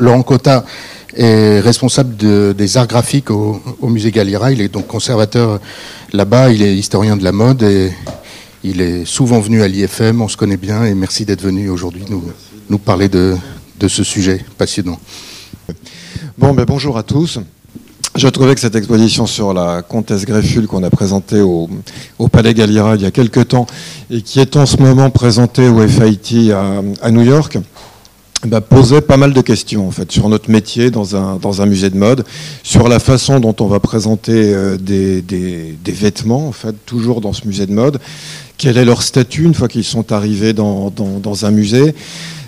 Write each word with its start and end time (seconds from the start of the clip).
Laurent 0.00 0.22
Cotta 0.22 0.64
est 1.14 1.60
responsable 1.60 2.16
des 2.54 2.76
arts 2.76 2.86
graphiques 2.86 3.30
au, 3.30 3.60
musée 3.82 4.10
Galliera. 4.10 4.50
Il 4.50 4.60
est 4.60 4.68
donc 4.68 4.86
conservateur 4.86 5.60
là-bas, 6.12 6.50
il 6.50 6.62
est 6.62 6.74
historien 6.74 7.16
de 7.16 7.24
la 7.24 7.32
mode 7.32 7.62
et 7.62 7.92
il 8.64 8.80
est 8.80 9.04
souvent 9.04 9.40
venu 9.40 9.62
à 9.62 9.68
l'IFM, 9.68 10.22
on 10.22 10.28
se 10.28 10.36
connaît 10.36 10.56
bien 10.56 10.84
et 10.84 10.94
merci 10.94 11.24
d'être 11.24 11.42
venu 11.42 11.68
aujourd'hui 11.68 12.04
nous, 12.68 12.78
parler 12.78 13.08
de, 13.08 13.36
de 13.78 13.88
ce 13.88 14.02
sujet 14.02 14.44
passionnant. 14.58 14.98
Bon, 16.38 16.54
ben 16.54 16.64
bonjour 16.64 16.96
à 16.96 17.02
tous. 17.02 17.38
Je 18.16 18.26
trouvais 18.28 18.54
que 18.54 18.60
cette 18.60 18.74
exposition 18.74 19.26
sur 19.26 19.54
la 19.54 19.82
comtesse 19.82 20.24
Greffule 20.24 20.66
qu'on 20.66 20.82
a 20.82 20.90
présentée 20.90 21.40
au, 21.40 21.68
Palais 22.30 22.54
Galliera 22.54 22.96
il 22.96 23.02
y 23.02 23.06
a 23.06 23.10
quelques 23.10 23.48
temps 23.48 23.66
et 24.10 24.20
qui 24.20 24.40
est 24.40 24.56
en 24.56 24.66
ce 24.66 24.76
moment 24.78 25.10
présentée 25.10 25.68
au 25.68 25.86
FIT 25.86 26.52
à, 26.52 27.10
New 27.10 27.22
York 27.22 27.58
bah, 28.46 28.60
posait 28.62 29.02
pas 29.02 29.18
mal 29.18 29.34
de 29.34 29.40
questions 29.42 29.86
en 29.86 29.90
fait 29.90 30.10
sur 30.10 30.28
notre 30.28 30.50
métier 30.50 30.90
dans 30.90 31.14
un, 31.14 31.36
dans 31.36 31.60
un 31.60 31.66
musée 31.66 31.90
de 31.90 31.96
mode, 31.96 32.24
sur 32.62 32.88
la 32.88 32.98
façon 32.98 33.38
dont 33.38 33.54
on 33.60 33.66
va 33.66 33.80
présenter 33.80 34.54
euh, 34.54 34.78
des, 34.78 35.20
des, 35.20 35.76
vêtements 35.92 36.48
en 36.48 36.52
fait 36.52 36.74
toujours 36.86 37.20
dans 37.20 37.34
ce 37.34 37.46
musée 37.46 37.66
de 37.66 37.72
mode, 37.72 38.00
quel 38.56 38.78
est 38.78 38.84
leur 38.84 39.02
statut 39.02 39.44
une 39.44 39.54
fois 39.54 39.68
qu'ils 39.68 39.84
sont 39.84 40.12
arrivés 40.12 40.52
dans, 40.54 40.90
dans, 40.90 41.18
dans 41.18 41.44
un 41.44 41.50
musée? 41.50 41.94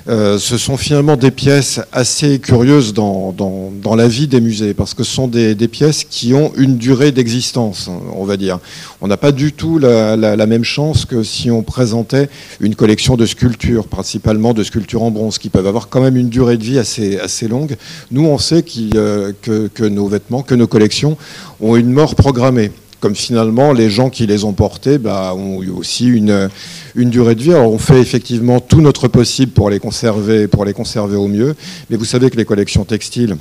Euh, 0.08 0.38
ce 0.38 0.58
sont 0.58 0.76
finalement 0.76 1.16
des 1.16 1.30
pièces 1.30 1.80
assez 1.92 2.40
curieuses 2.40 2.92
dans, 2.92 3.32
dans, 3.32 3.94
la 3.94 4.08
vie 4.08 4.26
des 4.26 4.40
musées, 4.40 4.74
parce 4.74 4.94
que 4.94 5.04
ce 5.04 5.12
sont 5.12 5.28
des, 5.28 5.54
pièces 5.68 6.04
qui 6.04 6.34
ont 6.34 6.52
une 6.56 6.76
durée 6.76 7.12
d'existence, 7.12 7.90
on 8.14 8.24
va 8.24 8.36
dire. 8.36 8.58
On 9.00 9.06
n'a 9.06 9.16
pas 9.16 9.32
du 9.32 9.52
tout 9.52 9.78
la, 9.78 10.46
même 10.46 10.64
chance 10.64 11.04
que 11.04 11.22
si 11.22 11.50
on 11.50 11.62
présentait 11.62 12.28
une 12.60 12.74
collection 12.74 13.16
de 13.16 13.26
sculptures, 13.26 13.86
principalement 13.86 14.54
de 14.54 14.64
sculptures 14.64 15.02
en 15.02 15.10
bronze, 15.10 15.38
qui 15.38 15.50
peuvent 15.50 15.66
avoir 15.66 15.88
quand 15.88 16.00
même 16.00 16.16
une 16.16 16.28
durée 16.30 16.56
de 16.56 16.64
vie 16.64 16.78
assez, 16.78 17.48
longue. 17.48 17.76
Nous, 18.10 18.24
on 18.24 18.38
sait 18.38 18.64
euh, 18.94 19.32
que 19.42 19.84
nos 19.84 20.08
vêtements, 20.08 20.42
que 20.42 20.54
nos 20.54 20.66
collections 20.66 21.16
ont 21.60 21.76
une 21.76 21.92
mort 21.92 22.14
programmée 22.14 22.72
comme 23.02 23.16
finalement 23.16 23.72
les 23.72 23.90
gens 23.90 24.10
qui 24.10 24.28
les 24.28 24.44
ont 24.44 24.52
portés 24.52 24.96
bah, 24.96 25.34
ont 25.34 25.60
eu 25.60 25.70
aussi 25.70 26.06
une, 26.06 26.48
durée 26.94 27.34
de 27.34 27.42
vie. 27.42 27.52
Alors 27.52 27.72
on 27.72 27.78
fait 27.78 28.00
effectivement 28.00 28.60
tout 28.60 28.80
notre 28.80 29.08
possible 29.08 29.50
pour 29.50 29.70
les 29.70 29.80
conserver, 29.80 30.46
pour 30.46 30.64
les 30.64 30.72
conserver 30.72 31.16
au 31.16 31.26
mieux, 31.26 31.56
mais 31.90 31.96
vous 31.96 32.04
savez 32.04 32.30
que 32.30 32.36
les 32.36 32.44
collections 32.44 32.84
textiles 32.84 33.36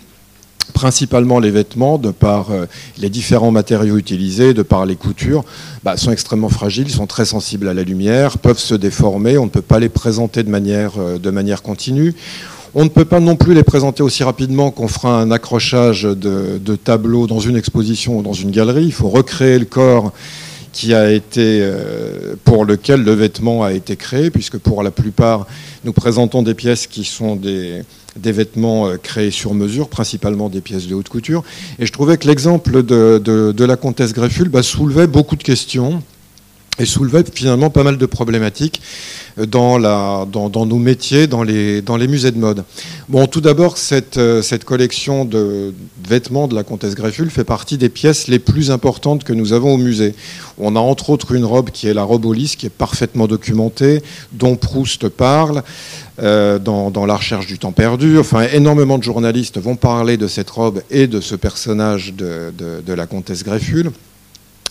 principalement 0.73 1.39
les 1.39 1.51
vêtements, 1.51 1.97
de 1.97 2.11
par 2.11 2.51
euh, 2.51 2.65
les 2.97 3.09
différents 3.09 3.51
matériaux 3.51 3.97
utilisés, 3.97 4.53
de 4.53 4.61
par 4.63 4.85
les 4.85 4.95
coutures, 4.95 5.43
bah, 5.83 5.97
sont 5.97 6.11
extrêmement 6.11 6.49
fragiles, 6.49 6.89
sont 6.89 7.07
très 7.07 7.25
sensibles 7.25 7.67
à 7.67 7.73
la 7.73 7.83
lumière, 7.83 8.37
peuvent 8.37 8.57
se 8.57 8.73
déformer, 8.75 9.37
on 9.37 9.45
ne 9.45 9.49
peut 9.49 9.61
pas 9.61 9.79
les 9.79 9.89
présenter 9.89 10.43
de 10.43 10.49
manière, 10.49 10.93
euh, 10.97 11.17
de 11.17 11.29
manière 11.29 11.61
continue. 11.61 12.15
On 12.73 12.85
ne 12.85 12.89
peut 12.89 13.03
pas 13.03 13.19
non 13.19 13.35
plus 13.35 13.53
les 13.53 13.63
présenter 13.63 14.01
aussi 14.01 14.23
rapidement 14.23 14.71
qu'on 14.71 14.87
fera 14.87 15.19
un 15.19 15.29
accrochage 15.29 16.03
de, 16.03 16.75
tableaux 16.77 17.27
dans 17.27 17.41
une 17.41 17.57
exposition 17.57 18.19
ou 18.19 18.21
dans 18.21 18.31
une 18.31 18.49
galerie. 18.49 18.85
Il 18.85 18.93
faut 18.93 19.09
recréer 19.09 19.59
le 19.59 19.65
corps 19.65 20.13
euh, 20.87 22.35
pour 22.45 22.63
lequel 22.63 23.03
le 23.03 23.11
vêtement 23.11 23.63
a 23.63 23.73
été 23.73 23.97
créé, 23.97 24.29
puisque 24.31 24.57
pour 24.57 24.83
la 24.83 24.91
plupart, 24.91 25.47
nous 25.83 25.91
présentons 25.91 26.43
des 26.43 26.53
pièces 26.53 26.87
qui 26.87 27.03
sont 27.03 27.35
des, 27.35 27.83
vêtements 28.15 28.87
euh, 28.87 28.95
créés 28.95 29.31
sur 29.31 29.53
mesure, 29.53 29.89
principalement 29.89 30.47
des 30.47 30.61
pièces 30.61 30.87
de 30.87 30.95
haute 30.95 31.09
couture. 31.09 31.43
Et 31.77 31.85
je 31.85 31.91
trouvais 31.91 32.17
que 32.17 32.25
l'exemple 32.25 32.83
de, 32.83 33.65
la 33.65 33.75
comtesse 33.75 34.13
Greffule 34.13 34.47
bah, 34.47 34.63
soulevait 34.63 35.07
beaucoup 35.07 35.35
de 35.35 35.43
questions 35.43 36.01
et 36.79 36.85
soulevait 36.85 37.23
finalement 37.33 37.69
pas 37.69 37.83
mal 37.83 37.97
de 37.97 38.05
problématiques 38.05 38.81
dans, 39.37 39.77
la, 39.77 40.25
dans, 40.25 40.65
nos 40.65 40.77
métiers, 40.77 41.27
dans 41.27 41.43
les, 41.43 42.07
musées 42.07 42.31
de 42.31 42.37
mode. 42.37 42.63
Bon, 43.09 43.27
tout 43.27 43.41
d'abord, 43.41 43.77
cette, 43.77 44.17
euh, 44.17 44.41
cette 44.41 44.65
collection 44.65 45.25
de 45.25 45.73
vêtements 46.07 46.47
de 46.47 46.55
la 46.55 46.63
comtesse 46.63 46.95
Greffule 46.95 47.29
fait 47.29 47.43
partie 47.43 47.77
des 47.77 47.89
pièces 47.89 48.27
les 48.27 48.39
plus 48.39 48.71
importantes 48.71 49.23
que 49.23 49.33
nous 49.33 49.53
avons 49.53 49.73
au 49.73 49.77
musée. 49.77 50.15
On 50.57 50.75
a 50.75 50.79
entre 50.79 51.09
autres 51.09 51.33
une 51.33 51.45
robe 51.45 51.71
qui 51.71 51.87
est 51.87 51.93
la 51.93 52.03
robe 52.03 52.25
Olis, 52.25 52.55
qui 52.57 52.65
est 52.65 52.69
parfaitement 52.69 53.27
documentée, 53.27 54.01
dont 54.33 54.55
Proust 54.55 55.09
parle. 55.09 55.63
Euh, 56.21 56.59
dans, 56.59 57.05
La 57.05 57.15
recherche 57.15 57.47
du 57.47 57.57
temps 57.57 57.71
perdu. 57.71 58.19
Enfin, 58.19 58.45
énormément 58.53 58.99
de 58.99 59.03
journalistes 59.03 59.59
vont 59.59 59.75
parler 59.75 60.17
de 60.17 60.27
cette 60.27 60.49
robe 60.49 60.83
et 60.91 61.07
de 61.07 61.19
ce 61.19 61.35
personnage 61.35 62.13
de 62.13 62.93
la 62.93 63.07
comtesse 63.07 63.43
Greffule. 63.43 63.91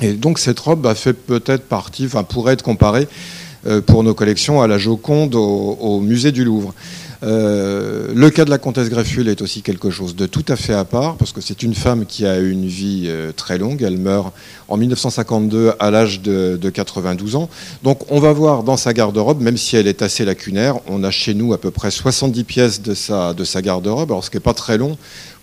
Et 0.00 0.15
donc 0.15 0.38
cette 0.38 0.59
robe 0.59 0.87
a 0.87 0.94
fait 0.94 1.12
peut-être 1.12 1.65
partie, 1.65 2.06
enfin 2.06 2.25
pourrait 2.25 2.55
être 2.55 2.62
comparée 2.62 3.06
euh, 3.66 3.83
pour 3.83 4.03
nos 4.03 4.15
collections 4.15 4.62
à 4.62 4.66
la 4.66 4.78
Joconde 4.78 5.34
au, 5.34 6.00
musée 6.00 6.33
du 6.33 6.44
Louvre. 6.44 6.75
Euh, 7.22 8.09
le 8.15 8.31
cas 8.31 8.47
de 8.47 8.50
la 8.50 8.56
comtesse 8.56 8.89
Greffule 8.89 9.28
est 9.28 9.43
aussi 9.43 9.60
quelque 9.60 9.91
chose 9.91 10.16
de 10.16 10.25
tout 10.25 10.44
à 10.49 10.56
fait 10.56 10.72
à 10.72 10.87
part, 10.87 11.16
parce 11.16 11.33
que 11.33 11.43
c'est 11.43 11.62
une 11.62 11.75
femme 11.75 12.06
qui 12.06 12.25
a 12.25 12.39
une 12.39 12.65
vie 12.65 13.05
euh, 13.09 13.33
très 13.33 13.59
longue. 13.59 13.83
Elle 13.83 13.99
meurt 13.99 14.33
en 14.69 14.78
1952 14.78 15.72
à 15.78 15.91
l'âge 15.91 16.22
de, 16.22 16.59
92 16.72 17.37
ans. 17.37 17.50
Donc 17.83 18.10
on 18.10 18.21
va 18.21 18.33
voir 18.33 18.62
dans 18.62 18.78
sa 18.78 18.94
garde-robe, 18.94 19.43
même 19.43 19.59
si 19.59 19.77
elle 19.77 19.87
est 19.87 20.00
assez 20.00 20.25
lacunaire, 20.25 20.77
on 20.87 21.05
a 21.05 21.10
chez 21.10 21.34
nous 21.34 21.53
à 21.53 21.59
peu 21.59 21.71
près 21.71 21.91
70 21.91 22.44
pièces 22.44 22.81
de 22.81 22.94
sa, 22.94 23.34
de 23.34 23.44
sa 23.44 23.60
garde-robe, 23.60 24.10
alors 24.10 24.25
ce 24.25 24.31
qui 24.31 24.39
n'est 24.39 24.43
pas 24.43 24.55
très 24.55 24.78
long 24.78 24.97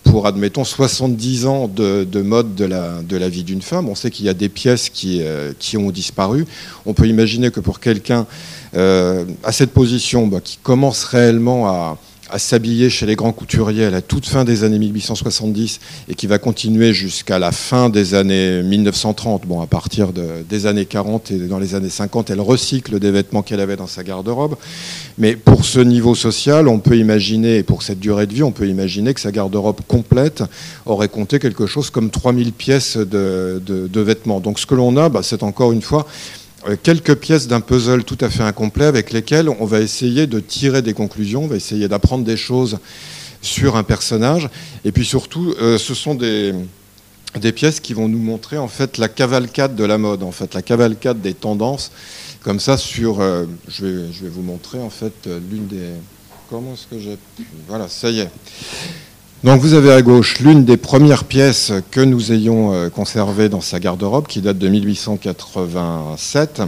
pour, 0.09 0.28
admettons, 0.28 0.63
70 0.63 1.45
ans 1.45 1.68
de, 1.68 2.22
mode 2.22 2.56
de 2.56 2.66
la, 2.66 3.29
vie 3.29 3.44
d'une 3.44 3.62
femme. 3.62 3.90
On 3.90 3.95
sait 3.95 4.09
qu'il 4.12 4.25
y 4.25 4.29
a 4.29 4.34
des 4.34 4.50
pièces 4.50 4.90
qui, 4.90 5.19
euh, 5.22 5.53
ont 5.75 5.91
disparu. 5.91 6.45
On 6.85 6.94
peut 6.94 7.07
imaginer 7.07 7.51
que 7.51 7.59
pour 7.59 7.79
quelqu'un 7.79 8.25
euh, 8.75 9.25
à 9.44 9.51
cette 9.51 9.72
position, 9.72 10.28
bah, 10.28 10.40
qui 10.44 10.57
commence 10.62 11.03
réellement 11.03 11.67
à, 11.67 11.97
à 12.29 12.39
s'habiller 12.39 12.89
chez 12.89 13.05
les 13.05 13.15
grands 13.15 13.31
couturiers 13.31 13.85
à 13.85 13.89
la 13.89 14.01
toute 14.01 14.25
fin 14.25 14.43
des 14.43 14.63
années 14.63 14.79
1870 14.79 15.79
et 16.09 16.15
qui 16.15 16.27
va 16.27 16.39
continuer 16.39 16.93
jusqu'à 16.93 17.39
la 17.39 17.51
fin 17.51 17.89
des 17.89 18.13
années 18.13 18.61
1930. 18.63 19.45
Bon, 19.45 19.61
à 19.61 19.67
partir 19.67 20.09
des 20.13 20.66
années 20.66 20.85
40 20.85 21.31
et 21.31 21.37
dans 21.47 21.59
les 21.59 21.75
années 21.75 21.89
50, 21.89 22.29
elle 22.29 22.41
recycle 22.41 22.99
des 22.99 23.11
vêtements 23.11 23.41
qu'elle 23.41 23.59
avait 23.59 23.75
dans 23.75 23.87
sa 23.87 24.03
garde-robe. 24.03 24.55
Mais 25.17 25.35
pour 25.35 25.66
ce 25.66 25.79
niveau 25.79 26.16
social, 26.16 26.67
on 26.67 26.79
peut 26.79 26.97
imaginer, 26.97 27.57
et 27.57 27.63
pour 27.63 27.83
cette 27.83 27.99
durée 27.99 28.27
de 28.27 28.33
vie, 28.33 28.43
on 28.43 28.51
peut 28.51 28.67
imaginer 28.67 29.13
que 29.13 29.19
sa 29.19 29.31
garde-robe 29.31 29.81
complète 29.87 30.43
aurait 30.85 31.09
compté 31.09 31.39
quelque 31.39 31.66
chose 31.66 31.89
comme 31.89 32.09
3000 32.09 32.53
pièces 32.53 32.97
de, 32.97 33.61
vêtements. 33.95 34.39
Donc 34.39 34.59
ce 34.59 34.66
que 34.66 34.75
l'on 34.75 34.95
a, 34.97 35.09
bah, 35.09 35.21
c'est 35.23 35.43
encore 35.43 35.71
une 35.71 35.81
fois 35.81 36.05
quelques 36.84 37.16
pièces 37.16 37.47
d'un 37.47 37.62
puzzle 37.62 38.03
tout 38.03 38.18
à 38.22 38.29
fait 38.29 38.44
incomplet 38.44 38.85
avec 38.85 39.12
lesquelles 39.12 39.50
on 39.50 39.66
va 39.66 39.79
essayer 39.79 40.28
de 40.28 40.40
tirer 40.40 40.81
des 40.81 40.94
conclusions, 40.94 41.44
on 41.44 41.47
va 41.47 41.56
essayer 41.56 41.88
d'apprendre 41.88 42.23
des 42.23 42.38
choses 42.38 42.79
sur 43.41 43.75
un 43.75 43.84
personnage. 43.84 44.50
Et 44.84 44.91
puis 44.91 45.06
surtout, 45.06 45.53
euh, 45.62 45.78
ce 45.78 45.94
sont 45.94 46.16
des, 46.16 46.53
des 47.40 47.51
pièces 47.51 47.79
qui 47.79 47.94
vont 47.94 48.07
nous 48.07 48.19
montrer 48.19 48.57
en 48.57 48.67
fait 48.67 48.97
la 48.97 49.07
cavalcade 49.07 49.75
de 49.75 49.84
la 49.84 49.97
mode, 49.97 50.23
en 50.23 50.31
fait 50.31 50.53
la 50.53 50.62
cavalcade 50.62 51.22
des 51.22 51.34
tendances. 51.34 51.91
Comme 52.41 52.59
ça, 52.59 52.78
sur, 52.78 53.19
euh, 53.19 53.46
je, 53.67 53.85
vais, 53.85 54.13
je 54.13 54.23
vais 54.23 54.29
vous 54.29 54.41
montrer 54.41 54.79
en 54.79 54.90
fait 54.90 55.28
l'une 55.51 55.67
des. 55.67 55.90
Comment 56.50 56.73
est-ce 56.73 56.88
que 56.88 57.00
j'ai. 57.01 57.17
Voilà, 57.67 57.90
ça 57.90 58.09
y 58.09 58.22
est. 58.22 58.29
Donc 59.43 59.61
vous 59.61 59.75
avez 59.75 59.91
à 59.91 60.01
gauche 60.01 60.39
l'une 60.39 60.65
des 60.65 60.77
premières 60.77 61.23
pièces 61.23 61.71
que 61.91 62.01
nous 62.01 62.31
ayons 62.31 62.73
euh, 62.73 62.89
conservées 62.89 63.49
dans 63.49 63.61
sa 63.61 63.79
garde-robe, 63.79 64.25
qui 64.25 64.41
date 64.41 64.57
de 64.57 64.67
1887, 64.67 66.63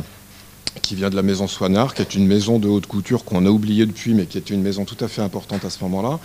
qui 0.84 0.94
vient 0.94 1.10
de 1.10 1.16
la 1.16 1.24
maison 1.24 1.48
Soinard, 1.48 1.96
qui 1.96 2.04
est 2.04 2.14
une 2.14 2.28
maison 2.28 2.60
de 2.60 2.68
haute 2.68 2.86
couture 2.86 3.26
qu'on 3.26 3.48
a 3.48 3.50
oubliée 3.50 3.88
depuis, 3.88 4.14
mais 4.14 4.26
qui 4.26 4.38
est 4.38 4.52
une 4.52 4.62
maison 4.62 4.86
tout 4.86 5.04
à 5.04 5.08
fait 5.08 5.24
importante 5.24 5.66
à 5.66 5.72
ce 5.72 5.84
moment-là. 5.84 6.20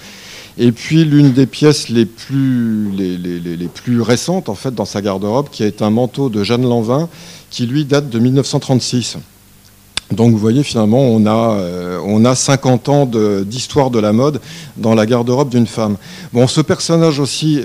Et 0.59 0.71
puis 0.71 1.07
l'une 1.07 1.33
des 1.33 1.47
pièces 1.47 1.89
les 1.89 2.05
plus, 2.05 2.91
les, 2.91 3.17
les, 3.17 3.69
plus 3.69 4.03
récentes 4.03 4.51
en 4.51 4.55
fait 4.55 4.75
dans 4.75 4.85
sa 4.85 5.01
garde-robe, 5.01 5.49
qui 5.51 5.63
est 5.63 5.81
un 5.81 5.89
manteau 5.89 6.29
de 6.29 6.45
Jeanne 6.45 6.69
Lanvin, 6.69 7.09
qui 7.49 7.65
lui 7.65 7.87
date 7.87 8.11
de 8.11 8.19
1936. 8.19 9.17
Donc 10.13 10.33
vous 10.33 10.39
voyez 10.39 10.63
finalement 10.63 11.01
on 11.01 11.25
a, 11.27 11.55
euh, 11.55 11.99
on 12.05 12.25
a 12.25 12.35
50 12.35 12.89
ans 12.89 13.07
d'histoire 13.07 13.91
de, 13.91 13.99
la 13.99 14.13
mode 14.13 14.41
dans 14.77 14.95
la 14.95 15.07
garde-robe 15.07 15.49
d'une 15.49 15.67
femme. 15.67 15.97
Bon 16.33 16.47
ce 16.47 16.61
personnage 16.61 17.21
aussi 17.21 17.61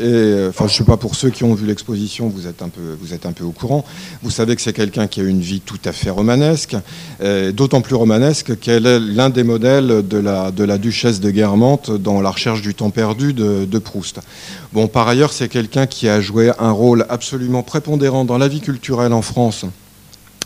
enfin 0.50 0.68
je 0.68 0.76
sais 0.76 0.84
pas 0.84 0.98
pour 0.98 1.16
ceux 1.16 1.30
qui 1.30 1.44
ont 1.44 1.54
vu 1.54 1.66
l'exposition 1.66 2.30
vous 2.30 2.48
êtes 2.48 2.62
un 2.62 2.70
peu 2.70 2.98
vous 3.02 3.14
êtes 3.14 3.26
un 3.26 3.34
peu 3.34 3.44
au 3.44 3.52
courant. 3.52 3.84
Vous 4.24 4.30
savez 4.30 4.56
que 4.56 4.62
c'est 4.62 4.74
quelqu'un 4.74 5.08
qui 5.08 5.20
a 5.20 5.24
une 5.24 5.42
vie 5.42 5.60
tout 5.60 5.80
à 5.86 5.92
fait 5.92 6.10
romanesque, 6.10 6.76
euh, 7.22 7.52
d'autant 7.52 7.82
plus 7.82 7.96
romanesque 7.96 8.58
qu'elle 8.60 8.86
est 8.86 9.00
l'un 9.00 9.30
des 9.30 9.44
modèles 9.44 10.08
de 10.08 10.18
la, 10.18 10.52
de 10.52 10.64
la 10.64 10.78
duchesse 10.78 11.20
de 11.20 11.32
Guermantes 11.32 11.92
dans 11.92 12.22
la 12.22 12.32
recherche 12.32 12.62
du 12.62 12.74
temps 12.74 12.90
perdu 12.90 13.34
de, 13.34 13.66
de 13.66 13.80
Proust. 13.80 14.20
Bon 14.72 14.88
par 14.88 15.08
ailleurs 15.08 15.34
c'est 15.34 15.50
quelqu'un 15.50 15.88
qui 15.88 16.08
a 16.08 16.22
joué 16.22 16.52
un 16.60 16.72
rôle 16.72 17.06
absolument 17.10 17.64
prépondérant 17.64 18.24
dans 18.24 18.38
la 18.38 18.48
vie 18.48 18.62
culturelle 18.62 19.14
en 19.14 19.22
France 19.22 19.66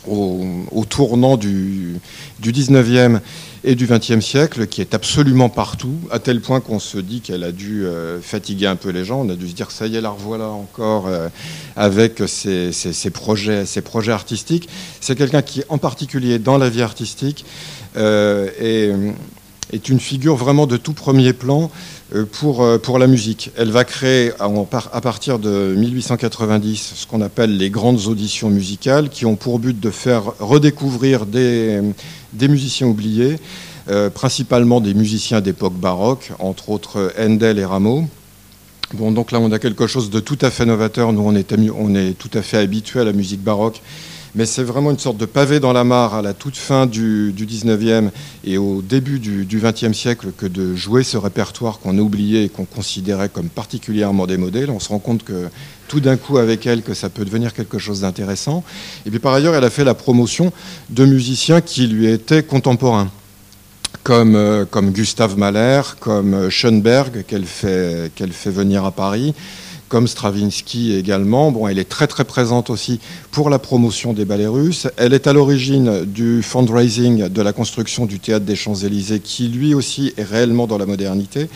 au, 0.08 0.84
tournant 0.88 1.36
du, 1.36 1.96
du 2.40 2.52
19e 2.52 3.20
et 3.64 3.74
du 3.74 3.86
20e 3.86 4.20
siècle, 4.20 4.66
qui 4.66 4.82
est 4.82 4.94
absolument 4.94 5.48
partout, 5.48 5.96
à 6.10 6.18
tel 6.18 6.40
point 6.40 6.60
qu'on 6.60 6.78
se 6.78 6.98
dit 6.98 7.20
qu'elle 7.22 7.42
a 7.42 7.50
dû 7.50 7.86
euh, 7.86 8.20
fatiguer 8.20 8.66
un 8.66 8.76
peu 8.76 8.90
les 8.90 9.04
gens. 9.04 9.22
On 9.22 9.30
a 9.30 9.34
dû 9.34 9.48
se 9.48 9.54
dire, 9.54 9.70
ça 9.70 9.86
y 9.86 9.96
est, 9.96 10.02
la 10.02 10.10
revoilà 10.10 10.48
encore 10.48 11.06
euh, 11.06 11.28
avec 11.74 12.22
ses, 12.26 12.72
projets, 13.10 13.64
ses 13.64 13.80
projets 13.80 14.12
artistiques. 14.12 14.68
C'est 15.00 15.16
quelqu'un 15.16 15.40
qui, 15.40 15.62
en 15.70 15.78
particulier 15.78 16.38
dans 16.38 16.58
la 16.58 16.68
vie 16.68 16.82
artistique, 16.82 17.46
euh, 17.96 18.50
est, 19.72 19.88
une 19.88 20.00
figure 20.00 20.36
vraiment 20.36 20.66
de 20.66 20.76
tout 20.76 20.92
premier 20.92 21.32
plan 21.32 21.70
pour, 22.32 22.66
pour 22.80 22.98
la 22.98 23.06
musique. 23.06 23.50
Elle 23.56 23.70
va 23.70 23.84
créer 23.84 24.32
à 24.38 25.00
partir 25.00 25.38
de 25.38 25.74
1890 25.76 26.92
ce 26.96 27.06
qu'on 27.06 27.20
appelle 27.20 27.56
les 27.56 27.70
grandes 27.70 28.06
auditions 28.06 28.50
musicales 28.50 29.08
qui 29.08 29.26
ont 29.26 29.36
pour 29.36 29.58
but 29.58 29.78
de 29.78 29.90
faire 29.90 30.24
redécouvrir 30.38 31.26
des, 31.26 31.80
musiciens 32.40 32.86
oubliés, 32.86 33.36
principalement 34.14 34.80
des 34.80 34.94
musiciens 34.94 35.40
d'époque 35.40 35.74
baroque, 35.74 36.32
entre 36.38 36.70
autres 36.70 37.12
Handel 37.18 37.58
et 37.58 37.64
Rameau. 37.64 38.04
Bon, 38.94 39.10
donc 39.10 39.32
là, 39.32 39.40
on 39.40 39.50
a 39.50 39.58
quelque 39.58 39.88
chose 39.88 40.08
de 40.10 40.20
tout 40.20 40.38
à 40.40 40.50
fait 40.50 40.64
novateur. 40.66 41.12
Nous, 41.12 41.22
on 41.22 41.34
est, 41.34 41.52
on 41.76 41.94
est 41.96 42.16
tout 42.16 42.30
à 42.34 42.42
fait 42.42 42.58
habitué 42.58 43.00
à 43.00 43.04
la 43.04 43.12
musique 43.12 43.42
baroque. 43.42 43.80
Mais 44.34 44.46
c'est 44.46 44.64
vraiment 44.64 44.90
une 44.90 44.98
sorte 44.98 45.16
de 45.16 45.26
pavé 45.26 45.60
dans 45.60 45.72
la 45.72 45.84
mare 45.84 46.14
à 46.14 46.22
la 46.22 46.34
toute 46.34 46.56
fin 46.56 46.86
du, 46.86 47.32
19e 47.36 48.10
et 48.44 48.58
au 48.58 48.82
début 48.82 49.20
du, 49.20 49.60
20e 49.60 49.92
siècle 49.92 50.32
que 50.36 50.46
de 50.46 50.74
jouer 50.74 51.04
ce 51.04 51.16
répertoire 51.16 51.78
qu'on 51.78 51.96
a 51.98 52.00
oublié 52.00 52.44
et 52.44 52.48
qu'on 52.48 52.64
considérait 52.64 53.28
comme 53.28 53.48
particulièrement 53.48 54.26
démodé. 54.26 54.66
on 54.68 54.80
se 54.80 54.88
rend 54.88 54.98
compte 54.98 55.22
que 55.22 55.48
tout 55.86 56.00
d'un 56.00 56.16
coup, 56.16 56.38
avec 56.38 56.66
elle, 56.66 56.82
que 56.82 56.94
ça 56.94 57.10
peut 57.10 57.24
devenir 57.24 57.52
quelque 57.52 57.78
chose 57.78 58.00
d'intéressant. 58.00 58.64
Et 59.06 59.10
puis 59.10 59.20
par 59.20 59.34
ailleurs, 59.34 59.54
elle 59.54 59.64
a 59.64 59.70
fait 59.70 59.84
la 59.84 59.94
promotion 59.94 60.52
de 60.90 61.04
musiciens 61.04 61.60
qui 61.60 61.86
lui 61.86 62.08
étaient 62.08 62.42
contemporains 62.42 63.10
comme, 64.02 64.36
euh, 64.36 64.64
comme 64.64 64.90
Gustave 64.90 65.38
Mahler, 65.38 65.80
comme 65.98 66.34
euh, 66.34 66.50
Schoenberg, 66.50 67.24
qu'elle 67.26 67.46
fait, 67.46 68.12
qu'elle 68.14 68.32
fait 68.32 68.50
venir 68.50 68.84
à 68.84 68.92
Paris, 68.92 69.34
comme 69.94 70.08
Stravinsky 70.08 70.92
également. 70.96 71.52
Bon, 71.52 71.68
elle 71.68 71.78
est 71.78 71.88
très 71.88 72.08
très 72.08 72.24
présente 72.24 72.68
aussi 72.68 72.98
pour 73.30 73.48
la 73.48 73.60
promotion 73.60 74.12
des 74.12 74.24
ballets 74.24 74.48
russes. 74.48 74.88
Elle 74.96 75.14
est 75.14 75.28
à 75.28 75.32
l'origine 75.32 76.04
du 76.04 76.42
fundraising 76.42 77.28
de 77.28 77.42
la 77.42 77.52
construction 77.52 78.04
du 78.04 78.18
théâtre 78.18 78.44
des 78.44 78.56
Champs-Élysées, 78.56 79.20
qui 79.20 79.46
lui 79.46 79.72
aussi 79.72 80.12
est 80.16 80.24
réellement 80.24 80.66
dans 80.66 80.78
la 80.78 80.86
modernité 80.86 81.48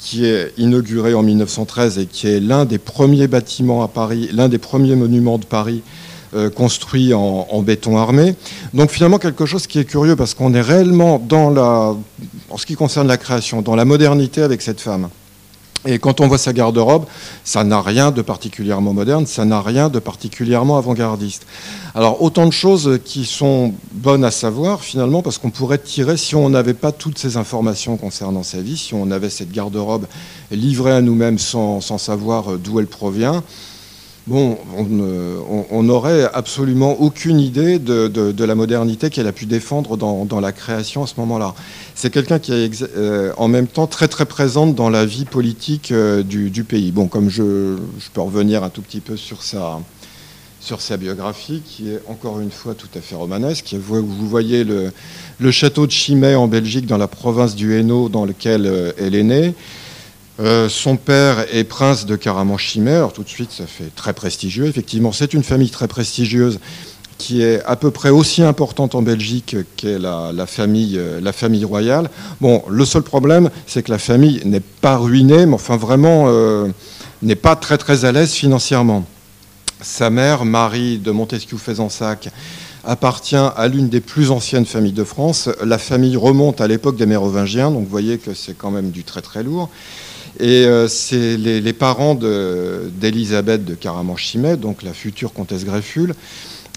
qui 0.00 0.24
est 0.26 0.52
inauguré 0.58 1.14
en 1.14 1.22
1913 1.22 2.00
et 2.00 2.06
qui 2.06 2.26
est 2.26 2.40
l'un 2.40 2.64
des 2.64 2.78
premiers 2.78 3.28
bâtiments 3.28 3.84
à 3.84 3.88
Paris, 3.88 4.28
l'un 4.32 4.48
des 4.48 4.58
premiers 4.58 4.96
monuments 4.96 5.38
de 5.38 5.44
Paris 5.44 5.82
euh, 6.34 6.50
construit 6.50 7.14
en, 7.14 7.62
béton 7.62 7.96
armé. 7.96 8.34
Donc 8.74 8.90
finalement 8.90 9.18
quelque 9.18 9.46
chose 9.46 9.68
qui 9.68 9.78
est 9.78 9.84
curieux 9.84 10.16
parce 10.16 10.34
qu'on 10.34 10.52
est 10.52 10.60
réellement 10.60 11.20
dans 11.20 11.50
la, 11.50 11.94
en 12.50 12.56
ce 12.56 12.66
qui 12.66 12.74
concerne 12.74 13.06
la 13.06 13.18
création, 13.18 13.62
dans 13.62 13.76
la 13.76 13.84
modernité 13.84 14.42
avec 14.42 14.62
cette 14.62 14.80
femme. 14.80 15.10
Et 15.86 15.98
quand 15.98 16.20
on 16.20 16.26
voit 16.26 16.38
sa 16.38 16.52
garde-robe, 16.52 17.06
ça 17.44 17.62
n'a 17.62 17.80
rien 17.80 18.10
de 18.10 18.20
particulièrement 18.20 18.92
moderne, 18.92 19.26
ça 19.26 19.44
n'a 19.44 19.62
rien 19.62 19.88
de 19.88 20.00
particulièrement 20.00 20.76
avant-gardiste. 20.76 21.46
Alors 21.94 22.20
autant 22.20 22.46
de 22.46 22.52
choses 22.52 22.98
qui 23.04 23.24
sont 23.24 23.74
bonnes 23.92 24.24
à 24.24 24.30
savoir 24.30 24.80
finalement, 24.80 25.22
parce 25.22 25.38
qu'on 25.38 25.50
pourrait 25.50 25.78
tirer, 25.78 26.16
si 26.16 26.34
on 26.34 26.50
n'avait 26.50 26.74
pas 26.74 26.90
toutes 26.90 27.18
ces 27.18 27.36
informations 27.36 27.96
concernant 27.96 28.42
sa 28.42 28.60
vie, 28.60 28.76
si 28.76 28.94
on 28.94 29.10
avait 29.12 29.30
cette 29.30 29.52
garde-robe 29.52 30.06
livrée 30.50 30.92
à 30.92 31.00
nous-mêmes 31.00 31.38
sans, 31.38 31.80
sans 31.80 31.98
savoir 31.98 32.58
d'où 32.58 32.80
elle 32.80 32.86
provient, 32.86 33.44
bon, 34.28 34.58
on 35.70 35.82
n'aurait 35.82 36.28
absolument 36.32 37.00
aucune 37.00 37.40
idée 37.40 37.78
de, 37.78 38.44
la 38.44 38.54
modernité 38.54 39.10
qu'elle 39.10 39.26
a 39.26 39.32
pu 39.32 39.46
défendre 39.46 39.96
dans, 39.96 40.40
la 40.40 40.52
création 40.52 41.02
à 41.02 41.06
ce 41.06 41.14
moment-là. 41.18 41.54
C'est 41.94 42.10
quelqu'un 42.10 42.38
qui 42.38 42.52
est 42.52 42.84
euh, 42.96 43.32
en 43.36 43.48
même 43.48 43.66
temps 43.66 43.86
très 43.86 44.06
très 44.06 44.26
présente 44.26 44.74
dans 44.74 44.90
la 44.90 45.04
vie 45.04 45.24
politique 45.24 45.90
euh, 45.90 46.22
du, 46.22 46.64
pays. 46.64 46.92
Bon, 46.92 47.08
comme 47.08 47.28
je, 47.28 47.76
peux 48.12 48.20
revenir 48.20 48.62
un 48.62 48.68
tout 48.68 48.82
petit 48.82 49.00
peu 49.00 49.16
sur 49.16 49.42
sa, 49.42 49.80
sur 50.60 50.80
sa 50.80 50.96
biographie, 50.96 51.62
qui 51.64 51.90
est 51.90 52.00
encore 52.06 52.40
une 52.40 52.50
fois 52.50 52.74
tout 52.74 52.88
à 52.94 53.00
fait 53.00 53.16
romanesque. 53.16 53.74
Vous, 53.74 54.06
vous 54.06 54.28
voyez 54.28 54.62
le, 54.62 54.92
le, 55.40 55.50
château 55.50 55.86
de 55.86 55.92
Chimay 55.92 56.34
en 56.34 56.46
Belgique, 56.46 56.86
dans 56.86 56.98
la 56.98 57.08
province 57.08 57.54
du 57.54 57.74
Hainaut, 57.74 58.08
dans 58.08 58.24
lequel 58.24 58.66
euh, 58.66 58.92
elle 58.98 59.14
est 59.14 59.24
née. 59.24 59.54
Euh, 60.40 60.68
son 60.68 60.96
père 60.96 61.46
est 61.52 61.64
prince 61.64 62.06
de 62.06 62.14
Caraman-Chimay. 62.14 62.94
Alors 62.94 63.12
tout 63.12 63.24
de 63.24 63.28
suite, 63.28 63.50
ça 63.50 63.66
fait 63.66 63.92
très 63.94 64.12
prestigieux. 64.12 64.66
Effectivement, 64.66 65.12
c'est 65.12 65.34
une 65.34 65.42
famille 65.42 65.70
très 65.70 65.88
prestigieuse 65.88 66.60
qui 67.18 67.42
est 67.42 67.60
à 67.64 67.74
peu 67.74 67.90
près 67.90 68.10
aussi 68.10 68.42
importante 68.42 68.94
en 68.94 69.02
Belgique 69.02 69.56
qu'est 69.76 69.98
la, 69.98 70.32
famille, 70.46 70.96
euh, 70.96 71.20
la 71.20 71.32
famille 71.32 71.64
royale. 71.64 72.08
Bon, 72.40 72.62
le 72.68 72.84
seul 72.84 73.02
problème, 73.02 73.50
c'est 73.66 73.82
que 73.82 73.90
la 73.90 73.98
famille 73.98 74.40
n'est 74.44 74.60
pas 74.60 74.96
ruinée, 74.96 75.44
mais 75.44 75.54
enfin 75.54 75.76
vraiment 75.76 76.26
euh, 76.28 76.68
n'est 77.22 77.34
pas 77.34 77.56
très 77.56 77.76
très 77.76 78.04
à 78.04 78.12
l'aise 78.12 78.32
financièrement. 78.32 79.04
Sa 79.80 80.10
mère, 80.10 80.44
Marie 80.44 80.98
de 80.98 81.10
Montesquieu-Fezensac, 81.10 82.30
appartient 82.84 83.36
à 83.36 83.66
l'une 83.66 83.88
des 83.88 84.00
plus 84.00 84.30
anciennes 84.30 84.66
familles 84.66 84.92
de 84.92 85.04
France. 85.04 85.48
La 85.64 85.78
famille 85.78 86.16
remonte 86.16 86.60
à 86.60 86.68
l'époque 86.68 86.96
des 86.96 87.06
Mérovingiens, 87.06 87.72
donc 87.72 87.82
vous 87.82 87.90
voyez 87.90 88.18
que 88.18 88.34
c'est 88.34 88.56
quand 88.56 88.70
même 88.70 88.90
du 88.90 89.02
très 89.02 89.22
très 89.22 89.42
lourd. 89.42 89.68
Et 90.40 90.66
euh, 90.66 90.86
c'est 90.86 91.36
les, 91.36 91.72
parents 91.72 92.14
d'Elisabeth 92.14 93.64
de, 93.64 93.74
Caraman-Chimay, 93.74 94.56
donc 94.56 94.82
la 94.82 94.92
future 94.92 95.32
comtesse 95.32 95.64
Greffule, 95.64 96.14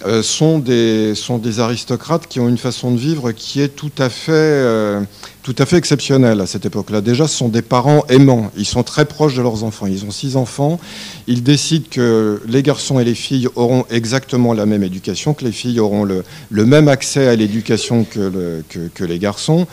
euh, 0.04 0.20
sont, 0.20 0.58
des, 0.58 1.14
sont 1.14 1.38
des 1.38 1.60
aristocrates 1.60 2.26
qui 2.26 2.40
ont 2.40 2.48
une 2.48 2.58
façon 2.58 2.90
de 2.90 2.98
vivre 2.98 3.30
qui 3.30 3.60
est 3.60 3.68
tout 3.68 3.92
à 3.98 4.08
fait, 4.08 4.32
euh, 4.32 5.00
tout 5.44 5.54
à 5.58 5.66
fait 5.66 5.76
exceptionnelle 5.76 6.40
à 6.40 6.46
cette 6.46 6.66
époque-là. 6.66 7.00
Déjà, 7.00 7.28
ce 7.28 7.36
sont 7.36 7.48
des 7.48 7.62
parents 7.62 8.04
aimants. 8.08 8.50
Ils 8.56 8.66
sont 8.66 8.82
très 8.82 9.04
proches 9.04 9.36
de 9.36 9.42
leurs 9.42 9.62
enfants. 9.62 9.86
Ils 9.86 10.04
ont 10.04 10.10
six 10.10 10.34
enfants. 10.34 10.80
Ils 11.28 11.44
décident 11.44 11.86
que 11.88 12.42
les 12.48 12.64
garçons 12.64 12.98
et 12.98 13.04
les 13.04 13.14
filles 13.14 13.46
auront 13.54 13.84
exactement 13.90 14.54
la 14.54 14.66
même 14.66 14.82
éducation, 14.82 15.34
que 15.34 15.44
les 15.44 15.52
filles 15.52 15.78
auront 15.78 16.02
le, 16.02 16.24
le 16.50 16.66
même 16.66 16.88
accès 16.88 17.28
à 17.28 17.36
l'éducation 17.36 18.02
que, 18.02 18.64
que 18.92 19.04
les 19.04 19.20
garçons 19.20 19.68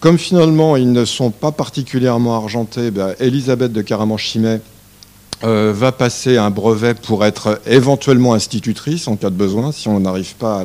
comme 0.00 0.18
finalement 0.18 0.76
ils 0.76 0.92
ne 0.92 1.04
sont 1.04 1.30
pas 1.30 1.52
particulièrement 1.52 2.36
argentés, 2.36 2.90
ben, 2.90 3.14
Elisabeth 3.20 3.72
de 3.72 3.82
Caraman-Chimay 3.82 4.60
euh, 5.42 5.74
va 5.76 5.92
passer 5.92 6.38
un 6.38 6.50
brevet 6.50 6.94
pour 6.94 7.24
être 7.24 7.60
éventuellement 7.66 8.32
institutrice 8.34 9.08
en 9.08 9.16
cas 9.16 9.30
de 9.30 9.34
besoin, 9.34 9.72
si 9.72 9.88
on 9.88 10.00
n'arrive 10.00 10.36
pas 10.36 10.64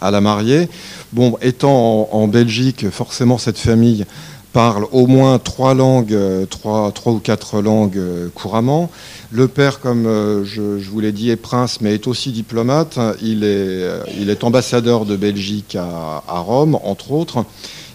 à 0.00 0.10
la, 0.10 0.20
marier. 0.20 0.68
Bon, 1.12 1.38
étant 1.40 2.08
en, 2.12 2.28
Belgique, 2.28 2.90
forcément 2.90 3.38
cette 3.38 3.58
famille 3.58 4.04
parle 4.52 4.86
au 4.92 5.06
moins 5.06 5.38
trois 5.38 5.74
langues, 5.74 6.12
euh, 6.12 6.44
trois, 6.46 6.90
trois 6.92 7.12
ou 7.12 7.20
quatre 7.20 7.62
langues 7.62 7.96
euh, 7.96 8.28
couramment. 8.34 8.90
Le 9.30 9.48
père, 9.48 9.80
comme 9.80 10.04
je, 10.44 10.60
vous 10.90 11.00
l'ai 11.00 11.12
dit, 11.12 11.30
est 11.30 11.36
prince, 11.36 11.80
mais 11.80 11.94
est 11.94 12.06
aussi 12.06 12.32
diplomate. 12.32 12.98
Il 13.22 13.44
est, 13.44 14.44
ambassadeur 14.44 15.06
de 15.06 15.16
Belgique 15.16 15.76
à 15.76 16.38
Rome, 16.40 16.78
entre 16.82 17.12
autres 17.12 17.44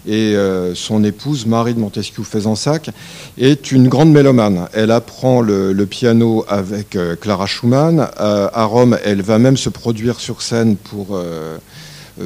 et 0.08 0.36
euh, 0.36 0.74
son 0.76 1.04
épouse, 1.04 1.46
Marie 1.46 1.74
de 1.74 1.80
Montesquieu-Fezensac, 1.80 2.90
est 3.38 3.72
une 3.72 3.88
grande 3.88 4.12
mélomane. 4.12 4.68
Elle 4.74 4.92
apprend 4.92 5.42
le, 5.42 5.86
piano 5.86 6.46
avec 6.48 6.96
euh, 6.96 7.16
Clara 7.16 7.46
Schumann. 7.46 8.08
à 8.18 8.64
Rome, 8.66 8.98
elle 9.04 9.22
va 9.22 9.40
même 9.40 9.58
se 9.58 9.70
produire 9.70 10.20
sur 10.20 10.42
scène 10.42 10.76
pour, 10.76 11.10
euh, 11.12 11.58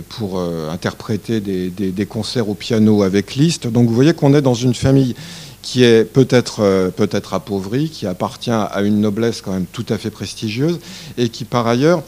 pour 0.10 0.42
interpréter 0.72 1.40
des, 1.40 1.70
des, 1.70 2.06
concerts 2.06 2.50
au 2.50 2.54
piano 2.54 3.04
avec 3.04 3.36
Liszt. 3.36 3.68
Donc 3.68 3.88
vous 3.88 3.96
voyez 3.96 4.14
qu'on 4.14 4.34
est 4.34 4.42
dans 4.42 4.54
une 4.54 4.74
famille 4.74 5.16
qui 5.62 5.84
est 5.84 6.04
peut-être 6.04 6.92
peut-être 6.96 7.34
appauvrie, 7.34 7.90
qui 7.90 8.06
appartient 8.06 8.52
à 8.52 8.82
une 8.84 9.02
noblesse 9.02 9.42
quand 9.42 9.52
même 9.52 9.66
tout 9.72 9.86
à 9.90 9.98
fait 9.98 10.12
prestigieuse, 10.12 10.80
et 11.18 11.30
qui 11.30 11.44
par 11.44 11.66
ailleurs 11.66 12.04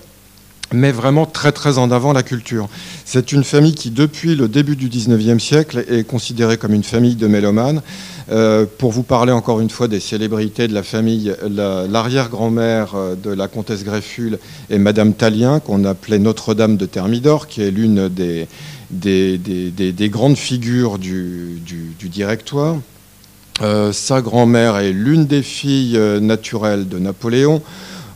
met 0.73 0.91
vraiment 0.91 1.25
très 1.25 1.51
très 1.51 1.77
en 1.77 1.91
avant 1.91 2.13
la 2.13 2.23
culture. 2.23 2.67
C'est 3.05 3.31
une 3.31 3.43
famille 3.43 3.75
qui, 3.75 3.89
depuis 3.89 4.35
le 4.35 4.47
début 4.47 4.75
du 4.75 4.89
19e 4.89 5.39
siècle, 5.39 5.85
est 5.89 6.05
considérée 6.05 6.57
comme 6.57 6.73
une 6.73 6.83
famille 6.83 7.15
de 7.15 7.27
mélomanes. 7.27 7.81
Euh, 8.29 8.65
pour 8.77 8.91
vous 8.91 9.03
parler 9.03 9.31
encore 9.31 9.61
une 9.61 9.69
fois 9.69 9.87
des 9.87 10.01
célébrités 10.01 10.67
de 10.67 10.73
la 10.73 10.83
famille, 10.83 11.33
l'arrière-grand-mère 11.49 12.95
euh, 12.95 13.15
de 13.15 13.29
la 13.29 13.47
comtesse 13.47 13.85
Greffule 13.85 14.37
est 14.69 14.79
Madame 14.79 15.13
Talien, 15.13 15.61
qu'on 15.61 15.85
appelait 15.85 16.19
Notre-Dame 16.19 16.75
de 16.75 16.85
Thermidor, 16.85 17.47
qui 17.47 17.61
est 17.61 17.71
l'une 17.71 18.09
des, 18.09 18.47
des, 18.91 20.09
grandes 20.09 20.37
figures 20.37 20.97
du, 20.97 21.61
directoire. 22.01 22.75
Euh, 23.61 23.93
sa 23.93 24.21
grand-mère 24.21 24.77
est 24.77 24.91
l'une 24.91 25.25
des 25.25 25.41
filles 25.41 25.97
naturelles 26.19 26.89
de 26.89 26.99
Napoléon. 26.99 27.61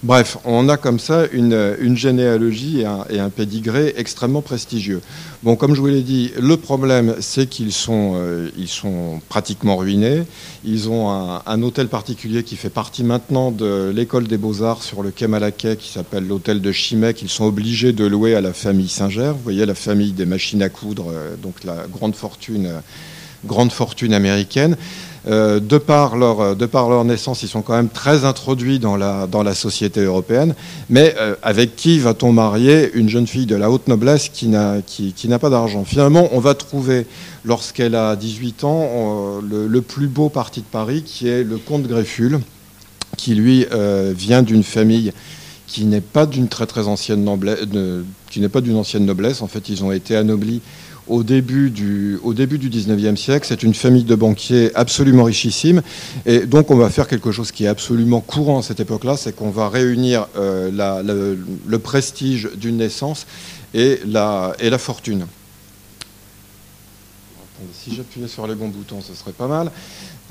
Bref, 0.03 0.39
on 0.45 0.67
a 0.67 0.77
comme 0.77 0.97
ça 0.97 1.27
une, 1.31 1.95
généalogie 1.95 2.81
et 2.81 2.85
un, 2.85 3.05
et 3.07 3.19
pédigré 3.29 3.93
extrêmement 3.97 4.41
prestigieux. 4.41 4.99
Bon, 5.43 5.55
comme 5.55 5.75
je 5.75 5.79
vous 5.79 5.85
l'ai 5.87 6.01
dit, 6.01 6.31
le 6.39 6.57
problème, 6.57 7.17
c'est 7.19 7.45
qu'ils 7.45 7.71
sont, 7.71 8.13
euh, 8.15 8.49
sont 8.65 9.21
pratiquement 9.29 9.77
ruinés. 9.77 10.23
Ils 10.65 10.89
ont 10.89 11.11
un, 11.11 11.61
hôtel 11.61 11.87
particulier 11.87 12.41
qui 12.41 12.55
fait 12.55 12.71
partie 12.71 13.03
maintenant 13.03 13.51
de 13.51 13.91
l'école 13.95 14.27
des 14.27 14.37
beaux-arts 14.37 14.81
sur 14.81 15.03
le 15.03 15.11
quai 15.11 15.27
Malaquais, 15.27 15.75
qui 15.75 15.91
s'appelle 15.91 16.27
l'hôtel 16.27 16.61
de 16.61 16.71
Chimay, 16.71 17.13
qu'ils 17.13 17.29
sont 17.29 17.45
obligés 17.45 17.93
de 17.93 18.05
louer 18.05 18.33
à 18.33 18.41
la 18.41 18.53
famille 18.53 18.89
Singer. 18.89 19.33
Vous 19.35 19.43
voyez, 19.43 19.67
la 19.67 19.75
famille 19.75 20.13
des 20.13 20.25
machines 20.25 20.63
à 20.63 20.69
coudre, 20.69 21.11
euh, 21.11 21.35
donc 21.35 21.63
la 21.63 21.85
grande 21.85 22.15
fortune, 22.15 22.71
grande 23.45 23.71
fortune 23.71 24.15
américaine. 24.15 24.77
De, 25.27 25.77
par 25.77 26.17
leur, 26.17 26.55
de 26.55 26.65
par 26.65 26.89
leur 26.89 27.05
naissance, 27.05 27.43
ils 27.43 27.47
sont 27.47 27.61
quand 27.61 27.75
même 27.75 27.89
très 27.89 28.25
introduits 28.25 28.79
dans 28.79 28.97
la, 28.97 29.27
dans 29.27 29.43
la 29.43 29.53
société 29.53 30.01
européenne. 30.01 30.55
Mais 30.89 31.15
avec 31.43 31.75
qui 31.75 31.99
va-t-on 31.99 32.31
marier 32.31 32.91
une 32.93 33.09
jeune 33.09 33.27
fille 33.27 33.45
de 33.45 33.55
la 33.55 33.69
haute 33.69 33.87
noblesse 33.87 34.29
qui 34.29 34.47
n'a 34.47 34.81
qui, 34.85 35.13
qui 35.13 35.27
pas 35.27 35.49
d'argent? 35.49 35.85
Finalement, 35.85 36.29
on 36.31 36.39
va 36.39 36.53
trouver, 36.55 37.05
lorsqu'elle 37.45 37.95
a 37.95 38.15
18 38.15 38.63
ans, 38.63 39.41
le, 39.41 39.81
plus 39.81 40.07
beau 40.07 40.29
parti 40.29 40.61
de 40.61 40.65
Paris, 40.65 41.03
qui 41.03 41.27
est 41.27 41.43
le 41.43 41.57
comte 41.57 41.83
Grefful, 41.83 42.39
qui 43.17 43.35
lui 43.35 43.67
vient 44.15 44.41
d'une 44.41 44.63
famille 44.63 45.13
qui 45.71 45.85
n'est 45.85 46.01
pas 46.01 46.25
d'une 46.25 46.49
très 46.49 46.65
très 46.65 46.87
ancienne 46.87 47.23
noblesse, 47.23 47.59
qui 48.29 48.41
n'est 48.41 48.49
pas 48.49 48.59
d'une 48.59 48.75
ancienne 48.75 49.05
noblesse. 49.05 49.41
En 49.41 49.47
fait, 49.47 49.69
ils 49.69 49.83
ont 49.85 49.91
été 49.93 50.17
anoblis 50.17 50.61
au 51.07 51.23
début 51.23 51.69
du, 51.69 52.19
au 52.23 52.33
début 52.33 52.57
du 52.57 52.69
19e 52.69 53.15
siècle. 53.15 53.45
C'est 53.47 53.63
une 53.63 53.73
famille 53.73 54.03
de 54.03 54.15
banquiers 54.15 54.71
absolument 54.75 55.23
richissime. 55.23 55.81
Et 56.25 56.45
donc, 56.45 56.71
on 56.71 56.75
va 56.75 56.89
faire 56.89 57.07
quelque 57.07 57.31
chose 57.31 57.51
qui 57.51 57.65
est 57.65 57.67
absolument 57.67 58.21
courant 58.21 58.59
à 58.59 58.61
cette 58.61 58.79
époque-là, 58.79 59.17
c'est 59.17 59.35
qu'on 59.35 59.49
va 59.51 59.69
réunir 59.69 60.27
euh, 60.37 61.35
le 61.67 61.79
prestige 61.79 62.49
d'une 62.55 62.77
naissance 62.77 63.25
et 63.73 63.99
la, 64.05 64.53
et 64.59 64.69
la 64.69 64.77
fortune. 64.77 65.25
si 67.73 67.95
j'appuyais 67.95 68.27
sur 68.27 68.47
les 68.47 68.55
bons 68.55 68.69
boutons, 68.69 69.01
ce 69.01 69.13
serait 69.13 69.31
pas 69.31 69.47
mal. 69.47 69.71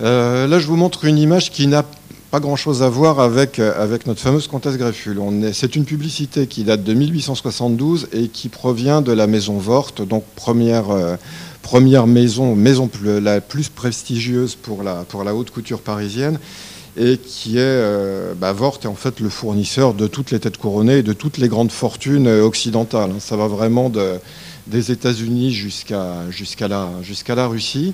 Euh, 0.01 0.47
là, 0.47 0.59
je 0.59 0.67
vous 0.67 0.77
montre 0.77 1.05
une 1.05 1.19
image 1.19 1.51
qui 1.51 1.67
n'a 1.67 1.85
pas 2.31 2.41
grand-chose 2.41 2.83
à 2.83 2.89
voir 2.89 3.19
avec, 3.19 3.59
euh, 3.59 3.73
avec 3.83 4.07
notre 4.07 4.21
fameuse 4.21 4.47
comtesse 4.47 4.77
Grefful. 4.77 5.21
C'est 5.53 5.75
une 5.75 5.85
publicité 5.85 6.47
qui 6.47 6.63
date 6.63 6.85
de 6.85 6.95
1872 6.95 8.09
et 8.13 8.29
qui 8.29 8.49
provient 8.49 9.03
de 9.03 9.11
la 9.13 9.27
maison 9.27 9.59
Vort, 9.59 9.93
donc 10.09 10.25
première, 10.37 10.91
euh, 10.91 11.17
première 11.63 12.07
maison, 12.07 12.55
maison 12.55 12.89
la 13.03 13.41
plus 13.41 13.69
prestigieuse 13.69 14.55
pour 14.55 14.85
la, 14.85 15.05
pour 15.09 15.25
la 15.25 15.35
haute 15.35 15.51
couture 15.51 15.81
parisienne 15.81 16.39
et 16.97 17.19
qui 17.19 17.57
est, 17.57 17.61
euh, 17.61 18.33
bah, 18.35 18.55
est 18.55 18.87
en 18.87 18.95
fait 18.95 19.19
le 19.19 19.29
fournisseur 19.29 19.95
de 19.95 20.07
toutes 20.07 20.31
les 20.31 20.39
têtes 20.39 20.57
couronnées 20.57 20.99
et 20.99 21.03
de 21.03 21.13
toutes 21.13 21.39
les 21.39 21.49
grandes 21.49 21.73
fortunes 21.73 22.29
occidentales. 22.29 23.13
Ça 23.19 23.37
va 23.37 23.49
vraiment 23.49 23.91
de, 23.91 24.21
des 24.69 24.93
États-Unis 24.93 25.53
jusqu'à 25.53 26.31
jusqu'à 26.31 26.69
la, 26.69 26.91
jusqu'à 27.03 27.35
la 27.35 27.49
Russie. 27.49 27.93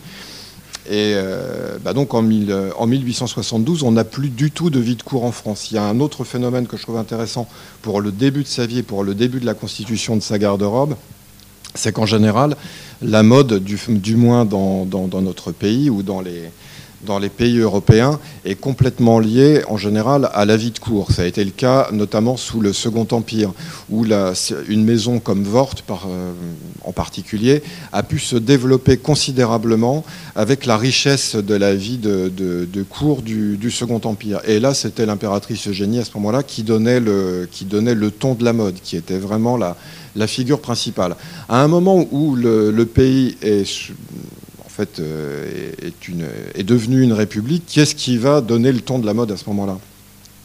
Et 0.88 1.14
euh, 1.14 1.78
bah 1.82 1.92
donc 1.92 2.14
en, 2.14 2.22
1872, 2.22 3.82
on 3.82 3.92
n'a 3.92 4.04
plus 4.04 4.28
du 4.28 4.50
tout 4.50 4.70
de 4.70 4.78
vie 4.78 4.96
de 4.96 5.02
cour 5.02 5.24
en 5.24 5.32
France. 5.32 5.70
Il 5.70 5.74
y 5.74 5.78
a 5.78 5.82
un 5.82 6.00
autre 6.00 6.24
phénomène 6.24 6.66
que 6.66 6.76
je 6.76 6.82
trouve 6.82 6.96
intéressant 6.96 7.48
pour 7.82 8.00
le 8.00 8.12
début 8.12 8.42
de 8.42 8.48
sa 8.48 8.66
vie 8.66 8.78
et 8.78 8.82
pour 8.82 9.02
le 9.02 9.14
début 9.14 9.40
de 9.40 9.46
la 9.46 9.54
constitution 9.54 10.16
de 10.16 10.22
sa 10.22 10.38
garde-robe, 10.38 10.94
c'est 11.74 11.92
qu'en 11.92 12.06
général, 12.06 12.56
la 13.02 13.22
mode, 13.22 13.62
du, 13.62 14.16
moins 14.16 14.44
dans, 14.44 14.86
notre 15.20 15.52
pays 15.52 15.90
ou 15.90 16.02
dans 16.02 16.20
les, 16.20 16.50
dans 17.02 17.18
les 17.18 17.28
pays 17.28 17.58
européens 17.58 18.18
est 18.44 18.54
complètement 18.54 19.18
lié 19.18 19.62
en 19.68 19.76
général 19.76 20.30
à 20.32 20.44
la 20.44 20.56
vie 20.56 20.70
de 20.70 20.78
cour. 20.78 21.10
Ça 21.12 21.22
a 21.22 21.24
été 21.26 21.44
le 21.44 21.50
cas 21.50 21.88
notamment 21.92 22.36
sous 22.36 22.60
le 22.60 22.72
Second 22.72 23.06
Empire, 23.10 23.52
où 23.90 24.04
une 24.68 24.84
maison 24.84 25.18
comme 25.18 25.42
Vort 25.42 25.74
par, 25.86 26.06
euh, 26.08 26.32
en 26.84 26.92
particulier 26.92 27.62
a 27.92 28.02
pu 28.02 28.18
se 28.18 28.36
développer 28.36 28.96
considérablement 28.96 30.04
avec 30.34 30.66
la 30.66 30.76
richesse 30.76 31.36
de 31.36 31.54
la 31.54 31.74
vie 31.74 31.98
de, 31.98 32.82
cour 32.88 33.22
du, 33.22 33.70
Second 33.70 34.00
Empire. 34.04 34.40
Et 34.46 34.60
là, 34.60 34.74
c'était 34.74 35.06
l'impératrice 35.06 35.68
Eugénie 35.68 35.98
à 35.98 36.04
ce 36.04 36.10
moment-là 36.14 36.42
qui, 36.42 36.62
donnait 36.62 37.00
le, 37.00 37.48
ton 38.10 38.34
de 38.34 38.44
la 38.44 38.52
mode, 38.52 38.76
qui 38.82 38.96
était 38.96 39.18
vraiment 39.18 39.56
la, 39.56 39.76
figure 40.26 40.60
principale. 40.60 41.14
À 41.48 41.62
un 41.62 41.68
moment 41.68 42.06
où 42.10 42.36
le 42.36 42.84
pays 42.84 43.36
est 43.42 43.64
euh, 45.00 45.72
est, 46.54 46.62
devenue 46.62 47.02
une 47.02 47.12
république, 47.12 47.64
qui 47.66 47.80
est-ce 47.80 47.94
qui 47.94 48.18
va 48.18 48.40
donner 48.40 48.72
le 48.72 48.80
ton 48.80 48.98
de 48.98 49.06
la 49.06 49.14
mode 49.14 49.30
à 49.30 49.36
ce 49.36 49.44
moment-là? 49.48 49.78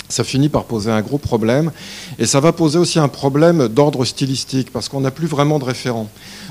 Ça 0.09 0.23
finit 0.23 0.49
par 0.49 0.65
poser 0.65 0.91
un 0.91 1.01
gros 1.01 1.17
problème. 1.17 1.71
Et 2.19 2.25
ça 2.25 2.41
va 2.41 2.51
poser 2.51 2.77
aussi 2.77 2.99
un 2.99 3.07
problème 3.07 3.67
d'ordre 3.69 4.03
stylistique, 4.03 4.71
parce 4.71 4.89
qu'on 4.89 5.01
n'a 5.01 5.11
plus 5.11 5.27
vraiment 5.27 5.57
de 5.57 5.63
référent. 5.63 6.09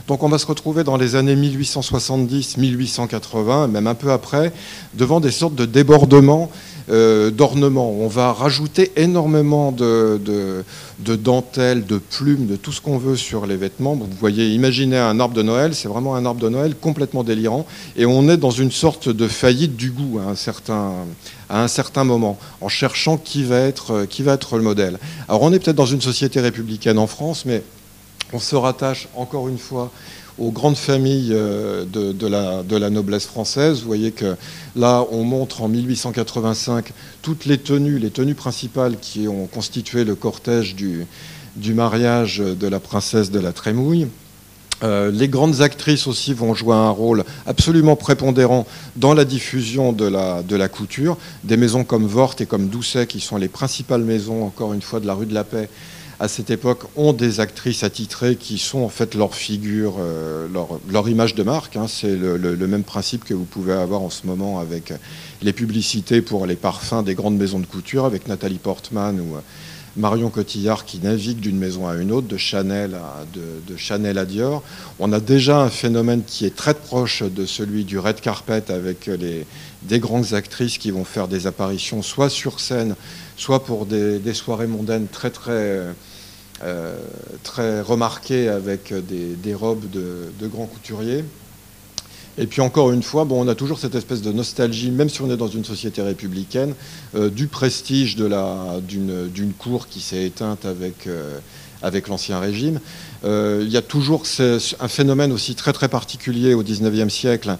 Donc 0.09 0.23
on 0.23 0.29
va 0.29 0.39
se 0.39 0.47
retrouver 0.47 0.83
dans 0.83 0.97
les 0.97 1.15
années 1.15 1.37
1870, 1.37 2.57
1880, 2.57 3.69
même 3.69 3.87
un 3.87 3.95
peu 3.95 4.11
après, 4.11 4.53
devant 4.95 5.21
des 5.21 5.31
sortes 5.31 5.55
de 5.55 5.67
débordements 5.67 6.51
euh, 6.91 7.31
d'ornements. 7.31 7.93
On 7.93 8.09
va 8.09 8.33
rajouter 8.33 8.93
énormément 8.97 9.73
de, 9.73 10.21
de, 10.99 11.17
dentelles, 11.17 11.87
de 11.87 11.99
plumes, 11.99 12.47
de 12.47 12.57
tout 12.57 12.73
ce 12.73 12.81
qu'on 12.81 12.99
veut 12.99 13.17
sur 13.17 13.47
les 13.47 13.57
vêtements. 13.57 13.95
vous 13.95 14.07
voyez, 14.19 14.49
imaginez 14.49 14.99
un 14.99 15.21
arbre 15.21 15.35
de 15.35 15.43
Noël, 15.43 15.75
c'est 15.75 15.89
vraiment 15.89 16.17
un 16.17 16.27
arbre 16.27 16.41
de 16.41 16.49
Noël 16.49 16.75
complètement 16.75 17.25
délirant. 17.25 17.67
Et 17.97 18.07
on 18.07 18.29
est 18.29 18.37
dans 18.37 18.51
une 18.51 18.71
sorte 18.71 19.09
de 19.09 19.29
faillite 19.29 19.77
du 19.77 19.91
goût 19.91 20.19
à 20.19 20.31
un 20.31 20.35
certain, 20.35 20.93
à 21.49 21.63
un 21.63 21.69
certain 21.69 22.05
moment, 22.05 22.39
en 22.61 22.69
cherchant 22.69 23.17
qui 23.17 23.45
va, 23.45 23.61
être, 23.61 24.07
qui 24.07 24.23
va 24.23 24.35
être 24.35 24.57
le 24.57 24.63
modèle. 24.63 24.99
Alors 25.29 25.43
on 25.43 25.53
est 25.53 25.59
peut-être 25.59 25.77
dans 25.77 25.87
une 25.87 26.01
société 26.01 26.41
républicaine 26.41 26.99
en 26.99 27.07
France, 27.07 27.45
mais 27.47 27.63
on 28.33 28.39
se 28.39 28.57
rattache 28.57 29.09
encore 29.17 29.49
une 29.49 29.59
fois 29.59 29.91
aux 30.41 30.51
grandes 30.51 30.77
familles 30.77 31.31
euh, 31.33 31.85
de, 31.85 32.27
la, 32.27 32.91
noblesse 32.91 33.27
française. 33.27 33.81
Vous 33.81 33.87
voyez 33.87 34.11
que 34.11 34.37
là, 34.75 35.05
on 35.13 35.23
montre 35.23 35.63
en 35.63 35.69
1885 35.69 36.93
toutes 37.23 37.45
les 37.45 37.59
tenues, 37.59 37.99
les 37.99 38.11
tenues 38.11 38.35
principales 38.35 38.97
qui 39.01 39.29
ont 39.29 39.47
constitué 39.47 40.05
le 40.05 40.15
cortège 40.15 40.75
du, 40.75 41.07
du 41.57 41.75
mariage 41.75 42.39
de 42.39 42.67
la 42.67 42.81
princesse 42.81 43.31
de 43.31 43.39
la 43.39 43.53
Trémouille. 43.53 44.09
Euh, 44.83 45.11
les 45.11 45.29
grandes 45.29 45.61
actrices 45.61 46.07
aussi 46.07 46.33
vont 46.33 46.55
jouer 46.55 46.75
un 46.75 46.89
rôle 46.89 47.25
absolument 47.47 47.97
prépondérant 47.97 48.67
dans 48.97 49.13
la 49.13 49.27
diffusion 49.27 49.93
de 49.93 50.07
la, 50.07 50.43
de 50.43 50.57
la 50.57 50.69
couture. 50.69 51.19
Des 51.45 51.59
maisons 51.59 51.85
comme 51.85 52.07
Vort 52.07 52.35
et 52.39 52.47
comme 52.47 52.69
Doucet, 52.69 53.07
qui 53.07 53.21
sont 53.21 53.37
les 53.37 53.49
principales 53.49 54.03
maisons, 54.03 54.45
encore 54.45 54.73
une 54.73 54.81
fois, 54.81 55.01
de 55.01 55.07
la 55.07 55.13
rue 55.13 55.27
de 55.27 55.35
la 55.35 55.45
Paix, 55.45 55.69
à 56.21 56.29
cette 56.29 56.51
époque, 56.51 56.83
ont 56.97 57.15
des 57.15 57.41
actrices 57.41 57.83
attitrées 57.83 58.37
qui 58.37 58.59
sont 58.59 58.81
en 58.81 58.91
fait 58.91 59.15
leur 59.15 59.35
figure, 59.35 59.97
euh, 60.01 60.47
leur, 60.93 61.09
image 61.09 61.35
de 61.35 61.43
marque. 61.43 61.77
Hein. 61.77 61.87
C'est 61.89 62.15
le, 62.15 62.67
même 62.67 62.85
principe 62.85 63.25
que 63.25 63.33
vous 63.33 63.47
pouvez 63.47 63.73
avoir 63.73 64.03
en 64.03 64.11
ce 64.11 64.27
moment 64.27 64.61
avec 64.61 64.93
les 65.41 65.55
publicités 65.55 66.21
pour 66.21 66.45
les 66.45 66.57
parfums 66.57 67.03
des 67.03 67.15
grandes 67.15 67.39
maisons 67.39 67.59
de 67.59 67.65
couture, 67.65 68.05
avec 68.05 68.29
Nathalie 68.29 68.59
Portman 68.59 69.19
ou 69.19 69.37
euh, 69.37 69.41
Marion 69.97 70.29
Cotillard 70.29 70.85
qui 70.85 70.99
navigue 70.99 71.41
d'une 71.41 71.57
maison 71.57 71.89
à 71.89 71.95
une 71.95 72.13
autre, 72.13 72.29
de 72.29 72.37
Chanel 72.37 72.97
à, 72.97 73.25
de, 73.35 73.77
Chanel 73.79 74.19
à 74.19 74.27
Dior. 74.27 74.63
On 74.99 75.15
a 75.15 75.21
déjà 75.21 75.63
un 75.63 75.71
phénomène 75.71 76.23
qui 76.23 76.45
est 76.45 76.55
très 76.55 76.75
proche 76.75 77.23
de 77.23 77.47
celui 77.47 77.85
du 77.85 77.99
red 77.99 78.21
carpet 78.21 78.71
avec 78.71 79.09
des 79.09 79.99
grandes 79.99 80.35
actrices 80.35 80.77
qui 80.77 80.91
vont 80.91 81.05
faire 81.05 81.29
des 81.29 81.47
apparitions 81.47 82.03
soit 82.03 82.29
sur 82.29 82.61
scène, 82.61 82.95
soit 83.39 83.65
pour 83.65 83.87
des, 83.87 84.19
des 84.19 84.35
soirées 84.35 84.67
mondaines 84.67 85.07
très 85.09 85.31
très 85.31 85.95
euh, 86.63 86.95
très 87.43 87.81
remarqué 87.81 88.51
avec 88.51 88.93
des, 88.93 89.55
robes 89.55 89.89
de, 89.91 90.47
grands 90.47 90.67
couturiers. 90.67 91.25
Et 92.37 92.47
puis 92.47 92.61
encore 92.61 92.93
une 92.93 93.03
fois, 93.03 93.25
bon, 93.25 93.43
on 93.43 93.49
a 93.49 93.55
toujours 93.55 93.79
cette 93.79 93.95
espèce 93.95 94.21
de 94.21 94.31
nostalgie, 94.31 94.91
même 94.91 95.09
si 95.09 95.23
on 95.23 95.31
est 95.31 95.39
dans 95.39 95.49
une 95.49 95.65
société 95.65 96.03
républicaine, 96.03 96.75
euh, 97.15 97.31
du 97.31 97.47
prestige 97.47 98.15
d'une 98.17 99.53
cour 99.59 99.89
qui 99.89 100.01
s'est 100.01 100.25
éteinte 100.25 100.67
avec, 100.67 101.07
euh, 101.07 101.39
avec 101.83 102.09
l'Ancien 102.09 102.39
Régime. 102.39 102.79
il 103.25 103.69
y 103.69 103.79
a 103.79 103.83
toujours 103.83 104.25
un 104.81 104.89
phénomène 104.89 105.33
aussi 105.33 105.55
très 105.55 105.73
très 105.73 105.89
particulier 105.89 106.53
au 106.53 106.63
XIXe 106.63 107.13
siècle. 107.13 107.57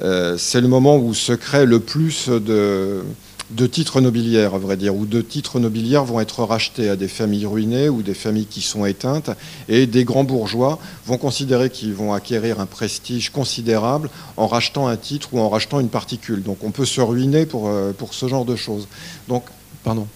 C'est 0.00 0.60
le 0.60 0.68
moment 0.68 0.98
où 0.98 1.14
se 1.14 1.32
crée 1.32 1.66
le 1.66 1.80
plus 1.80 2.28
de 2.28 3.02
de 3.50 3.66
titres 3.66 4.00
nobiliaires, 4.00 4.54
à 4.54 4.58
vrai 4.58 4.76
dire, 4.76 4.94
ou 4.94 5.06
de 5.06 5.20
titres 5.20 5.60
nobiliaires 5.60 6.04
vont 6.04 6.20
être 6.20 6.42
rachetés 6.42 6.88
à 6.88 6.96
des 6.96 7.08
familles 7.08 7.46
ruinées 7.46 7.88
ou 7.88 8.02
des 8.02 8.14
familles 8.14 8.46
qui 8.46 8.60
sont 8.60 8.84
éteintes, 8.84 9.30
et 9.68 9.86
des 9.86 10.04
grands 10.04 10.24
bourgeois 10.24 10.78
vont 11.06 11.18
considérer 11.18 11.70
qu'ils 11.70 11.94
vont 11.94 12.12
acquérir 12.12 12.60
un 12.60 12.66
prestige 12.66 13.30
considérable 13.30 14.10
en 14.36 14.46
rachetant 14.46 14.88
un 14.88 14.96
titre 14.96 15.28
ou 15.32 15.38
en 15.40 15.48
rachetant 15.48 15.80
une 15.80 15.88
particule. 15.88 16.42
Donc 16.42 16.58
on 16.64 16.70
peut 16.70 16.86
se 16.86 17.00
ruiner 17.00 17.46
pour, 17.46 17.68
euh, 17.68 17.92
pour 17.92 18.14
ce 18.14 18.26
genre 18.26 18.44
de 18.44 18.56
choses. 18.56 18.88
Donc, 19.28 19.44
pardon. 19.84 20.06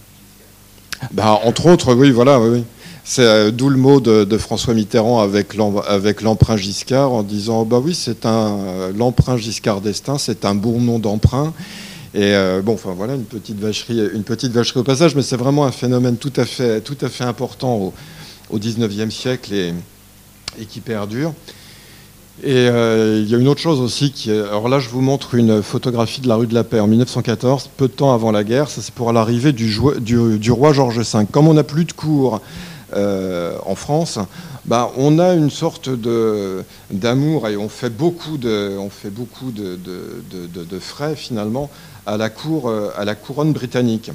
Bah, 1.11 1.39
entre 1.43 1.67
autres, 1.67 1.95
oui, 1.95 2.11
voilà, 2.11 2.39
oui. 2.39 2.63
C'est 3.03 3.23
euh, 3.23 3.51
d'où 3.51 3.69
le 3.69 3.77
mot 3.77 3.99
de, 3.99 4.37
François 4.37 4.73
Mitterrand 4.73 5.21
avec 5.21 5.53
l'emprunt 6.21 6.57
Giscard 6.57 7.11
en 7.11 7.23
disant 7.23 7.65
bah 7.65 7.81
oui, 7.83 7.95
c'est 7.95 8.25
un 8.25 8.57
euh, 8.59 8.91
l'emprunt 8.95 9.37
Giscard 9.37 9.81
d'Estaing, 9.81 10.19
c'est 10.19 10.45
un 10.45 10.53
bon 10.53 10.79
nom 10.79 10.99
d'emprunt. 10.99 11.53
Et 12.13 12.35
euh, 12.35 12.61
bon, 12.61 12.73
enfin 12.73 12.93
voilà, 12.95 13.15
une 13.15 13.23
petite 13.23 13.59
vacherie, 13.59 14.01
une 14.13 14.23
petite 14.23 14.51
vacherie 14.51 14.79
au 14.79 14.83
passage, 14.83 15.15
mais 15.15 15.21
c'est 15.21 15.37
vraiment 15.37 15.65
un 15.65 15.71
phénomène 15.71 16.17
tout 16.17 16.33
à 16.35 16.45
fait, 16.45 16.81
tout 16.81 16.97
à 17.01 17.07
fait 17.07 17.23
important 17.23 17.75
au, 17.75 17.93
au 18.49 18.59
19e 18.59 19.09
siècle 19.09 19.53
et, 19.53 19.73
qui 20.65 20.81
perdure. 20.81 21.33
Et 22.43 22.53
euh, 22.53 23.21
il 23.23 23.29
y 23.29 23.35
a 23.35 23.37
une 23.37 23.47
autre 23.47 23.61
chose 23.61 23.79
aussi 23.79 24.29
Alors 24.29 24.67
là, 24.67 24.79
je 24.79 24.89
vous 24.89 24.99
montre 24.99 25.35
une 25.35 25.61
photographie 25.61 26.19
de 26.21 26.27
la 26.27 26.35
rue 26.35 26.47
de 26.47 26.53
la 26.53 26.65
Paix 26.65 26.81
en 26.81 26.87
1914, 26.87 27.69
peu 27.77 27.87
de 27.87 27.93
temps 27.93 28.13
avant 28.13 28.31
la 28.31 28.43
guerre. 28.43 28.69
Ça, 28.69 28.81
c'est 28.81 28.93
pour 28.93 29.13
l'arrivée 29.13 29.53
du, 29.53 29.71
roi 30.51 30.73
George 30.73 30.99
V. 30.99 31.25
Comme 31.31 31.47
on 31.47 31.53
n'a 31.53 31.63
plus 31.63 31.85
de 31.85 31.93
cours 31.93 32.41
en 32.93 33.75
France, 33.75 34.19
bah, 34.65 34.91
on 34.97 35.17
a 35.17 35.33
une 35.33 35.49
sorte 35.49 35.89
d'amour 36.91 37.47
et 37.47 37.57
on 37.57 37.69
fait 37.69 37.89
beaucoup 37.89 38.37
de, 38.37 38.75
on 38.77 38.89
fait 38.89 39.09
beaucoup 39.09 39.51
de, 39.51 40.79
frais 40.79 41.15
finalement 41.15 41.69
à 42.05 42.17
la, 42.17 42.29
cour, 42.29 42.71
la 42.71 43.15
couronne 43.15 43.53
britannique. 43.53 44.11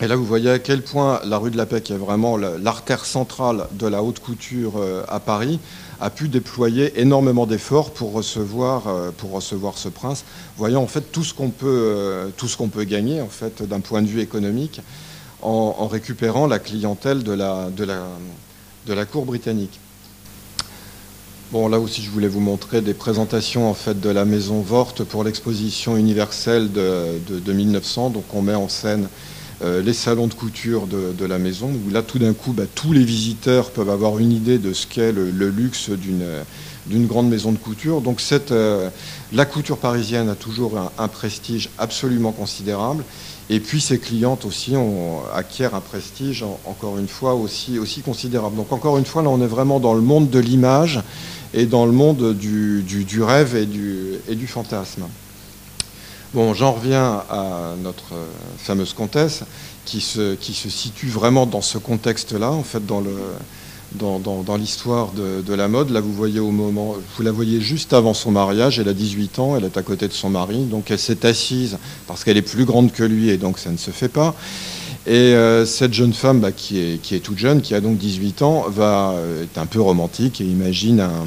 Et 0.00 0.06
là, 0.08 0.16
vous 0.16 0.26
voyez 0.26 0.50
à 0.50 0.58
quel 0.58 0.82
point 0.82 1.20
la 1.24 1.38
rue 1.38 1.50
de 1.50 1.56
la 1.56 1.64
Paix, 1.64 1.80
qui 1.80 1.94
est 1.94 1.96
vraiment 1.96 2.36
l'artère 2.36 3.06
centrale 3.06 3.66
de 3.72 3.86
la 3.86 4.02
haute 4.02 4.20
couture 4.20 4.74
à 5.08 5.20
Paris, 5.20 5.58
a 6.00 6.10
pu 6.10 6.28
déployer 6.28 7.00
énormément 7.00 7.46
d'efforts 7.46 7.92
pour 7.92 8.12
recevoir, 8.12 8.88
euh, 8.88 9.10
ce 9.40 9.88
prince, 9.88 10.24
voyant 10.56 10.82
en 10.82 10.86
fait 10.86 11.12
tout 11.12 11.24
ce 11.24 11.34
qu'on 11.34 11.50
peut, 11.50 11.66
euh, 11.66 12.84
gagner 12.84 13.20
en 13.20 13.28
fait 13.28 13.62
d'un 13.62 13.80
point 13.80 14.02
de 14.02 14.06
vue 14.06 14.20
économique 14.20 14.80
en, 15.42 15.86
récupérant 15.86 16.46
la 16.46 16.58
clientèle 16.58 17.22
de 17.22 17.32
la 17.32 19.04
cour 19.06 19.24
britannique. 19.24 19.78
Bon, 21.52 21.68
là 21.68 21.78
aussi, 21.78 22.02
je 22.02 22.10
voulais 22.10 22.26
vous 22.26 22.40
montrer 22.40 22.80
des 22.80 22.92
présentations 22.92 23.70
en 23.70 23.74
fait 23.74 24.00
de 24.00 24.10
la 24.10 24.24
maison 24.24 24.62
Vorte 24.62 25.04
pour 25.04 25.22
l'exposition 25.22 25.96
universelle 25.96 26.72
de, 26.72 27.20
de, 27.28 27.38
de 27.38 27.52
1900. 27.52 28.10
Donc, 28.10 28.24
on 28.34 28.42
met 28.42 28.56
en 28.56 28.68
scène 28.68 29.08
euh, 29.62 29.80
les 29.80 29.94
salons 29.94 30.26
de 30.26 30.34
couture 30.34 30.86
de, 30.86 31.24
la 31.24 31.38
maison, 31.38 31.70
où 31.70 31.90
là 31.90 32.02
tout 32.02 32.18
d'un 32.18 32.34
coup 32.34 32.52
bah, 32.52 32.64
tous 32.74 32.92
les 32.92 33.04
visiteurs 33.04 33.70
peuvent 33.70 33.88
avoir 33.88 34.18
une 34.18 34.30
idée 34.30 34.58
de 34.58 34.74
ce 34.74 34.86
qu'est 34.86 35.12
le, 35.12 35.30
luxe 35.30 35.88
d'une 35.88 37.06
grande 37.06 37.30
maison 37.30 37.52
de 37.52 37.56
couture. 37.56 38.02
Donc 38.02 38.20
euh, 38.50 38.90
la 39.32 39.46
couture 39.46 39.78
parisienne 39.78 40.28
a 40.28 40.34
toujours 40.34 40.74
un, 40.98 41.08
prestige 41.08 41.70
absolument 41.78 42.32
considérable. 42.32 43.02
Et 43.48 43.60
puis 43.60 43.80
ses 43.80 43.98
clientes 43.98 44.44
aussi 44.44 44.74
acquièrent 45.34 45.74
un 45.74 45.80
prestige, 45.80 46.44
encore 46.66 46.98
une 46.98 47.08
fois, 47.08 47.34
aussi 47.34 48.02
considérable. 48.04 48.56
Donc 48.56 48.72
encore 48.72 48.98
une 48.98 49.06
fois, 49.06 49.22
là 49.22 49.30
on 49.30 49.40
est 49.40 49.46
vraiment 49.46 49.80
dans 49.80 49.94
le 49.94 50.02
monde 50.02 50.28
de 50.28 50.38
l'image 50.38 51.00
et 51.54 51.66
dans 51.66 51.86
le 51.86 51.92
monde 51.92 52.34
du, 52.34 52.82
du 52.82 53.22
rêve 53.22 53.56
et 53.56 53.66
du, 53.66 54.14
et 54.28 54.34
du 54.34 54.46
fantasme. 54.46 55.04
Bon, 56.34 56.52
j'en 56.54 56.72
reviens 56.72 57.22
à 57.30 57.74
notre 57.82 58.14
euh, 58.14 58.26
fameuse 58.58 58.92
comtesse 58.92 59.44
qui 59.84 60.00
se, 60.00 60.34
qui 60.34 60.52
se 60.52 60.68
situe 60.68 61.08
vraiment 61.08 61.46
dans 61.46 61.62
ce 61.62 61.78
contexte-là, 61.78 62.50
en 62.50 62.64
fait, 62.64 62.84
dans 62.84 63.00
le, 63.00 63.14
dans, 63.92 64.18
dans, 64.18 64.56
l'histoire 64.56 65.12
de, 65.12 65.40
de, 65.40 65.54
la 65.54 65.68
mode. 65.68 65.90
Là, 65.90 66.00
vous 66.00 66.12
voyez 66.12 66.40
au 66.40 66.50
moment, 66.50 66.96
vous 67.16 67.22
la 67.22 67.30
voyez 67.30 67.60
juste 67.60 67.92
avant 67.92 68.12
son 68.12 68.32
mariage. 68.32 68.78
Elle 68.78 68.88
a 68.88 68.92
18 68.92 69.38
ans, 69.38 69.56
elle 69.56 69.64
est 69.64 69.76
à 69.76 69.82
côté 69.82 70.08
de 70.08 70.12
son 70.12 70.28
mari, 70.28 70.64
donc 70.64 70.90
elle 70.90 70.98
s'est 70.98 71.24
assise 71.24 71.78
parce 72.06 72.24
qu'elle 72.24 72.36
est 72.36 72.42
plus 72.42 72.64
grande 72.64 72.92
que 72.92 73.04
lui 73.04 73.30
et 73.30 73.36
donc 73.36 73.58
ça 73.58 73.70
ne 73.70 73.76
se 73.76 73.90
fait 73.90 74.08
pas. 74.08 74.34
Et 75.06 75.12
euh, 75.12 75.64
cette 75.66 75.94
jeune 75.94 76.12
femme, 76.12 76.40
bah, 76.40 76.52
qui, 76.52 76.78
est, 76.80 77.20
toute 77.22 77.38
jeune, 77.38 77.60
qui 77.62 77.74
a 77.74 77.80
donc 77.80 77.96
18 77.96 78.42
ans, 78.42 78.66
va 78.68 79.12
euh, 79.12 79.44
est 79.44 79.58
un 79.58 79.66
peu 79.66 79.80
romantique 79.80 80.40
et 80.40 80.44
imagine 80.44 81.00
un 81.00 81.26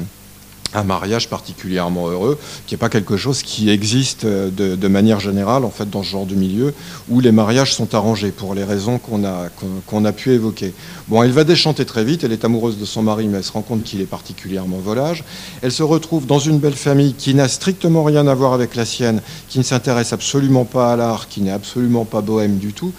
un 0.74 0.84
mariage 0.84 1.28
particulièrement 1.28 2.08
heureux, 2.08 2.38
qui 2.66 2.74
n'est 2.74 2.78
pas 2.78 2.88
quelque 2.88 3.16
chose 3.16 3.42
qui 3.42 3.70
existe 3.70 4.24
euh, 4.24 4.50
de, 4.50 4.88
manière 4.88 5.20
générale 5.20 5.64
en 5.64 5.70
fait 5.70 5.88
dans 5.88 6.02
ce 6.02 6.10
genre 6.10 6.26
de 6.26 6.34
milieu 6.34 6.74
où 7.08 7.20
les 7.20 7.32
mariages 7.32 7.74
sont 7.74 7.94
arrangés 7.94 8.30
pour 8.30 8.54
les 8.54 8.64
raisons 8.64 8.98
qu'on 8.98 9.24
a 9.24 9.48
qu'on 9.86 10.04
a 10.04 10.12
pu 10.12 10.32
évoquer. 10.32 10.72
Bon, 11.08 11.22
elle 11.22 11.30
va 11.30 11.44
déchanter 11.44 11.84
très 11.84 12.04
vite. 12.04 12.24
Elle 12.24 12.32
est 12.32 12.44
amoureuse 12.44 12.78
de 12.78 12.84
son 12.84 13.02
mari, 13.02 13.28
mais 13.28 13.38
elle 13.38 13.44
se 13.44 13.52
rend 13.52 13.62
compte 13.62 13.84
qu'il 13.84 14.00
est 14.00 14.06
particulièrement 14.06 14.78
volage. 14.78 15.24
Elle 15.62 15.72
se 15.72 15.82
retrouve 15.82 16.26
dans 16.26 16.38
une 16.38 16.58
belle 16.58 16.74
famille 16.74 17.14
qui 17.14 17.34
n'a 17.34 17.48
strictement 17.48 18.02
rien 18.02 18.26
à 18.26 18.34
voir 18.34 18.52
avec 18.52 18.74
la 18.74 18.84
sienne, 18.84 19.20
qui 19.48 19.58
ne 19.58 19.64
s'intéresse 19.64 20.12
absolument 20.12 20.64
pas 20.64 20.92
à 20.92 20.96
l'art, 20.96 21.28
qui 21.28 21.40
n'est 21.40 21.52
absolument 21.52 22.04
pas 22.04 22.20
bohème 22.20 22.58
du 22.58 22.72
tout 22.72 22.92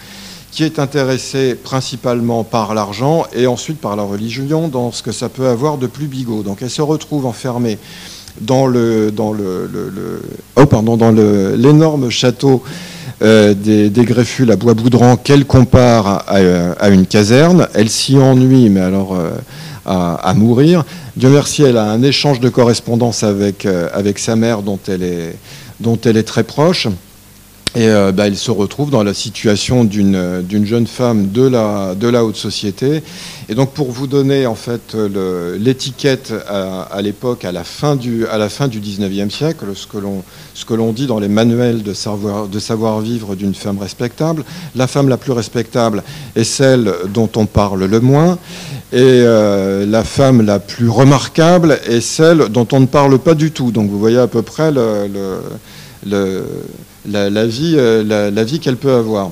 qui 0.52 0.64
est 0.64 0.78
intéressé 0.78 1.54
principalement 1.54 2.44
par 2.44 2.74
l'argent 2.74 3.24
et 3.34 3.46
ensuite 3.46 3.80
par 3.80 3.96
la 3.96 4.02
religion 4.02 4.68
dans 4.68 4.92
ce 4.92 5.02
que 5.02 5.10
ça 5.10 5.28
peut 5.28 5.48
avoir 5.48 5.78
de 5.78 5.86
plus 5.86 6.06
bigot. 6.06 6.42
Donc 6.42 6.58
elle 6.60 6.70
se 6.70 6.82
retrouve 6.82 7.26
enfermée 7.26 7.78
dans 8.40 8.66
le 8.66 9.10
dans 9.10 9.32
le, 9.32 10.22
oh 10.56 10.66
pardon 10.66 10.96
dans 10.96 11.10
l'énorme 11.10 12.10
château 12.10 12.62
euh, 13.22 13.54
des, 13.54 13.88
des, 13.88 14.50
à 14.50 14.56
Bois-Boudran 14.56 15.16
qu'elle 15.16 15.44
compare 15.44 16.24
à, 16.26 16.88
une 16.88 17.06
caserne. 17.06 17.68
Elle 17.72 17.88
s'y 17.88 18.18
ennuie, 18.18 18.68
mais 18.68 18.80
alors 18.80 19.14
euh, 19.14 19.30
à, 19.86 20.34
mourir. 20.34 20.84
Dieu 21.16 21.28
merci, 21.28 21.62
elle 21.62 21.76
a 21.76 21.84
un 21.84 22.02
échange 22.02 22.40
de 22.40 22.48
correspondance 22.48 23.22
avec, 23.22 23.64
euh, 23.64 23.88
avec 23.92 24.18
sa 24.18 24.34
mère 24.34 24.62
dont 24.62 24.78
elle 24.88 25.02
est, 25.02 25.36
dont 25.80 25.98
elle 26.04 26.16
est 26.16 26.24
très 26.24 26.42
proche. 26.42 26.88
Et 27.74 27.88
euh, 27.88 28.12
bah, 28.12 28.28
il 28.28 28.36
se 28.36 28.50
retrouve 28.50 28.90
dans 28.90 29.02
la 29.02 29.14
situation 29.14 29.84
d'une 29.84 30.66
jeune 30.66 30.86
femme 30.86 31.30
de 31.30 31.42
la, 31.42 31.94
de 31.94 32.06
la 32.06 32.22
haute 32.22 32.36
société. 32.36 33.02
Et 33.48 33.54
donc 33.54 33.72
pour 33.72 33.90
vous 33.90 34.06
donner 34.06 34.46
en 34.46 34.54
fait 34.54 34.94
l'étiquette 35.58 36.34
à, 36.48 37.00
l'époque, 37.00 37.46
à 37.46 37.64
fin 37.64 37.96
du 37.96 38.26
à 38.26 38.36
la 38.36 38.48
fin 38.50 38.68
du 38.68 38.80
19e 38.80 39.30
siècle, 39.30 39.64
ce 39.74 39.86
que 39.86 40.74
l'on 40.74 40.92
dit 40.92 41.06
dans 41.06 41.18
les 41.18 41.28
manuels 41.28 41.82
de 41.82 41.94
savoir 41.94 42.46
de 42.46 42.58
savoir 42.58 43.02
d'une 43.02 43.54
femme 43.54 43.78
respectable, 43.78 44.44
la 44.76 44.86
femme 44.86 45.08
la 45.08 45.16
plus 45.16 45.32
respectable 45.32 46.02
est 46.36 46.44
celle 46.44 46.92
dont 47.12 47.30
on 47.36 47.46
parle 47.46 47.84
le 47.84 48.00
moins, 48.00 48.38
et 48.92 49.00
euh, 49.00 49.86
la 49.86 50.04
femme 50.04 50.42
la 50.42 50.58
plus 50.58 50.88
remarquable 50.88 51.78
est 51.86 52.02
celle 52.02 52.48
dont 52.50 52.68
on 52.72 52.80
ne 52.80 52.86
parle 52.86 53.18
pas 53.18 53.34
du 53.34 53.50
tout. 53.50 53.72
Donc 53.72 53.90
vous 53.90 53.98
voyez 53.98 54.18
à 54.18 54.28
peu 54.28 54.42
près 54.42 54.70
le, 54.70 55.08
le 56.06 56.44
la, 57.06 57.46
vie, 57.46 57.74
euh, 57.76 58.30
la, 58.30 58.44
vie 58.44 58.60
qu'elle 58.60 58.76
peut 58.76 58.92
avoir. 58.92 59.30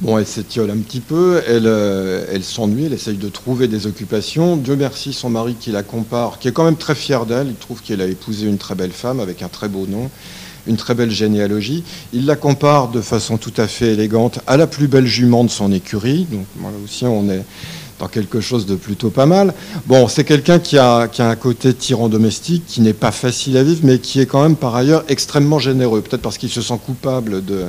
Bon, 0.00 0.18
elle 0.18 0.26
s'étiole 0.26 0.70
un 0.70 0.76
petit 0.76 1.00
peu, 1.00 1.42
elle, 1.46 1.66
euh, 1.66 2.26
elle 2.30 2.44
s'ennuie, 2.44 2.84
elle 2.84 2.92
essaye 2.92 3.16
de 3.16 3.28
trouver 3.28 3.66
des 3.66 3.86
occupations. 3.86 4.56
Dieu 4.56 4.76
merci, 4.76 5.14
son 5.14 5.30
mari 5.30 5.56
qui 5.58 5.70
la 5.70 5.82
compare, 5.82 6.38
qui 6.38 6.48
est 6.48 6.52
quand 6.52 6.64
même 6.64 6.76
très 6.76 6.94
fier 6.94 7.24
d'elle, 7.24 7.46
il 7.48 7.54
trouve 7.54 7.80
qu'elle 7.80 8.02
a 8.02 8.06
épousé 8.06 8.46
une 8.46 8.58
très 8.58 8.74
belle 8.74 8.92
femme 8.92 9.20
avec 9.20 9.42
un 9.42 9.48
très 9.48 9.68
beau 9.68 9.86
nom, 9.86 10.10
une 10.66 10.76
très 10.76 10.94
belle 10.94 11.10
généalogie. 11.10 11.82
Il 12.12 12.26
la 12.26 12.36
compare 12.36 12.88
de 12.88 13.00
façon 13.00 13.38
tout 13.38 13.54
à 13.56 13.66
fait 13.66 13.94
élégante 13.94 14.40
à 14.46 14.58
la 14.58 14.66
plus 14.66 14.86
belle 14.86 15.06
jument 15.06 15.44
de 15.44 15.50
son 15.50 15.72
écurie. 15.72 16.26
Donc 16.30 16.44
aussi, 16.84 17.06
on 17.06 17.30
est 17.30 17.44
dans 17.98 18.08
quelque 18.08 18.40
chose 18.40 18.66
de 18.66 18.74
plutôt 18.74 19.10
pas 19.10 19.26
mal. 19.26 19.54
Bon, 19.86 20.08
c'est 20.08 20.24
quelqu'un 20.24 20.58
qui 20.58 20.78
a, 20.78 21.08
qui 21.08 21.22
a 21.22 21.28
un 21.28 21.36
côté 21.36 21.72
tyran 21.72 22.08
domestique, 22.08 22.64
qui 22.66 22.80
n'est 22.80 22.92
pas 22.92 23.12
facile 23.12 23.56
à 23.56 23.62
vivre, 23.62 23.80
mais 23.82 23.98
qui 23.98 24.20
est 24.20 24.26
quand 24.26 24.42
même 24.42 24.56
par 24.56 24.74
ailleurs 24.76 25.04
extrêmement 25.08 25.58
généreux. 25.58 26.00
Peut-être 26.02 26.22
parce 26.22 26.38
qu'il 26.38 26.50
se 26.50 26.60
sent 26.60 26.78
coupable 26.84 27.44
de, 27.44 27.64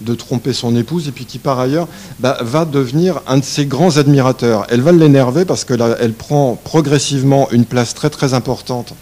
de 0.00 0.14
tromper 0.14 0.52
son 0.52 0.76
épouse, 0.76 1.08
et 1.08 1.12
puis 1.12 1.24
qui 1.24 1.38
par 1.38 1.58
ailleurs 1.58 1.88
bah, 2.18 2.38
va 2.40 2.64
devenir 2.64 3.20
un 3.26 3.38
de 3.38 3.44
ses 3.44 3.66
grands 3.66 3.96
admirateurs. 3.96 4.66
Elle 4.70 4.80
va 4.80 4.92
l'énerver 4.92 5.44
parce 5.44 5.64
que 5.64 5.74
là, 5.74 5.96
elle 6.00 6.12
prend 6.12 6.58
progressivement 6.62 7.48
une 7.50 7.64
place 7.64 7.94
très 7.94 8.10
très 8.10 8.34
importante 8.34 8.94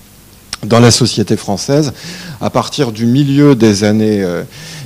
dans 0.66 0.80
la 0.80 0.90
société 0.90 1.36
française 1.36 1.92
à 2.40 2.50
partir 2.50 2.90
du 2.90 3.06
milieu 3.06 3.54
des 3.54 3.84
années, 3.84 4.22
euh, 4.22 4.42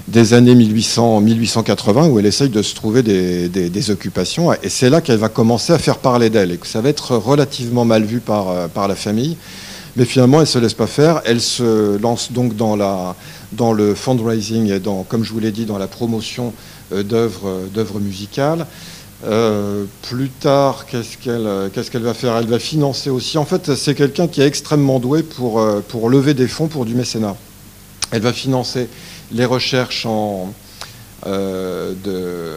des 0.09 0.35
années 0.35 0.55
1800, 0.55 1.21
1880 1.21 2.09
où 2.09 2.19
elle 2.19 2.27
essaye 2.27 2.49
de 2.49 2.62
se 2.62 2.75
trouver 2.75 3.03
des, 3.03 3.91
occupations 3.91 4.53
et 4.53 4.69
c'est 4.69 4.91
là 4.91 5.01
qu'elle 5.01 5.19
va 5.19 5.29
commencer 5.29 5.73
à 5.73 5.79
faire 5.79 5.99
parler 5.99 6.31
d'elle 6.31 6.53
et 6.53 6.57
que 6.57 6.67
ça 6.67 6.81
va 6.81 6.88
être 6.88 7.17
relativement 7.17 7.85
mal 7.85 8.05
vu 8.05 8.21
par, 8.21 8.51
euh, 8.51 8.69
par 8.69 8.88
la 8.88 8.95
famille. 8.95 9.37
Mais 9.97 10.05
finalement, 10.05 10.38
elle 10.38 10.45
ne 10.45 10.47
se 10.47 10.59
laisse 10.59 10.75
pas 10.75 10.87
faire. 10.87 11.21
Elle 11.27 11.41
se 11.41 11.99
lance 11.99 12.33
donc 12.33 12.57
dans, 12.57 12.77
la, 12.77 13.15
dans 13.53 13.75
le 13.75 13.95
fundraising 13.95 14.73
et 14.73 14.81
dans, 14.81 15.03
comme 15.03 15.23
je 15.23 15.33
vous 15.33 15.41
l'ai 15.41 15.51
dit, 15.51 15.67
dans 15.67 15.77
la 15.77 15.87
promotion 15.87 16.55
euh, 16.93 17.03
d'œuvres 17.03 18.01
musicales. 18.01 18.67
Euh, 19.25 19.85
plus 20.03 20.31
tard, 20.31 20.87
qu'est-ce 20.87 21.17
qu'elle 21.17 21.47
euh, 21.47 21.69
qu'est-ce 21.73 21.93
qu'elle 21.93 22.03
va 22.03 22.15
faire? 22.15 22.37
Elle 22.37 22.49
va 22.49 22.59
financer 22.59 23.09
aussi. 23.09 23.38
En 23.38 23.45
fait, 23.45 23.75
c'est 23.77 23.95
quelqu'un 23.95 24.27
qui 24.27 24.41
est 24.41 24.47
extrêmement 24.47 24.99
doué 24.99 25.23
pour, 25.23 25.61
euh, 25.61 25.81
pour 25.87 26.11
lever 26.11 26.35
des 26.35 26.49
fonds 26.49 26.67
pour 26.67 26.85
du 26.85 26.97
mécénat. 26.97 27.37
Elle 28.11 28.23
va 28.23 28.33
financer 28.33 28.88
les 29.33 29.45
recherches 29.45 30.07
en, 30.07 30.53
de, 31.27 32.57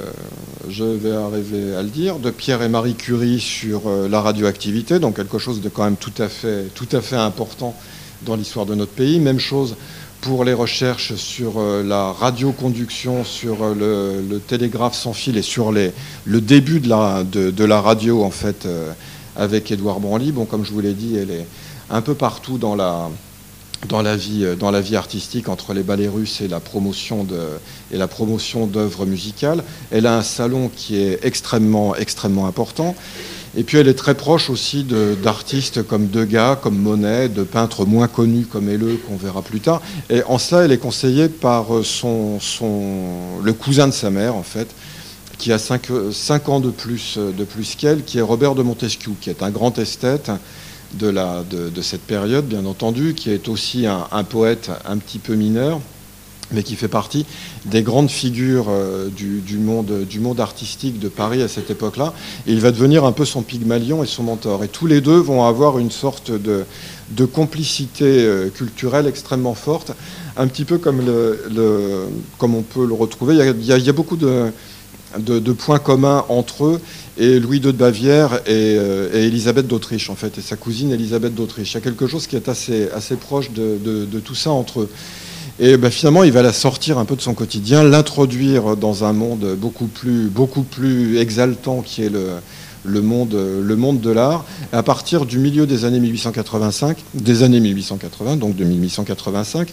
je 0.69 0.83
vais 0.83 1.15
arriver 1.15 1.75
à 1.75 1.83
le 1.83 1.89
dire, 1.89 2.17
de 2.17 2.31
Pierre 2.31 2.61
et 2.61 2.69
Marie 2.69 2.95
Curie 2.95 3.39
sur 3.39 3.83
la 4.09 4.21
radioactivité, 4.21 4.99
donc 4.99 5.15
quelque 5.15 5.37
chose 5.37 5.61
de 5.61 5.69
quand 5.69 5.83
même 5.83 5.97
tout 5.97 6.13
à 6.17 6.27
fait, 6.27 6.73
tout 6.73 6.89
à 6.91 7.01
fait 7.01 7.15
important 7.15 7.75
dans 8.23 8.35
l'histoire 8.35 8.65
de 8.65 8.75
notre 8.75 8.91
pays. 8.91 9.19
Même 9.19 9.39
chose 9.39 9.75
pour 10.25 10.43
les 10.43 10.53
recherches 10.53 11.13
sur 11.15 11.59
euh, 11.59 11.83
la 11.83 12.11
radioconduction, 12.11 13.23
sur 13.23 13.63
euh, 13.63 14.21
le, 14.27 14.39
télégraphe 14.39 14.95
sans 14.95 15.13
fil 15.13 15.37
et 15.37 15.43
sur 15.43 15.71
le 15.71 15.91
début 16.41 16.79
de 16.79 16.89
la, 16.89 17.23
de, 17.23 17.63
la 17.63 17.79
radio 17.79 18.23
en 18.23 18.31
fait 18.31 18.65
euh, 18.65 18.91
avec 19.35 19.71
Édouard 19.71 19.99
Branly. 19.99 20.31
Bon, 20.31 20.45
comme 20.45 20.65
je 20.65 20.71
vous 20.71 20.81
l'ai 20.81 20.93
dit, 20.93 21.15
elle 21.15 21.29
est 21.29 21.45
un 21.91 22.01
peu 22.01 22.15
partout 22.15 22.57
dans 22.57 22.75
la, 22.75 23.09
dans 23.85 24.01
la 24.01 24.15
vie, 24.15 24.45
dans 24.59 24.71
la 24.71 24.81
vie 24.81 24.95
artistique 24.95 25.49
entre 25.49 25.73
les 25.73 25.83
ballets 25.83 26.07
russes 26.07 26.41
et 26.41 26.47
la 26.47 26.59
promotion 26.59 27.25
et 27.91 27.97
la 27.97 28.07
promotion 28.07 28.67
d'œuvres 28.67 29.05
musicales. 29.05 29.63
Elle 29.91 30.05
a 30.05 30.17
un 30.17 30.23
salon 30.23 30.69
qui 30.75 30.97
est 30.97 31.19
extrêmement, 31.23 31.95
extrêmement 31.95 32.47
important. 32.47 32.95
Et 33.57 33.63
puis 33.63 33.77
elle 33.77 33.87
est 33.87 33.93
très 33.93 34.15
proche 34.15 34.49
aussi 34.49 34.85
d'artistes 35.23 35.83
comme 35.83 36.07
Degas, 36.07 36.57
comme 36.57 36.77
Monet, 36.77 37.29
de 37.29 37.43
peintres 37.43 37.85
moins 37.85 38.07
connus 38.07 38.45
comme 38.45 38.67
Helleux, 38.67 38.99
qu'on 39.07 39.15
verra 39.15 39.41
plus 39.41 39.61
tard. 39.61 39.81
Et 40.09 40.23
en 40.23 40.37
ça, 40.37 40.65
elle 40.65 40.73
est 40.73 40.77
conseillée 40.77 41.29
par 41.29 41.67
son, 41.83 42.39
son, 42.41 43.41
le 43.41 43.53
cousin 43.53 43.87
de 43.87 43.93
sa 43.93 44.09
mère, 44.09 44.35
en 44.35 44.43
fait, 44.43 44.67
qui 45.37 45.53
a 45.53 45.57
5, 45.57 46.49
ans 46.49 46.59
de 46.59 46.69
plus, 46.69 47.17
de 47.17 47.43
plus 47.45 47.75
qu'elle, 47.75 48.03
qui 48.03 48.17
est 48.17 48.21
Robert 48.21 48.55
de 48.55 48.61
Montesquieu, 48.61 49.13
qui 49.21 49.29
est 49.29 49.41
un 49.41 49.51
grand 49.51 49.77
esthète 49.79 50.31
de, 50.95 51.07
la, 51.07 51.43
de, 51.43 51.81
cette 51.81 52.01
période, 52.01 52.45
bien 52.45 52.65
entendu, 52.65 53.13
qui 53.13 53.31
est 53.31 53.47
aussi 53.47 53.85
un 53.85 54.23
poète 54.23 54.71
un 54.85 54.97
petit 54.97 55.19
peu 55.19 55.35
mineur 55.35 55.79
mais 56.51 56.63
qui 56.63 56.75
fait 56.75 56.87
partie 56.87 57.25
des 57.65 57.81
grandes 57.81 58.09
figures 58.09 58.67
euh, 58.69 59.09
du, 59.09 59.57
monde, 59.57 60.05
du 60.07 60.19
monde 60.19 60.39
artistique 60.39 60.99
de 60.99 61.09
Paris 61.09 61.41
à 61.41 61.47
cette 61.47 61.69
époque-là. 61.69 62.13
Et 62.47 62.53
il 62.53 62.61
va 62.61 62.71
devenir 62.71 63.05
un 63.05 63.11
peu 63.11 63.25
son 63.25 63.41
Pygmalion 63.41 64.03
et 64.03 64.07
son 64.07 64.23
mentor. 64.23 64.63
Et 64.63 64.67
tous 64.67 64.87
les 64.87 65.01
deux 65.01 65.17
vont 65.17 65.43
avoir 65.43 65.79
une 65.79 65.91
sorte 65.91 66.31
de, 66.31 66.65
de 67.11 67.25
complicité 67.25 68.05
euh, 68.05 68.49
culturelle 68.49 69.07
extrêmement 69.07 69.55
forte, 69.55 69.93
un 70.37 70.47
petit 70.47 70.65
peu 70.65 70.77
comme, 70.77 71.03
le, 71.05 72.07
comme 72.37 72.55
on 72.55 72.61
peut 72.61 72.85
le 72.85 72.93
retrouver. 72.93 73.35
Il 73.35 73.65
y 73.65 73.89
a, 73.89 73.93
beaucoup 73.93 74.17
de, 74.17 74.51
de, 75.17 75.51
points 75.51 75.79
communs 75.79 76.25
entre 76.29 76.65
eux 76.65 76.81
et 77.17 77.39
Louis 77.39 77.57
II 77.57 77.67
de 77.67 77.71
Bavière 77.71 78.41
et, 78.45 78.75
euh, 78.77 79.09
et 79.13 79.25
Élisabeth 79.25 79.67
d'Autriche, 79.67 80.09
en 80.09 80.15
fait, 80.15 80.37
et 80.37 80.41
sa 80.41 80.55
cousine 80.55 80.91
Élisabeth 80.91 81.33
d'Autriche. 81.33 81.71
Il 81.71 81.75
y 81.75 81.77
a 81.77 81.81
quelque 81.81 82.07
chose 82.07 82.27
qui 82.27 82.35
est 82.35 82.49
assez, 82.49 82.89
assez 82.93 83.15
proche 83.15 83.51
de, 83.51 84.19
tout 84.23 84.35
ça 84.35 84.51
entre 84.51 84.81
eux. 84.81 84.89
Et 85.59 85.77
ben, 85.77 85.89
finalement, 85.89 86.23
il 86.23 86.33
va 86.33 86.41
la 86.41 86.51
sortir 86.51 86.97
un 86.97 87.05
peu 87.05 87.15
de 87.15 87.21
son 87.21 87.33
quotidien, 87.33 87.83
l'introduire 87.83 88.75
dans 88.75 89.05
un 89.05 89.13
monde 89.13 89.55
beaucoup 89.57 89.87
plus, 89.87 90.27
beaucoup 90.27 90.63
plus 90.63 91.17
exaltant 91.17 91.81
qui 91.81 92.03
est 92.03 92.09
le, 92.09 92.27
le 92.83 93.01
monde, 93.01 93.37
le 93.61 93.75
monde 93.77 94.01
de 94.01 94.09
l'art. 94.09 94.43
À 94.73 94.83
partir 94.83 95.25
du 95.25 95.39
milieu 95.39 95.65
des 95.65 95.85
années 95.85 96.01
1885, 96.01 96.97
des 97.13 97.43
années 97.43 97.61
1880, 97.61 98.35
donc 98.35 98.57
de 98.57 98.65
1885, 98.65 99.69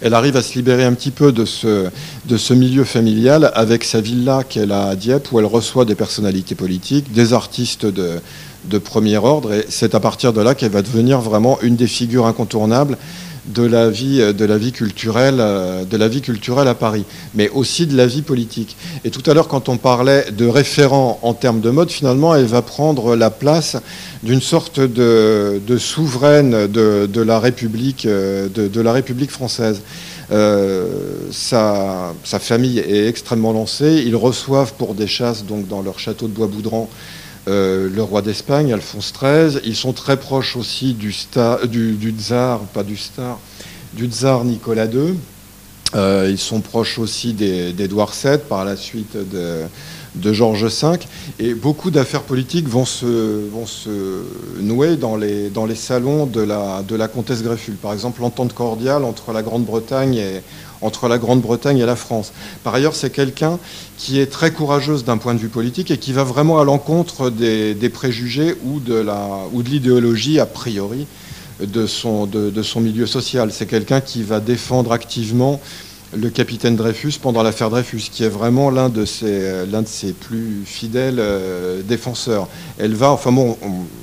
elle 0.00 0.14
arrive 0.14 0.36
à 0.36 0.42
se 0.42 0.54
libérer 0.54 0.84
un 0.84 0.92
petit 0.92 1.10
peu 1.10 1.32
de 1.32 1.44
ce, 1.44 2.52
milieu 2.52 2.84
familial 2.84 3.50
avec 3.54 3.84
sa 3.84 4.00
villa 4.00 4.42
qu'elle 4.44 4.72
a 4.72 4.88
à 4.88 4.96
Dieppe, 4.96 5.32
où 5.32 5.38
elle 5.38 5.46
reçoit 5.46 5.84
des 5.84 5.94
personnalités 5.94 6.54
politiques, 6.54 7.12
des 7.12 7.32
artistes 7.32 7.86
de, 7.86 8.20
de 8.64 8.78
premier 8.78 9.16
ordre. 9.16 9.52
Et 9.52 9.64
c'est 9.68 9.94
à 9.94 10.00
partir 10.00 10.32
de 10.32 10.40
là 10.40 10.54
qu'elle 10.54 10.72
va 10.72 10.82
devenir 10.82 11.20
vraiment 11.20 11.58
une 11.62 11.76
des 11.76 11.86
figures 11.86 12.26
incontournables 12.26 12.98
de 13.46 13.62
la 13.62 13.90
vie, 13.90 14.34
de 14.34 14.44
la 14.44 14.58
vie 14.58 14.72
culturelle, 14.72 15.36
euh, 15.38 15.84
de 15.84 15.96
la 15.96 16.08
vie 16.08 16.20
culturelle 16.20 16.68
à 16.68 16.74
Paris, 16.74 17.04
mais 17.34 17.48
aussi 17.50 17.86
de 17.86 17.96
la 17.96 18.06
vie 18.06 18.22
politique. 18.22 18.76
Et 19.04 19.10
tout 19.10 19.22
à 19.30 19.34
l'heure, 19.34 19.48
quand 19.48 19.68
on 19.68 19.76
parlait 19.76 20.26
de 20.32 20.46
référent 20.46 21.18
en 21.22 21.34
termes 21.34 21.60
de 21.60 21.70
mode, 21.70 21.90
finalement, 21.90 22.34
elle 22.34 22.46
va 22.46 22.62
prendre 22.62 23.16
la 23.16 23.30
place 23.30 23.76
d'une 24.22 24.40
sorte 24.40 24.80
de, 24.80 25.60
souveraine 25.78 26.66
de, 26.66 27.20
la 27.20 27.38
République, 27.38 28.06
euh, 28.06 28.48
de, 28.48 28.80
la 28.80 28.92
République 28.92 29.30
française. 29.30 29.80
Euh, 30.32 30.86
sa, 31.30 32.12
sa, 32.24 32.40
famille 32.40 32.80
est 32.80 33.06
extrêmement 33.06 33.52
lancée. 33.52 34.02
Ils 34.04 34.16
reçoivent 34.16 34.74
pour 34.74 34.94
des 34.94 35.06
chasses, 35.06 35.44
donc 35.44 35.68
dans 35.68 35.82
leur 35.82 36.00
château 36.00 36.26
de 36.26 36.32
Bois-Boudran, 36.32 36.88
euh, 37.48 37.88
le 37.88 38.02
roi 38.02 38.22
d'Espagne, 38.22 38.72
Alphonse 38.72 39.12
XIII. 39.12 39.60
Ils 39.64 39.76
sont 39.76 39.92
très 39.92 40.16
proches 40.16 40.56
aussi 40.56 40.94
du, 40.94 41.14
du, 41.68 42.14
tsar, 42.18 42.60
pas 42.60 42.82
du 42.82 42.96
star, 42.96 43.38
du 43.92 44.06
tsar 44.06 44.44
Nicolas 44.44 44.86
II. 44.86 45.14
Euh, 45.94 46.26
ils 46.28 46.38
sont 46.38 46.60
proches 46.60 46.98
aussi 46.98 47.32
d'Édouard 47.32 48.12
VII, 48.12 48.38
par 48.48 48.64
la 48.64 48.76
suite 48.76 49.16
de, 49.16 49.62
de 50.16 50.32
Georges 50.32 50.64
V. 50.64 50.98
Et 51.38 51.54
beaucoup 51.54 51.92
d'affaires 51.92 52.22
politiques 52.22 52.68
vont 52.68 52.84
se, 52.84 53.48
vont 53.52 53.66
se 53.66 54.24
nouer 54.60 54.96
dans 54.96 55.16
les, 55.16 55.48
dans 55.48 55.66
les 55.66 55.76
salons 55.76 56.26
de 56.26 56.40
la, 56.40 56.82
de 56.82 56.96
la 56.96 57.06
comtesse 57.06 57.42
Grefful. 57.44 57.76
Par 57.76 57.92
exemple, 57.92 58.20
l'entente 58.22 58.54
cordiale 58.54 59.04
entre 59.04 59.32
la 59.32 59.42
Grande-Bretagne 59.42 60.16
et, 60.16 60.42
entre 60.86 61.08
la 61.08 61.18
Grande-Bretagne 61.18 61.78
et 61.78 61.86
la 61.86 61.96
France. 61.96 62.32
Par 62.64 62.74
ailleurs, 62.74 62.94
c'est 62.94 63.10
quelqu'un 63.10 63.58
qui 63.98 64.20
est 64.20 64.26
très 64.26 64.50
courageuse 64.50 65.04
d'un 65.04 65.18
point 65.18 65.34
de 65.34 65.38
vue 65.38 65.48
politique 65.48 65.90
et 65.90 65.98
qui 65.98 66.12
va 66.12 66.24
vraiment 66.24 66.58
à 66.58 66.64
l'encontre 66.64 67.30
des, 67.30 67.90
préjugés 67.92 68.54
ou 68.64 68.80
de 68.80 69.04
l'idéologie 69.62 70.40
a 70.40 70.46
priori 70.46 71.06
de 71.60 71.86
son, 71.86 72.28
milieu 72.76 73.06
social. 73.06 73.50
C'est 73.52 73.66
quelqu'un 73.66 74.00
qui 74.00 74.22
va 74.22 74.40
défendre 74.40 74.92
activement 74.92 75.60
le 76.16 76.30
capitaine 76.30 76.76
Dreyfus 76.76 77.14
pendant 77.20 77.42
l'affaire 77.42 77.68
Dreyfus, 77.68 78.08
qui 78.12 78.22
est 78.22 78.28
vraiment 78.28 78.70
l'un 78.70 78.88
de 78.88 79.04
ses, 79.04 79.66
l'un 79.66 79.82
de 79.82 79.88
ses 79.88 80.12
plus 80.12 80.62
fidèles 80.64 81.18
euh, 81.18 81.82
défenseurs. 81.82 82.48
Elle 82.78 82.94
va, 82.94 83.10
enfin 83.10 83.32
bon, 83.32 83.56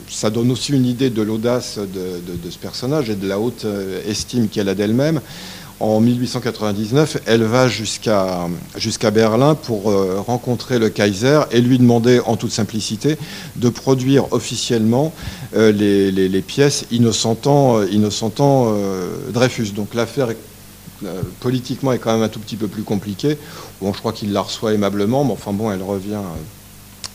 ça 0.09 0.29
donne 0.29 0.51
aussi 0.51 0.73
une 0.73 0.85
idée 0.85 1.09
de 1.09 1.21
l'audace 1.21 1.79
de, 1.79 2.49
ce 2.49 2.57
personnage 2.57 3.09
et 3.09 3.15
de 3.15 3.27
la 3.27 3.39
haute 3.39 3.65
euh, 3.65 4.01
estime 4.07 4.49
qu'elle 4.49 4.69
a 4.69 4.75
d'elle-même. 4.75 5.21
En 5.79 5.99
1899, 5.99 7.17
elle 7.25 7.43
va 7.43 7.67
jusqu'à 7.67 9.11
Berlin 9.11 9.55
pour 9.55 9.89
euh, 9.89 10.21
rencontrer 10.25 10.79
le 10.79 10.89
Kaiser 10.89 11.41
et 11.51 11.61
lui 11.61 11.77
demander 11.77 12.21
en 12.25 12.37
toute 12.37 12.51
simplicité 12.51 13.17
de 13.55 13.69
produire 13.69 14.31
officiellement 14.31 15.13
euh, 15.55 15.71
les, 15.71 16.41
pièces 16.41 16.85
innocentant, 16.91 17.79
euh, 17.79 17.87
innocentant 17.91 18.73
Dreyfus. 19.33 19.71
Donc 19.71 19.93
l'affaire 19.93 20.29
politiquement 21.41 21.91
est 21.91 21.97
quand 21.97 22.13
même 22.13 22.23
un 22.23 22.29
tout 22.29 22.39
petit 22.39 22.55
peu 22.55 22.67
plus 22.67 22.83
compliquée. 22.83 23.37
Bon, 23.81 23.91
je 23.93 23.99
crois 23.99 24.13
qu'il 24.13 24.31
la 24.31 24.41
reçoit 24.41 24.73
aimablement, 24.73 25.25
mais 25.25 25.33
enfin 25.33 25.51
bon, 25.51 25.71
elle 25.71 25.83
revient 25.83 26.21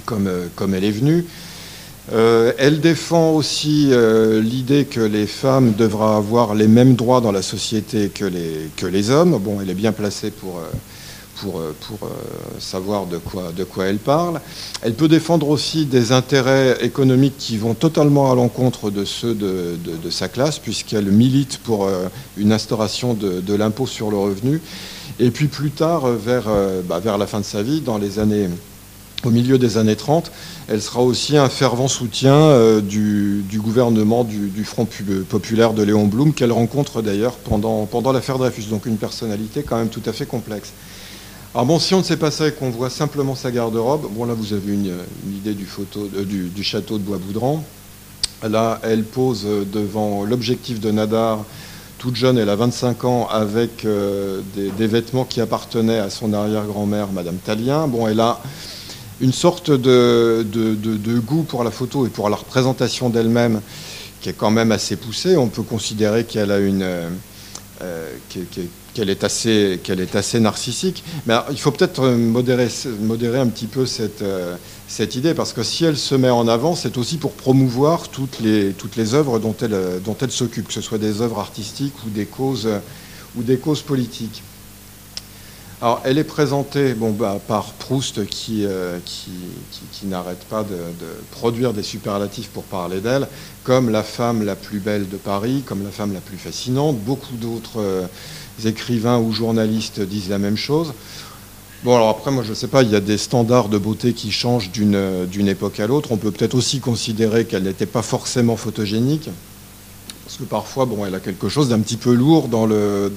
comme, 0.04 0.30
comme 0.56 0.74
elle 0.74 0.84
est 0.84 0.90
venue. 0.90 1.24
Euh, 2.12 2.52
elle 2.58 2.80
défend 2.80 3.32
aussi 3.32 3.88
euh, 3.90 4.40
l'idée 4.40 4.86
que 4.86 5.00
les 5.00 5.26
femmes 5.26 5.74
devraient 5.74 6.16
avoir 6.16 6.54
les 6.54 6.68
mêmes 6.68 6.94
droits 6.94 7.20
dans 7.20 7.32
la 7.32 7.42
société 7.42 8.08
que 8.08 8.24
les, 8.24 8.70
que 8.76 8.86
les 8.86 9.10
hommes. 9.10 9.38
Bon, 9.38 9.60
elle 9.60 9.68
est 9.68 9.74
bien 9.74 9.92
placée 9.92 10.30
pour, 10.30 10.58
euh, 10.58 11.72
savoir 12.58 13.06
de 13.06 13.18
quoi, 13.18 13.86
elle 13.86 13.98
parle. 13.98 14.40
Elle 14.82 14.94
peut 14.94 15.06
défendre 15.06 15.50
aussi 15.50 15.84
des 15.84 16.12
intérêts 16.12 16.78
économiques 16.80 17.36
qui 17.38 17.58
vont 17.58 17.74
totalement 17.74 18.32
à 18.32 18.34
l'encontre 18.34 18.90
de 18.90 19.04
ceux 19.04 19.34
de, 19.34 20.10
sa 20.10 20.28
classe, 20.28 20.58
puisqu'elle 20.58 21.12
milite 21.12 21.58
pour 21.58 21.88
une 22.38 22.52
instauration 22.52 23.14
de, 23.14 23.54
l'impôt 23.54 23.86
sur 23.86 24.10
le 24.10 24.16
revenu. 24.16 24.60
Et 25.20 25.30
puis 25.30 25.46
plus 25.46 25.70
tard, 25.70 26.04
bah, 26.88 26.98
vers 26.98 27.18
la 27.18 27.26
fin 27.28 27.38
de 27.38 27.44
sa 27.44 27.62
vie, 27.62 27.82
dans 27.82 27.98
les 27.98 28.18
années 28.18 28.48
au 29.24 29.31
milieu 29.31 29.59
des 29.59 29.78
années 29.78 29.96
30, 29.96 30.31
elle 30.68 30.81
sera 30.81 31.02
aussi 31.02 31.37
un 31.37 31.48
fervent 31.48 31.88
soutien 31.88 32.35
euh, 32.35 32.81
du, 32.81 33.44
gouvernement 33.54 34.24
du, 34.24 34.64
Front 34.64 34.87
populaire 35.28 35.72
de 35.72 35.83
Léon 35.83 36.07
Blum, 36.07 36.33
qu'elle 36.33 36.52
rencontre 36.52 37.02
d'ailleurs 37.02 37.35
pendant, 37.37 38.12
l'affaire 38.12 38.38
Dreyfus. 38.38 38.66
Donc 38.70 38.87
une 38.87 38.96
personnalité 38.96 39.62
quand 39.62 39.76
même 39.76 39.88
tout 39.88 40.02
à 40.07 40.12
fait 40.12 40.26
complexe. 40.26 40.72
Alors 41.54 41.66
bon, 41.66 41.78
si 41.78 41.94
on 41.94 41.98
ne 41.98 42.02
sait 42.04 42.16
pas 42.16 42.31
ça 42.31 42.46
et 42.46 42.52
qu'on 42.52 42.70
voit 42.70 42.90
simplement 42.90 43.35
sa 43.35 43.50
garde-robe, 43.50 44.09
bon 44.12 44.24
là 44.24 44.35
vous 44.35 44.52
avez 44.52 44.72
une, 44.72 44.92
idée 45.35 45.54
du, 45.54 45.64
photo, 45.64 46.09
euh, 46.16 46.24
du, 46.24 46.62
château 46.62 46.98
de 46.98 47.02
Bois-Boudran. 47.02 47.64
Là, 48.48 48.78
elle 48.85 49.02
pose 49.02 49.44
devant 49.72 50.22
l'objectif 50.22 50.78
de 50.78 50.92
Nadar, 50.92 51.44
toute 51.98 52.14
jeune, 52.14 52.38
elle 52.38 52.50
a 52.50 52.54
25 52.54 53.04
ans, 53.04 53.28
avec 53.28 53.85
euh, 53.85 54.40
des, 54.54 54.70
des, 54.70 54.87
vêtements 54.87 55.24
qui 55.24 55.40
appartenaient 55.40 55.98
à 55.98 56.11
son 56.11 56.33
arrière-grand-mère, 56.33 57.09
Madame 57.12 57.38
Talien. 57.38 57.88
Bon, 57.88 58.07
elle 58.07 58.20
a 58.20 58.40
une 59.20 59.33
sorte 59.33 59.70
de, 59.70 61.18
goût 61.18 61.42
pour 61.42 61.64
la 61.64 61.70
photo 61.70 62.07
et 62.07 62.11
pour 62.11 62.28
la 62.28 62.37
représentation 62.37 63.11
d'elle-même 63.11 63.61
qui 64.20 64.28
est 64.28 64.35
quand 64.35 64.50
même 64.50 64.72
assez 64.72 64.96
poussée. 64.96 65.37
On 65.37 65.48
peut 65.48 65.62
considérer 65.62 66.24
qu'elle 66.24 66.50
est 69.11 69.24
assez 69.24 70.40
narcissique. 70.40 71.04
Mais 71.26 71.35
il 71.50 71.59
faut 71.59 71.70
peut-être 71.70 72.09
modérer 72.09 73.38
un 73.38 73.48
petit 73.48 73.66
peu 73.66 73.87
cette 73.87 74.22
euh, 74.22 74.57
cette 74.88 75.16
idée 75.16 75.35
parce 75.35 75.52
que 75.52 75.62
si 75.62 75.85
elle 75.85 75.98
se 75.98 76.14
met 76.14 76.31
en 76.31 76.48
avant, 76.48 76.74
c'est 76.74 76.96
aussi 76.96 77.18
pour 77.18 77.33
promouvoir 77.33 78.09
toutes 78.09 78.40
les 78.40 79.14
œuvres 79.14 79.38
dont 79.38 79.54
elle 79.61 80.00
dont 80.04 80.16
elle 80.20 80.31
s'occupe, 80.31 80.68
que 80.68 80.72
ce 80.72 80.81
soit 80.81 80.98
des 80.98 81.20
œuvres 81.20 81.38
artistiques 81.38 81.94
ou 82.07 82.11
des 82.11 82.26
causes 82.26 82.68
ou 83.37 83.42
des 83.42 83.59
causes 83.59 83.83
politiques. 83.83 84.42
Alors, 85.80 86.00
elle 86.04 86.18
est 86.18 86.24
présentée 86.24 86.94
bah, 86.94 87.38
par 87.46 87.66
Proust 87.74 88.26
qui, 88.26 88.64
euh, 88.66 88.98
n'arrête 90.02 90.44
pas 90.50 90.64
de, 90.64 90.74
produire 91.30 91.72
des 91.72 91.84
superlatifs 91.84 92.48
pour 92.48 92.64
parler 92.64 93.00
d'elle, 93.00 93.28
comme 93.62 93.88
la 93.88 94.02
femme 94.02 94.44
la 94.44 94.56
plus 94.56 94.80
belle 94.80 95.08
de 95.08 95.16
Paris, 95.16 95.62
comme 95.64 95.84
la 95.84 95.90
femme 95.90 96.12
la 96.12 96.20
plus 96.20 96.36
fascinante. 96.36 96.98
Beaucoup 96.98 97.36
d'autres 97.36 97.78
euh, 97.80 98.06
écrivains 98.64 99.20
ou 99.20 99.30
journalistes 99.30 100.00
disent 100.00 100.30
la 100.30 100.38
même 100.38 100.56
chose. 100.56 100.92
Bon, 101.84 101.94
alors 101.94 102.08
après, 102.08 102.32
moi, 102.32 102.42
je 102.42 102.50
ne 102.50 102.54
sais 102.56 102.66
pas, 102.66 102.82
il 102.82 102.90
y 102.90 102.96
a 102.96 103.00
des 103.00 103.16
standards 103.16 103.68
de 103.68 103.78
beauté 103.78 104.14
qui 104.14 104.32
changent 104.32 104.72
d'une 104.72 105.48
époque 105.48 105.78
à 105.78 105.86
l'autre. 105.86 106.10
On 106.10 106.16
peut 106.16 106.32
peut-être 106.32 106.54
aussi 106.54 106.80
considérer 106.80 107.44
qu'elle 107.44 107.62
n'était 107.62 107.86
pas 107.86 108.02
forcément 108.02 108.56
photogénique, 108.56 109.30
parce 110.28 110.36
que 110.36 110.44
parfois, 110.44 110.84
bon, 110.84 111.06
elle 111.06 111.14
a 111.14 111.20
quelque 111.20 111.48
chose 111.48 111.70
d'un 111.70 111.80
petit 111.80 111.96
peu 111.96 112.12
lourd 112.12 112.48
dans 112.48 112.66
le, 112.66 113.10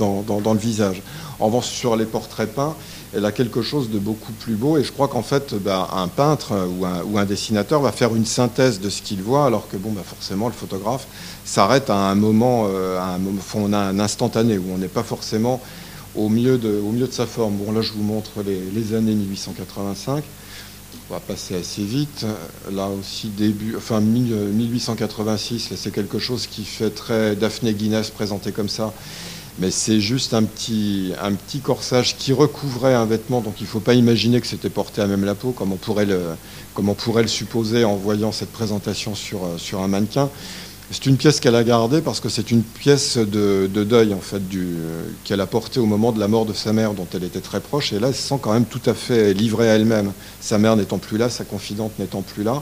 visage. 0.58 1.02
En 1.42 1.48
revanche, 1.48 1.68
sur 1.68 1.98
les 1.98 2.06
portraits 2.06 2.50
peints, 2.50 2.74
elle 3.14 3.26
a 3.26 3.34
quelque 3.34 3.62
chose 3.62 3.90
de 3.90 4.00
beaucoup 4.00 4.32
plus 4.32 4.54
beau. 4.54 4.78
Et 4.78 4.84
je 4.86 4.94
crois 4.94 5.10
qu'en 5.10 5.22
fait, 5.22 5.54
ben, 5.56 5.90
un 5.94 6.08
peintre 6.08 6.54
ou 6.80 7.18
un, 7.18 7.26
dessinateur 7.26 7.82
va 7.82 7.92
faire 7.92 8.16
une 8.16 8.26
synthèse 8.26 8.80
de 8.80 8.90
ce 8.90 9.02
qu'il 9.02 9.22
voit, 9.22 9.46
alors 9.46 9.68
que 9.68 9.76
bon, 9.76 9.92
ben, 9.92 10.04
forcément, 10.06 10.48
le 10.48 10.54
photographe 10.54 11.06
s'arrête 11.44 11.90
à 11.90 11.98
un 11.98 12.16
moment, 12.16 12.68
euh, 12.70 12.98
à 12.98 13.08
un 13.08 13.18
moment, 13.18 13.42
on 13.56 13.74
a 13.74 13.80
un 13.80 14.00
instantané 14.00 14.58
où 14.58 14.64
on 14.74 14.78
n'est 14.78 14.88
pas 14.88 15.04
forcément, 15.04 15.60
au 16.16 16.30
mieux 16.30 16.58
de, 16.58 16.80
au 16.80 16.94
mieux 16.94 17.08
de 17.08 17.12
sa 17.12 17.26
forme. 17.26 17.56
Bon, 17.56 17.74
là, 17.74 17.82
je 17.82 17.92
vous 17.92 18.04
montre 18.04 18.42
les, 18.46 18.96
années 18.96 19.16
1885. 19.16 20.24
On 21.12 21.16
va 21.16 21.20
passer 21.20 21.56
assez 21.56 21.84
vite. 21.84 22.26
Là 22.72 22.88
aussi, 22.88 23.28
début, 23.28 23.76
enfin 23.76 24.00
1886, 24.00 25.74
c'est 25.76 25.92
quelque 25.92 26.20
chose 26.20 26.48
qui 26.48 26.64
fait 26.64 26.90
très 26.90 27.36
Daphné 27.36 27.74
Guinness 27.74 28.12
présenté 28.12 28.54
comme 28.54 28.70
ça. 28.70 28.94
Mais 29.60 29.72
c'est 29.72 30.00
juste 30.00 30.34
un 30.34 30.44
petit, 30.44 31.12
un 31.22 31.34
petit 31.34 31.60
corsage 31.60 32.16
qui 32.16 32.32
recouvrait 32.32 32.94
un 32.94 33.04
vêtement, 33.06 33.42
donc 33.42 33.56
il 33.60 33.64
ne 33.64 33.68
faut 33.68 33.82
pas 33.82 33.94
imaginer 33.94 34.40
que 34.40 34.48
c'était 34.48 34.70
porté 34.70 35.02
à 35.02 35.08
même 35.08 35.26
la 35.26 35.36
peau, 35.36 35.52
comme 35.52 35.74
on 35.74 35.76
pourrait 35.76 36.06
le, 36.06 36.22
comme 36.76 36.88
on 36.88 36.96
pourrait 36.96 37.24
le 37.24 37.28
supposer 37.28 37.84
en 37.84 37.98
voyant 37.98 38.32
cette 38.32 38.54
présentation 38.54 39.14
sur, 39.14 39.42
sur 39.58 39.82
un 39.82 39.90
mannequin. 39.90 40.30
C'est 40.94 41.06
une 41.06 41.16
pièce 41.16 41.40
qu'elle 41.40 41.56
a 41.56 41.64
gardée 41.64 42.02
parce 42.02 42.20
que 42.20 42.28
c'est 42.28 42.52
une 42.52 42.64
pièce 42.64 43.18
de, 43.18 43.68
deuil 43.68 44.14
en 44.14 44.20
fait 44.20 44.42
qu'elle 45.24 45.40
a 45.40 45.46
portée 45.46 45.80
au 45.80 45.86
moment 45.86 46.12
de 46.12 46.20
la 46.20 46.28
mort 46.28 46.46
de 46.46 46.52
sa 46.52 46.74
mère 46.74 46.94
dont 46.94 47.08
elle 47.14 47.24
était 47.24 47.40
très 47.40 47.62
proche 47.62 47.94
et 47.94 48.00
là 48.00 48.10
elle 48.10 48.14
se 48.14 48.22
sent 48.22 48.40
quand 48.42 48.52
même 48.52 48.66
tout 48.66 48.82
à 48.86 48.94
fait 48.94 49.34
livrée 49.34 49.72
à 49.72 49.76
elle-même, 49.76 50.12
sa 50.42 50.58
mère 50.58 50.76
n'étant 50.76 50.98
plus 50.98 51.18
là, 51.18 51.30
sa 51.30 51.46
confidente 51.46 51.98
n'étant 51.98 52.22
plus 52.22 52.44
là. 52.44 52.62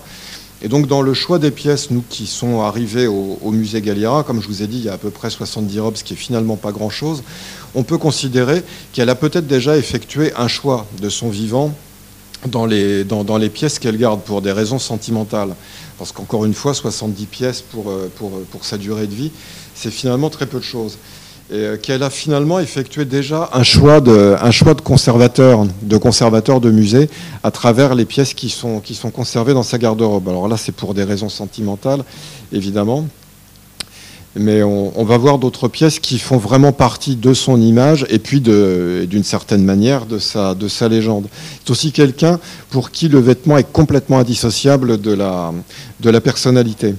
Et 0.62 0.68
donc 0.68 0.86
dans 0.86 1.02
le 1.02 1.16
choix 1.16 1.40
des 1.40 1.50
pièces, 1.50 1.90
nous 1.90 2.04
qui 2.08 2.28
sont 2.28 2.62
arrivés 2.62 3.08
au, 3.08 3.52
musée 3.52 3.82
Galliera, 3.82 4.24
comme 4.24 4.44
je 4.44 4.48
vous 4.48 4.62
ai 4.62 4.68
dit, 4.68 4.78
il 4.78 4.86
y 4.86 4.90
a 4.90 4.94
à 4.94 4.98
peu 5.00 5.10
près 5.10 5.32
70 5.32 5.80
robes, 5.80 5.96
ce 5.96 6.04
qui 6.04 6.14
est 6.14 6.18
finalement 6.18 6.56
pas 6.56 6.72
grand-chose, 6.72 7.24
on 7.74 7.82
peut 7.82 7.98
considérer 7.98 8.62
qu'elle 8.94 9.10
a 9.10 9.16
peut-être 9.16 9.48
déjà 9.48 9.76
effectué 9.76 10.34
un 10.36 10.48
choix 10.48 10.86
de 11.02 11.10
son 11.10 11.30
vivant 11.30 11.74
dans, 12.48 12.66
les 12.66 13.50
pièces 13.50 13.80
qu'elle 13.80 13.98
garde 13.98 14.22
pour 14.22 14.42
des 14.42 14.52
raisons 14.52 14.80
sentimentales. 14.80 15.56
Parce 16.00 16.14
qu'encore 16.14 16.46
une 16.46 16.54
fois, 16.54 16.74
70 16.74 17.26
pièces 17.26 17.62
pour, 17.62 17.90
euh, 17.90 18.10
pour, 18.16 18.66
sa 18.66 18.78
durée 18.78 19.06
de 19.06 19.14
vie, 19.14 19.32
c'est 19.76 19.92
finalement 19.92 20.30
très 20.30 20.46
peu 20.46 20.58
de 20.58 20.64
choses. 20.64 20.98
Et 21.52 21.56
euh, 21.56 21.78
qu'elle 21.78 22.04
a 22.04 22.10
finalement 22.10 22.60
effectué 22.60 23.04
déjà 23.04 23.50
un 23.52 23.64
choix 23.64 24.00
de, 24.00 24.38
un 24.42 24.50
de 24.50 24.82
conservateur, 24.82 25.68
de 25.82 25.98
conservateur 25.98 26.62
de 26.62 26.72
musée, 26.72 27.10
à 27.44 27.52
travers 27.52 27.96
les 27.96 28.06
pièces 28.06 28.34
qui 28.34 28.50
sont, 28.50 28.80
qui 28.80 28.96
sont 28.96 29.12
conservées 29.12 29.54
dans 29.54 29.64
sa 29.64 29.78
garde-robe. 29.78 30.30
Alors 30.30 30.48
là, 30.48 30.56
c'est 30.56 30.72
pour 30.72 30.94
des 30.94 31.04
raisons 31.04 31.30
sentimentales, 31.30 32.06
évidemment 32.54 33.06
mais 34.36 34.62
on, 34.64 35.04
va 35.04 35.18
voir 35.18 35.40
d'autres 35.40 35.68
pièces 35.68 36.00
qui 36.00 36.20
font 36.20 36.38
vraiment 36.38 36.72
partie 36.72 37.16
de 37.16 37.34
son 37.34 37.60
image 37.60 38.06
et 38.10 38.20
puis 38.20 38.42
d'une 38.42 39.24
certaine 39.24 39.64
manière 39.64 40.06
de 40.06 40.20
sa, 40.20 40.54
de 40.54 40.68
sa 40.68 40.88
légende. 40.88 41.28
C'est 41.64 41.72
aussi 41.72 41.92
quelqu'un 41.92 42.40
pour 42.70 42.92
qui 42.92 43.08
le 43.10 43.20
vêtement 43.20 43.58
est 43.58 43.72
complètement 43.72 44.20
indissociable 44.20 45.02
de 45.02 45.12
la, 45.12 46.22
personnalité. 46.22 46.96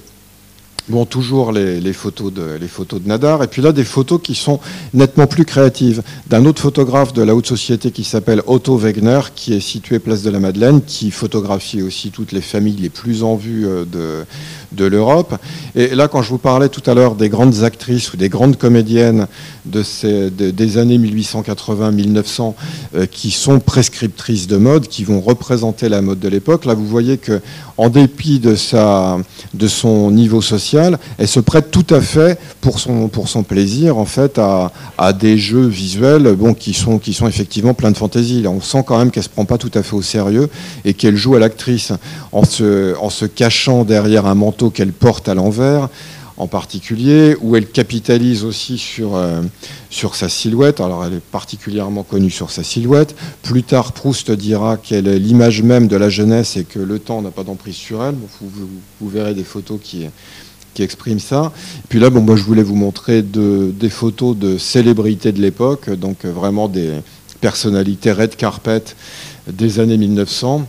Bon, 0.89 1.05
toujours 1.05 1.53
les, 1.53 1.93
photos 1.93 2.33
de, 2.33 2.57
les 2.59 2.67
photos 2.67 3.01
de 3.01 3.07
Nadar, 3.07 3.43
et 3.43 3.47
puis 3.47 3.61
là 3.61 3.71
des 3.71 3.85
photos 3.85 4.19
qui 4.21 4.35
sont 4.35 4.59
nettement 4.93 5.27
plus 5.27 5.45
créatives, 5.45 6.01
d'un 6.27 6.45
autre 6.45 6.61
photographe 6.61 7.13
de 7.13 7.21
la 7.21 7.33
haute 7.33 7.47
société 7.47 7.91
qui 7.91 8.03
s'appelle 8.03 8.41
Otto 8.45 8.75
Wegner, 8.75 9.21
qui 9.35 9.53
est 9.53 9.61
situé 9.61 9.99
place 9.99 10.23
de 10.23 10.31
la 10.31 10.39
Madeleine, 10.39 10.81
qui 10.81 11.11
photographie 11.11 11.81
aussi 11.81 12.09
toutes 12.09 12.33
les 12.33 12.41
familles 12.41 12.77
les 12.81 12.89
plus 12.89 13.23
en 13.23 13.35
vue 13.35 13.67
euh, 13.67 13.85
de, 13.85 14.25
de 14.71 14.85
l'Europe. 14.85 15.35
Et 15.75 15.95
là, 15.95 16.07
quand 16.07 16.21
je 16.21 16.29
vous 16.29 16.37
parlais 16.37 16.69
tout 16.69 16.89
à 16.89 16.93
l'heure 16.93 17.15
des 17.15 17.29
grandes 17.29 17.63
actrices 17.63 18.13
ou 18.13 18.17
des 18.17 18.29
grandes 18.29 18.57
comédiennes 18.57 19.27
de 19.65 19.83
ces, 19.83 20.29
des 20.29 20.77
années 20.77 20.97
1880-1900 20.97 22.53
euh, 22.95 23.05
qui 23.05 23.31
sont 23.31 23.59
prescriptrices 23.59 24.47
de 24.47 24.57
mode, 24.57 24.87
qui 24.87 25.03
vont 25.03 25.21
représenter 25.21 25.89
la 25.89 26.01
mode 26.01 26.19
de 26.19 26.27
l'époque, 26.27 26.65
là 26.65 26.73
vous 26.73 26.87
voyez 26.87 27.17
que 27.17 27.41
en 27.77 27.89
dépit 27.89 28.39
de, 28.39 28.55
sa, 28.55 29.17
de 29.53 29.67
son 29.67 30.11
niveau 30.11 30.41
social, 30.41 30.99
elle 31.17 31.27
se 31.27 31.39
prête 31.39 31.71
tout 31.71 31.85
à 31.89 31.99
fait 31.99 32.39
pour 32.61 32.79
son, 32.79 33.07
pour 33.07 33.27
son 33.27 33.43
plaisir 33.43 33.97
en 33.97 34.05
fait 34.05 34.37
à, 34.37 34.71
à 34.97 35.13
des 35.13 35.37
jeux 35.37 35.65
visuels 35.65 36.35
bon, 36.35 36.53
qui, 36.53 36.73
sont, 36.73 36.99
qui 36.99 37.13
sont 37.13 37.27
effectivement 37.27 37.73
pleins 37.73 37.91
de 37.91 37.97
fantaisie. 37.97 38.45
On 38.47 38.61
sent 38.61 38.83
quand 38.85 38.97
même 38.97 39.11
qu'elle 39.11 39.23
se 39.23 39.29
prend 39.29 39.45
pas 39.45 39.57
tout 39.57 39.71
à 39.73 39.83
fait 39.83 39.95
au 39.95 40.01
sérieux 40.01 40.49
et 40.85 40.93
qu'elle 40.93 41.15
joue 41.15 41.35
à 41.35 41.39
l'actrice 41.39 41.91
en 42.31 42.43
se, 42.43 42.95
en 42.99 43.09
se 43.09 43.25
cachant 43.25 43.83
derrière 43.83 44.25
un 44.25 44.35
manteau 44.35 44.60
qu'elle 44.69 44.93
porte 44.93 45.27
à 45.27 45.33
l'envers 45.33 45.89
en 46.37 46.47
particulier, 46.47 47.35
où 47.41 47.55
elle 47.55 47.67
capitalise 47.67 48.43
aussi 48.45 48.79
sur, 48.79 49.15
euh, 49.15 49.41
sur 49.91 50.15
sa 50.15 50.27
silhouette. 50.27 50.79
Alors 50.79 51.05
elle 51.05 51.13
est 51.13 51.23
particulièrement 51.31 52.01
connue 52.01 52.31
sur 52.31 52.49
sa 52.49 52.63
silhouette. 52.63 53.15
Plus 53.43 53.61
tard, 53.61 53.91
Proust 53.91 54.31
dira 54.31 54.77
qu'elle 54.77 55.07
est 55.07 55.19
l'image 55.19 55.61
même 55.61 55.87
de 55.87 55.95
la 55.95 56.09
jeunesse 56.09 56.57
et 56.57 56.63
que 56.63 56.79
le 56.79 56.97
temps 56.97 57.21
n'a 57.21 57.29
pas 57.29 57.43
d'emprise 57.43 57.75
sur 57.75 58.03
elle. 58.03 58.15
vous, 58.41 59.09
verrez 59.09 59.35
des 59.35 59.43
photos 59.43 59.79
qui, 59.83 60.07
qui 60.73 60.81
expriment 60.81 61.19
ça. 61.19 61.51
Puis 61.89 61.99
là, 61.99 62.09
bon, 62.09 62.21
moi, 62.21 62.35
je 62.35 62.43
voulais 62.43 62.63
vous 62.63 62.75
montrer 62.75 63.21
de, 63.21 63.71
des 63.77 63.89
photos 63.89 64.35
de 64.35 64.57
célébrités 64.57 65.31
de 65.31 65.41
l'époque, 65.41 65.91
donc 65.91 66.25
vraiment 66.25 66.67
des 66.67 66.89
personnalités 67.39 68.11
red 68.11 68.35
carpet 68.35 68.83
des 69.47 69.79
années 69.79 69.97
1900. 69.97 70.65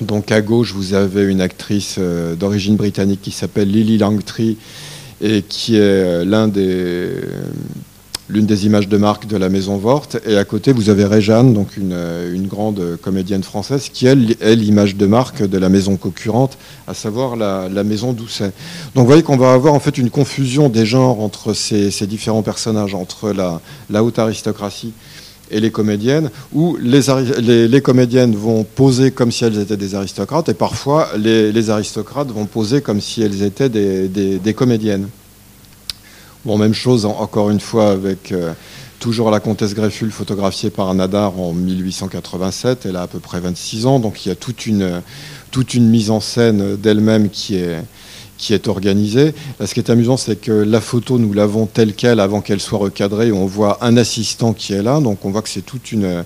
Donc 0.00 0.30
à 0.30 0.42
gauche, 0.42 0.72
vous 0.74 0.92
avez 0.92 1.24
une 1.24 1.40
actrice 1.40 1.96
euh, 1.98 2.34
d'origine 2.34 2.76
britannique 2.76 3.22
qui 3.22 3.30
s'appelle 3.30 3.70
Lily 3.70 3.96
Langtry 3.96 4.58
et 5.22 5.42
qui 5.42 5.76
est 5.76 5.80
euh, 5.80 6.50
euh, 6.56 7.20
l'une 8.28 8.44
des 8.44 8.66
images 8.66 8.88
de 8.88 8.96
marque 8.98 9.26
de 9.26 9.38
la 9.38 9.48
Maison 9.48 9.78
Vorte. 9.78 10.18
Et 10.26 10.36
à 10.36 10.44
côté, 10.44 10.72
vous 10.72 10.90
avez 10.90 11.06
Réjeanne, 11.06 11.54
donc 11.54 11.78
une, 11.78 12.46
grande 12.46 12.98
comédienne 13.00 13.42
française, 13.42 13.88
qui 13.90 14.06
elle, 14.06 14.36
est 14.42 14.54
l'image 14.54 14.96
de 14.96 15.06
marque 15.06 15.42
de 15.42 15.56
la 15.56 15.70
maison 15.70 15.96
concurrente, 15.96 16.58
à 16.86 16.92
savoir 16.92 17.36
la, 17.36 17.82
Maison 17.82 18.12
Doucet. 18.12 18.52
Donc 18.94 19.04
vous 19.04 19.06
voyez 19.06 19.22
qu'on 19.22 19.38
va 19.38 19.54
avoir 19.54 19.72
en 19.72 19.80
fait 19.80 19.96
une 19.96 20.10
confusion 20.10 20.68
des 20.68 20.84
genres 20.84 21.20
entre 21.20 21.54
ces, 21.54 21.90
différents 22.06 22.42
personnages, 22.42 22.94
entre 22.94 23.32
la 23.32 24.04
haute 24.04 24.18
aristocratie 24.18 24.92
et 25.50 25.60
les 25.60 25.70
comédiennes, 25.70 26.30
où 26.52 26.76
les, 26.80 27.80
comédiennes 27.80 28.34
vont 28.34 28.64
poser 28.64 29.10
comme 29.10 29.30
si 29.30 29.44
elles 29.44 29.58
étaient 29.58 29.76
des 29.76 29.94
aristocrates, 29.94 30.48
et 30.48 30.54
parfois 30.54 31.08
les, 31.16 31.70
aristocrates 31.70 32.28
vont 32.28 32.46
poser 32.46 32.80
comme 32.80 33.00
si 33.00 33.22
elles 33.22 33.42
étaient 33.42 33.68
des, 33.68 34.54
comédiennes. 34.54 35.08
Bon, 36.44 36.58
même 36.58 36.74
chose 36.74 37.06
encore 37.06 37.50
une 37.50 37.58
fois 37.58 37.90
avec 37.90 38.30
euh, 38.30 38.52
toujours 39.00 39.32
la 39.32 39.40
comtesse 39.40 39.74
Grefful 39.74 40.12
photographiée 40.12 40.70
par 40.70 40.94
Nadar 40.94 41.40
en 41.40 41.52
1887, 41.52 42.86
elle 42.86 42.96
a 42.96 43.02
à 43.02 43.06
peu 43.08 43.18
près 43.18 43.40
26 43.40 43.86
ans, 43.86 43.98
donc 43.98 44.24
il 44.24 44.28
y 44.28 44.32
a 44.32 44.36
toute 44.36 44.66
une, 44.66 45.02
toute 45.50 45.74
une 45.74 45.88
mise 45.88 46.10
en 46.10 46.20
scène 46.20 46.76
d'elle-même 46.76 47.30
qui 47.30 47.56
est, 47.56 47.82
qui 48.38 48.54
est 48.54 48.68
organisée. 48.68 49.34
ce 49.64 49.72
qui 49.72 49.80
est 49.80 49.90
amusant, 49.90 50.16
c'est 50.16 50.36
que 50.36 50.52
la 50.52 50.80
photo, 50.80 51.18
nous 51.18 51.32
l'avons 51.32 51.66
telle 51.66 51.94
qu'elle 51.94 52.20
avant 52.20 52.40
qu'elle 52.40 52.60
soit 52.60 52.78
recadrée. 52.78 53.32
On 53.32 53.46
voit 53.46 53.78
un 53.84 53.96
assistant 53.96 54.52
qui 54.52 54.72
est 54.72 54.82
là, 54.82 55.00
donc 55.00 55.24
on 55.24 55.30
voit 55.30 55.42
que 55.42 55.48
c'est 55.48 55.64
toute 55.64 55.92
une, 55.92 56.24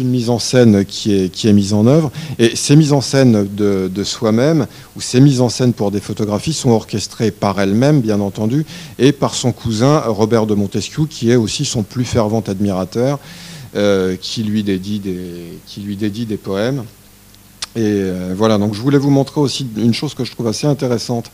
mise 0.00 0.30
en 0.30 0.38
scène 0.38 0.84
qui 0.84 1.12
est, 1.12 1.52
mise 1.52 1.72
en 1.72 1.86
œuvre. 1.86 2.10
Et 2.38 2.56
ces 2.56 2.76
mises 2.76 2.92
en 2.92 3.00
scène 3.00 3.46
de, 3.54 4.04
soi-même, 4.04 4.66
ou 4.96 5.00
ces 5.00 5.20
mises 5.20 5.40
en 5.40 5.48
scène 5.48 5.72
pour 5.72 5.90
des 5.90 6.00
photographies, 6.00 6.52
sont 6.52 6.70
orchestrées 6.70 7.30
par 7.30 7.60
elle-même, 7.60 8.00
bien 8.00 8.20
entendu, 8.20 8.64
et 8.98 9.12
par 9.12 9.34
son 9.34 9.52
cousin 9.52 10.00
Robert 10.00 10.46
de 10.46 10.54
Montesquieu, 10.54 11.06
qui 11.06 11.30
est 11.30 11.36
aussi 11.36 11.64
son 11.64 11.82
plus 11.82 12.04
fervent 12.04 12.42
admirateur, 12.46 13.18
euh, 13.76 14.16
qui 14.20 14.42
lui 14.42 14.62
dédie 14.62 15.00
des 15.00 16.36
poèmes. 16.36 16.84
Et 17.76 17.80
euh, 17.82 18.34
voilà, 18.36 18.56
donc 18.58 18.74
je 18.74 18.80
voulais 18.80 18.98
vous 18.98 19.10
montrer 19.10 19.40
aussi 19.40 19.66
une 19.76 19.94
chose 19.94 20.14
que 20.14 20.24
je 20.24 20.30
trouve 20.30 20.46
assez 20.46 20.66
intéressante 20.66 21.30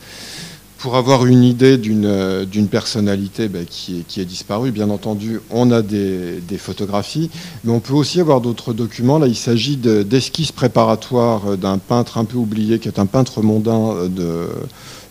pour 0.79 0.95
avoir 0.95 1.27
une 1.27 1.43
idée 1.43 1.77
d'une 1.77 2.07
euh, 2.07 2.65
personnalité 2.71 3.47
ben, 3.47 3.63
qui, 3.69 3.99
est, 3.99 4.03
qui, 4.07 4.21
est, 4.21 4.25
disparue. 4.25 4.71
Bien 4.71 4.89
entendu, 4.89 5.39
on 5.51 5.69
a 5.69 5.83
des, 5.83 6.41
des, 6.41 6.57
photographies, 6.57 7.29
mais 7.63 7.71
on 7.71 7.79
peut 7.79 7.93
aussi 7.93 8.19
avoir 8.19 8.41
d'autres 8.41 8.73
documents. 8.73 9.19
Là, 9.19 9.27
il 9.27 9.35
s'agit 9.35 9.77
d'esquisses 9.77 10.51
préparatoires 10.51 11.57
d'un 11.57 11.77
peintre 11.77 12.17
un 12.17 12.25
peu 12.25 12.37
oublié, 12.37 12.79
qui 12.79 12.87
est 12.87 12.97
un 12.97 13.05
peintre 13.05 13.43
mondain 13.43 13.93
euh, 14.19 14.47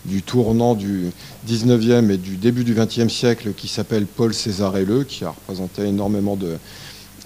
du 0.04 0.22
tournant 0.22 0.74
du 0.74 1.12
19e 1.48 2.10
et 2.10 2.16
du 2.16 2.36
début 2.38 2.64
du 2.64 2.74
20e 2.74 3.08
siècle, 3.08 3.52
qui 3.56 3.68
s'appelle 3.68 4.06
Paul 4.06 4.34
César 4.34 4.76
Helleux, 4.76 5.04
qui 5.04 5.24
a 5.24 5.30
représenté 5.30 5.84
énormément 5.84 6.34
de, 6.34 6.56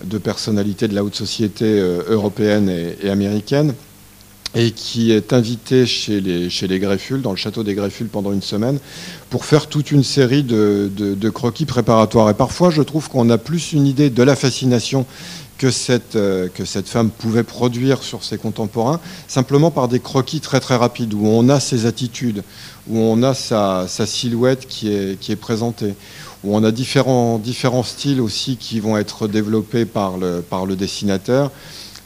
de 0.05 0.19
personnalités 0.19 0.89
de 0.89 0.95
la 0.95 1.03
haute 1.03 1.15
société 1.15 1.79
européenne 2.09 2.69
et 2.69 3.09
américaine 3.09 3.73
et 4.55 4.71
qui 4.71 5.11
est 5.11 5.33
invité 5.33 5.85
chez 5.85 6.21
les, 6.21 6.49
chez 6.49 6.69
les 6.69 6.79
Greffules, 6.79 7.23
dans 7.23 7.33
le 7.33 7.37
château 7.37 7.65
des 7.65 7.75
Greffules 7.75 8.07
pendant 8.07 8.33
une 8.33 8.43
semaine, 8.43 8.79
pour 9.31 9.45
faire 9.45 9.67
toute 9.67 9.91
une 9.91 10.05
série 10.05 10.45
de, 10.45 10.91
de, 10.97 11.31
croquis 11.31 11.67
préparatoires. 11.67 12.31
Et 12.31 12.35
parfois, 12.35 12.71
je 12.71 12.83
trouve 12.83 13.09
qu'on 13.09 13.31
a 13.31 13.39
plus 13.39 13.73
une 13.73 13.87
idée 13.87 14.11
de 14.11 14.23
la 14.23 14.37
fascination 14.37 15.07
que 15.59 15.71
cette, 15.71 16.17
euh, 16.17 16.49
que 16.53 16.65
cette 16.65 16.89
femme 16.89 17.11
pouvait 17.11 17.43
produire 17.43 18.03
sur 18.03 18.23
ses 18.23 18.39
contemporains, 18.39 19.01
simplement 19.29 19.71
par 19.71 19.89
des 19.89 20.01
croquis 20.01 20.41
très 20.41 20.61
très 20.61 20.77
rapides, 20.77 21.15
où 21.15 21.27
on 21.27 21.49
a 21.49 21.59
ses 21.59 21.87
attitudes, 21.87 22.43
où 22.89 22.99
on 22.99 23.23
a 23.23 23.35
sa, 23.35 23.87
sa 23.89 24.07
silhouette 24.07 24.67
qui 24.69 24.93
est, 24.93 25.19
qui 25.19 25.33
est 25.33 25.37
présentée, 25.37 25.95
où 26.45 26.57
on 26.57 26.63
a 26.63 26.71
différents, 26.71 27.39
différents 27.39 27.83
styles 27.83 28.21
aussi 28.21 28.57
qui 28.57 28.79
vont 28.79 28.97
être 28.97 29.27
développés 29.27 29.85
par 29.85 30.17
le, 30.17 30.43
par 30.43 30.67
le 30.67 30.77
dessinateur. 30.77 31.51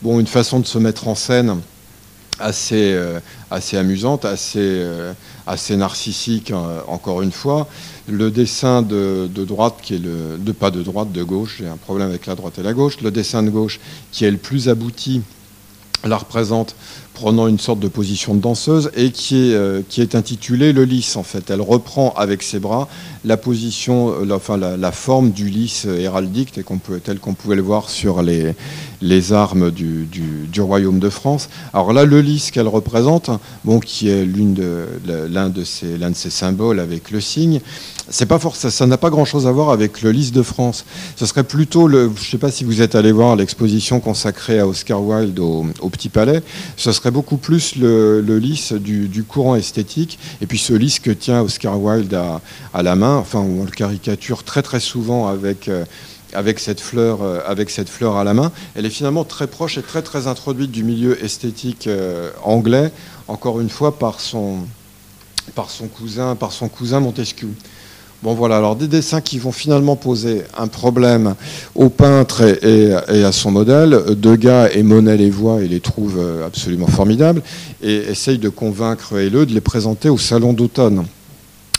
Bon, 0.00 0.20
une 0.20 0.26
façon 0.26 0.60
de 0.60 0.66
se 0.66 0.78
mettre 0.78 1.08
en 1.08 1.14
scène 1.14 1.60
assez, 2.38 2.98
assez 3.50 3.76
amusante, 3.76 4.24
assez, 4.24 4.84
assez 5.46 5.76
narcissique, 5.76 6.52
encore 6.86 7.22
une 7.22 7.32
fois. 7.32 7.68
Le 8.08 8.30
dessin 8.30 8.82
de, 8.82 9.28
droite, 9.34 9.76
qui 9.82 9.96
est 9.96 9.98
le. 9.98 10.38
De, 10.38 10.52
pas 10.52 10.70
de 10.70 10.82
droite, 10.82 11.12
de 11.12 11.22
gauche, 11.22 11.56
j'ai 11.58 11.68
un 11.68 11.76
problème 11.76 12.08
avec 12.08 12.26
la 12.26 12.34
droite 12.34 12.58
et 12.58 12.62
la 12.62 12.72
gauche. 12.72 13.00
Le 13.02 13.10
dessin 13.10 13.42
de 13.42 13.50
gauche, 13.50 13.80
qui 14.12 14.24
est 14.24 14.30
le 14.30 14.38
plus 14.38 14.68
abouti, 14.68 15.22
la 16.04 16.16
représente 16.16 16.74
prenant 17.18 17.48
une 17.48 17.58
sorte 17.58 17.80
de 17.80 17.88
position 17.88 18.36
de 18.36 18.40
danseuse 18.40 18.92
et 18.94 19.10
qui 19.10 19.50
est, 19.50 19.54
euh, 19.54 19.82
qui 19.88 20.02
est 20.02 20.14
intitulée 20.14 20.72
le 20.72 20.84
lys 20.84 21.16
en 21.16 21.24
fait. 21.24 21.50
Elle 21.50 21.60
reprend 21.60 22.14
avec 22.16 22.44
ses 22.44 22.60
bras 22.60 22.86
la 23.24 23.36
position, 23.36 24.10
euh, 24.10 24.24
la, 24.24 24.36
enfin 24.36 24.56
la, 24.56 24.92
forme 24.92 25.32
du 25.32 25.48
lys 25.48 25.84
héraldique 25.84 26.52
tel 26.52 27.18
qu'on 27.18 27.34
pouvait 27.34 27.56
le 27.56 27.62
voir 27.62 27.90
sur 27.90 28.22
les, 28.22 28.54
les 29.02 29.32
armes 29.32 29.70
du, 29.70 30.06
du, 30.06 30.60
royaume 30.60 30.98
de 30.98 31.08
France. 31.08 31.48
Alors 31.72 31.92
là, 31.92 32.04
le 32.04 32.20
lys 32.20 32.50
qu'elle 32.50 32.66
représente, 32.68 33.30
bon, 33.64 33.78
qui 33.78 34.08
est 34.08 34.24
l'une 34.24 34.54
de, 34.54 34.86
l'un 35.30 35.48
de 35.48 35.64
ses, 35.64 35.98
de 35.98 36.14
ses 36.14 36.30
symboles 36.30 36.80
avec 36.80 37.10
le 37.10 37.20
signe, 37.20 37.60
c'est 38.10 38.26
pas 38.26 38.38
forcément, 38.38 38.70
ça 38.70 38.86
n'a 38.86 38.96
pas 38.96 39.10
grand-chose 39.10 39.46
à 39.46 39.52
voir 39.52 39.70
avec 39.70 40.02
le 40.02 40.10
lys 40.10 40.32
de 40.32 40.42
France. 40.42 40.84
Ce 41.16 41.26
serait 41.26 41.44
plutôt 41.44 41.86
le, 41.86 42.10
je 42.20 42.30
sais 42.30 42.38
pas 42.38 42.50
si 42.50 42.64
vous 42.64 42.82
êtes 42.82 42.94
allé 42.94 43.12
voir 43.12 43.36
l'exposition 43.36 44.00
consacrée 44.00 44.58
à 44.58 44.66
Oscar 44.66 45.02
Wilde 45.02 45.38
au, 45.38 45.66
au 45.80 45.88
Petit 45.90 46.08
Palais. 46.08 46.42
Ce 46.76 46.90
serait 46.92 47.07
beaucoup 47.10 47.36
plus 47.36 47.76
le, 47.76 48.20
lys 48.38 48.72
du, 48.72 49.24
courant 49.24 49.56
esthétique, 49.56 50.18
et 50.40 50.46
puis 50.46 50.58
ce 50.58 50.72
lys 50.72 50.98
que 50.98 51.10
tient 51.10 51.42
Oscar 51.42 51.80
Wilde 51.80 52.14
à, 52.14 52.82
la 52.82 52.96
main, 52.96 53.16
enfin 53.16 53.40
on 53.40 53.64
le 53.64 53.70
caricature 53.70 54.44
très 54.44 54.62
très 54.62 54.80
souvent 54.80 55.28
avec, 55.28 55.68
euh, 55.68 55.84
avec, 56.32 56.58
cette 56.58 56.80
fleur, 56.80 57.22
euh, 57.22 57.40
avec 57.46 57.70
cette 57.70 57.88
fleur 57.88 58.16
à 58.16 58.24
la 58.24 58.34
main. 58.34 58.52
Elle 58.74 58.86
est 58.86 58.90
finalement 58.90 59.24
très 59.24 59.46
proche 59.46 59.78
et 59.78 59.82
très 59.82 60.02
très 60.02 60.26
introduite 60.26 60.70
du 60.70 60.84
milieu 60.84 61.22
esthétique 61.22 61.86
euh, 61.86 62.30
anglais, 62.42 62.92
encore 63.26 63.60
une 63.60 63.70
fois 63.70 63.98
par 63.98 64.20
son, 64.20 64.66
cousin, 65.94 66.36
par 66.36 66.52
son 66.52 66.68
cousin 66.68 67.00
Montesquieu. 67.00 67.50
Bon 68.22 68.34
voilà, 68.34 68.56
alors 68.56 68.74
des 68.74 68.88
dessins 68.88 69.20
qui 69.20 69.38
vont 69.38 69.52
finalement 69.52 69.94
poser 69.94 70.42
un 70.56 70.66
problème 70.66 71.36
au 71.76 71.88
peintre 71.88 72.42
et, 72.64 72.92
à 72.92 73.30
son 73.30 73.52
modèle. 73.52 73.96
Degas 74.16 74.70
et 74.72 74.82
Monet 74.82 75.16
les 75.16 75.30
voient 75.30 75.62
et 75.62 75.68
les 75.68 75.78
trouvent 75.78 76.20
absolument 76.44 76.88
formidables 76.88 77.42
et 77.80 77.94
essayent 78.10 78.38
de 78.38 78.48
convaincre 78.48 79.16
Helleux 79.18 79.46
de 79.46 79.54
les 79.54 79.60
présenter 79.60 80.08
au 80.08 80.18
Salon 80.18 80.52
d'automne 80.52 81.04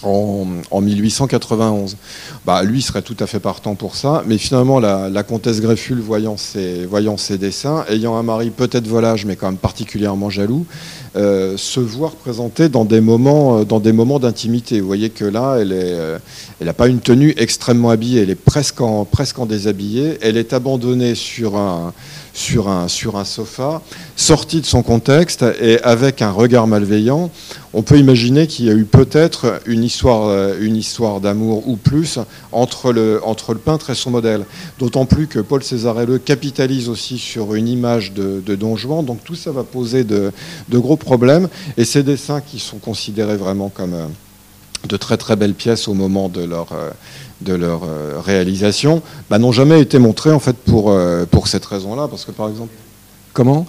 en, 0.03 0.81
1891. 0.81 1.97
Bah, 2.45 2.63
lui 2.63 2.81
serait 2.81 3.01
tout 3.01 3.17
à 3.19 3.27
fait 3.27 3.39
partant 3.39 3.75
pour 3.75 3.95
ça, 3.95 4.23
mais 4.25 4.37
finalement 4.37 4.79
la, 4.79 5.23
comtesse 5.23 5.61
Grefful, 5.61 5.99
voyant 5.99 6.37
ses, 6.37 7.37
dessins, 7.37 7.85
ayant 7.89 8.15
un 8.15 8.23
mari 8.23 8.49
peut-être 8.49 8.87
volage, 8.87 9.25
mais 9.25 9.35
quand 9.35 9.47
même 9.47 9.57
particulièrement 9.57 10.29
jaloux, 10.29 10.65
euh, 11.15 11.57
se 11.57 11.79
voit 11.79 12.09
représentée 12.09 12.69
dans 12.69 12.85
des 12.85 13.01
moments, 13.01 13.59
euh, 13.59 13.63
dans 13.65 13.79
des 13.79 13.91
moments 13.91 14.19
d'intimité. 14.19 14.79
Vous 14.79 14.87
voyez 14.87 15.09
que 15.09 15.25
là, 15.25 15.57
elle 15.59 15.69
n'a 15.69 15.75
euh, 15.75 16.73
pas 16.77 16.87
une 16.87 16.99
tenue 16.99 17.33
extrêmement 17.37 17.89
habillée, 17.89 18.21
elle 18.21 18.29
est 18.29 18.35
presque 18.35 18.81
en, 18.81 19.05
presque 19.05 19.39
en 19.39 19.45
déshabillée, 19.45 20.17
elle 20.21 20.37
est 20.37 20.53
abandonnée 20.53 21.15
sur 21.15 21.57
un 21.57 21.93
sur 22.33 22.69
un, 22.69 22.87
sur 22.87 23.17
un 23.17 23.25
sofa, 23.25 23.81
sorti 24.15 24.61
de 24.61 24.65
son 24.65 24.83
contexte 24.83 25.43
et 25.61 25.81
avec 25.81 26.21
un 26.21 26.31
regard 26.31 26.67
malveillant, 26.67 27.31
on 27.73 27.83
peut 27.83 27.97
imaginer 27.97 28.47
qu'il 28.47 28.65
y 28.65 28.69
a 28.69 28.73
eu 28.73 28.85
peut-être 28.85 29.61
une 29.65 29.83
histoire, 29.83 30.27
euh, 30.27 30.57
une 30.59 30.75
histoire 30.75 31.21
d'amour 31.21 31.67
ou 31.67 31.75
plus 31.75 32.19
entre 32.51 32.91
le, 32.91 33.21
entre 33.23 33.53
le 33.53 33.59
peintre 33.59 33.91
et 33.91 33.95
son 33.95 34.11
modèle. 34.11 34.45
D'autant 34.79 35.05
plus 35.05 35.27
que 35.27 35.39
Paul 35.39 35.63
Césarelleux 35.63 36.17
capitalise 36.17 36.89
aussi 36.89 37.19
sur 37.19 37.53
une 37.53 37.67
image 37.67 38.13
de, 38.13 38.41
Don 38.55 38.75
Juan, 38.75 39.05
donc 39.05 39.23
tout 39.23 39.35
ça 39.35 39.51
va 39.51 39.63
poser 39.63 40.03
de, 40.03 40.31
de 40.69 40.77
gros 40.79 40.97
problèmes. 40.97 41.47
Et 41.77 41.85
ces 41.85 42.03
dessins 42.03 42.41
qui 42.41 42.59
sont 42.59 42.77
considérés 42.77 43.37
vraiment 43.37 43.69
comme 43.69 43.93
euh, 43.93 44.07
de 44.87 44.97
très 44.97 45.17
très 45.17 45.35
belles 45.35 45.53
pièces 45.53 45.87
au 45.87 45.93
moment 45.93 46.29
de 46.29 46.43
leur, 46.43 46.71
euh, 46.73 46.89
de 47.41 47.53
leur 47.53 47.81
euh, 47.83 48.19
réalisation, 48.23 49.01
bah, 49.29 49.39
n'ont 49.39 49.51
jamais 49.51 49.81
été 49.81 49.99
montrés 49.99 50.31
en 50.31 50.39
fait 50.39 50.55
pour, 50.57 50.91
euh, 50.91 51.25
pour 51.29 51.47
cette 51.47 51.65
raison-là. 51.65 52.07
Parce 52.07 52.25
que 52.25 52.31
par 52.31 52.49
exemple, 52.49 52.73
comment? 53.33 53.65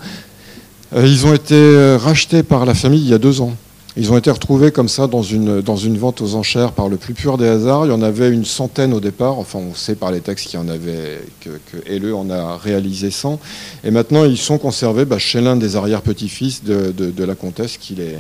euh, 0.94 1.06
Ils 1.06 1.26
ont 1.26 1.34
été 1.34 1.96
rachetés 1.96 2.42
par 2.42 2.66
la 2.66 2.74
famille 2.74 3.00
il 3.00 3.08
y 3.08 3.14
a 3.14 3.18
deux 3.18 3.40
ans. 3.40 3.52
Ils 3.96 4.12
ont 4.12 4.16
été 4.16 4.30
retrouvés 4.30 4.70
comme 4.70 4.88
ça 4.88 5.08
dans 5.08 5.22
une, 5.22 5.60
dans 5.60 5.76
une 5.76 5.98
vente 5.98 6.20
aux 6.20 6.36
enchères 6.36 6.72
par 6.72 6.88
le 6.88 6.96
plus 6.96 7.12
pur 7.12 7.36
des 7.36 7.48
hasards. 7.48 7.86
Il 7.86 7.90
y 7.90 7.92
en 7.94 8.02
avait 8.02 8.30
une 8.30 8.44
centaine 8.44 8.94
au 8.94 9.00
départ. 9.00 9.38
Enfin, 9.38 9.58
on 9.58 9.74
sait 9.74 9.96
par 9.96 10.12
les 10.12 10.20
textes 10.20 10.46
qu'il 10.46 10.60
y 10.60 10.62
en 10.62 10.68
avait, 10.68 11.20
que, 11.40 11.50
que 11.72 12.12
en 12.12 12.30
a 12.30 12.56
réalisé 12.56 13.10
100. 13.10 13.40
Et 13.82 13.90
maintenant, 13.90 14.24
ils 14.24 14.38
sont 14.38 14.58
conservés 14.58 15.04
bah, 15.04 15.18
chez 15.18 15.40
l'un 15.40 15.56
des 15.56 15.74
arrière-petits-fils 15.74 16.62
de, 16.62 16.94
de, 16.96 17.10
de, 17.10 17.24
la 17.24 17.34
comtesse 17.34 17.78
qui 17.78 17.96
les, 17.96 18.16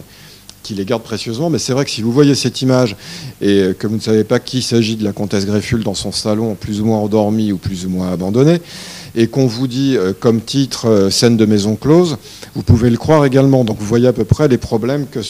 qui 0.62 0.74
les 0.74 0.84
garde 0.84 1.02
précieusement. 1.02 1.50
Mais 1.50 1.58
c'est 1.58 1.72
vrai 1.72 1.84
que 1.84 1.90
si 1.90 2.02
vous 2.02 2.12
voyez 2.12 2.34
cette 2.34 2.62
image 2.62 2.96
et 3.40 3.70
que 3.78 3.86
vous 3.86 3.96
ne 3.96 4.00
savez 4.00 4.24
pas 4.24 4.40
qu'il 4.40 4.62
s'agit 4.62 4.96
de 4.96 5.04
la 5.04 5.12
comtesse 5.12 5.46
Greffule 5.46 5.82
dans 5.82 5.94
son 5.94 6.12
salon, 6.12 6.54
plus 6.54 6.80
ou 6.80 6.86
moins 6.86 6.98
endormi 6.98 7.52
ou 7.52 7.56
plus 7.56 7.86
ou 7.86 7.90
moins 7.90 8.12
abandonné, 8.12 8.60
et 9.14 9.26
qu'on 9.26 9.46
vous 9.46 9.66
dit 9.66 9.96
euh, 9.96 10.12
comme 10.18 10.40
titre 10.40 10.86
euh, 10.88 11.10
scène 11.10 11.36
de 11.36 11.46
maison 11.46 11.76
close, 11.76 12.16
vous 12.54 12.62
pouvez 12.62 12.90
le 12.90 12.96
croire 12.96 13.24
également. 13.24 13.64
Donc 13.64 13.78
vous 13.78 13.86
voyez 13.86 14.06
à 14.06 14.12
peu 14.12 14.24
près 14.24 14.48
les 14.48 14.58
problèmes 14.58 15.06
que 15.06 15.22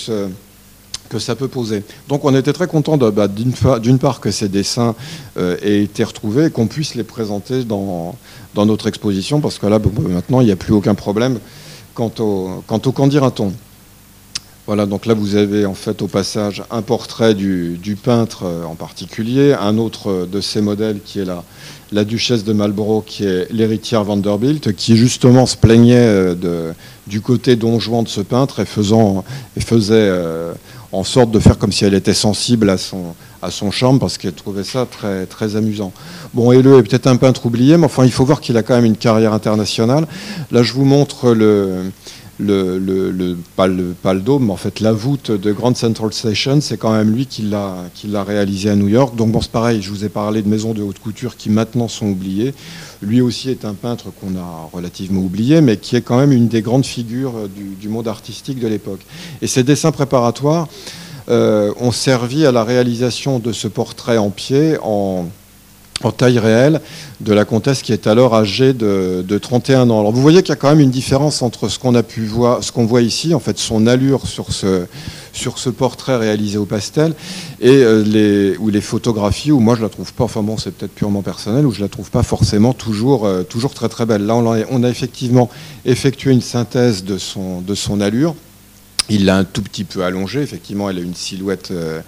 ça 1.19 1.35
peut 1.35 1.49
poser. 1.49 1.83
Donc 2.09 2.25
on 2.25 2.35
était 2.35 2.53
très 2.53 2.67
content 2.67 2.97
bah, 2.97 3.29
d'une 3.29 3.99
part 3.99 4.21
que 4.21 4.31
ces 4.31 4.49
dessins 4.49 4.95
euh, 5.39 5.57
aient 5.63 5.83
été 5.83 6.05
retrouvés 6.05 6.47
et 6.47 6.51
qu'on 6.51 6.67
puisse 6.67 6.95
les 6.95 7.05
présenter 7.05 7.65
dans, 7.65 8.17
notre 8.55 8.87
exposition, 8.87 9.41
parce 9.41 9.59
que 9.59 9.67
là, 9.67 9.79
maintenant, 10.09 10.41
il 10.41 10.47
n'y 10.47 10.53
a 10.53 10.57
plus 10.57 10.73
aucun 10.73 10.95
problème 10.95 11.39
quant 11.95 12.13
au, 12.19 12.63
quant 12.67 12.81
au 12.85 12.93
qu'en 12.93 13.07
dira-t-on. 13.07 13.53
Voilà, 14.71 14.87
donc 14.87 15.05
là 15.05 15.15
vous 15.15 15.35
avez 15.35 15.67
en 15.67 15.75
fait 15.75 16.01
au 16.01 16.07
passage 16.07 16.63
un 16.71 16.81
portrait 16.81 17.35
du, 17.35 17.99
peintre 18.01 18.45
euh, 18.45 18.63
en 18.63 18.77
particulier, 18.77 19.53
un 19.53 19.79
autre 19.79 20.11
euh, 20.11 20.27
de 20.27 20.41
ces 20.41 20.61
modèles 20.61 21.01
qui 21.05 21.19
est 21.19 21.25
la, 21.25 21.43
la 21.91 22.05
duchesse 22.05 22.45
de 22.45 22.53
Marlborough, 22.53 23.03
qui 23.05 23.25
est 23.25 23.49
l'héritière 23.51 24.05
Vanderbilt, 24.05 24.73
qui 24.77 24.97
justement 24.97 25.47
se 25.47 25.57
plaignait 25.57 25.97
euh, 25.97 26.35
de, 26.37 26.73
du 27.09 27.21
côté 27.21 27.57
donjouan 27.57 28.05
de 28.05 28.09
ce 28.09 28.21
peintre 28.21 28.61
et, 28.61 28.65
faisant, 28.65 29.25
et 29.57 29.61
faisait 29.61 30.09
en 30.93 31.03
sorte 31.03 31.33
de 31.33 31.41
faire 31.41 31.59
comme 31.59 31.73
si 31.73 31.85
elle 31.85 31.95
était 31.95 32.15
sensible 32.15 32.71
à 32.71 32.79
son, 32.79 33.17
à 33.43 33.51
son 33.51 33.73
charme 33.73 33.99
parce 33.99 34.19
qu'elle 34.19 34.35
trouvait 34.35 34.63
ça 34.63 34.87
très, 34.87 35.27
très 35.27 35.57
amusant. 35.57 35.93
Bon, 36.33 36.53
Helleux 36.53 36.79
est 36.79 36.85
peut-être 36.85 37.09
un 37.09 37.17
peintre 37.17 37.47
oublié, 37.47 37.77
mais 37.77 37.87
enfin 37.87 38.05
il 38.05 38.13
faut 38.13 38.25
voir 38.25 38.41
qu'il 38.41 38.57
a 38.57 38.63
quand 38.63 38.77
même 38.77 38.85
une 38.85 38.97
carrière 38.97 39.33
internationale. 39.33 40.07
Là 40.53 40.63
je 40.63 40.73
vous 40.75 40.85
montre 40.85 41.33
le 41.33 41.91
le, 42.41 42.79
le, 42.79 43.37
pas, 43.57 43.67
le, 43.67 43.95
pas, 44.03 44.15
dôme, 44.15 44.47
mais 44.47 44.53
en 44.53 44.57
fait 44.57 44.81
la 44.81 44.93
voûte 44.93 45.31
de 45.31 45.53
Grand 45.53 45.77
Central 45.77 46.13
Station, 46.13 46.61
c'est 46.61 46.77
quand 46.77 46.93
même 46.93 47.11
lui 47.11 47.27
qui 47.27 47.43
l'a 47.43 48.25
réalisé 48.25 48.71
à 48.71 48.77
New 48.77 48.89
York. 48.89 49.15
Donc 49.17 49.33
bon, 49.33 49.41
c'est 49.41 49.53
pareil, 49.53 49.83
je 49.83 49.91
vous 49.91 50.05
ai 50.05 50.09
parlé 50.09 50.43
de 50.43 50.49
maisons 50.49 50.73
de 50.73 50.83
haute 50.83 50.99
couture 50.99 51.37
qui 51.37 51.51
maintenant 51.51 51.89
sont 51.89 52.07
oubliées. 52.07 52.55
Lui 53.03 53.21
aussi 53.21 53.51
est 53.51 53.65
un 53.65 53.75
peintre 53.75 54.07
qu'on 54.21 54.37
a 54.37 54.69
relativement 54.73 55.21
oublié, 55.21 55.61
mais 55.61 55.77
qui 55.77 55.97
est 55.97 56.03
quand 56.03 56.19
même 56.19 56.33
une 56.33 56.49
des 56.49 56.63
grandes 56.63 56.87
figures 56.87 57.49
du, 57.49 57.77
du 57.81 57.89
monde 57.89 58.09
artistique 58.09 58.59
de 58.59 58.69
l'époque. 58.69 59.01
Et 59.43 59.47
ces 59.47 59.63
dessins 59.63 59.93
préparatoires 59.93 60.69
euh, 61.29 61.73
ont 61.79 61.93
servi 61.93 62.45
à 62.45 62.51
la 62.51 62.65
réalisation 62.65 63.39
de 63.39 63.53
ce 63.53 63.69
portrait 63.69 64.19
en 64.19 64.31
pied 64.31 64.77
en 64.83 65.27
en 66.03 66.13
taille 66.13 66.39
réelle 66.39 66.81
de 67.21 67.33
la 67.33 67.45
comtesse 67.45 67.83
qui 67.83 67.93
est 67.93 68.07
alors 68.07 68.35
âgée 68.35 68.73
de, 68.73 69.39
31 69.39 69.91
ans. 69.91 70.01
Alors 70.01 70.13
vous 70.13 70.23
voyez 70.23 70.43
qu'il 70.43 70.51
y 70.51 70.53
a 70.53 70.57
quand 70.57 70.71
même 70.71 70.81
une 70.81 70.91
différence 70.91 71.43
entre 71.43 71.69
ce 71.69 71.79
qu'on 71.79 71.95
a 71.95 72.03
pu 72.03 72.25
voir, 72.25 72.65
ce 72.65 72.73
qu'on 72.73 72.87
voit 72.87 73.03
ici, 73.03 73.35
en 73.35 73.41
fait 73.41 73.59
son 73.59 73.87
allure 73.87 74.27
sur 74.27 74.53
ce, 74.53 74.87
sur 75.33 75.59
ce 75.59 75.71
portrait 75.71 76.17
réalisé 76.17 76.59
au 76.59 76.65
pastel, 76.65 77.15
et 77.61 77.71
euh, 77.71 78.03
les, 78.03 78.57
les 78.57 78.81
photographies 78.81 79.53
où 79.53 79.61
moi 79.61 79.77
je 79.77 79.83
la 79.83 79.89
trouve 79.89 80.13
pas, 80.13 80.25
enfin 80.25 80.43
bon 80.43 80.57
c'est 80.57 80.71
peut-être 80.71 80.95
purement 80.95 81.23
personnel, 81.23 81.67
où 81.67 81.73
je 81.73 81.81
la 81.81 81.89
trouve 81.89 82.11
pas 82.11 82.23
forcément 82.23 82.73
toujours, 82.73 83.27
euh, 83.27 83.43
toujours 83.43 83.75
très 83.75 83.89
très 83.89 84.07
belle. 84.07 84.25
Là 84.25 84.35
on 84.37 84.83
a, 84.83 84.89
effectivement 84.89 85.51
effectué 85.85 86.33
une 86.33 86.41
synthèse 86.41 87.05
de 87.05 87.19
son, 87.19 87.61
de 87.61 87.75
son 87.75 88.01
allure. 88.01 88.35
Il 89.13 89.25
l'a 89.25 89.37
un 89.37 89.45
tout 89.45 89.63
petit 89.63 89.83
peu 89.83 90.05
allongé, 90.05 90.41
effectivement, 90.41 90.89
elle 90.89 90.99
a 90.99 91.01
une 91.01 91.17
silhouette, 91.17 91.71
euh, 91.73 92.01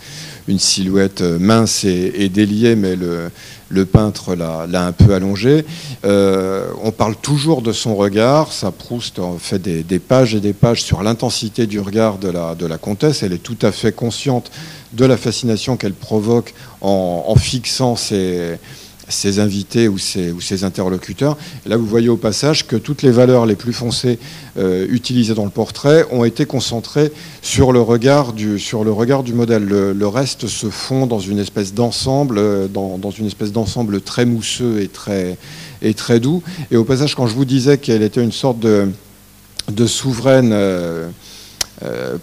une 0.47 0.61
silhouette 0.61 1.21
mince 1.21 1.83
et, 1.83 2.13
et 2.15 2.29
déliée, 2.29 2.77
mais 2.77 2.95
le, 2.95 3.29
le 3.73 3.87
peintre 3.87 4.35
l'a 4.35 4.87
un 4.87 4.93
peu 4.93 5.15
allongé. 5.15 5.65
Euh, 6.05 6.71
on 6.83 6.93
parle 6.93 7.17
toujours 7.17 7.63
de 7.63 7.73
son 7.73 7.97
regard. 7.97 8.53
Ça, 8.53 8.71
Proust 8.71 9.21
fait 9.39 9.59
des, 9.59 9.99
pages 9.99 10.35
et 10.35 10.41
des 10.41 10.53
pages 10.53 10.83
sur 10.83 11.03
l'intensité 11.03 11.67
du 11.67 11.81
regard 11.81 12.19
de 12.19 12.29
la, 12.31 12.79
comtesse. 12.79 13.23
Elle 13.23 13.33
est 13.33 13.43
tout 13.43 13.59
à 13.63 13.73
fait 13.73 13.93
consciente 13.93 14.51
de 14.93 15.07
la 15.07 15.17
fascination 15.17 15.77
qu'elle 15.77 15.95
provoque 15.95 16.55
en 16.83 17.35
fixant 17.37 17.97
ses 17.97 18.59
ses 19.13 19.39
invités 19.39 19.89
ou 19.89 19.99
ses, 19.99 20.33
ou 20.33 20.41
ses 20.41 20.65
interlocuteurs. 20.65 21.37
là, 21.67 21.77
vous 21.77 21.87
voyez 21.87 22.09
au 22.09 22.17
passage 22.17 22.67
que 22.67 22.77
toutes 22.77 23.03
les 23.03 23.11
valeurs 23.11 23.47
les 23.47 23.55
plus 23.55 23.73
foncées 23.73 24.19
euh, 24.59 24.87
utilisées 24.89 25.35
dans 25.35 25.45
le 25.45 25.51
portrait 25.51 26.07
ont 26.11 26.25
été 26.25 26.47
concentrées 26.47 27.13
sur 27.43 27.73
le 27.73 27.81
regard 27.81 28.33
du, 28.33 28.59
sur 28.59 28.85
le 28.85 28.93
regard 28.93 29.23
du 29.23 29.35
modèle. 29.35 29.65
Le, 29.65 30.07
reste 30.07 30.47
se 30.47 30.69
fond 30.69 31.07
dans 31.07 31.21
une 31.21 31.39
espèce 31.39 31.73
d'ensemble, 31.73 32.39
euh, 32.39 32.69
dans, 32.69 32.99
dans, 32.99 33.11
une 33.11 33.27
espèce 33.27 33.53
d'ensemble 33.53 34.01
très 34.01 34.27
mousseux 34.27 34.81
et 34.81 34.89
très, 34.89 35.39
et 35.81 35.95
très 35.95 36.21
doux. 36.21 36.43
Et 36.71 36.77
au 36.77 36.85
passage, 36.85 37.15
quand 37.15 37.27
je 37.27 37.35
vous 37.35 37.45
disais 37.45 37.79
qu'elle 37.79 38.03
était 38.03 38.23
une 38.23 38.33
sorte 38.33 38.59
de 38.61 38.89
de 39.73 39.87
souveraine 39.87 40.53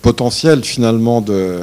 potentielle 0.02 0.66
finalement 0.66 1.22
de, 1.22 1.62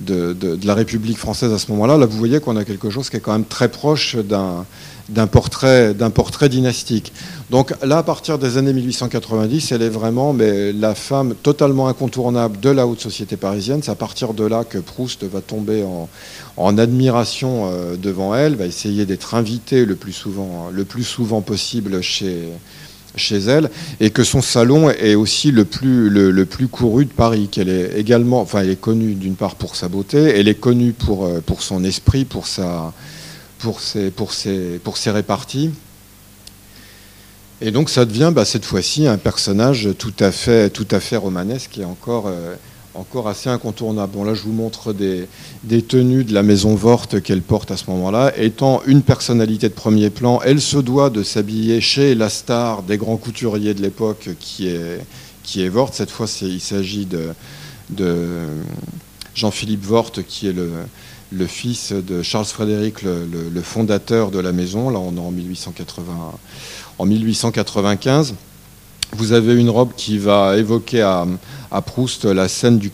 de, 0.00 0.58
la 0.64 0.74
République 0.74 1.18
française 1.18 1.52
à 1.52 1.58
ce 1.58 1.70
moment-là. 1.72 1.96
Là, 1.96 2.06
vous 2.06 2.18
voyez 2.18 2.40
qu'on 2.40 2.56
a 2.56 2.64
quelque 2.64 2.90
chose 2.90 3.10
qui 3.10 3.16
est 3.16 3.20
quand 3.20 3.32
même 3.32 3.44
très 3.44 3.68
proche 3.68 4.16
d'un 4.16 5.26
portrait, 5.26 5.94
portrait 6.14 6.48
dynastique. 6.48 7.12
Donc 7.50 7.74
là, 7.82 7.98
à 7.98 8.02
partir 8.02 8.38
des 8.38 8.58
années 8.58 8.72
1890, 8.72 9.72
elle 9.72 9.82
est 9.82 9.88
vraiment 9.88 10.32
mais, 10.32 10.72
la 10.72 10.94
femme 10.94 11.34
totalement 11.34 11.88
incontournable 11.88 12.60
de 12.60 12.70
la 12.70 12.86
haute 12.86 13.00
société 13.00 13.36
parisienne. 13.36 13.80
C'est 13.82 13.90
à 13.90 13.96
partir 13.96 14.34
de 14.34 14.44
là 14.44 14.64
que 14.64 14.78
Proust 14.78 15.24
va 15.24 15.40
tomber 15.40 15.84
en, 16.56 16.78
admiration 16.78 17.70
euh, 17.70 17.96
devant 17.96 18.34
elle, 18.34 18.56
va 18.56 18.66
essayer 18.66 19.06
d'être 19.06 19.34
invité 19.34 19.84
le 19.84 19.94
plus 19.94 20.12
souvent, 20.12 20.68
le 20.72 20.84
plus 20.84 21.04
souvent 21.04 21.40
possible 21.40 22.02
chez, 22.02 22.48
chez 23.18 23.38
elle, 23.38 23.70
et 24.00 24.10
que 24.10 24.24
son 24.24 24.40
salon 24.40 24.90
est 24.90 25.14
aussi 25.14 25.50
le 25.50 25.64
plus, 25.64 26.08
le, 26.08 26.44
plus 26.44 26.68
couru 26.68 27.04
de 27.04 27.10
Paris. 27.10 27.48
Qu'elle 27.50 27.68
est 27.68 27.98
également, 27.98 28.40
enfin, 28.40 28.60
elle 28.62 28.70
est 28.70 28.80
connue 28.80 29.14
d'une 29.14 29.34
part 29.34 29.56
pour 29.56 29.76
sa 29.76 29.88
beauté, 29.88 30.18
elle 30.18 30.48
est 30.48 30.58
connue 30.58 30.92
pour, 30.92 31.26
euh, 31.26 31.40
pour 31.44 31.62
son 31.62 31.84
esprit, 31.84 32.24
pour 32.24 32.46
sa 32.46 32.92
pour 33.58 33.80
ses, 33.80 34.10
pour 34.10 34.32
pour 34.82 34.96
réparties. 35.06 35.70
Et 37.60 37.72
donc 37.72 37.90
ça 37.90 38.04
devient 38.04 38.30
bah, 38.32 38.44
cette 38.44 38.64
fois-ci 38.64 39.06
un 39.08 39.18
personnage 39.18 39.88
tout 39.98 40.14
à 40.20 40.30
fait, 40.30 40.70
tout 40.70 40.86
à 40.90 41.00
fait 41.00 41.16
romanesque 41.16 41.78
et 41.78 41.84
encore, 41.84 42.26
euh, 42.28 42.54
encore 42.98 43.28
assez 43.28 43.48
incontournable. 43.48 44.12
Bon 44.12 44.24
là 44.24 44.34
je 44.34 44.42
vous 44.42 44.52
montre 44.52 44.92
des, 44.92 45.28
tenues 45.82 46.24
de 46.24 46.34
la 46.34 46.42
maison 46.42 46.74
Vorte 46.74 47.20
qu'elle 47.22 47.42
porte 47.42 47.70
à 47.70 47.76
ce 47.76 47.90
moment-là. 47.90 48.32
Étant 48.36 48.82
une 48.86 49.02
personnalité 49.02 49.68
de 49.68 49.74
premier 49.74 50.10
plan, 50.10 50.40
elle 50.44 50.60
se 50.60 50.78
doit 50.78 51.10
de 51.10 51.22
s'habiller 51.22 51.80
chez 51.80 52.14
la 52.14 52.28
star 52.28 52.82
des 52.82 52.98
grands 52.98 53.16
couturiers 53.16 53.74
de 53.74 53.82
l'époque 53.82 54.30
qui 54.38 54.68
est, 54.68 55.00
qui 55.42 55.62
est 55.62 55.68
Vorte. 55.68 55.94
Cette 55.94 56.10
fois 56.10 56.26
il 56.42 56.60
s'agit 56.60 57.06
de, 57.06 57.32
Jean-Philippe 59.34 59.84
Vorte 59.84 60.22
qui 60.22 60.48
est 60.48 60.54
le 61.30 61.46
fils 61.46 61.92
de 61.92 62.22
Charles 62.22 62.46
Frédéric, 62.46 63.02
le, 63.02 63.62
fondateur 63.62 64.30
de 64.30 64.38
la 64.38 64.52
maison. 64.52 64.90
Là, 64.90 64.98
on 64.98 65.16
est 65.16 65.20
en, 65.20 65.30
1880, 65.30 66.32
en 66.98 67.06
1895. 67.06 68.34
Vous 69.16 69.32
avez 69.32 69.54
une 69.54 69.70
robe 69.70 69.92
qui 69.96 70.18
va 70.18 70.56
évoquer 70.56 71.02
à, 71.02 71.26
Proust 71.86 72.24
la 72.24 72.48
scène 72.48 72.78
du 72.78 72.90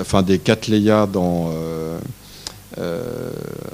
enfin, 0.00 0.22
des 0.22 0.38
Cattleya 0.38 1.06
dans 1.06 1.50
euh, 1.52 1.98
euh, 2.78 3.30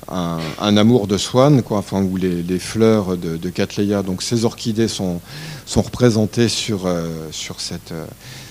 un, 0.08 0.76
amour 0.76 1.06
de 1.06 1.16
Swann, 1.16 1.62
quoi, 1.62 1.78
enfin, 1.78 2.02
où 2.02 2.16
les, 2.16 2.58
fleurs 2.58 3.16
de, 3.16 3.36
de, 3.36 4.02
donc 4.02 4.22
ces 4.22 4.44
orchidées 4.44 4.88
sont, 4.88 5.20
sont 5.66 5.82
représentées 5.82 6.48
sur, 6.48 6.86
euh, 6.86 7.08
sur 7.32 7.60
cette 7.60 7.92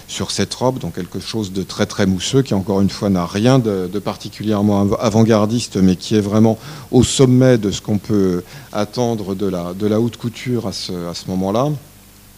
sur 0.10 0.32
cette 0.32 0.54
robe, 0.56 0.80
donc 0.80 0.96
quelque 0.96 1.20
chose 1.20 1.54
de 1.54 1.62
très 1.62 1.86
très 1.86 2.08
mousseux, 2.08 2.42
qui 2.42 2.56
encore 2.56 2.82
une 2.82 2.90
fois 2.90 3.12
n'a 3.12 3.28
rien 3.28 3.60
de, 3.60 3.88
particulièrement 4.00 4.92
avant-gardiste, 5.00 5.78
mais 5.78 5.96
qui 5.96 6.16
est 6.16 6.22
vraiment 6.22 6.58
au 6.92 7.04
sommet 7.04 7.60
de 7.60 7.70
ce 7.70 7.80
qu'on 7.80 8.00
peut 8.00 8.44
attendre 8.74 9.36
de 9.36 9.46
la, 9.46 9.74
de 9.76 9.86
la 9.86 10.00
haute 10.00 10.18
couture 10.18 10.66
à 10.66 10.74
ce, 10.74 10.92
à 11.08 11.14
ce 11.14 11.28
moment-là. 11.28 11.70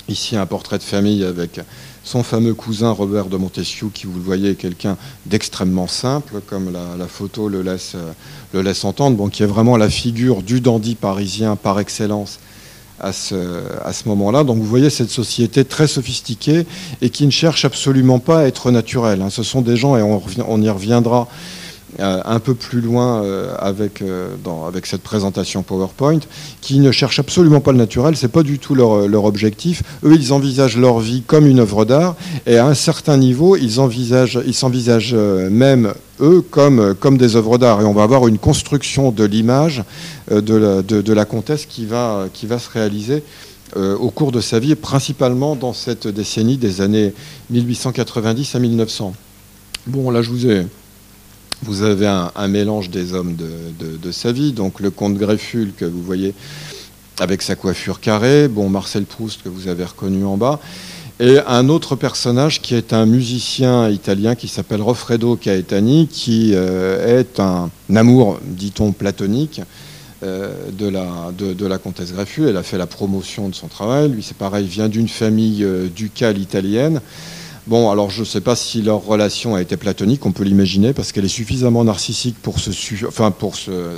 Ici 0.07 0.35
un 0.35 0.45
portrait 0.45 0.77
de 0.77 0.83
famille 0.83 1.23
avec 1.23 1.59
son 2.03 2.23
fameux 2.23 2.53
cousin 2.53 2.91
Robert 2.91 3.25
de 3.25 3.37
Montesquieu, 3.37 3.89
qui 3.93 4.07
vous 4.07 4.17
le 4.17 4.23
voyez 4.23 4.51
est 4.51 4.55
quelqu'un 4.55 4.97
d'extrêmement 5.25 5.87
simple, 5.87 6.41
comme 6.47 6.71
la, 6.71 7.07
photo 7.07 7.47
le 7.47 7.61
laisse, 7.61 7.95
le 8.53 8.61
laisse 8.61 8.83
entendre, 8.83 9.17
bon, 9.17 9.29
qui 9.29 9.43
est 9.43 9.47
vraiment 9.47 9.77
la 9.77 9.89
figure 9.89 10.41
du 10.41 10.61
dandy 10.61 10.95
parisien 10.95 11.55
par 11.55 11.79
excellence 11.79 12.39
à 12.99 13.13
ce, 13.13 13.63
à 13.83 13.93
ce 13.93 14.07
moment-là. 14.09 14.43
Donc 14.43 14.57
vous 14.57 14.65
voyez 14.65 14.89
cette 14.89 15.09
société 15.09 15.65
très 15.65 15.87
sophistiquée 15.87 16.65
et 17.01 17.09
qui 17.09 17.25
ne 17.25 17.31
cherche 17.31 17.65
absolument 17.65 18.19
pas 18.19 18.41
à 18.41 18.43
être 18.45 18.71
naturelle. 18.71 19.21
Hein. 19.21 19.29
Ce 19.29 19.43
sont 19.43 19.61
des 19.61 19.77
gens, 19.77 19.97
et 19.97 20.01
on, 20.01 20.21
on 20.47 20.61
y 20.61 20.69
reviendra 20.69 21.27
euh, 21.27 21.60
un 22.01 22.39
peu 22.39 22.53
plus 22.53 22.81
loin 22.81 23.23
euh, 23.23 23.53
avec, 23.59 24.01
euh, 24.01 24.35
avec 24.67 24.85
cette 24.85 25.01
présentation 25.01 25.63
PowerPoint, 25.63 26.19
qui 26.61 26.79
ne 26.79 26.91
cherchent 26.91 27.19
absolument 27.19 27.61
pas 27.61 27.71
le 27.71 27.77
naturel, 27.77 28.15
c'est 28.15 28.27
pas 28.27 28.43
du 28.43 28.59
tout 28.59 28.75
leur, 28.75 29.07
leur, 29.07 29.25
objectif. 29.25 29.83
Eux, 30.03 30.15
ils 30.15 30.33
envisagent 30.33 30.77
leur 30.77 30.99
vie 30.99 31.23
comme 31.25 31.45
une 31.45 31.59
œuvre 31.59 31.85
d'art, 31.85 32.15
et 32.45 32.57
à 32.57 32.65
un 32.65 32.73
certain 32.73 33.17
niveau, 33.17 33.55
ils 33.55 33.79
envisagent, 33.79 34.39
ils 34.45 34.53
s'envisagent 34.53 35.13
même 35.13 35.93
eux 36.19 36.41
comme, 36.41 36.95
comme 36.95 37.17
des 37.17 37.35
œuvres 37.35 37.57
d'art. 37.57 37.81
Et 37.81 37.85
on 37.85 37.93
va 37.93 38.03
avoir 38.03 38.27
une 38.27 38.37
construction 38.37 39.11
de 39.11 39.23
l'image 39.23 39.83
de 40.29 40.81
de, 40.81 41.13
la, 41.13 41.25
comtesse 41.25 41.65
qui 41.65 41.85
va, 41.85 42.25
qui 42.33 42.45
va 42.45 42.59
se 42.59 42.69
réaliser 42.69 43.23
au 43.75 44.09
cours 44.09 44.31
de 44.31 44.41
sa 44.41 44.59
vie, 44.59 44.75
principalement 44.75 45.55
dans 45.55 45.73
cette 45.73 46.07
décennie 46.07 46.57
des 46.57 46.81
années 46.81 47.13
1890 47.49 48.55
à 48.55 48.59
1900. 48.59 49.13
Bon, 49.87 50.11
là, 50.11 50.21
je 50.21 50.29
vous 50.29 50.47
ai 50.47 50.67
vous 51.63 51.83
avez 51.83 52.07
un, 52.07 52.47
mélange 52.47 52.89
des 52.89 53.13
hommes 53.13 53.35
de, 53.35 54.11
sa 54.11 54.31
vie, 54.31 54.51
donc 54.51 54.79
le 54.79 54.89
comte 54.91 55.15
Grefful 55.15 55.73
que 55.77 55.85
vous 55.85 56.01
voyez 56.01 56.33
avec 57.19 57.41
sa 57.41 57.55
coiffure 57.55 57.99
carrée, 57.99 58.47
bon 58.47 58.69
Marcel 58.69 59.03
Proust 59.03 59.43
que 59.43 59.49
vous 59.49 59.67
avez 59.67 59.85
reconnu 59.85 60.25
en 60.25 60.37
bas, 60.37 60.59
et 61.19 61.37
un 61.45 61.69
autre 61.69 61.95
personnage 61.95 62.61
qui 62.61 62.73
est 62.73 62.93
un 62.93 63.05
musicien 63.05 63.89
italien 63.89 64.33
qui 64.33 64.47
s'appelle 64.47 64.81
Roffredo 64.81 65.35
Caetani, 65.35 66.07
qui 66.07 66.53
euh, 66.55 67.19
est 67.19 67.39
un 67.39 67.69
amour, 67.95 68.39
dit-on, 68.43 68.91
platonique 68.91 69.61
euh, 70.23 70.51
de, 70.71 70.87
la, 70.87 71.31
de, 71.37 71.65
la 71.67 71.77
comtesse 71.77 72.11
Grefful. 72.11 72.47
Elle 72.47 72.57
a 72.57 72.63
fait 72.63 72.79
la 72.79 72.87
promotion 72.87 73.49
de 73.49 73.53
son 73.53 73.67
travail. 73.67 74.09
Lui, 74.09 74.23
c'est 74.23 74.35
pareil, 74.35 74.65
vient 74.65 74.89
d'une 74.89 75.07
famille 75.07 75.63
euh, 75.63 75.87
ducale 75.95 76.39
italienne. 76.39 77.01
Bon, 77.67 77.91
alors 77.91 78.09
je 78.09 78.21
ne 78.21 78.25
sais 78.25 78.41
pas 78.41 78.55
si 78.55 78.81
leur 78.81 79.05
relation 79.05 79.53
a 79.53 79.61
été 79.61 79.77
platonique, 79.77 80.25
on 80.25 80.31
peut 80.31 80.43
l'imaginer, 80.43 80.93
parce 80.93 81.11
qu'elle 81.11 81.25
est 81.25 81.27
suffisamment 81.27 81.83
narcissique 81.83 82.35
pour 82.41 82.59
se, 82.59 82.71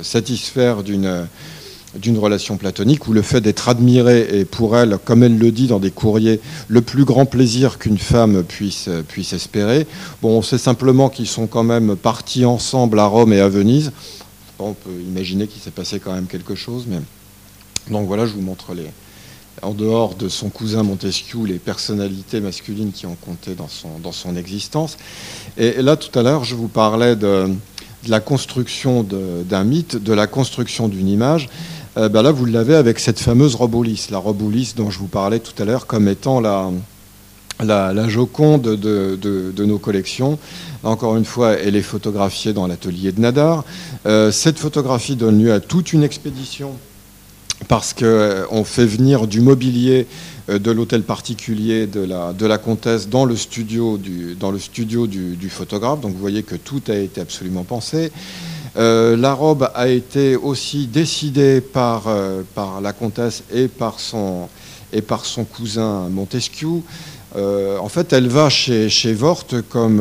satisfaire 0.02 0.82
d'une 0.82 2.18
relation 2.18 2.58
platonique, 2.58 3.08
où 3.08 3.14
le 3.14 3.22
fait 3.22 3.40
d'être 3.40 3.70
admiré 3.70 4.40
est 4.40 4.44
pour 4.44 4.76
elle, 4.76 4.98
comme 5.02 5.22
elle 5.22 5.38
le 5.38 5.50
dit 5.50 5.66
dans 5.66 5.80
des 5.80 5.90
courriers, 5.90 6.40
le 6.68 6.82
plus 6.82 7.06
grand 7.06 7.24
plaisir 7.24 7.78
qu'une 7.78 7.96
femme 7.96 8.44
puisse, 8.44 8.90
puisse 9.08 9.32
espérer. 9.32 9.86
Bon, 10.20 10.36
on 10.36 10.42
sait 10.42 10.58
simplement 10.58 11.08
qu'ils 11.08 11.28
sont 11.28 11.46
quand 11.46 11.64
même 11.64 11.96
partis 11.96 12.44
ensemble 12.44 12.98
à 12.98 13.06
Rome 13.06 13.32
et 13.32 13.40
à 13.40 13.48
Venise. 13.48 13.92
on 14.58 14.74
peut 14.74 15.00
imaginer 15.08 15.46
qu'il 15.46 15.62
s'est 15.62 15.70
passé 15.70 16.00
quand 16.00 16.12
même 16.12 16.26
quelque 16.26 16.54
chose, 16.54 16.84
mais... 16.86 17.00
Donc 17.90 18.06
voilà, 18.06 18.26
je 18.26 18.32
vous 18.32 18.40
montre 18.40 18.74
les, 18.74 18.86
en 19.62 19.72
dehors 19.72 20.14
de 20.14 20.28
son 20.28 20.48
cousin 20.48 20.82
Montesquieu, 20.82 21.44
les 21.44 21.58
personnalités 21.58 22.40
masculines 22.40 22.92
qui 22.92 23.06
ont 23.06 23.16
compté 23.16 23.54
dans 23.54 23.68
son, 23.68 23.98
dans 24.02 24.12
son 24.12 24.36
existence. 24.36 24.96
Et 25.56 25.82
là, 25.82 25.96
tout 25.96 26.16
à 26.18 26.22
l'heure, 26.22 26.44
je 26.44 26.54
vous 26.54 26.68
parlais 26.68 27.16
de, 27.16 27.48
la 28.08 28.20
construction 28.20 29.02
d'un 29.02 29.64
mythe, 29.64 29.96
de 29.96 30.12
la 30.12 30.26
construction 30.26 30.88
d'une 30.88 31.08
image. 31.08 31.48
Euh, 31.96 32.08
ben 32.08 32.22
là, 32.22 32.32
vous 32.32 32.44
l'avez 32.44 32.74
avec 32.74 32.98
cette 32.98 33.18
fameuse 33.18 33.54
Robolis, 33.54 34.08
la 34.10 34.18
Robolis 34.18 34.74
dont 34.76 34.90
je 34.90 34.98
vous 34.98 35.06
parlais 35.06 35.38
tout 35.38 35.60
à 35.62 35.64
l'heure 35.64 35.86
comme 35.86 36.08
étant 36.08 36.40
la, 36.40 36.70
la, 37.62 38.08
Joconde 38.08 38.62
de, 38.62 39.16
de, 39.16 39.64
nos 39.64 39.78
collections. 39.78 40.38
Encore 40.82 41.16
une 41.16 41.24
fois, 41.24 41.52
elle 41.52 41.76
est 41.76 41.82
photographiée 41.82 42.52
dans 42.52 42.66
l'atelier 42.66 43.12
de 43.12 43.20
Nadar. 43.20 43.64
Euh, 44.06 44.30
cette 44.30 44.58
photographie 44.58 45.16
donne 45.16 45.42
lieu 45.42 45.52
à 45.52 45.60
toute 45.60 45.92
une 45.92 46.02
expédition 46.02 46.72
parce 47.68 47.92
qu'on 47.92 48.04
euh, 48.04 48.64
fait 48.64 48.86
venir 48.86 49.26
du 49.26 49.40
mobilier 49.40 50.06
euh, 50.48 50.58
de 50.58 50.70
l'hôtel 50.70 51.02
particulier 51.02 51.86
de 51.86 52.04
la, 52.46 52.58
comtesse 52.58 53.08
dans 53.08 53.24
le 53.24 53.36
studio, 53.36 53.98
du, 53.98 55.50
photographe. 55.50 56.00
Donc 56.00 56.12
vous 56.12 56.20
voyez 56.20 56.42
que 56.42 56.56
tout 56.56 56.82
a 56.88 56.94
été 56.94 57.20
absolument 57.20 57.64
pensé. 57.64 58.12
Euh, 58.76 59.16
la 59.16 59.34
robe 59.34 59.70
a 59.74 59.88
été 59.88 60.36
aussi 60.36 60.86
décidée 60.86 61.60
par, 61.60 62.08
la 62.82 62.92
comtesse 62.92 63.44
et 63.52 63.68
par 63.68 64.00
son 64.00 64.48
cousin 65.44 66.08
Montesquieu. 66.10 66.82
En 67.36 67.88
fait, 67.88 68.12
elle 68.12 68.28
va 68.28 68.48
chez, 68.48 68.88
chez 68.88 69.16
comme, 69.68 69.98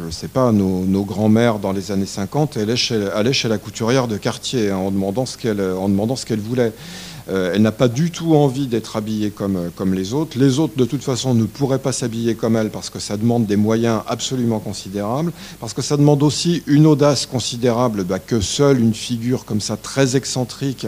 je 0.00 0.06
ne 0.06 0.10
sais 0.10 0.28
pas, 0.28 0.52
nos, 0.52 1.04
grands-mères 1.04 1.58
dans 1.58 1.72
les 1.72 1.90
années 1.90 2.06
50, 2.06 2.56
elle 2.56 2.70
est 2.70 2.76
chez, 2.76 3.08
allait 3.14 3.32
chez 3.32 3.48
la 3.48 3.58
couturière 3.58 4.08
de 4.08 4.16
quartier 4.16 4.70
hein, 4.70 4.76
en 4.76 4.90
demandant 4.90 5.26
ce 5.26 5.36
qu'elle 5.36 6.40
voulait. 6.40 6.72
Euh, 7.30 7.52
elle 7.54 7.62
n'a 7.62 7.72
pas 7.72 7.88
du 7.88 8.10
tout 8.10 8.34
envie 8.34 8.66
d'être 8.66 8.96
habillée 8.96 9.30
comme, 9.30 9.56
euh, 9.56 9.68
comme 9.74 9.92
les 9.92 10.14
autres. 10.14 10.38
Les 10.38 10.58
autres, 10.58 10.76
de 10.76 10.84
toute 10.86 11.02
façon, 11.02 11.34
ne 11.34 11.44
pourraient 11.44 11.78
pas 11.78 11.92
s'habiller 11.92 12.34
comme 12.34 12.56
elle 12.56 12.70
parce 12.70 12.88
que 12.88 12.98
ça 12.98 13.18
demande 13.18 13.44
des 13.44 13.56
moyens 13.56 14.00
absolument 14.06 14.60
considérables, 14.60 15.32
parce 15.60 15.74
que 15.74 15.82
ça 15.82 15.98
demande 15.98 16.22
aussi 16.22 16.62
une 16.66 16.86
audace 16.86 17.26
considérable 17.26 18.04
bah, 18.04 18.18
que 18.18 18.40
seule 18.40 18.80
une 18.80 18.94
figure 18.94 19.44
comme 19.44 19.60
ça, 19.60 19.76
très 19.76 20.16
excentrique, 20.16 20.86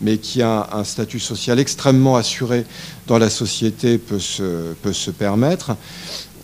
mais 0.00 0.18
qui 0.18 0.42
a 0.42 0.68
un 0.72 0.84
statut 0.84 1.20
social 1.20 1.58
extrêmement 1.58 2.16
assuré 2.16 2.64
dans 3.06 3.18
la 3.18 3.30
société, 3.30 3.98
peut 3.98 4.18
se, 4.18 4.74
peut 4.82 4.92
se 4.92 5.10
permettre. 5.10 5.76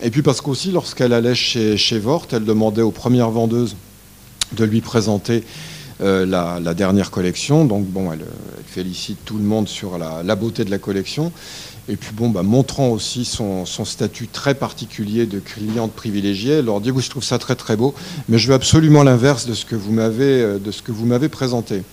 Et 0.01 0.09
puis 0.09 0.21
parce 0.21 0.41
qu'aussi, 0.41 0.71
lorsqu'elle 0.71 1.13
allait 1.13 1.35
chez, 1.35 1.77
chez 1.77 1.99
Vort, 1.99 2.27
elle 2.31 2.45
demandait 2.45 2.81
aux 2.81 2.91
premières 2.91 3.29
vendeuses 3.29 3.75
de 4.53 4.65
lui 4.65 4.81
présenter 4.81 5.43
euh, 6.01 6.25
la, 6.25 6.73
dernière 6.73 7.11
collection. 7.11 7.65
Donc 7.65 7.85
bon, 7.85 8.11
elle, 8.11 8.25
félicite 8.65 9.19
tout 9.23 9.37
le 9.37 9.43
monde 9.43 9.67
sur 9.67 9.97
la, 9.97 10.35
beauté 10.35 10.65
de 10.65 10.71
la 10.71 10.79
collection. 10.79 11.31
et 11.87 11.95
puis 11.95 12.11
bon, 12.13 12.29
bah, 12.29 12.43
montrant 12.43 12.89
aussi 12.89 13.23
son, 13.23 13.65
statut 13.65 14.27
très 14.27 14.55
particulier 14.55 15.25
de 15.25 15.39
cliente 15.39 15.93
privilégiée, 15.93 16.61
leur 16.61 16.81
dit 16.81 16.91
oui, 16.91 17.03
je 17.03 17.09
trouve 17.09 17.23
ça 17.23 17.37
très 17.37 17.55
très 17.55 17.75
beau, 17.77 17.93
mais 18.27 18.39
je 18.39 18.47
veux 18.47 18.55
absolument 18.55 19.03
l'inverse 19.03 19.45
de 19.45 19.53
ce 19.53 19.65
que 19.65 19.75
vous 19.75 19.91
m'avez 19.91 20.41
euh, 20.41 20.59
de 20.59 20.71
ce 20.71 20.81
que 20.81 20.91
vous 20.91 21.05
m'avez 21.05 21.29
présenté. 21.29 21.83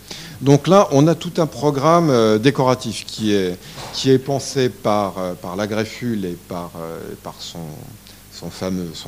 Donc 0.41 0.69
là, 0.69 0.89
on 0.93 1.07
a 1.07 1.15
tout 1.15 1.33
un 1.37 1.47
programme 1.47 2.09
euh, 2.09 2.39
décoratif 2.39 3.05
qui 3.05 3.33
est 3.33 4.19
pensé 4.19 4.71
par 4.71 5.19
euh, 5.19 5.35
la 5.57 5.67
greffule 5.67 6.25
et 6.25 6.37
par 6.49 6.71
par 7.23 7.35
son 7.41 7.61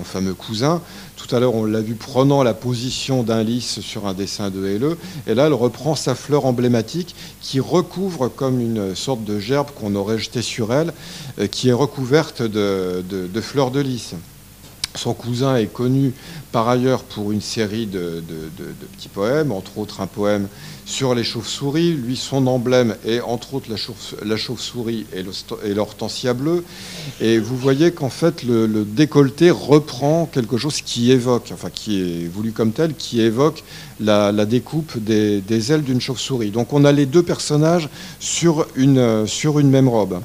fameux, 0.03 0.35
cousin. 0.35 0.83
Tout 1.17 1.35
à 1.35 1.41
l'heure, 1.41 1.55
on 1.55 1.65
l'a 1.65 1.81
vu 1.81 1.95
prenant 1.95 2.43
la 2.43 2.53
position 2.53 3.23
d'un 3.23 3.43
lys 3.43 3.81
sur 3.81 4.07
un 4.07 4.13
dessin 4.13 4.51
de 4.51 4.67
Helleux. 4.67 4.99
Et 5.27 5.35
là, 5.35 5.47
elle 5.47 5.55
reprend 5.55 5.95
sa 5.95 6.15
fleur 6.15 6.45
emblématique 6.45 7.15
qui 7.41 7.61
recouvre 7.61 8.29
comme 8.29 8.61
une 8.61 8.95
sorte 8.95 9.25
de 9.25 9.39
gerbe 9.39 9.69
qu'on 9.71 9.95
aurait 9.95 10.19
jetée 10.19 10.43
sur 10.43 10.73
elle, 10.73 10.93
euh, 11.39 11.47
qui 11.47 11.71
est 11.71 11.73
recouverte 11.73 12.43
de, 12.43 13.03
de 13.09 13.41
fleurs 13.41 13.71
de 13.71 13.81
lys. 13.81 14.15
Son 14.95 15.15
cousin 15.15 15.57
est 15.57 15.73
connu 15.73 16.13
par 16.53 16.69
ailleurs 16.69 17.03
pour 17.03 17.33
une 17.33 17.41
série 17.41 17.87
de, 17.87 18.23
petits 18.97 19.09
poèmes, 19.09 19.51
entre 19.51 19.79
autres 19.79 20.03
un 20.03 20.07
poème 20.07 20.49
sur 20.85 21.15
les 21.15 21.25
chauves-souris. 21.25 21.95
Lui, 21.95 22.17
son 22.17 22.47
emblème 22.47 22.95
est 23.07 23.21
entre 23.21 23.55
autres 23.55 23.71
la 24.25 24.37
chauve-souris 24.37 25.07
et 25.15 25.75
l'hortensia 25.75 26.35
bleue. 26.35 26.63
Et 27.21 27.39
vous 27.39 27.57
voyez 27.57 27.93
qu'en 27.93 28.11
fait, 28.11 28.43
le, 28.43 28.85
décolleté 28.85 29.51
reprend 29.51 30.27
quelque 30.27 30.59
chose 30.59 30.83
qui 30.83 31.11
évoque, 31.11 31.51
enfin 31.53 31.71
qui 31.73 32.01
est 32.01 32.29
voulu 32.29 32.53
comme 32.53 32.73
tel, 32.73 32.95
qui 32.95 33.23
évoque 33.23 33.65
la, 33.99 34.33
découpe 34.45 34.99
des, 34.99 35.73
ailes 35.73 35.83
d'une 35.83 36.01
chauve-souris. 36.01 36.51
Donc 36.51 36.75
on 36.75 36.85
a 36.85 36.93
les 36.93 37.07
deux 37.07 37.23
personnages 37.23 37.89
sur 38.21 38.67
une, 38.77 39.27
même 39.65 39.89
robe. 39.89 40.21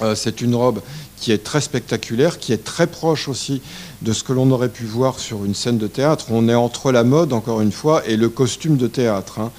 Euh, 0.00 0.14
c'est 0.14 0.40
une 0.40 0.54
robe 0.54 0.80
qui 1.18 1.30
est 1.30 1.44
très 1.44 1.60
spectaculaire, 1.60 2.38
qui 2.38 2.52
est 2.52 2.64
très 2.64 2.86
proche 2.86 3.28
aussi 3.28 3.60
de 4.02 4.12
ce 4.12 4.24
que 4.24 4.32
l'on 4.32 4.50
aurait 4.50 4.68
pu 4.68 4.84
voir 4.84 5.18
sur 5.18 5.44
une 5.44 5.54
scène 5.54 5.78
de 5.78 5.86
théâtre. 5.86 6.26
On 6.30 6.48
est 6.48 6.54
entre 6.54 6.92
la 6.92 7.04
mode, 7.04 7.32
encore 7.32 7.60
une 7.60 7.72
fois, 7.72 8.06
et 8.06 8.16
le 8.16 8.28
costume 8.28 8.76
de 8.76 8.86
théâtre. 8.86 9.38
Hein. 9.38 9.50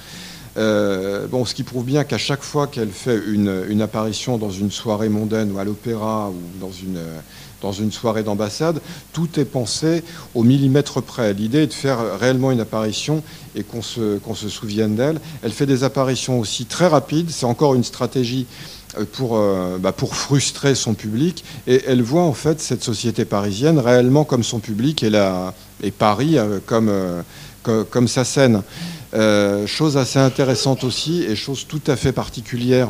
Euh, 0.56 1.26
ce 1.46 1.54
qui 1.54 1.64
prouve 1.64 1.84
bien 1.84 2.04
qu'à 2.04 2.18
chaque 2.18 2.42
fois 2.42 2.68
qu'elle 2.68 2.90
fait 2.90 3.20
une, 3.26 3.82
apparition 3.82 4.38
dans 4.38 4.50
une 4.50 4.70
soirée 4.70 5.08
mondaine 5.08 5.50
ou 5.52 5.58
à 5.58 5.64
l'opéra 5.64 6.30
ou 6.30 6.60
dans 6.60 7.72
une, 7.72 7.90
soirée 7.90 8.22
d'ambassade, 8.22 8.80
tout 9.12 9.40
est 9.40 9.44
pensé 9.44 10.04
au 10.34 10.44
millimètre 10.44 11.02
près. 11.02 11.32
L'idée 11.32 11.62
est 11.62 11.66
de 11.66 11.72
faire 11.72 12.18
réellement 12.20 12.52
une 12.52 12.60
apparition 12.60 13.22
et 13.56 13.64
qu'on 13.64 13.82
se, 13.82 14.48
souvienne 14.48 14.94
d'elle. 14.94 15.20
Elle 15.42 15.52
fait 15.52 15.66
des 15.66 15.82
apparitions 15.82 16.38
aussi 16.38 16.66
très 16.66 16.86
rapides. 16.86 17.30
C'est 17.30 17.46
encore 17.46 17.74
une 17.74 17.84
stratégie 17.84 18.46
pour, 19.12 19.36
euh, 19.36 19.78
bah, 19.78 19.92
pour 19.92 20.14
frustrer 20.14 20.74
son 20.74 20.94
public. 20.94 21.44
Et 21.66 21.82
elle 21.86 22.02
voit 22.02 22.22
en 22.22 22.32
fait 22.32 22.60
cette 22.60 22.82
société 22.82 23.24
parisienne 23.24 23.78
réellement 23.78 24.24
comme 24.24 24.42
son 24.42 24.60
public 24.60 25.02
et, 25.02 25.90
Paris 25.90 26.38
euh, 26.38 26.58
comme, 26.66 28.08
sa 28.08 28.24
scène. 28.24 28.62
chose 29.66 29.96
assez 29.96 30.18
intéressante 30.18 30.84
aussi 30.84 31.22
et 31.24 31.36
chose 31.36 31.66
tout 31.66 31.82
à 31.86 31.96
fait 31.96 32.12
particulière 32.12 32.88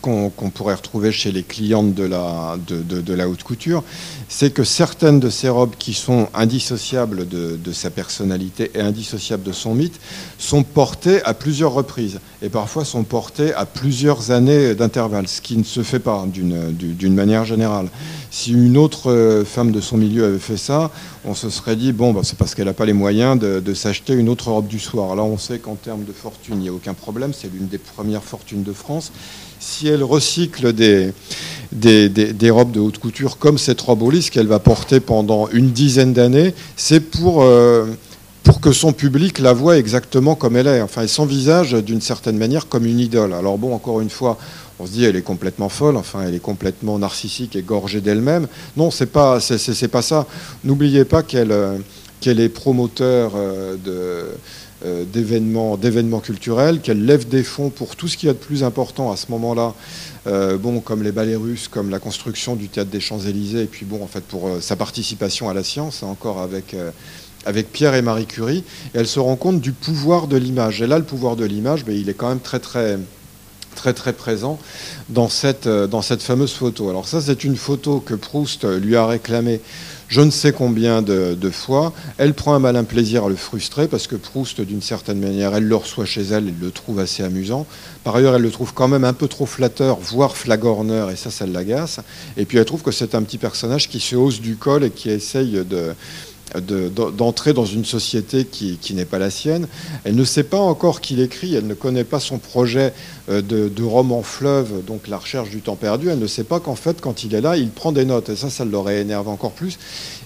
qu'on 0.00 0.30
pourrait 0.50 0.74
retrouver 0.74 1.12
chez 1.12 1.32
les 1.32 1.42
clientes 1.42 1.94
de 1.94 2.04
la, 2.04 3.28
haute 3.28 3.42
couture, 3.42 3.82
c'est 4.28 4.52
que 4.52 4.64
certaines 4.64 5.20
de 5.20 5.30
ces 5.30 5.48
robes 5.48 5.74
qui 5.78 5.94
sont 5.94 6.28
indissociables 6.34 7.28
de, 7.28 7.72
sa 7.72 7.90
personnalité 7.90 8.70
et 8.74 8.80
indissociables 8.80 9.42
de 9.42 9.52
son 9.52 9.74
mythe 9.74 9.98
sont 10.38 10.62
portées 10.62 11.22
à 11.24 11.34
plusieurs 11.34 11.72
reprises 11.72 12.20
et 12.42 12.48
parfois 12.48 12.84
sont 12.84 13.04
portées 13.04 13.54
à 13.54 13.64
plusieurs 13.64 14.30
années 14.30 14.74
d'intervalle, 14.74 15.28
ce 15.28 15.40
qui 15.40 15.56
ne 15.56 15.64
se 15.64 15.82
fait 15.82 16.00
pas 16.00 16.26
d'une 16.26 17.14
manière 17.14 17.44
générale. 17.44 17.88
Si 18.30 18.52
une 18.52 18.78
autre 18.78 19.10
euh, 19.10 19.44
femme 19.44 19.72
de 19.72 19.80
son 19.82 19.98
milieu 19.98 20.24
avait 20.24 20.38
fait 20.38 20.56
ça, 20.56 20.90
on 21.26 21.34
se 21.34 21.50
serait 21.50 21.76
dit, 21.76 21.92
bon, 21.92 22.12
bah, 22.14 22.22
c'est 22.24 22.38
parce 22.38 22.54
qu'elle 22.54 22.64
n'a 22.64 22.72
pas 22.72 22.86
les 22.86 22.94
moyens 22.94 23.38
de 23.38 23.74
s'acheter 23.74 24.14
une 24.14 24.28
autre 24.28 24.50
robe 24.50 24.66
du 24.66 24.78
soir. 24.78 25.14
Là, 25.14 25.22
on 25.22 25.36
sait 25.36 25.58
qu'en 25.58 25.74
termes 25.74 26.04
de 26.04 26.12
fortune, 26.12 26.54
il 26.56 26.60
n'y 26.60 26.68
a 26.68 26.72
aucun 26.72 26.94
problème, 26.94 27.32
c'est 27.34 27.52
l'une 27.52 27.68
des 27.68 27.78
premières 27.78 28.24
fortunes 28.24 28.62
de 28.62 28.72
France 28.72 29.12
si 29.62 29.86
elle 29.86 30.02
recycle 30.02 30.72
des, 30.72 31.12
des, 31.70 32.50
robes 32.50 32.72
de 32.72 32.80
haute 32.80 32.98
couture 32.98 33.38
comme 33.38 33.58
cette 33.58 33.80
robe 33.80 34.02
au 34.02 34.10
qu'elle 34.10 34.48
va 34.48 34.58
porter 34.58 34.98
pendant 34.98 35.48
une 35.50 35.70
dizaine 35.70 36.12
d'années, 36.12 36.52
c'est 36.76 37.00
pour, 37.00 37.42
euh, 37.42 37.86
pour 38.42 38.60
que 38.60 38.72
son 38.72 38.92
public 38.92 39.38
la 39.38 39.52
voie 39.52 39.78
exactement 39.78 40.34
comme 40.34 40.56
elle 40.56 40.66
est. 40.66 40.80
Enfin, 40.82 41.02
elle 41.02 41.08
s'envisage 41.08 41.74
d'une 41.74 42.00
certaine 42.00 42.36
manière 42.36 42.68
comme 42.68 42.86
une 42.86 42.98
idole. 42.98 43.32
Alors 43.32 43.56
bon, 43.56 43.72
encore 43.72 44.00
une 44.00 44.10
fois, 44.10 44.36
on 44.80 44.86
se 44.86 44.92
dit 44.92 45.04
elle 45.04 45.16
est 45.16 45.22
complètement 45.22 45.68
folle, 45.68 45.96
enfin 45.96 46.22
elle 46.26 46.34
est 46.34 46.40
complètement 46.40 46.98
narcissique 46.98 47.54
et 47.54 47.62
gorgée 47.62 48.00
d'elle-même. 48.00 48.48
Non, 48.76 48.90
c'est 48.90 49.06
pas 49.06 49.38
c'est, 49.38 49.88
pas 49.88 50.02
ça. 50.02 50.26
N'oubliez 50.64 51.04
pas 51.04 51.22
qu'elle 51.22 51.52
euh, 51.52 51.78
qu'elle 52.20 52.40
est 52.40 52.48
promoteur 52.48 53.32
euh, 53.36 53.76
de 53.76 54.24
d'événements, 54.84 55.76
d'événements 55.76 56.20
culturels, 56.20 56.80
qu'elle 56.80 57.04
lève 57.04 57.28
des 57.28 57.42
fonds 57.42 57.70
pour 57.70 57.94
tout 57.96 58.08
ce 58.08 58.16
qui 58.16 58.26
y 58.26 58.28
a 58.28 58.32
de 58.32 58.38
plus 58.38 58.64
important 58.64 59.12
à 59.12 59.16
ce 59.16 59.30
moment-là, 59.30 59.74
euh, 60.26 60.56
bon, 60.56 60.80
comme 60.80 61.02
les 61.02 61.12
ballets 61.12 61.36
russes, 61.36 61.68
comme 61.68 61.90
la 61.90 61.98
construction 61.98 62.54
du 62.54 62.68
théâtre 62.68 62.90
des 62.90 63.00
Champs-Élysées, 63.00 63.62
et 63.62 63.66
puis 63.66 63.84
bon, 63.84 64.02
en 64.02 64.06
fait, 64.06 64.22
pour 64.22 64.48
euh, 64.48 64.60
sa 64.60 64.76
participation 64.76 65.48
à 65.48 65.54
la 65.54 65.64
science, 65.64 66.02
encore 66.02 66.40
avec, 66.40 66.76
avec 67.44 67.72
Pierre 67.72 67.94
et 67.94 68.02
Marie 68.02 68.26
Curie, 68.26 68.64
elle 68.94 69.06
se 69.06 69.18
rend 69.18 69.36
compte 69.36 69.60
du 69.60 69.72
pouvoir 69.72 70.28
de 70.28 70.36
l'image. 70.36 70.82
Et 70.82 70.86
là, 70.86 70.98
le 70.98 71.04
pouvoir 71.04 71.36
de 71.36 71.44
l'image, 71.44 71.84
ben, 71.84 71.94
il 71.94 72.08
est 72.08 72.14
quand 72.14 72.28
même 72.28 72.40
très, 72.40 72.60
très 72.60 72.98
très 73.74 73.94
très 73.94 74.12
présent 74.12 74.58
dans 75.08 75.30
cette, 75.30 75.66
dans 75.66 76.02
cette 76.02 76.22
fameuse 76.22 76.52
photo. 76.52 76.90
Alors 76.90 77.08
ça, 77.08 77.22
c'est 77.22 77.42
une 77.42 77.56
photo 77.56 78.00
que 78.00 78.12
Proust 78.14 78.64
lui 78.64 78.96
a 78.96 79.06
réclamée 79.06 79.62
je 80.12 80.20
ne 80.20 80.30
sais 80.30 80.52
combien 80.52 81.00
de, 81.00 81.50
fois. 81.50 81.94
Elle 82.18 82.34
prend 82.34 82.52
un 82.52 82.58
malin 82.58 82.84
plaisir 82.84 83.24
à 83.24 83.28
le 83.30 83.34
frustrer 83.34 83.88
parce 83.88 84.06
que 84.06 84.14
Proust, 84.14 84.60
d'une 84.60 84.82
certaine 84.82 85.18
manière, 85.18 85.54
elle 85.54 85.66
le 85.66 85.74
reçoit 85.74 86.04
chez 86.04 86.20
elle, 86.20 86.48
elle 86.48 86.58
le 86.60 86.70
trouve 86.70 87.00
assez 87.00 87.22
amusant. 87.22 87.66
Par 88.04 88.16
ailleurs, 88.16 88.34
elle 88.34 88.42
le 88.42 88.50
trouve 88.50 88.74
quand 88.74 88.88
même 88.88 89.04
un 89.04 89.14
peu 89.14 89.26
trop 89.26 89.46
flatteur, 89.46 89.98
voire 89.98 90.36
flagorneur, 90.36 91.10
et 91.10 91.16
ça, 91.16 91.30
ça 91.30 91.46
l'agace. 91.46 92.00
Et 92.36 92.44
puis 92.44 92.58
elle 92.58 92.66
trouve 92.66 92.82
que 92.82 92.90
c'est 92.90 93.14
un 93.14 93.22
petit 93.22 93.38
personnage 93.38 93.88
qui 93.88 94.00
se 94.00 94.14
hausse 94.14 94.42
du 94.42 94.56
col 94.56 94.84
et 94.84 94.90
qui 94.90 95.08
essaye 95.08 95.64
de 95.64 95.94
d'entrer 96.60 97.52
dans 97.52 97.64
une 97.64 97.84
société 97.84 98.44
qui, 98.44 98.94
n'est 98.94 99.04
pas 99.04 99.18
la 99.18 99.30
sienne. 99.30 99.66
Elle 100.04 100.16
ne 100.16 100.24
sait 100.24 100.42
pas 100.42 100.58
encore 100.58 101.00
qu'il 101.00 101.20
écrit, 101.20 101.54
elle 101.54 101.66
ne 101.66 101.74
connaît 101.74 102.04
pas 102.04 102.20
son 102.20 102.38
projet 102.38 102.92
euh, 103.30 103.40
de, 103.40 103.68
de, 103.68 103.82
roman 103.82 104.22
fleuve, 104.22 104.84
donc 104.84 105.08
la 105.08 105.18
recherche 105.18 105.50
du 105.50 105.60
temps 105.60 105.76
perdu. 105.76 106.08
Elle 106.10 106.18
ne 106.18 106.26
sait 106.26 106.44
pas 106.44 106.60
qu'en 106.60 106.74
fait, 106.74 107.00
quand 107.00 107.24
il 107.24 107.34
est 107.34 107.40
là, 107.40 107.56
il 107.56 107.70
prend 107.70 107.92
des 107.92 108.04
notes. 108.04 108.28
Et 108.28 108.36
ça, 108.36 108.50
ça 108.50 108.64
l'aurait 108.64 109.00
énervé 109.00 109.30
encore 109.30 109.52
plus. 109.52 109.78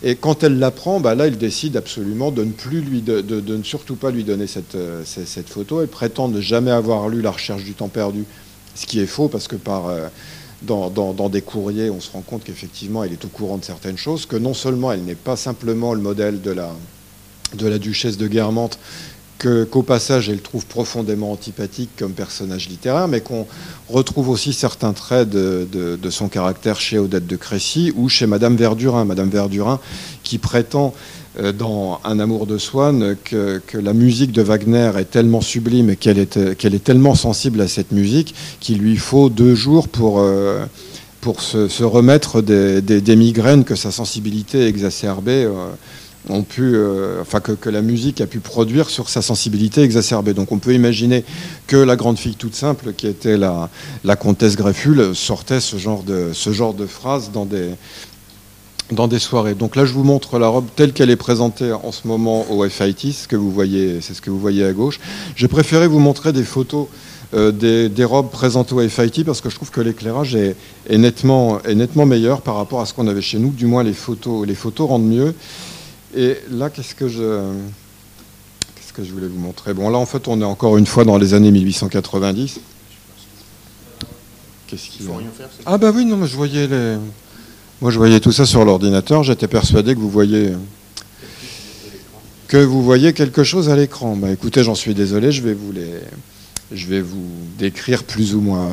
Et 0.03 0.17
quand 0.17 0.43
elle 0.43 0.59
l'apprend, 0.59 1.01
bah 1.01 1.15
là, 1.15 1.27
il 1.27 1.39
décide 1.39 1.77
absolument 1.77 2.31
de 2.31 2.45
ne 2.45 2.53
plus 2.53 2.81
lui, 2.81 3.03
de, 3.03 3.23
ne 3.23 3.63
surtout 3.63 3.97
pas 3.97 4.11
lui 4.11 4.25
donner 4.25 4.47
cette, 4.47 4.75
euh, 4.75 5.03
cette, 5.05 5.49
photo. 5.49 5.81
Elle 5.81 5.89
prétend 5.89 6.29
ne 6.29 6.41
jamais 6.41 6.71
avoir 6.71 7.09
lu 7.09 7.23
la 7.23 7.31
recherche 7.31 7.65
du 7.65 7.75
temps 7.75 7.89
perdu, 7.89 8.25
ce 8.75 8.87
qui 8.87 9.01
est 9.01 9.07
faux 9.07 9.29
parce 9.29 9.49
que 9.49 9.57
par 9.57 9.87
euh, 9.87 10.09
dans, 10.63 11.29
des 11.29 11.43
courriers, 11.43 11.91
on 11.91 12.01
se 12.01 12.11
rend 12.11 12.23
compte 12.23 12.45
qu'effectivement, 12.45 13.05
elle 13.05 13.13
est 13.13 13.25
au 13.25 13.29
courant 13.29 13.59
de 13.59 13.65
certaines 13.65 13.99
choses, 13.99 14.27
que 14.27 14.37
non 14.37 14.55
seulement 14.55 14.93
elle 14.93 15.03
n'est 15.03 15.15
pas 15.15 15.37
simplement 15.37 15.95
le 15.95 16.01
modèle 16.01 16.41
de 16.41 16.51
la, 16.51 16.71
de 17.55 17.67
la 17.67 17.79
duchesse 17.79 18.17
de 18.17 18.27
Guermantes, 18.27 18.79
qu'au 19.39 19.83
passage, 19.83 20.29
elle 20.29 20.41
trouve 20.41 20.65
profondément 20.67 21.31
antipathique 21.31 21.91
comme 21.99 22.13
personnage 22.13 22.69
littéraire, 22.69 23.07
mais 23.07 23.21
qu'on 23.21 23.47
retrouve 23.89 24.31
aussi 24.31 24.53
certains 24.53 24.95
traits 24.95 25.29
de, 25.29 25.69
de, 25.71 26.11
son 26.11 26.29
caractère 26.29 26.81
chez 26.81 26.99
Odette 26.99 27.27
de 27.27 27.37
Crécy 27.37 27.93
ou 27.97 28.09
chez 28.09 28.27
Madame 28.27 28.57
Verdurin. 28.57 29.05
Madame 29.05 29.29
Verdurin 29.29 29.79
qui 30.23 30.39
prétend 30.39 30.95
dans 31.59 32.01
Un 32.05 32.19
amour 32.19 32.47
de 32.47 32.59
Swann 32.59 33.17
que, 33.25 33.61
la 33.75 33.93
musique 33.93 34.33
de 34.33 34.43
Wagner 34.43 34.93
est 34.99 35.11
tellement 35.11 35.41
sublime 35.41 35.91
et 35.91 35.97
qu'elle 35.97 36.19
est, 36.19 36.57
qu'elle 36.57 36.75
est 36.75 36.85
tellement 36.85 37.15
sensible 37.15 37.61
à 37.61 37.69
cette 37.69 37.93
musique 37.93 38.35
qu'il 38.61 38.79
lui 38.79 38.97
faut 38.97 39.29
deux 39.29 39.55
jours 39.55 39.89
pour, 39.89 40.21
euh, 40.21 40.65
pour 41.21 41.43
se, 41.43 41.83
remettre 41.85 42.41
des, 42.41 42.81
des, 42.81 43.17
migraines 43.17 43.65
que 43.65 43.75
sa 43.75 43.91
sensibilité 43.91 44.67
exacerbée 44.67 45.45
euh, 45.45 45.69
ont 46.29 46.43
pu, 46.43 46.77
enfin 47.21 47.41
que, 47.41 47.53
que, 47.53 47.71
la 47.71 47.83
musique 47.83 48.21
a 48.21 48.27
pu 48.27 48.41
produire 48.41 48.89
sur 48.89 49.09
sa 49.09 49.23
sensibilité 49.23 49.83
exacerbée. 49.83 50.35
Donc 50.35 50.53
on 50.53 50.59
peut 50.59 50.75
imaginer 50.75 51.23
que 51.67 51.77
la 51.77 51.97
grande 51.97 52.19
fille 52.19 52.35
toute 52.35 52.55
simple, 52.55 52.95
qui 52.95 53.07
était 53.07 53.37
la, 53.37 53.69
la 54.05 54.17
comtesse 54.17 54.57
Greffule, 54.57 55.15
sortait 55.15 55.61
ce 55.61 55.77
genre 55.77 56.03
de, 56.03 56.31
ce 56.33 56.53
genre 56.53 56.75
de 56.75 56.87
phrases 56.87 57.31
dans 57.33 57.45
des, 57.45 57.69
dans 58.93 59.09
des 59.09 59.19
soirées. 59.19 59.55
Donc 59.55 59.77
là, 59.77 59.85
je 59.85 59.93
vous 59.93 60.05
montre 60.05 60.39
la 60.39 60.49
robe 60.49 60.67
telle 60.77 60.93
qu'elle 60.93 61.11
est 61.11 61.17
présentée 61.17 61.73
en 61.73 61.93
ce 61.93 62.07
moment 62.07 62.51
au 62.51 62.69
FIT, 62.69 63.13
ce 63.13 63.29
que 63.29 63.37
vous 63.37 63.51
voyez, 63.51 64.01
c'est 64.01 64.15
ce 64.15 64.21
que 64.21 64.31
vous 64.31 64.39
voyez 64.39 64.65
à 64.65 64.73
gauche. 64.73 65.01
J'ai 65.35 65.49
préféré 65.49 65.87
vous 65.87 65.99
montrer 65.99 66.33
des 66.33 66.45
photos 66.45 66.87
euh, 67.35 67.51
des, 67.51 68.05
robes 68.05 68.31
présentées 68.31 68.75
au 68.75 68.89
FIT 68.89 69.25
parce 69.25 69.41
que 69.41 69.51
je 69.51 69.57
trouve 69.57 69.71
que 69.71 69.81
l'éclairage 69.81 70.37
est, 70.37 70.57
nettement, 70.91 71.61
est 71.63 71.75
nettement 71.75 72.07
meilleur 72.07 72.41
par 72.41 72.55
rapport 72.55 72.81
à 72.81 72.87
ce 72.87 72.95
qu'on 72.95 73.09
avait 73.09 73.23
chez 73.23 73.39
nous. 73.39 73.51
Du 73.51 73.67
moins, 73.67 73.83
les 73.83 73.95
photos, 73.95 74.47
les 74.47 74.55
photos 74.55 74.89
rendent 74.89 75.09
mieux. 75.09 75.35
Et 76.15 76.37
là, 76.51 76.71
qu'est-ce 76.71 76.95
que 76.95 77.09
je 77.09 77.53
qu'est-ce 78.77 78.93
que 78.93 79.03
je 79.03 79.13
voulais 79.13 79.27
vous 79.27 79.41
montrer? 79.41 79.75
Bon, 79.75 79.91
là, 79.91 79.99
en 79.99 80.07
fait, 80.07 80.29
on 80.29 80.41
est 80.41 80.45
encore 80.45 80.77
une 80.77 80.87
fois 80.87 81.05
dans 81.05 81.19
les 81.19 81.35
années 81.35 81.51
1890. 81.51 82.61
Qu'est-ce 84.69 84.89
qu'il 84.89 85.07
rien 85.09 85.29
faire 85.37 85.49
Ah 85.67 85.79
bah 85.79 85.91
oui, 85.95 86.05
non, 86.05 86.17
mais 86.17 86.27
je 86.29 86.37
voyais 86.37 86.69
les. 86.69 86.97
Moi, 87.83 87.91
je 87.91 87.99
voyais 87.99 88.21
tout 88.21 88.33
ça 88.33 88.47
sur 88.47 88.65
l'ordinateur. 88.65 89.23
J'étais 89.23 89.49
persuadé 89.49 89.95
que 89.95 90.01
vous 90.01 90.09
voyez 90.09 90.53
que 92.49 92.57
vous 92.57 92.83
voyez 92.83 93.13
quelque 93.13 93.45
chose 93.45 93.69
à 93.69 93.77
l'écran. 93.77 94.17
Bah, 94.17 94.31
écoutez, 94.31 94.65
j'en 94.65 94.75
suis 94.75 94.95
désolé. 94.95 95.31
Je 95.31 95.43
vais 95.43 95.53
vous 95.53 95.73
les, 95.73 95.91
je 96.73 96.87
vais 96.87 97.03
vous 97.03 97.29
décrire 97.59 98.05
plus 98.05 98.35
ou 98.35 98.41
moins. 98.41 98.71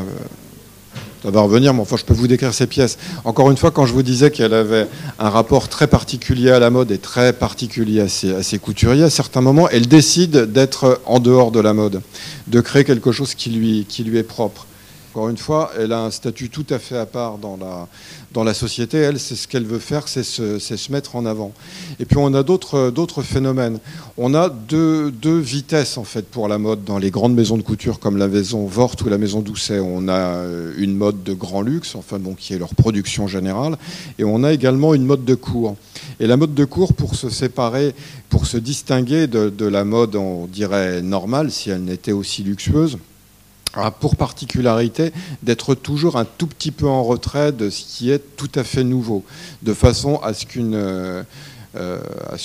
Ça 1.22 1.32
va 1.32 1.41
revenir, 1.41 1.74
mais 1.74 1.82
enfin, 1.82 1.97
je 1.97 2.06
peux 2.06 2.14
vous 2.14 2.28
décrire 2.28 2.54
ces 2.54 2.66
pièces. 2.66 2.97
Encore 3.26 3.51
une 3.51 3.58
fois, 3.58 3.72
quand 3.72 3.86
je 3.86 3.91
vous 3.91 4.04
disais 4.04 4.32
qu'elle 4.32 4.54
avait 4.54 4.88
un 5.20 5.30
rapport 5.30 5.68
très 5.68 5.88
particulier 5.88 6.51
à 6.51 6.60
la 6.60 6.70
mode 6.70 6.91
et 6.91 6.97
très 6.97 7.34
particulier 7.34 7.99
à 7.99 8.08
ses, 8.08 8.34
à 8.34 8.43
ses 8.43 8.58
couturiers, 8.58 9.04
à 9.04 9.10
certains 9.10 9.41
moments, 9.41 9.68
elle 9.70 9.88
décide 9.88 10.51
d'être 10.54 11.01
en 11.06 11.20
dehors 11.20 11.51
de 11.51 11.60
la 11.60 11.74
mode, 11.74 12.01
de 12.47 12.62
créer 12.62 12.86
quelque 12.86 13.12
chose 13.12 13.36
qui 13.36 13.49
lui, 13.49 13.86
qui 13.88 14.06
lui 14.06 14.18
est 14.18 14.24
propre. 14.24 14.66
Encore 15.14 15.30
une 15.30 15.38
fois, 15.38 15.70
elle 15.78 15.91
a 15.91 16.01
un 16.01 16.09
statut 16.09 16.49
tout 16.49 16.66
à 16.72 16.80
fait 16.80 16.97
à 16.97 17.05
part 17.05 17.38
dans 17.38 17.55
la, 17.55 17.88
dans 18.32 18.43
la 18.43 18.55
société. 18.55 18.97
Elle, 18.97 19.20
c'est 19.20 19.36
ce 19.36 19.47
qu'elle 19.47 19.64
veut 19.64 19.78
faire, 19.78 20.07
c'est 20.07 20.24
se, 20.24 20.57
se, 20.57 20.91
mettre 20.91 21.16
en 21.16 21.28
avant. 21.28 21.51
Et 21.99 22.05
puis 22.05 22.18
on 22.18 22.34
a 22.34 22.41
d'autres 22.41 23.22
phénomènes. 23.22 23.78
On 24.18 24.34
a 24.34 24.49
deux, 24.49 25.11
deux, 25.11 25.38
vitesses 25.38 25.99
en 25.99 26.03
fait 26.03 26.26
pour 26.26 26.47
la 26.47 26.57
mode 26.57 26.84
dans 26.84 26.97
les 26.97 27.11
grandes 27.11 27.36
maisons 27.36 27.57
de 27.57 27.61
couture 27.61 27.99
comme 27.99 28.18
la 28.18 28.28
maison 28.28 28.66
Vort 28.66 28.95
ou 29.05 29.07
la 29.07 29.20
maison 29.20 29.41
Doucet. 29.41 29.80
On 29.80 30.07
a 30.07 30.14
euh, 30.14 30.74
une 30.78 30.95
mode 30.95 31.22
de 31.22 31.34
grand 31.34 31.61
luxe, 31.61 31.93
enfin 31.93 32.18
bon, 32.18 32.34
qui 32.34 32.55
est 32.55 32.57
leur 32.57 32.74
production 32.74 33.28
générale, 33.28 33.78
et 34.18 34.24
on 34.24 34.43
a 34.43 34.51
également 34.51 34.95
une 34.95 35.05
mode 35.05 35.26
de 35.26 35.36
cours. 35.36 35.76
Et 36.20 36.26
la 36.26 36.38
mode 36.38 36.55
de 36.55 36.66
cours, 36.66 36.93
pour 36.93 37.14
se 37.14 37.30
séparer, 37.30 37.93
pour 38.30 38.47
se 38.47 38.57
distinguer 38.57 39.28
de, 39.28 39.49
de 39.51 39.66
la 39.68 39.86
mode, 39.86 40.16
on 40.16 40.47
dirait 40.47 41.03
normale, 41.03 41.51
si 41.51 41.70
elle 41.70 41.84
n'était 41.84 42.14
aussi 42.14 42.41
luxueuse 42.41 42.97
a 43.74 43.91
pour 43.91 44.15
particularité 44.15 45.11
d'être 45.41 45.76
toujours 45.76 46.17
un 46.17 46.26
tout 46.26 46.47
petit 46.47 46.71
peu 46.71 46.88
en 46.88 47.03
retrait 47.03 47.51
de 47.51 47.69
ce 47.69 47.84
qui 47.84 48.11
est 48.11 48.36
tout 48.36 48.51
à 48.55 48.63
fait 48.63 48.84
nouveau, 48.84 49.24
de 49.63 49.74
façon 49.74 50.17
à 50.17 50.34
ce 50.34 50.45
qu'une 50.45 51.26
euh, 51.76 51.99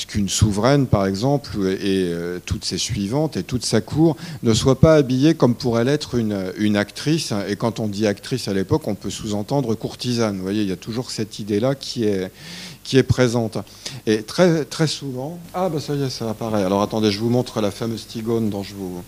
qu'une 0.06 0.30
souveraine, 0.30 0.86
par 0.86 1.04
exemple, 1.04 1.58
et 1.66 2.08
euh, 2.08 2.38
toutes 2.46 2.64
ses 2.64 2.78
suivantes 2.78 3.36
et 3.36 3.42
toute 3.42 3.62
sa 3.62 3.82
cour 3.82 4.16
ne 4.42 4.54
soient 4.54 4.80
pas 4.80 4.94
habillées 4.94 5.34
comme 5.34 5.54
pourrait 5.54 5.84
l'être 5.84 6.14
une, 6.14 6.50
une, 6.56 6.78
actrice. 6.78 7.34
Et 7.46 7.56
quand 7.56 7.78
on 7.78 7.88
dit 7.88 8.06
actrice 8.06 8.48
à 8.48 8.54
l'époque, 8.54 8.88
on 8.88 8.94
peut 8.94 9.10
sous-entendre 9.10 9.74
courtisane. 9.74 10.36
Vous 10.36 10.42
voyez, 10.42 10.62
il 10.62 10.68
y 10.68 10.72
a 10.72 10.76
toujours 10.76 11.10
cette 11.10 11.40
idée-là 11.40 11.74
qui 11.74 12.04
est, 12.04 12.30
présente. 13.02 13.58
Et 14.06 14.22
très, 14.22 14.64
souvent... 14.86 15.38
Ah, 15.52 15.68
bah 15.68 15.78
ça 15.78 15.94
y 15.94 16.02
est, 16.02 16.08
ça 16.08 16.30
apparaît. 16.30 16.64
Alors 16.64 16.80
attendez, 16.80 17.10
je 17.10 17.20
vous 17.20 17.28
montre 17.28 17.60
la 17.60 17.70
fameuse 17.70 18.06
tigone 18.06 18.48
dont 18.48 18.62
je 18.62 18.74
vous, 18.74 19.02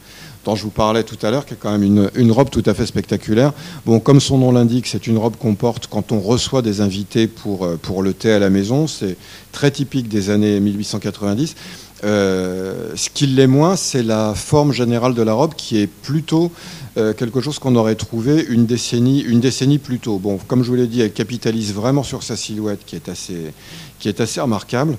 dont 0.44 0.56
je 0.56 0.62
vous 0.62 0.70
parlais 0.70 1.04
tout 1.04 1.18
à 1.22 1.30
l'heure, 1.30 1.44
qui 1.44 1.54
est 1.54 1.56
quand 1.58 1.76
même 1.76 2.10
une, 2.14 2.32
robe 2.32 2.50
tout 2.50 2.62
à 2.66 2.74
fait 2.74 2.86
spectaculaire. 2.86 3.52
Bon, 3.84 4.00
comme 4.00 4.20
son 4.20 4.38
nom 4.38 4.52
l'indique, 4.52 4.86
c'est 4.86 5.06
une 5.06 5.18
robe 5.18 5.36
qu'on 5.36 5.54
porte 5.54 5.86
quand 5.86 6.12
on 6.12 6.20
reçoit 6.20 6.62
des 6.62 6.80
invités 6.80 7.26
pour, 7.26 7.64
euh, 7.64 7.78
pour 7.80 8.02
le 8.02 8.14
thé 8.14 8.32
à 8.32 8.38
la 8.38 8.50
maison. 8.50 8.86
C'est 8.86 9.16
très 9.52 9.70
typique 9.70 10.08
des 10.08 10.30
années 10.30 10.58
1890. 10.60 11.54
Euh, 12.02 12.92
ce 12.94 13.10
qui 13.10 13.26
l'est 13.26 13.46
moins, 13.46 13.76
c'est 13.76 14.02
la 14.02 14.34
forme 14.34 14.72
générale 14.72 15.14
de 15.14 15.22
la 15.22 15.34
robe 15.34 15.52
qui 15.54 15.78
est 15.78 15.86
plutôt 15.86 16.50
euh, 16.96 17.12
quelque 17.12 17.40
chose 17.40 17.58
qu'on 17.58 17.76
aurait 17.76 17.94
trouvé 17.94 18.46
une 18.48 18.64
décennie, 18.64 19.20
une 19.20 19.40
décennie 19.40 19.78
plus 19.78 19.98
tôt. 19.98 20.18
Bon, 20.18 20.38
comme 20.48 20.64
je 20.64 20.70
vous 20.70 20.76
l'ai 20.76 20.86
dit, 20.86 21.02
elle 21.02 21.12
capitalise 21.12 21.74
vraiment 21.74 22.02
sur 22.02 22.22
sa 22.22 22.36
silhouette 22.36 22.80
qui 22.86 22.96
est 22.96 23.08
assez, 23.08 23.52
qui 23.98 24.08
est 24.08 24.20
assez 24.20 24.40
remarquable. 24.40 24.96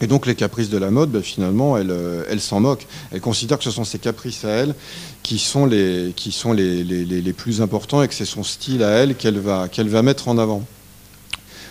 Et 0.00 0.06
donc 0.06 0.26
les 0.26 0.34
caprices 0.34 0.70
de 0.70 0.78
la 0.78 0.90
mode, 0.90 1.10
ben, 1.10 1.22
finalement, 1.22 1.76
elle, 1.76 1.90
euh, 1.90 2.24
elle 2.28 2.40
s'en 2.40 2.60
moque. 2.60 2.86
Elle 3.12 3.20
considère 3.20 3.58
que 3.58 3.64
ce 3.64 3.70
sont 3.70 3.84
ses 3.84 3.98
caprices 3.98 4.44
à 4.44 4.50
elle 4.50 4.74
qui 5.22 5.38
sont 5.38 5.66
les, 5.66 6.12
qui 6.14 6.32
sont 6.32 6.52
les, 6.52 6.84
les, 6.84 7.04
les 7.04 7.32
plus 7.32 7.60
importants 7.60 8.02
et 8.02 8.08
que 8.08 8.14
c'est 8.14 8.24
son 8.24 8.44
style 8.44 8.82
à 8.82 8.90
elle 8.90 9.14
qu'elle 9.14 9.38
va, 9.38 9.68
qu'elle 9.68 9.88
va 9.88 10.02
mettre 10.02 10.28
en 10.28 10.38
avant. 10.38 10.64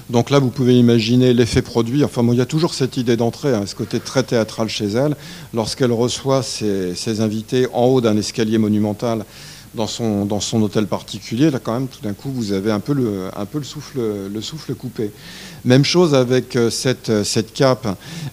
Donc 0.09 0.29
là, 0.29 0.39
vous 0.39 0.49
pouvez 0.49 0.77
imaginer 0.77 1.33
l'effet 1.33 1.61
produit. 1.61 2.03
Enfin, 2.03 2.25
il 2.31 2.37
y 2.37 2.41
a 2.41 2.45
toujours 2.45 2.73
cette 2.73 2.95
idée 2.95 3.17
d'entrée, 3.17 3.53
hein, 3.53 3.65
ce 3.65 3.75
côté 3.75 3.99
très 3.99 4.23
théâtral 4.23 4.69
chez 4.69 4.85
elle. 4.85 5.15
Lorsqu'elle 5.53 5.91
reçoit 5.91 6.43
ses, 6.43 6.95
ses 6.95 7.19
invités 7.19 7.67
en 7.73 7.85
haut 7.85 7.99
d'un 7.99 8.15
escalier 8.15 8.57
monumental 8.57 9.25
dans 9.75 9.87
son, 9.87 10.25
dans 10.25 10.39
son 10.39 10.61
hôtel 10.61 10.87
particulier, 10.87 11.51
là 11.51 11.59
quand 11.59 11.73
même, 11.73 11.87
tout 11.87 12.01
d'un 12.01 12.13
coup, 12.13 12.31
vous 12.31 12.53
avez 12.53 12.71
un 12.71 12.79
peu 12.79 12.93
le, 12.93 13.29
un 13.35 13.45
peu 13.45 13.57
le, 13.57 13.65
souffle, 13.65 13.99
le 14.33 14.41
souffle 14.41 14.73
coupé. 14.75 15.11
Même 15.65 15.83
chose 15.83 16.13
avec 16.13 16.55
euh, 16.55 16.69
cette, 16.69 17.09
euh, 17.09 17.23
cette 17.23 17.53
cape 17.53 17.87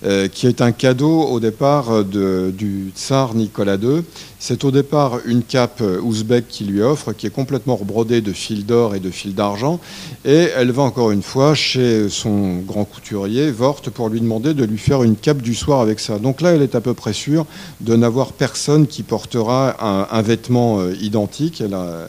euh, 0.04 0.28
qui 0.28 0.46
est 0.46 0.60
un 0.60 0.72
cadeau 0.72 1.22
au 1.22 1.40
départ 1.40 2.04
du 2.04 2.92
tsar 2.94 3.34
Nicolas 3.34 3.76
II. 3.76 4.02
C'est 4.38 4.64
au 4.64 4.70
départ 4.70 5.20
une 5.24 5.42
cape 5.42 5.82
ouzbek 6.02 6.46
qui 6.48 6.64
lui 6.64 6.82
offre, 6.82 7.12
qui 7.12 7.26
est 7.26 7.30
complètement 7.30 7.76
rebrodée 7.76 8.20
de 8.20 8.32
fils 8.32 8.66
d'or 8.66 8.94
et 8.94 9.00
de 9.00 9.10
fils 9.10 9.34
d'argent. 9.34 9.80
Et 10.26 10.48
elle 10.54 10.70
va 10.70 10.82
encore 10.82 11.12
une 11.12 11.22
fois 11.22 11.54
chez 11.54 12.10
son 12.10 12.56
grand 12.58 12.84
couturier, 12.84 13.50
Vort, 13.50 13.80
pour 13.80 14.10
lui 14.10 14.20
demander 14.20 14.52
de 14.52 14.64
lui 14.64 14.76
faire 14.76 15.02
une 15.02 15.16
cape 15.16 15.40
du 15.40 15.54
soir 15.54 15.80
avec 15.80 15.98
ça. 15.98 16.18
Donc 16.18 16.42
là, 16.42 16.50
elle 16.50 16.62
est 16.62 16.74
à 16.74 16.82
peu 16.82 16.92
près 16.92 17.14
sûre 17.14 17.46
de 17.80 17.96
n'avoir 17.96 18.32
personne 18.32 18.86
qui 18.86 19.02
portera 19.02 19.76
un, 19.80 20.08
un 20.10 20.22
vêtement 20.22 20.90
identique. 20.90 21.62
Elle 21.62 21.74
a, 21.74 22.08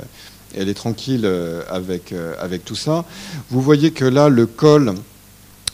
elle 0.57 0.69
est 0.69 0.73
tranquille 0.73 1.29
avec, 1.69 2.13
avec 2.39 2.65
tout 2.65 2.75
ça. 2.75 3.05
Vous 3.49 3.61
voyez 3.61 3.91
que 3.91 4.05
là, 4.05 4.29
le 4.29 4.45
col 4.45 4.95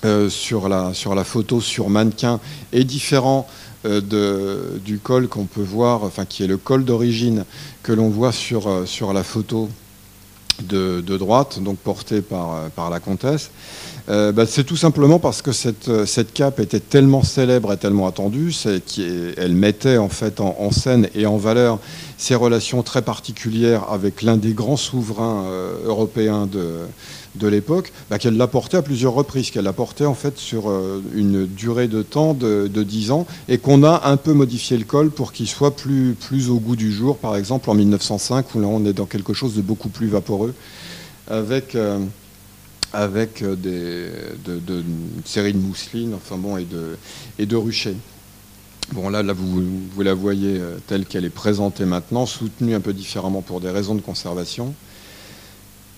euh, 0.04 0.30
sur, 0.32 0.68
la, 0.68 0.96
sur 0.96 1.14
la 1.14 1.24
photo 1.24 1.62
sur 1.62 1.92
mannequin 1.92 2.40
est 2.74 2.86
différent 2.86 3.48
euh, 3.86 4.80
du 4.84 4.98
col 4.98 5.28
qu'on 5.28 5.46
peut 5.46 5.62
voir, 5.62 6.04
enfin 6.04 6.26
qui 6.26 6.44
est 6.44 6.48
le 6.48 6.58
col 6.58 6.86
d'origine 6.86 7.46
que 7.84 7.92
l'on 7.92 8.10
voit 8.10 8.32
sur, 8.32 8.68
euh, 8.68 8.88
sur 8.88 9.14
la 9.14 9.24
photo 9.24 9.70
de, 10.64 11.04
de, 11.06 11.18
droite, 11.18 11.60
donc 11.62 11.78
portée 11.78 12.22
par, 12.22 12.72
par 12.72 12.90
la 12.90 13.00
comtesse. 13.00 13.52
Euh, 14.10 14.32
bah, 14.32 14.48
C'est 14.48 14.64
tout 14.64 14.76
simplement 14.76 15.20
parce 15.20 15.44
que 15.44 15.52
cette, 15.52 16.06
cette, 16.06 16.34
cape 16.34 16.60
était 16.60 16.80
tellement 16.80 17.22
célèbre 17.22 17.72
et 17.72 17.78
tellement 17.78 18.08
attendue, 18.08 18.56
qu'elle 18.88 19.54
mettait 19.54 19.98
en 19.98 20.10
fait 20.10 20.40
en, 20.42 20.56
en, 20.58 20.72
scène 20.72 21.10
et 21.14 21.28
en 21.28 21.38
valeur 21.38 21.78
ses 22.22 22.36
relations 22.36 22.84
très 22.84 23.02
particulières 23.02 23.90
avec 23.90 24.22
l'un 24.22 24.38
des 24.38 24.54
grands 24.54 24.78
souverains 24.78 25.44
euh, 25.46 25.88
européens 25.88 26.46
de, 26.46 26.82
de 27.34 27.48
l'époque, 27.48 27.92
bah, 28.12 28.20
qu'elle 28.20 28.38
l'a 28.38 28.46
porté 28.46 28.78
à 28.78 28.84
plusieurs 28.84 29.14
reprises, 29.14 29.50
qu'elle 29.50 29.64
l'a 29.64 29.74
porté 29.74 30.06
en 30.06 30.14
fait 30.14 30.38
sur 30.38 30.70
euh, 30.70 31.02
une 31.16 31.48
durée 31.48 31.88
de 31.88 32.04
temps 32.04 32.36
de, 32.36 32.70
de 32.72 32.84
10 32.84 33.10
ans, 33.10 33.26
et 33.50 33.58
qu'on 33.58 33.84
a 33.84 34.08
un 34.08 34.18
peu 34.18 34.34
modifié 34.34 34.78
le 34.78 34.84
col 34.84 35.10
pour 35.10 35.34
qu'il 35.34 35.48
soit 35.48 35.76
plus, 35.76 36.14
plus 36.14 36.52
au 36.52 36.60
goût 36.60 36.76
du 36.76 36.92
jour, 36.92 37.18
par 37.18 37.36
exemple 37.36 37.72
en 37.72 37.74
1905, 37.74 38.54
où 38.54 38.62
là 38.62 38.68
on 38.68 38.86
est 38.86 38.94
dans 38.94 39.08
quelque 39.08 39.34
chose 39.34 39.56
de 39.56 39.62
beaucoup 39.64 39.90
plus 39.90 40.08
vaporeux, 40.08 40.54
avec, 41.28 41.74
euh, 41.74 41.98
avec 42.94 43.44
des, 43.44 44.10
de, 44.46 44.60
de, 44.60 44.82
une 44.82 45.24
série 45.26 45.54
de 45.54 45.58
mousselines 45.58 46.14
enfin 46.14 46.38
bon, 46.38 46.56
et, 46.58 46.66
de, 46.66 46.98
et 47.40 47.48
de 47.48 47.56
ruchers. 47.56 47.98
Bon, 48.94 49.08
là, 49.10 49.24
vous 49.24 50.02
la 50.02 50.14
voyez 50.14 50.58
euh, 50.60 50.78
telle 50.88 51.06
qu'elle 51.06 51.24
est 51.24 51.30
présentée 51.30 51.86
maintenant, 51.86 52.26
soutenue 52.26 52.76
un 52.76 52.82
peu 52.82 52.92
différemment 52.92 53.42
pour 53.42 53.62
des 53.62 53.70
raisons 53.70 53.96
de 53.96 54.02
conservation. 54.02 54.74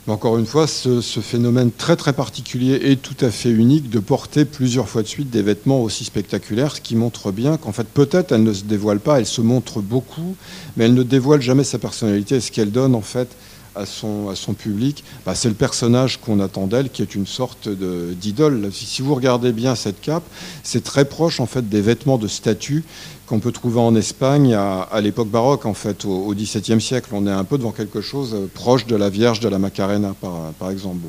Mais 0.05 0.13
encore 0.13 0.37
une 0.37 0.45
fois, 0.45 0.67
ce, 0.67 0.99
ce, 1.01 1.21
phénomène 1.21 1.71
très 1.71 1.95
très 1.95 2.11
particulier 2.11 2.77
et 2.83 2.97
tout 2.97 3.15
à 3.21 3.31
fait 3.31 3.49
unique 3.49 3.89
de 3.89 3.99
porter 3.99 4.43
plusieurs 4.43 4.89
fois 4.89 5.01
de 5.01 5.07
suite 5.07 5.29
des 5.29 5.41
vêtements 5.41 5.81
aussi 5.81 6.03
spectaculaires, 6.03 6.75
ce 6.75 6.81
qui 6.81 6.95
montre 6.95 7.31
bien 7.31 7.55
qu'en 7.55 7.71
fait 7.71 7.87
peut-être 7.87 8.33
elle 8.33 8.43
ne 8.43 8.51
se 8.51 8.65
dévoile 8.65 8.99
pas, 8.99 9.19
elle 9.19 9.25
se 9.25 9.39
montre 9.39 9.79
beaucoup, 9.79 10.35
mais 10.75 10.85
elle 10.85 10.93
ne 10.93 11.03
dévoile 11.03 11.41
jamais 11.41 11.63
sa 11.63 11.79
personnalité. 11.79 12.35
Et 12.35 12.41
ce 12.41 12.51
qu'elle 12.51 12.71
donne 12.71 12.95
en 12.95 13.01
fait 13.01 13.29
à 13.75 13.85
son, 13.85 14.53
public, 14.57 15.03
bah, 15.25 15.35
c'est 15.35 15.49
le 15.49 15.55
personnage 15.55 16.19
qu'on 16.19 16.39
attend 16.39 16.67
d'elle, 16.67 16.89
qui 16.89 17.01
est 17.01 17.15
une 17.15 17.25
sorte 17.25 17.69
d'idole. 17.69 18.69
Si 18.71 19.01
vous 19.01 19.15
regardez 19.15 19.51
bien 19.51 19.75
cette 19.75 20.01
cape, 20.01 20.23
c'est 20.63 20.83
très 20.83 21.05
proche 21.05 21.39
en 21.39 21.45
fait 21.45 21.67
des 21.67 21.81
vêtements 21.81 22.17
de 22.17 22.27
statue 22.27 22.83
qu'on 23.25 23.39
peut 23.39 23.51
trouver 23.51 23.79
en 23.79 23.95
Espagne 23.95 24.53
à, 24.53 25.01
l'époque 25.01 25.29
baroque, 25.29 25.65
en 25.65 25.73
fait, 25.73 26.05
au, 26.05 26.33
XVIIe 26.33 26.81
siècle. 26.81 27.09
On 27.13 27.25
est 27.25 27.31
un 27.31 27.43
peu 27.43 27.57
devant 27.57 27.71
quelque 27.71 28.01
chose 28.01 28.35
proche 28.53 28.85
de 28.85 28.95
la 28.95 29.09
Vierge 29.09 29.39
de 29.39 29.49
la 29.49 29.59
Macarena, 29.59 30.13
par, 30.59 30.69
exemple. 30.69 30.99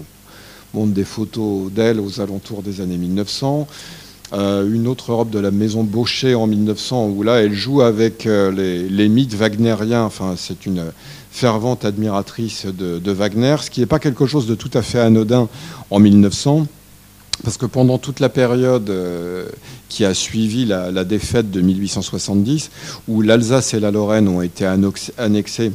On 0.73 0.81
montre 0.81 0.93
des 0.93 1.05
photos 1.05 1.71
d'elle 1.71 2.01
aux 2.01 2.21
alentours 2.21 2.63
des 2.63 2.81
années 2.81 2.97
1900. 2.97 3.67
Euh, 4.33 4.69
une 4.73 4.89
autre 4.89 5.13
robe 5.13 5.31
de 5.31 5.39
la 5.39 5.51
maison 5.51 5.85
Baucher 5.85 6.35
en 6.35 6.47
1900, 6.47 7.09
où 7.09 7.23
là, 7.23 7.43
elle 7.43 7.53
joue 7.53 7.83
avec 7.83 8.27
euh, 8.27 8.51
les, 8.51 8.89
les 8.89 9.09
mythes 9.09 9.35
wagnériens. 9.35 10.05
Enfin, 10.05 10.35
c'est 10.37 10.67
une 10.67 10.93
fervente 11.35 11.85
admiratrice 11.85 12.65
de, 12.67 13.11
Wagner, 13.11 13.57
ce 13.61 13.69
qui 13.69 13.81
n'est 13.81 13.87
pas 13.87 13.99
quelque 13.99 14.25
chose 14.25 14.47
de 14.47 14.55
tout 14.55 14.71
à 14.73 14.83
fait 14.83 15.01
anodin 15.01 15.49
en 15.91 15.99
1900, 15.99 16.69
parce 17.43 17.57
que 17.57 17.67
pendant 17.67 17.99
toute 17.99 18.21
la 18.21 18.29
période 18.29 18.89
euh, 18.89 19.49
qui 19.89 20.05
a 20.05 20.15
suivi 20.15 20.65
la, 20.65 20.93
la, 20.93 21.03
défaite 21.03 21.51
de 21.51 21.61
1870, 21.61 22.71
où 23.09 23.21
l'Alsace 23.21 23.75
et 23.75 23.81
la 23.81 23.91
Lorraine 23.91 24.29
ont 24.29 24.43
été 24.43 24.65
annexées 25.19 25.73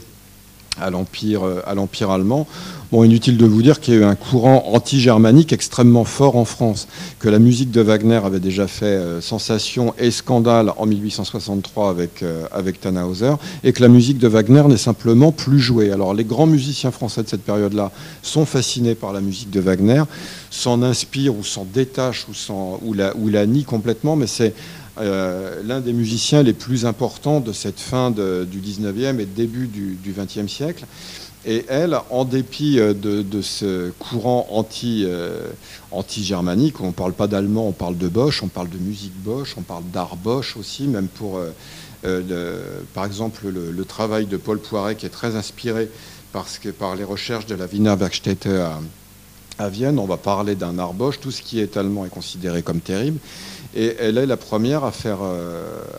à 0.78 0.90
l'empire 0.90 2.10
allemand. 2.10 2.48
Bon, 2.92 3.04
inutile 3.04 3.38
de 3.38 3.46
vous 3.46 3.62
dire 3.62 3.80
qu'il 3.80 3.94
y 3.94 3.98
a 3.98 4.00
eu 4.00 4.04
un 4.04 4.16
courant 4.16 4.64
anti-germanique 4.74 5.54
extrêmement 5.54 6.06
fort 6.06 6.38
en 6.38 6.46
France, 6.46 6.88
que 7.20 7.30
la 7.30 7.38
musique 7.38 7.70
de 7.70 7.82
Wagner 7.82 8.20
avait 8.24 8.40
déjà 8.40 8.66
fait 8.66 8.86
euh, 8.86 9.22
sensation 9.22 9.94
et 10.00 10.10
scandale 10.10 10.74
en 10.76 10.88
1863 10.88 11.92
avec, 11.92 12.24
euh, 12.24 12.48
avec 12.52 12.82
Tannhauser, 12.82 13.34
et 13.64 13.74
que 13.74 13.84
la 13.84 13.90
musique 13.90 14.18
de 14.18 14.28
Wagner 14.28 14.64
n'est 14.68 14.78
simplement 14.78 15.32
plus 15.32 15.60
jouée. 15.60 15.92
Alors 15.92 16.16
les 16.16 16.24
grands 16.24 16.48
musiciens 16.48 16.90
français 16.90 17.22
de 17.22 17.30
cette 17.30 17.44
période-là 17.44 17.92
sont 18.24 18.48
fascinés 18.48 18.96
par 18.96 19.14
la 19.14 19.22
musique 19.22 19.52
de 19.52 19.60
Wagner, 19.60 20.02
s'en 20.50 20.82
inspirent 20.82 21.38
ou 21.38 21.44
s'en 21.44 21.68
détachent 21.72 22.26
ou, 22.28 22.80
ou, 22.84 22.94
la, 22.94 23.16
ou 23.18 23.30
la 23.30 23.46
nient 23.46 23.66
complètement, 23.66 24.16
mais 24.16 24.26
c'est 24.26 24.56
euh, 25.00 25.62
l'un 25.64 25.80
des 25.80 25.94
musiciens 25.94 26.44
les 26.44 26.54
plus 26.54 26.86
importants 26.86 27.40
de 27.40 27.54
cette 27.54 27.80
fin 27.80 28.12
du 28.12 28.60
19e 28.60 29.20
et 29.20 29.26
début 29.26 29.68
du, 29.68 29.96
du 29.96 30.12
20e 30.12 30.48
siècle. 30.48 30.86
Et 31.46 31.66
elle, 31.70 31.98
en 32.10 32.26
dépit 32.26 32.80
euh, 32.80 32.94
de, 32.94 33.42
ce 33.42 33.92
courant 33.92 34.48
euh, 34.84 35.48
anti-germanique, 35.92 36.82
on 36.82 36.88
ne 36.88 36.92
parle 36.92 37.14
pas 37.14 37.28
d'allemand, 37.28 37.68
on 37.68 37.72
parle 37.72 37.98
de 37.98 38.10
Bosch, 38.10 38.44
on 38.44 38.50
parle 38.50 38.70
de 38.70 38.78
musique 38.78 39.16
Bosch, 39.24 39.56
on 39.58 39.62
parle 39.62 39.84
d'art 39.94 40.18
Bosch 40.18 40.58
aussi, 40.58 40.88
même 40.88 41.08
pour, 41.08 41.40
par 42.94 43.06
exemple, 43.06 43.48
le, 43.48 43.86
travail 43.86 44.26
de 44.26 44.36
Paul 44.36 44.60
Poiret 44.60 44.96
qui 44.96 45.06
est 45.06 45.10
très 45.10 45.36
inspiré 45.38 45.90
parce 46.34 46.60
que, 46.60 46.70
par 46.70 46.96
les 46.96 47.06
recherches 47.06 47.46
de 47.46 47.56
la 47.56 47.66
Wiener 47.66 47.96
Werkstätte 47.98 48.48
à, 48.48 48.80
à 49.60 49.70
Vienne. 49.70 50.00
On 50.00 50.06
va 50.06 50.18
parler 50.18 50.56
d'un 50.56 50.80
art 50.80 50.94
Bosch, 50.94 51.20
tout 51.20 51.32
ce 51.32 51.42
qui 51.42 51.60
est 51.60 51.78
allemand 51.78 52.06
est 52.06 52.10
considéré 52.10 52.64
comme 52.64 52.80
terrible. 52.80 53.20
Et 53.76 53.96
elle 54.00 54.18
est 54.18 54.26
la 54.26 54.38
première 54.38 54.84
à 54.84 54.92
faire, 54.92 55.20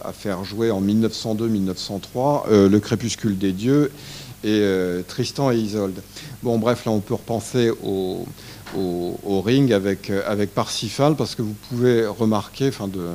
à 0.02 0.12
faire 0.12 0.44
jouer 0.44 0.72
en 0.72 0.82
1902-1903 0.82 2.50
Le 2.50 2.78
Crépuscule 2.80 3.38
des 3.38 3.52
Dieux 3.52 3.92
et 4.42 4.60
euh, 4.62 5.02
Tristan 5.06 5.50
et 5.50 5.56
Isolde. 5.56 6.00
Bon, 6.42 6.58
bref, 6.58 6.84
là, 6.86 6.92
on 6.92 7.00
peut 7.00 7.14
repenser 7.14 7.70
au, 7.82 8.24
au, 8.76 9.40
ring 9.42 9.72
avec, 9.72 10.10
euh, 10.10 10.22
avec 10.26 10.54
Parsifal, 10.54 11.14
parce 11.16 11.34
que 11.34 11.42
vous 11.42 11.56
pouvez 11.68 12.06
remarquer, 12.06 12.68
enfin, 12.68 12.88
de, 12.88 13.06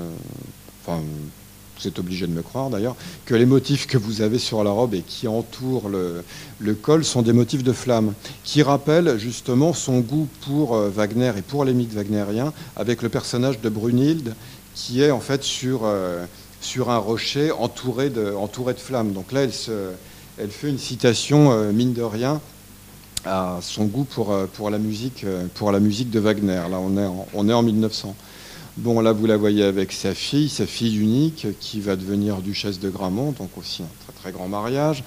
vous 1.80 1.88
êtes 1.88 2.00
obligé 2.00 2.28
de 2.28 2.32
me 2.32 2.42
croire 2.42 2.70
d'ailleurs, 2.70 2.96
que 3.26 3.36
les 3.36 3.46
motifs 3.46 3.88
que 3.88 3.98
vous 3.98 4.22
avez 4.22 4.40
sur 4.40 4.64
la 4.64 4.72
robe 4.72 4.94
et 4.94 5.02
qui 5.02 5.28
entourent 5.28 5.90
le, 5.90 6.74
col 6.74 7.04
sont 7.04 7.22
des 7.22 7.34
motifs 7.34 7.64
de 7.64 7.74
flamme, 7.74 8.14
qui 8.44 8.64
rappellent 8.64 9.18
justement 9.18 9.74
son 9.74 10.00
goût 10.00 10.28
pour 10.42 10.76
euh, 10.76 10.90
Wagner 10.90 11.32
et 11.38 11.42
pour 11.42 11.66
les 11.66 11.74
mythes 11.74 11.94
wagnériens, 11.94 12.54
avec 12.76 13.02
le 13.02 13.10
personnage 13.10 13.60
de 13.62 13.70
Brunhilde, 13.70 14.36
qui 14.74 15.02
est 15.02 15.12
en 15.12 15.22
fait 15.22 15.42
sur, 15.44 15.90
sur 16.60 16.90
un 16.90 16.98
rocher 16.98 17.52
entouré 17.52 18.10
de, 18.10 18.34
entouré 18.34 18.74
de 18.74 18.80
flammes. 18.80 19.14
Donc 19.14 19.32
là, 19.32 19.46
elle 20.38 20.50
fait 20.50 20.70
une 20.70 20.78
citation, 20.78 21.52
euh, 21.52 21.72
mine 21.72 21.94
de 21.94 22.02
rien, 22.02 22.42
à 23.26 23.60
son 23.62 23.86
goût 23.86 24.04
pour, 24.04 24.32
euh, 24.32 24.48
pour, 24.52 24.70
la, 24.70 24.78
musique, 24.78 25.24
euh, 25.24 25.48
pour 25.54 25.72
la 25.72 25.80
musique 25.80 26.10
de 26.10 26.20
Wagner. 26.20 26.62
Là, 26.70 26.80
on 26.80 26.98
est, 26.98 27.10
on 27.34 27.50
est 27.50 27.54
en 27.54 27.64
1900. 27.64 28.16
Bon, 28.78 29.00
là, 29.00 29.14
vous 29.14 29.26
la 29.26 29.38
voyez 29.38 29.64
avec 29.64 29.94
sa 29.94 30.14
fille, 30.14 30.50
sa 30.50 30.66
fille 30.66 30.98
unique, 30.98 31.48
qui 31.62 31.80
va 31.80 31.96
devenir 31.96 32.38
duchesse 32.42 32.80
de 32.80 32.90
Gramont, 32.90 33.32
donc 33.32 33.58
aussi 33.58 33.84
un 33.84 34.04
très 34.04 34.14
très 34.14 34.32
grand 34.34 34.50
mariage. 34.50 35.04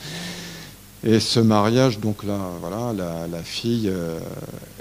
Et 1.04 1.20
ce 1.20 1.38
mariage, 1.38 2.00
donc 2.00 2.24
là, 2.24 2.38
voilà, 2.60 2.94
la, 3.30 3.42
fille, 3.42 3.92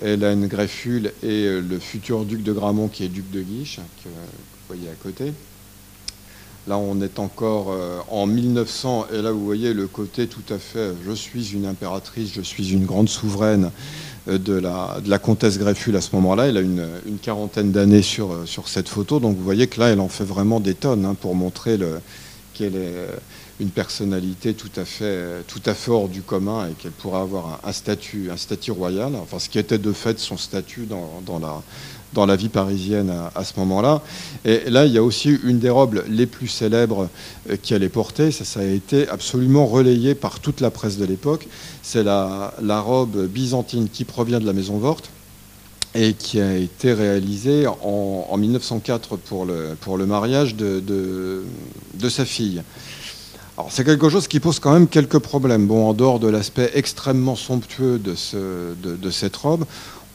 Hélène 0.01 0.47
Greffule 0.47 1.11
et 1.21 1.59
le 1.59 1.79
futur 1.79 2.23
duc 2.23 2.43
de 2.43 2.53
Gramont, 2.53 2.87
qui 2.87 3.03
est 3.03 3.09
duc 3.09 3.29
de 3.29 3.41
Guiche, 3.41 3.81
que 4.03 4.07
vous 4.09 4.75
voyez 4.75 4.89
à 4.89 4.95
côté. 5.03 5.33
Là, 6.67 6.77
on 6.77 6.99
est 7.01 7.17
encore 7.19 7.67
euh, 7.71 7.99
en 8.09 8.25
1900, 8.25 9.07
et 9.13 9.21
là, 9.21 9.31
vous 9.31 9.45
voyez 9.45 9.73
le 9.73 9.87
côté 9.87 10.27
tout 10.27 10.43
à 10.49 10.57
fait 10.57 10.91
je 11.05 11.13
suis 11.13 11.53
une 11.53 11.65
impératrice, 11.65 12.31
je 12.33 12.41
suis 12.41 12.73
une 12.73 12.85
grande 12.85 13.07
souveraine 13.07 13.65
euh, 13.65 13.69
de 14.27 14.53
la, 14.53 14.97
de 15.03 15.09
la 15.09 15.19
comtesse 15.19 15.57
Greffule 15.57 15.95
à 15.95 16.01
ce 16.01 16.15
moment-là. 16.15 16.47
Elle 16.47 16.57
a 16.57 16.61
une, 16.61 16.87
quarantaine 17.21 17.71
d'années 17.71 18.01
sur, 18.01 18.31
euh, 18.31 18.45
sur 18.45 18.67
cette 18.67 18.89
photo, 18.89 19.19
donc 19.19 19.37
vous 19.37 19.43
voyez 19.43 19.67
que 19.67 19.79
là, 19.79 19.87
elle 19.87 19.99
en 19.99 20.09
fait 20.09 20.23
vraiment 20.23 20.59
des 20.59 20.75
tonnes 20.75 21.05
hein, 21.05 21.15
pour 21.19 21.35
montrer 21.35 21.79
qu'elle 22.53 22.75
est 22.75 23.07
une 23.59 23.69
personnalité 23.69 24.53
tout 24.53 24.69
à 24.75 24.85
fait, 24.85 25.41
hors 25.87 26.09
du 26.09 26.21
commun 26.21 26.67
et 26.69 26.73
qu'elle 26.73 26.91
pourra 26.91 27.21
avoir 27.21 27.59
un, 27.63 27.71
statut, 27.71 28.29
royal, 28.69 29.15
enfin 29.15 29.39
ce 29.39 29.49
qui 29.49 29.57
était 29.57 29.79
de 29.79 29.91
fait 29.91 30.19
son 30.19 30.37
statut 30.37 30.85
dans 30.85 31.39
la 31.39 31.63
dans 32.13 32.25
la 32.25 32.35
vie 32.35 32.49
parisienne 32.49 33.13
à, 33.35 33.43
ce 33.43 33.53
moment-là. 33.59 34.01
Et 34.45 34.69
là, 34.69 34.85
il 34.85 34.93
y 34.93 34.97
a 34.97 35.03
aussi 35.03 35.37
une 35.43 35.59
des 35.59 35.69
robes 35.69 36.01
les 36.09 36.25
plus 36.25 36.47
célèbres 36.47 37.09
euh, 37.49 37.57
qu'elle 37.61 37.83
ait 37.83 37.89
portée. 37.89 38.31
Ça, 38.31 38.59
a 38.59 38.63
été 38.63 39.07
absolument 39.07 39.65
relayé 39.65 40.15
par 40.15 40.39
toute 40.39 40.61
la 40.61 40.71
presse 40.71 40.97
de 40.97 41.05
l'époque. 41.05 41.47
C'est 41.81 42.03
la, 42.03 42.51
robe 42.79 43.27
byzantine 43.27 43.89
qui 43.89 44.05
provient 44.05 44.39
de 44.39 44.45
la 44.45 44.53
Maison 44.53 44.77
Vorte 44.77 45.09
et 45.95 46.13
qui 46.13 46.39
a 46.39 46.55
été 46.55 46.93
réalisée 46.93 47.65
en, 47.67 48.27
en 48.29 48.37
1904 48.37 49.17
pour 49.17 49.45
le, 49.45 50.05
mariage 50.05 50.55
de, 50.55 51.43
sa 52.09 52.25
fille. 52.25 52.61
Alors 53.57 53.71
c'est 53.71 53.83
quelque 53.83 54.07
chose 54.07 54.27
qui 54.27 54.39
pose 54.39 54.59
quand 54.59 54.71
même 54.71 54.87
quelques 54.87 55.17
problèmes. 55.17 55.65
Bon, 55.65 55.89
en 55.89 55.93
dehors 55.93 56.19
de 56.19 56.27
l'aspect 56.27 56.69
extrêmement 56.75 57.35
somptueux 57.35 57.99
de 57.99 59.09
cette 59.09 59.35
robe, 59.35 59.65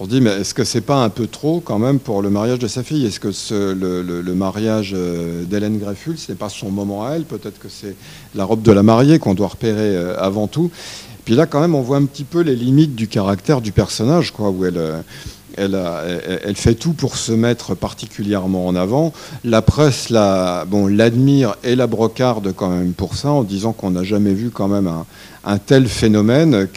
on 0.03 0.07
se 0.07 0.11
dit, 0.11 0.21
mais 0.21 0.31
est-ce 0.31 0.53
que 0.53 0.65
c'est 0.65 0.81
pas 0.81 0.97
un 0.97 1.11
peu 1.11 1.29
trop 1.29 1.61
quand 1.61 1.79
même 1.79 2.01
pour 2.01 2.23
le 2.23 2.31
mariage 2.31 2.59
de 2.59 2.67
sa 2.67 2.83
fille? 2.83 3.07
Est-ce 3.07 3.21
que 3.21 3.73
le, 3.73 4.35
mariage 4.35 4.95
euh, 4.97 5.45
d'Hélène 5.45 5.79
Grefful, 5.79 6.19
ce 6.19 6.33
n'est 6.33 6.37
pas 6.37 6.49
son 6.49 6.73
moment 6.73 7.07
à 7.07 7.13
elle? 7.13 7.23
Peut-être 7.23 7.61
que 7.61 7.69
c'est 7.69 7.95
la 8.35 8.45
robe 8.45 8.63
de 8.63 8.73
la 8.73 8.83
mariée 8.83 9.21
qu'on 9.21 9.35
doit 9.35 9.47
repérer 9.47 9.95
euh, 9.95 10.17
avant 10.19 10.49
tout. 10.49 10.73
Puis 11.25 11.37
là, 11.37 11.47
quand 11.47 11.61
même, 11.61 11.77
on 11.77 11.83
voit 11.83 11.99
un 11.99 12.05
petit 12.07 12.25
peu 12.25 12.41
les 12.41 12.57
limites 12.57 12.97
du 12.97 13.07
caractère 13.07 13.61
du 13.61 13.71
personnage, 13.71 14.33
quoi, 14.33 14.51
où 14.51 14.65
elle, 14.65 15.05
elle, 15.57 16.57
fait 16.57 16.75
tout 16.75 16.93
pour 16.93 17.17
se 17.17 17.33
mettre 17.33 17.75
particulièrement 17.75 18.67
en 18.67 18.75
avant. 18.75 19.13
La 19.45 19.63
presse 19.63 20.11
bon, 20.11 20.87
l'admire 20.87 21.57
et 21.65 21.77
la 21.77 21.87
brocarde 21.87 22.53
quand 22.55 22.69
même 22.69 22.93
pour 22.93 23.15
ça, 23.15 23.31
en 23.31 23.43
disant 23.43 23.73
qu'on 23.73 23.91
n'a 23.91 24.05
jamais 24.05 24.35
vu 24.35 24.51
quand 24.51 24.69
même 24.69 24.91
un, 25.45 25.59
tel 25.59 25.87
phénomène 25.87 26.69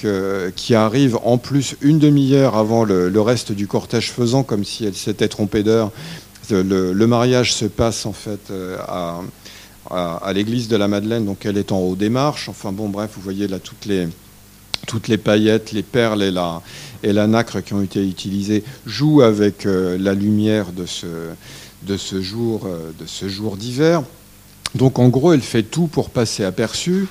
qui 0.56 0.76
arrive 0.76 1.18
en 1.24 1.38
plus 1.38 1.76
une 1.82 2.00
demi-heure 2.00 2.56
avant 2.56 2.84
le, 2.84 3.22
reste 3.22 3.52
du 3.52 3.68
cortège 3.68 4.12
faisant 4.12 4.44
comme 4.44 4.64
si 4.64 4.86
elle 4.86 4.96
s'était 4.96 5.28
trompée 5.28 5.64
d'heure. 5.64 5.92
Le, 6.50 7.06
mariage 7.06 7.54
se 7.54 7.66
passe 7.66 8.06
en 8.06 8.14
fait 8.14 8.52
euh, 8.52 8.78
à, 8.88 9.22
à, 9.90 10.34
l'église 10.34 10.68
de 10.68 10.76
la 10.76 10.88
Madeleine, 10.88 11.26
donc 11.26 11.46
elle 11.46 11.58
est 11.58 11.72
en 11.72 11.80
haut 11.80 11.96
des 11.96 12.10
marches. 12.10 12.50
Enfin 12.50 12.72
bon, 12.72 12.90
bref, 12.90 13.12
vous 13.16 13.22
voyez 13.22 13.48
là 13.48 13.60
toutes 13.60 13.86
les 13.86 14.08
toutes 14.86 15.08
les 15.08 15.18
paillettes, 15.18 15.72
les 15.72 15.84
perles 15.84 16.24
et 16.24 16.32
la, 16.32 16.62
et 17.06 17.14
la 17.14 17.28
nacre 17.28 17.62
qui 17.64 17.74
ont 17.74 17.84
été 17.84 18.06
utilisées 18.06 18.64
jouent 18.86 19.22
avec 19.22 19.66
euh, 19.66 19.96
la 20.00 20.16
lumière 20.16 20.72
de 20.72 20.88
ce, 20.88 21.06
euh, 21.06 21.34
de 21.88 21.98
ce 21.98 23.30
jour 23.30 23.58
d'hiver. 23.58 24.02
Donc 24.74 24.98
en 24.98 25.08
gros, 25.08 25.32
elle 25.32 25.42
fait 25.42 25.62
tout 25.64 25.86
pour 25.86 26.10
passer 26.10 26.44
aperçue, 26.44 27.08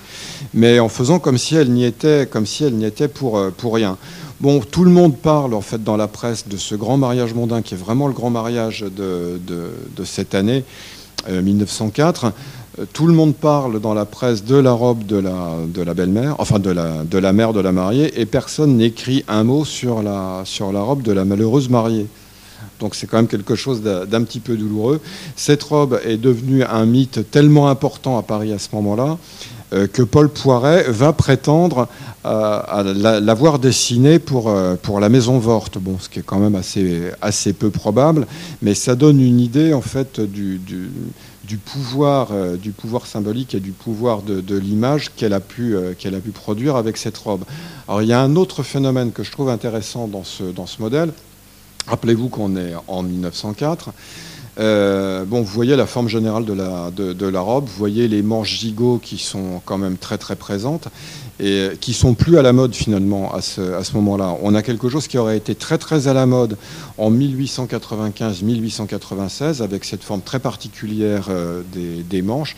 mais 0.53 0.81
en 0.81 0.89
faisant 0.89 1.21
comme 1.21 1.39
si 1.39 1.55
elle 1.55 1.71
n'y 1.71 1.85
était, 1.85 2.29
comme 2.31 2.45
si 2.45 2.65
elle 2.65 2.75
n'y 2.75 2.85
était 2.85 3.07
pour, 3.07 3.39
euh, 3.39 3.51
pour 3.57 3.73
rien. 3.75 3.97
Bon, 4.41 4.61
tout 4.61 4.83
le 4.83 4.91
monde 4.91 5.17
parle 5.17 5.55
en 5.55 5.61
fait 5.61 5.83
dans 5.83 5.97
la 5.97 6.09
presse 6.09 6.49
de 6.49 6.57
ce 6.57 6.75
grand 6.75 6.97
mariage 6.97 7.33
mondain 7.33 7.63
qui 7.63 7.75
est 7.75 7.79
vraiment 7.79 8.09
le 8.09 8.15
grand 8.15 8.31
mariage 8.31 8.81
de, 8.81 9.41
de 9.47 10.05
cette 10.05 10.35
année 10.35 10.65
1904. 11.31 12.33
Euh, 12.79 12.85
tout 12.93 13.07
le 13.07 13.13
monde 13.13 13.35
parle 13.35 13.81
dans 13.81 13.95
la 13.95 14.05
presse 14.05 14.45
de 14.45 14.57
la 14.57 14.73
robe 14.73 15.05
de 15.07 15.17
la, 15.17 15.95
belle-mère, 15.95 16.37
enfin 16.39 16.59
de 16.59 16.71
la, 16.71 17.33
mère 17.33 17.53
de 17.53 17.61
la 17.61 17.73
mariée, 17.73 18.21
et 18.21 18.27
personne 18.27 18.77
n'écrit 18.77 19.25
un 19.29 19.45
mot 19.45 19.65
sur 19.65 20.03
la, 20.03 20.45
robe 20.73 21.03
de 21.03 21.13
la 21.13 21.25
malheureuse 21.25 21.69
mariée. 21.69 22.07
Donc 22.81 22.95
c'est 22.95 23.07
quand 23.07 23.19
même 23.19 23.29
quelque 23.29 23.55
chose 23.55 23.83
d'un 23.83 24.23
petit 24.25 24.41
peu 24.41 24.57
douloureux. 24.57 25.01
Cette 25.37 25.63
robe 25.63 26.01
est 26.05 26.17
devenue 26.17 26.65
un 26.65 26.87
mythe 26.87 27.31
tellement 27.31 27.69
important 27.69 28.19
à 28.19 28.23
Paris 28.23 28.53
à 28.53 28.59
ce 28.59 28.69
moment-là 28.73 29.17
euh, 29.73 29.87
que 29.87 30.03
Paul 30.03 30.29
Poiret 30.29 30.85
va 30.89 31.13
prétendre 31.13 31.89
euh, 32.27 33.21
l'avoir 33.21 33.59
dessinée 33.59 34.19
pour, 34.19 34.51
la 34.99 35.09
Maison 35.09 35.39
Vorte, 35.39 35.79
bon, 35.79 35.99
ce 36.01 36.09
qui 36.09 36.19
est 36.19 36.25
quand 36.25 36.41
même 36.41 36.57
assez, 36.57 37.53
peu 37.53 37.71
probable, 37.71 38.27
mais 38.61 38.75
ça 38.75 38.97
donne 38.97 39.21
une 39.21 39.41
idée 39.41 39.73
en 39.73 39.83
fait 39.83 40.21
du 40.21 40.61
du 41.47 41.59
pouvoir, 41.59 42.29
euh, 42.33 42.57
du 42.57 42.73
pouvoir 42.73 43.07
symbolique 43.07 43.55
et 43.55 43.61
du 43.61 43.73
pouvoir 43.73 44.23
de, 44.23 44.57
l'image 44.57 45.15
qu'elle 45.15 45.33
a, 45.33 45.41
pu, 45.41 45.77
euh, 45.77 45.95
qu'elle 45.97 46.15
a 46.15 46.21
pu 46.21 46.31
produire 46.31 46.77
avec 46.77 46.97
cette 46.97 47.17
robe. 47.17 47.45
Alors 47.89 48.03
il 48.03 48.09
y 48.09 48.13
a 48.13 48.21
un 48.21 48.37
autre 48.37 48.63
phénomène 48.63 49.13
que 49.13 49.23
je 49.23 49.31
trouve 49.31 49.49
intéressant 49.49 50.09
dans 50.09 50.25
ce, 50.25 50.45
modèle. 50.81 51.13
Rappelez-vous 51.87 52.29
qu'on 52.29 52.57
est 52.57 52.73
en 52.89 53.03
1904. 53.03 53.93
Euh, 54.59 55.25
bon, 55.25 55.41
vous 55.41 55.53
voyez 55.53 55.77
la 55.77 55.87
forme 55.87 56.09
générale 56.09 56.45
de 56.45 56.53
la, 56.53 57.41
robe, 57.41 57.67
vous 57.67 57.77
voyez 57.77 58.09
les 58.09 58.23
manches 58.23 58.57
gigots 58.57 58.99
qui 59.03 59.19
sont 59.19 59.61
quand 59.65 59.79
même 59.79 59.97
très 59.97 60.37
présentes 60.37 60.89
et 61.41 61.71
qui 61.81 61.95
sont 61.95 62.15
plus 62.15 62.39
à 62.39 62.43
la 62.43 62.53
mode 62.53 62.75
finalement 62.75 63.35
à 63.35 63.41
ce, 63.41 63.61
à 63.61 63.83
ce 63.85 63.95
moment-là. 63.95 64.37
On 64.43 64.55
a 64.55 64.63
quelque 64.63 64.89
chose 64.89 65.09
qui 65.09 65.19
aurait 65.19 65.37
été 65.37 65.55
très 65.55 65.79
très 65.79 66.09
à 66.09 66.15
la 66.15 66.27
mode 66.27 66.57
en 66.99 67.11
1895-1896 67.11 69.63
avec 69.63 69.85
cette 69.85 70.03
forme 70.03 70.23
très 70.23 70.39
particulière 70.39 71.27
euh, 71.31 71.63
des, 71.73 72.23
manches. 72.23 72.57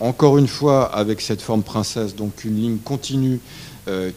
Encore 0.00 0.38
une 0.38 0.48
fois 0.48 0.84
avec 0.94 1.20
cette 1.20 1.42
forme 1.42 1.62
princesse, 1.62 2.14
donc 2.14 2.44
une 2.44 2.56
ligne 2.56 2.78
continue 2.78 3.40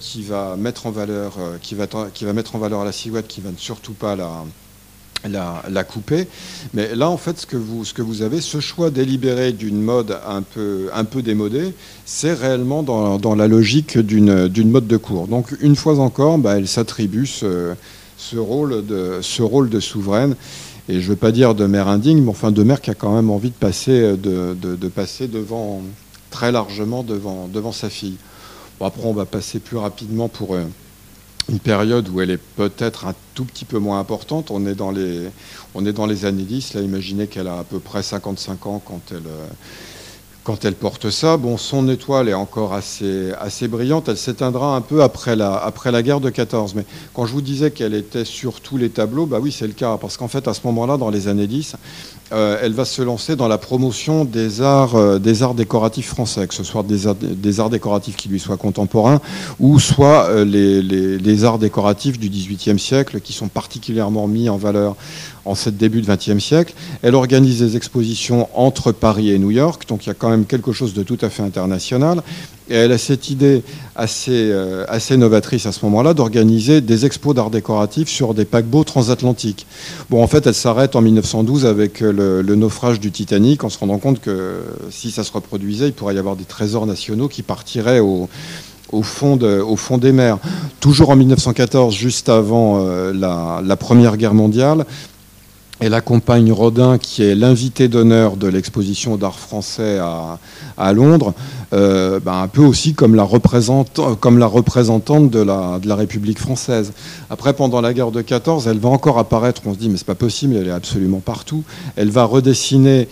qui 0.01 0.22
va 0.22 0.57
mettre 0.57 0.86
en 0.86 0.91
valeur, 0.91 1.38
qui 1.62 1.76
va, 1.76 1.88
qui 2.14 2.26
va 2.26 2.34
mettre 2.34 2.57
en 2.57 2.59
valeur 2.59 2.84
la 2.84 2.91
silhouette, 2.91 3.30
qui 3.30 3.39
va 3.39 3.51
surtout 3.55 3.93
pas 3.93 4.18
la, 4.18 4.43
la, 5.30 5.63
la, 5.69 5.84
couper. 5.84 6.28
Mais 6.74 6.95
là, 6.95 7.09
en 7.09 7.17
fait, 7.17 7.39
ce 7.39 7.45
que 7.45 7.57
vous, 7.57 7.86
ce 7.86 7.93
que 7.93 8.01
vous 8.01 8.22
avez, 8.22 8.41
ce 8.41 8.59
choix 8.59 8.89
délibéré 8.89 9.51
d'une 9.51 9.82
mode 9.82 10.17
un 10.28 10.41
peu, 10.41 10.89
un 10.93 11.03
peu 11.03 11.22
démodée, 11.22 11.74
c'est 12.05 12.34
réellement 12.34 12.84
dans, 12.84 13.17
dans, 13.17 13.36
la 13.36 13.47
logique 13.47 13.97
d'une 13.97 14.72
mode 14.72 14.88
de 14.88 14.97
cours. 14.97 15.28
Donc, 15.28 15.55
une 15.61 15.76
fois 15.76 15.99
encore, 15.99 16.38
bah, 16.38 16.57
elle 16.57 16.67
s'attribue 16.67 17.26
ce, 17.26 17.74
ce, 18.17 18.38
rôle 18.38 18.86
de, 18.86 19.19
ce 19.22 19.41
rôle 19.41 19.69
de 19.69 19.80
souveraine. 19.80 20.36
Et 20.89 20.95
je 20.95 21.05
ne 21.05 21.09
veux 21.11 21.15
pas 21.15 21.32
dire 21.32 21.55
de 21.55 21.65
mère 21.65 21.88
indigne, 21.88 22.22
mais 22.22 22.30
enfin 22.30 22.51
de 22.51 22.63
mère 22.63 22.82
qui 22.82 22.89
a 22.89 22.95
quand 22.95 23.15
même 23.15 23.30
envie 23.30 23.49
de 23.49 23.55
passer, 23.55 24.17
de, 24.17 24.55
de, 24.55 24.88
passer 24.88 25.28
devant, 25.28 25.82
très 26.32 26.51
largement 26.51 27.03
devant, 27.03 27.47
devant 27.47 27.72
sa 27.72 27.89
fille. 27.89 28.17
Bon, 28.80 28.88
après, 28.88 29.03
on 29.05 29.13
va 29.13 29.26
passer 29.26 29.59
plus 29.59 29.78
rapidement 29.78 30.28
pour 30.28 30.57
une 31.49 31.59
période 31.59 32.07
où 32.09 32.21
elle 32.21 32.31
est 32.31 32.37
peut-être 32.37 33.07
un 33.07 33.15
tout 33.33 33.45
petit 33.45 33.65
peu 33.65 33.79
moins 33.79 33.99
importante. 33.99 34.51
On 34.51 34.65
est 34.65 34.75
dans 34.75 34.91
les, 34.91 35.29
on 35.73 35.85
est 35.85 35.93
dans 35.93 36.05
les 36.05 36.25
années 36.25 36.43
10. 36.43 36.75
Là, 36.75 36.81
imaginez 36.81 37.27
qu'elle 37.27 37.47
a 37.47 37.59
à 37.59 37.63
peu 37.63 37.79
près 37.79 38.03
55 38.03 38.67
ans 38.67 38.81
quand 38.83 39.01
elle, 39.11 39.23
quand 40.43 40.65
elle 40.65 40.75
porte 40.75 41.09
ça. 41.09 41.37
Bon, 41.37 41.57
son 41.57 41.87
étoile 41.89 42.29
est 42.29 42.33
encore 42.33 42.73
assez, 42.73 43.31
assez 43.39 43.67
brillante. 43.67 44.09
Elle 44.09 44.17
s'éteindra 44.17 44.75
un 44.75 44.81
peu 44.81 45.03
après 45.03 45.35
la, 45.35 45.55
après 45.55 45.91
la 45.91 46.01
guerre 46.01 46.19
de 46.19 46.29
14. 46.29 46.75
Mais 46.75 46.85
quand 47.13 47.25
je 47.25 47.33
vous 47.33 47.41
disais 47.41 47.71
qu'elle 47.71 47.93
était 47.93 48.25
sur 48.25 48.61
tous 48.61 48.77
les 48.77 48.89
tableaux, 48.89 49.25
bah 49.25 49.39
oui, 49.41 49.51
c'est 49.51 49.67
le 49.67 49.73
cas. 49.73 49.97
Parce 49.97 50.17
qu'en 50.17 50.27
fait, 50.27 50.47
à 50.47 50.53
ce 50.53 50.61
moment-là, 50.65 50.97
dans 50.97 51.09
les 51.09 51.27
années 51.27 51.47
10, 51.47 51.75
euh, 52.33 52.57
elle 52.61 52.71
va 52.71 52.85
se 52.85 53.01
lancer 53.01 53.35
dans 53.35 53.49
la 53.49 53.57
promotion 53.57 54.23
des 54.23 54.61
arts, 54.61 54.95
euh, 54.95 55.19
des 55.19 55.43
arts 55.43 55.53
décoratifs 55.53 56.07
français, 56.07 56.47
que 56.47 56.53
ce 56.53 56.63
soit 56.63 56.83
des 56.83 57.59
arts, 57.59 57.69
décoratifs 57.69 58.15
qui 58.15 58.29
lui 58.29 58.39
soient 58.39 58.55
contemporains 58.55 59.19
ou 59.59 59.79
soit 59.79 60.29
euh, 60.29 60.45
les, 60.45 60.81
les, 60.81 61.17
les, 61.17 61.43
arts 61.43 61.59
décoratifs 61.59 62.17
du 62.17 62.29
XVIIIe 62.29 62.79
siècle 62.79 63.19
qui 63.19 63.33
sont 63.33 63.49
particulièrement 63.49 64.27
mis 64.27 64.47
en 64.47 64.55
valeur 64.55 64.95
en 65.45 65.55
ce 65.55 65.69
début 65.69 66.01
du 66.01 66.07
XXe 66.07 66.43
siècle. 66.43 66.73
Elle 67.01 67.15
organise 67.15 67.59
des 67.59 67.75
expositions 67.75 68.47
entre 68.53 68.91
Paris 68.91 69.31
et 69.31 69.39
New 69.39 69.51
York, 69.51 69.83
donc 69.87 70.05
il 70.05 70.09
y 70.09 70.11
a 70.11 70.15
quand 70.15 70.29
même 70.29 70.45
quelque 70.45 70.71
chose 70.71 70.93
de 70.93 71.03
tout 71.03 71.17
à 71.21 71.29
fait 71.29 71.43
international. 71.43 72.21
Et 72.69 72.75
elle 72.75 72.93
a 72.93 72.97
cette 72.97 73.29
idée 73.29 73.63
assez, 73.97 74.31
euh, 74.31 74.85
assez 74.87 75.17
novatrice 75.17 75.65
à 75.65 75.73
ce 75.73 75.83
moment-là 75.83 76.13
d'organiser 76.13 76.79
des 76.79 77.05
expos 77.05 77.35
d'art 77.35 77.49
décoratif 77.49 78.07
sur 78.07 78.33
des 78.33 78.45
paquebots 78.45 78.85
transatlantiques. 78.85 79.65
Bon, 80.09 80.23
en 80.23 80.27
fait, 80.27 80.47
elle 80.47 80.53
s'arrête 80.53 80.95
en 80.95 81.01
1912 81.01 81.65
avec 81.65 81.99
le, 81.99 82.41
naufrage 82.55 83.01
du 83.01 83.11
Titanic 83.11 83.65
en 83.65 83.69
se 83.69 83.77
rendant 83.77 83.97
compte 83.97 84.21
que 84.21 84.61
si 84.89 85.11
ça 85.11 85.25
se 85.25 85.33
reproduisait, 85.33 85.87
il 85.87 85.93
pourrait 85.93 86.15
y 86.15 86.19
avoir 86.19 86.37
des 86.37 86.45
trésors 86.45 86.85
nationaux 86.85 87.27
qui 87.27 87.41
partiraient 87.41 87.99
au, 87.99 88.29
fond, 89.01 89.35
des 89.35 90.11
mers. 90.13 90.37
Toujours 90.79 91.09
en 91.09 91.17
1914, 91.17 91.93
juste 91.93 92.29
avant 92.29 92.85
euh, 92.85 93.11
la 93.13 93.75
Première 93.75 94.15
Guerre 94.15 94.33
mondiale, 94.33 94.85
elle 95.82 95.95
accompagne 95.95 96.51
Rodin, 96.51 96.99
qui 96.99 97.23
est 97.23 97.34
l'invité 97.34 97.88
d'honneur 97.88 98.38
de 98.38 98.47
l'exposition 98.47 99.17
d'art 99.17 99.39
français 99.39 99.99
à, 100.77 100.93
Londres, 100.93 101.34
euh, 101.73 102.19
ben 102.19 102.41
un 102.41 102.47
peu 102.47 102.61
aussi 102.61 102.93
comme 102.93 103.15
la, 103.15 103.23
représentante 103.23 103.99
de 105.32 105.41
la, 105.41 105.95
République 105.95 106.38
française. 106.38 106.93
Après, 107.32 107.53
pendant 107.53 107.82
la 107.82 107.93
guerre 107.93 108.11
de 108.11 108.21
14, 108.21 108.67
elle 108.67 108.77
va 108.77 108.89
encore 108.89 109.17
apparaître, 109.17 109.63
on 109.65 109.73
se 109.73 109.79
dit, 109.79 109.89
mais 109.89 109.97
c'est 109.97 110.05
pas 110.05 110.13
possible, 110.13 110.55
elle 110.55 110.67
est 110.67 110.71
absolument 110.71 111.19
partout. 111.19 111.63
Elle 111.95 112.11
va 112.11 112.25
redessiner 112.25 113.07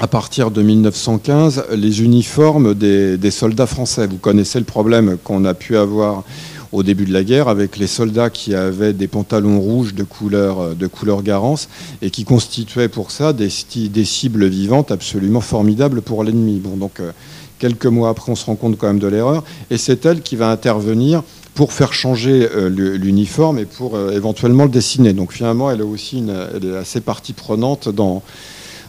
à 0.00 0.08
partir 0.08 0.50
de 0.50 0.62
1915 0.62 1.66
les 1.72 2.02
uniformes 2.02 2.74
des 2.74 3.30
soldats 3.30 3.66
français. 3.66 4.08
Vous 4.08 4.18
connaissez 4.18 4.58
le 4.58 4.64
problème 4.64 5.18
qu'on 5.22 5.44
a 5.44 5.54
pu 5.54 5.76
avoir 5.76 6.24
au 6.72 6.82
début 6.82 7.04
de 7.04 7.12
la 7.12 7.24
guerre 7.24 7.48
avec 7.48 7.76
les 7.76 7.86
soldats 7.86 8.30
qui 8.30 8.54
avaient 8.54 8.92
des 8.92 9.08
pantalons 9.08 9.60
rouges 9.60 9.94
de 9.94 10.02
couleur, 10.02 10.60
euh, 10.60 10.74
de 10.74 10.86
couleur 10.86 11.22
Garance 11.22 11.68
et 12.02 12.10
qui 12.10 12.24
constituaient 12.24 12.88
pour 12.88 13.10
ça 13.10 13.32
des, 13.32 13.50
cibles 13.50 14.46
vivantes 14.46 14.90
absolument 14.90 15.40
formidables 15.40 16.02
pour 16.02 16.24
l'ennemi. 16.24 16.60
Bon, 16.62 16.76
donc 16.76 17.00
euh, 17.00 17.12
quelques 17.58 17.86
mois 17.86 18.10
après, 18.10 18.32
on 18.32 18.36
se 18.36 18.46
rend 18.46 18.56
compte 18.56 18.76
quand 18.78 18.86
même 18.86 18.98
de 18.98 19.08
l'erreur 19.08 19.44
et 19.70 19.78
c'est 19.78 20.04
elle 20.06 20.22
qui 20.22 20.36
va 20.36 20.50
intervenir 20.50 21.22
pour 21.54 21.72
faire 21.72 21.92
changer 21.92 22.48
euh, 22.54 22.68
l'uniforme 22.68 23.58
et 23.58 23.64
pour 23.64 23.98
éventuellement 23.98 24.64
le 24.64 24.70
dessiner. 24.70 25.12
Donc 25.12 25.32
finalement, 25.32 25.70
elle, 25.70 25.80
a 25.80 25.86
aussi 25.86 26.18
une, 26.18 26.30
assez 26.78 27.00
partie 27.00 27.32
prenante 27.32 27.88
dans, 27.88 28.22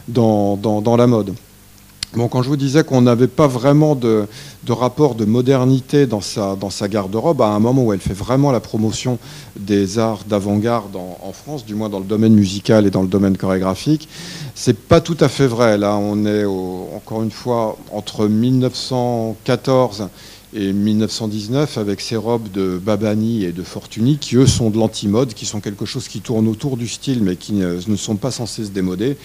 dans, 0.06 0.56
dans 0.56 0.96
la 0.96 1.06
mode. 1.06 1.34
Quand 2.16 2.42
je 2.42 2.48
vous 2.48 2.56
disais 2.56 2.84
qu'on 2.84 3.02
n'avait 3.02 3.28
pas 3.28 3.46
vraiment 3.46 3.94
de, 3.94 4.26
rapport 4.68 5.14
de 5.14 5.26
modernité 5.26 6.06
dans 6.06 6.22
sa, 6.22 6.56
dans 6.56 6.70
sa 6.70 6.88
garde-robe, 6.88 7.42
à 7.42 7.48
un 7.48 7.58
moment 7.58 7.84
où 7.84 7.92
elle 7.92 8.00
fait 8.00 8.14
vraiment 8.14 8.50
la 8.50 8.60
promotion 8.60 9.18
des 9.58 9.98
arts 9.98 10.24
d'avant-garde 10.26 10.96
en, 10.96 11.32
France, 11.32 11.66
du 11.66 11.74
moins 11.74 11.90
dans 11.90 11.98
le 11.98 12.06
domaine 12.06 12.34
musical 12.34 12.86
et 12.86 12.90
dans 12.90 13.02
le 13.02 13.08
domaine 13.08 13.36
chorégraphique, 13.36 14.08
c'est 14.54 14.78
pas 14.78 15.02
tout 15.02 15.18
à 15.20 15.28
fait 15.28 15.46
vrai. 15.46 15.76
Là, 15.76 15.96
on 15.96 16.24
est 16.24 16.46
encore 16.46 17.22
une 17.22 17.30
fois 17.30 17.76
entre 17.92 18.26
1914 18.26 20.08
et 20.54 20.72
1919 20.72 21.76
avec 21.76 22.00
ces 22.00 22.16
robes 22.16 22.50
de 22.50 22.80
Babani 22.82 23.44
et 23.44 23.52
de 23.52 23.62
Fortuny 23.62 24.16
qui 24.16 24.36
eux 24.36 24.46
sont 24.46 24.70
de 24.70 24.78
l'anti-mode, 24.78 25.34
qui 25.34 25.44
sont 25.44 25.60
quelque 25.60 25.84
chose 25.84 26.08
qui 26.08 26.20
tourne 26.20 26.48
autour 26.48 26.78
du 26.78 26.88
style 26.88 27.22
mais 27.22 27.36
qui 27.36 27.52
ne 27.52 27.96
sont 27.96 28.16
pas 28.16 28.30
censés 28.30 28.64
se 28.64 28.70
démoder 28.70 29.18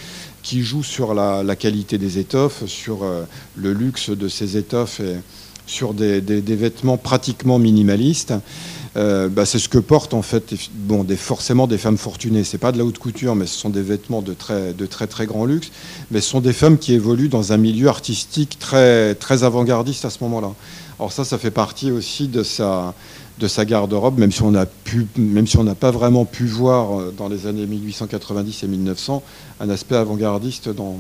qui 0.43 0.61
joue 0.61 0.83
sur 0.83 1.13
la, 1.13 1.55
qualité 1.55 1.97
des 1.97 2.19
étoffes, 2.19 2.65
sur 2.67 3.03
euh, 3.03 3.23
le 3.55 3.73
luxe 3.73 4.09
de 4.09 4.27
ces 4.27 4.57
étoffes 4.57 4.99
et 4.99 5.15
sur 5.65 5.93
des, 5.93 6.19
vêtements 6.19 6.97
pratiquement 6.97 7.57
minimalistes. 7.57 8.33
Euh, 8.95 9.27
bah, 9.27 9.45
c'est 9.45 9.57
ce 9.57 9.69
que 9.69 9.79
portent 9.79 10.13
en 10.13 10.21
fait 10.21 10.53
bon, 10.71 11.03
forcément 11.17 11.65
des 11.65 11.79
femmes 11.79 11.97
fortunées. 11.97 12.43
C'est 12.43 12.59
pas 12.59 12.71
de 12.71 12.77
la 12.77 12.85
haute 12.85 12.99
couture, 12.99 13.33
mais 13.33 13.47
ce 13.47 13.57
sont 13.57 13.71
des 13.71 13.81
vêtements 13.81 14.21
de 14.21 14.33
très, 14.33 14.73
de 14.73 14.85
très 14.85 15.07
très 15.07 15.25
grand 15.25 15.45
luxe. 15.45 15.71
Mais 16.11 16.21
ce 16.21 16.29
sont 16.29 16.41
des 16.41 16.53
femmes 16.53 16.77
qui 16.77 16.93
évoluent 16.93 17.29
dans 17.29 17.53
un 17.53 17.57
milieu 17.57 17.87
artistique 17.87 18.59
très, 18.59 19.15
très 19.15 19.43
avant-gardiste 19.43 20.05
à 20.05 20.11
ce 20.11 20.19
moment-là. 20.23 20.51
Alors 20.99 21.11
ça, 21.11 21.25
ça 21.25 21.39
fait 21.39 21.51
partie 21.51 21.89
aussi 21.91 22.27
de 22.27 22.43
sa, 22.43 22.93
de 23.39 23.47
sa 23.47 23.65
garde-robe, 23.65 24.19
même 24.19 24.31
si 24.31 24.43
on 24.43 24.53
pu, 24.83 25.07
même 25.17 25.47
si 25.47 25.57
on 25.57 25.63
n'a 25.63 25.75
pas 25.75 25.91
vraiment 25.91 26.25
pu 26.25 26.45
voir 26.45 26.99
euh, 26.99 27.13
dans 27.17 27.29
les 27.29 27.47
années 27.47 27.65
1890 27.65 28.63
et 28.63 28.67
1900 28.67 29.23
un 29.59 29.69
aspect 29.69 29.95
avant-gardiste 29.95 30.69
dans, 30.69 30.97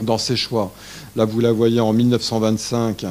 dans 0.00 0.18
ses 0.18 0.36
choix. 0.36 0.72
Là, 1.16 1.24
vous 1.24 1.40
la 1.40 1.52
voyez 1.52 1.80
en 1.80 1.92
1925. 1.92 3.06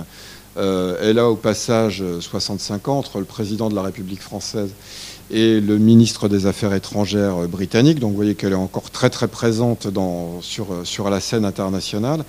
Euh, 0.55 0.97
elle 1.01 1.17
a 1.17 1.29
au 1.29 1.35
passage 1.35 2.03
65 2.19 2.87
ans 2.87 2.99
entre 2.99 3.19
le 3.19 3.25
président 3.25 3.69
de 3.69 3.75
la 3.75 3.81
République 3.81 4.21
française 4.21 4.69
et 5.33 5.59
le 5.59 5.79
ministre 5.79 6.29
des 6.29 6.45
Affaires 6.45 6.73
étrangères 6.73 7.47
britannique. 7.47 7.99
Donc 7.99 8.11
vous 8.11 8.15
voyez 8.15 8.35
qu'elle 8.35 8.51
est 8.51 8.55
encore 8.55 8.91
très 8.91 9.09
très 9.09 9.27
présente 9.27 9.87
dans, 9.87 10.39
sur, 10.41 11.09
la 11.09 11.19
scène 11.19 11.43
internationale. 11.43 12.23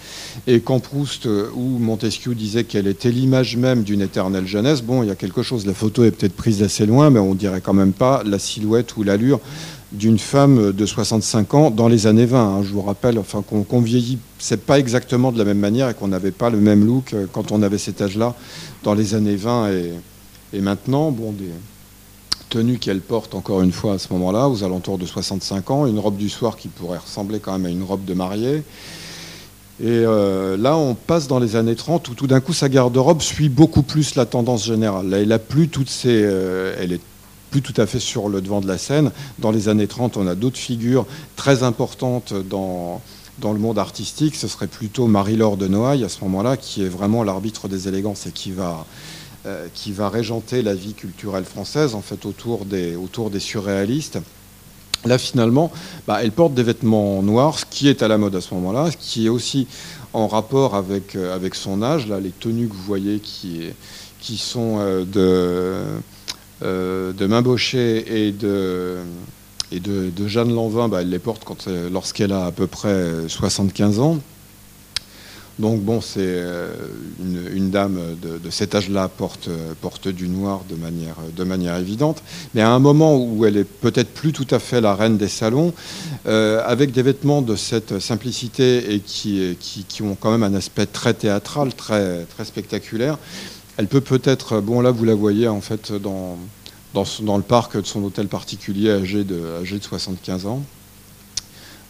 Et 0.46 0.61
quand 0.61 0.80
Proust 0.80 1.26
ou 1.26 1.78
Montesquieu 1.78 2.34
disaient 2.34 2.64
qu'elle 2.64 2.86
était 2.86 3.11
l'image 3.11 3.59
même 3.59 3.82
d'une 3.82 4.00
éternelle 4.00 4.46
jeunesse, 4.46 4.82
bon, 4.82 5.02
il 5.02 5.09
y 5.09 5.12
a 5.12 5.16
quelque 5.16 5.42
chose. 5.42 5.66
La 5.66 5.74
photo 5.74 6.02
est 6.02 6.12
peut-être 6.12 6.34
prise 6.34 6.61
d'assez 6.61 6.86
loin, 6.86 7.11
mais 7.11 7.20
on 7.20 7.34
dirait 7.34 7.61
quand 7.61 7.74
même 7.74 7.92
pas 7.92 8.22
la 8.24 8.38
silhouette 8.38 8.96
ou 8.96 9.02
l'allure 9.02 9.40
d'une 9.92 10.18
femme 10.18 10.72
de 10.72 10.86
65 10.86 11.55
ans 11.55 11.70
dans 11.70 11.88
les 11.88 12.07
années 12.07 12.26
20. 12.26 12.38
Hein. 12.38 12.62
Je 12.62 12.72
vous 12.72 12.82
rappelle 12.82 13.18
enfin, 13.18 13.42
qu'on 13.42 13.62
qu 13.64 13.84
vieillit, 13.84 14.18
c'est 14.38 14.64
pas 14.64 14.78
exactement 14.78 15.30
de 15.30 15.38
la 15.38 15.44
même 15.44 15.59
manière 15.59 15.90
et 15.90 15.94
qu'on 15.94 16.09
n'avait 16.09 16.32
pas 16.32 16.48
le 16.48 16.59
même 16.59 16.86
look 16.86 17.14
quand 17.32 17.52
on 17.52 17.62
avait 17.62 17.78
cet 17.78 18.00
âge-là 18.00 18.34
dans 18.82 18.94
les 18.94 19.14
années 19.14 19.36
20 19.36 19.72
et, 19.72 19.92
et 20.55 20.61
maintenant. 20.61 21.11
Bon, 21.11 21.32
des, 21.32 21.44
tenue 22.55 22.78
qu'elle 22.78 23.00
porte 23.00 23.34
encore 23.34 23.62
une 23.62 23.72
fois 23.72 23.94
à 23.94 23.98
ce 23.98 24.12
moment-là, 24.12 24.48
aux 24.48 24.62
alentours 24.62 24.96
de 24.96 25.07
65 25.07 25.70
ans, 25.72 25.86
une 25.86 25.98
robe 25.98 26.16
du 26.16 26.28
soir 26.28 26.57
qui 26.57 26.68
pourrait 26.68 26.98
ressembler 26.98 27.40
quand 27.40 27.52
même 27.52 27.66
à 27.66 27.68
une 27.68 27.82
robe 27.82 28.05
de 28.05 28.14
mariée. 28.14 28.62
Et 29.80 29.86
euh, 29.88 30.57
là, 30.57 30.76
on 30.76 30.94
passe 30.94 31.26
dans 31.26 31.40
les 31.40 31.57
années 31.57 31.74
30 31.74 32.09
où 32.11 32.14
tout 32.14 32.28
d'un 32.28 32.38
coup, 32.38 32.52
sa 32.52 32.68
garde-robe 32.68 33.22
suit 33.22 33.48
beaucoup 33.48 33.82
plus 33.82 34.14
la 34.14 34.24
tendance 34.24 34.64
générale. 34.64 35.12
Elle 35.12 35.32
a 35.32 35.40
plus 35.40 35.66
toutes 35.66 35.90
ces, 35.90 36.22
euh, 36.22 36.76
elle 36.78 36.92
est 36.92 37.00
plus 37.50 37.61
tout 37.61 37.74
à 37.76 37.86
fait 37.86 37.98
sur 37.98 38.28
le 38.28 38.40
devant 38.40 38.61
de 38.61 38.68
la 38.68 38.78
scène. 38.78 39.11
Dans 39.40 39.50
les 39.50 39.68
années 39.68 39.88
30, 39.88 40.16
on 40.16 40.28
a 40.28 40.36
d'autres 40.36 40.59
figures 40.59 41.07
très 41.34 41.64
importantes 41.64 42.34
dans, 42.48 43.02
dans 43.40 43.52
le 43.52 43.59
monde 43.59 43.80
artistique. 43.80 44.36
Ce 44.36 44.46
serait 44.46 44.68
plutôt 44.68 45.09
Marie-Laure 45.09 45.57
de 45.57 45.66
Noailles 45.66 46.05
à 46.05 46.09
ce 46.09 46.22
moment-là, 46.22 46.57
qui 46.57 46.84
est 46.84 46.88
vraiment 46.88 47.24
l'arbitre 47.24 47.66
des 47.66 47.88
élégances 47.88 48.28
et 48.28 48.30
qui 48.30 48.52
va 48.52 48.86
euh, 49.47 49.66
qui 49.74 49.92
va 49.92 50.09
régenter 50.09 50.62
la 50.62 50.74
vie 50.74 50.95
culturelle 50.95 51.45
française, 51.45 51.95
en 51.95 52.01
fait, 52.01 52.24
autour 52.24 52.64
des, 52.64 52.97
autour 52.97 53.28
des 53.28 53.40
surréalistes. 53.40 54.18
Là, 55.05 55.18
finalement, 55.18 55.70
bah, 56.07 56.20
elle 56.22 56.32
porte 56.32 56.55
des 56.55 56.62
vêtements 56.62 57.22
noirs, 57.22 57.59
ce 57.59 57.66
qui 57.66 57.88
est 57.88 58.03
à 58.03 58.09
la 58.09 58.16
mode 58.16 58.34
à 58.36 58.40
ce 58.40 58.55
moment-là, 58.55 58.90
ce 58.90 58.97
qui 58.97 59.26
est 59.26 59.28
aussi 59.28 59.66
en 60.14 60.28
rapport 60.28 60.74
avec, 60.74 61.14
euh, 61.14 61.34
avec 61.34 61.57
son 61.57 61.82
âge. 61.82 62.07
Là, 62.07 62.20
les 62.20 62.30
tenues 62.30 62.68
que 62.68 62.72
vous 62.72 62.84
voyez 62.84 63.18
qui, 63.18 63.64
qui 64.18 64.38
sont 64.38 64.78
euh, 64.78 65.05
de, 65.05 65.82
de 66.62 68.14
et 68.14 68.32
de, 68.32 68.97
et 69.70 69.80
de 69.80 70.26
Jeanne 70.26 70.55
Lanvin, 70.55 70.88
bah, 70.88 71.03
elle 71.03 71.11
les 71.11 71.18
porte 71.18 71.45
lorsqu'elle 71.92 72.32
a 72.32 72.47
à 72.47 72.51
peu 72.51 72.66
près 72.66 73.28
75 73.28 74.01
ans. 74.01 74.20
Donc 75.59 75.80
bon, 75.82 76.00
c'est 76.00 76.42
une, 77.20 77.70
dame 77.70 78.00
de, 78.20 78.50
cet 78.50 78.74
âge-là 78.74 79.09
porte, 79.09 79.48
porte 79.80 80.09
du 80.09 80.28
noir 80.28 80.62
de 80.68 80.74
manière, 80.74 81.14
de 81.36 81.44
manière 81.44 81.76
évidente, 81.76 82.22
mais 82.55 82.61
à 82.61 82.70
un 82.70 82.80
moment 82.80 83.16
où 83.16 83.44
elle 83.46 83.57
est 83.57 83.64
peut-être 83.64 84.12
plus 84.12 84.32
tout 84.32 84.48
à 84.50 84.59
fait 84.59 84.80
la 84.80 84.96
reine 84.96 85.16
des 85.16 85.28
salons, 85.28 85.72
avec 86.24 86.90
des 86.90 87.02
vêtements 87.02 87.40
de 87.40 87.55
cette 87.55 88.00
simplicité 88.00 88.94
et 88.94 89.00
qui, 89.00 89.57
qui, 89.61 89.84
qui, 89.84 90.02
ont 90.02 90.16
quand 90.18 90.36
même 90.36 90.42
un 90.42 90.55
aspect 90.55 90.86
très 90.86 91.14
théâtral, 91.14 91.72
très, 91.72 92.24
très 92.24 92.44
spectaculaire, 92.44 93.16
elle 93.76 93.86
peut 93.88 94.00
peut-être, 94.00 94.61
bon 94.61 94.80
là 94.80 94.90
vous 94.90 95.05
la 95.05 95.14
voyez 95.14 95.48
en 95.48 95.61
fait 95.61 95.92
dans, 95.92 96.38
dans, 96.92 97.36
le 97.36 97.42
parc 97.42 97.76
de 97.76 97.86
son 97.86 98.02
hôtel 98.05 98.28
particulier 98.28 98.90
âgé 98.90 99.24
de, 99.24 99.40
âgé 99.61 99.78
de 99.78 99.84
75 99.84 100.46
ans. 100.46 100.62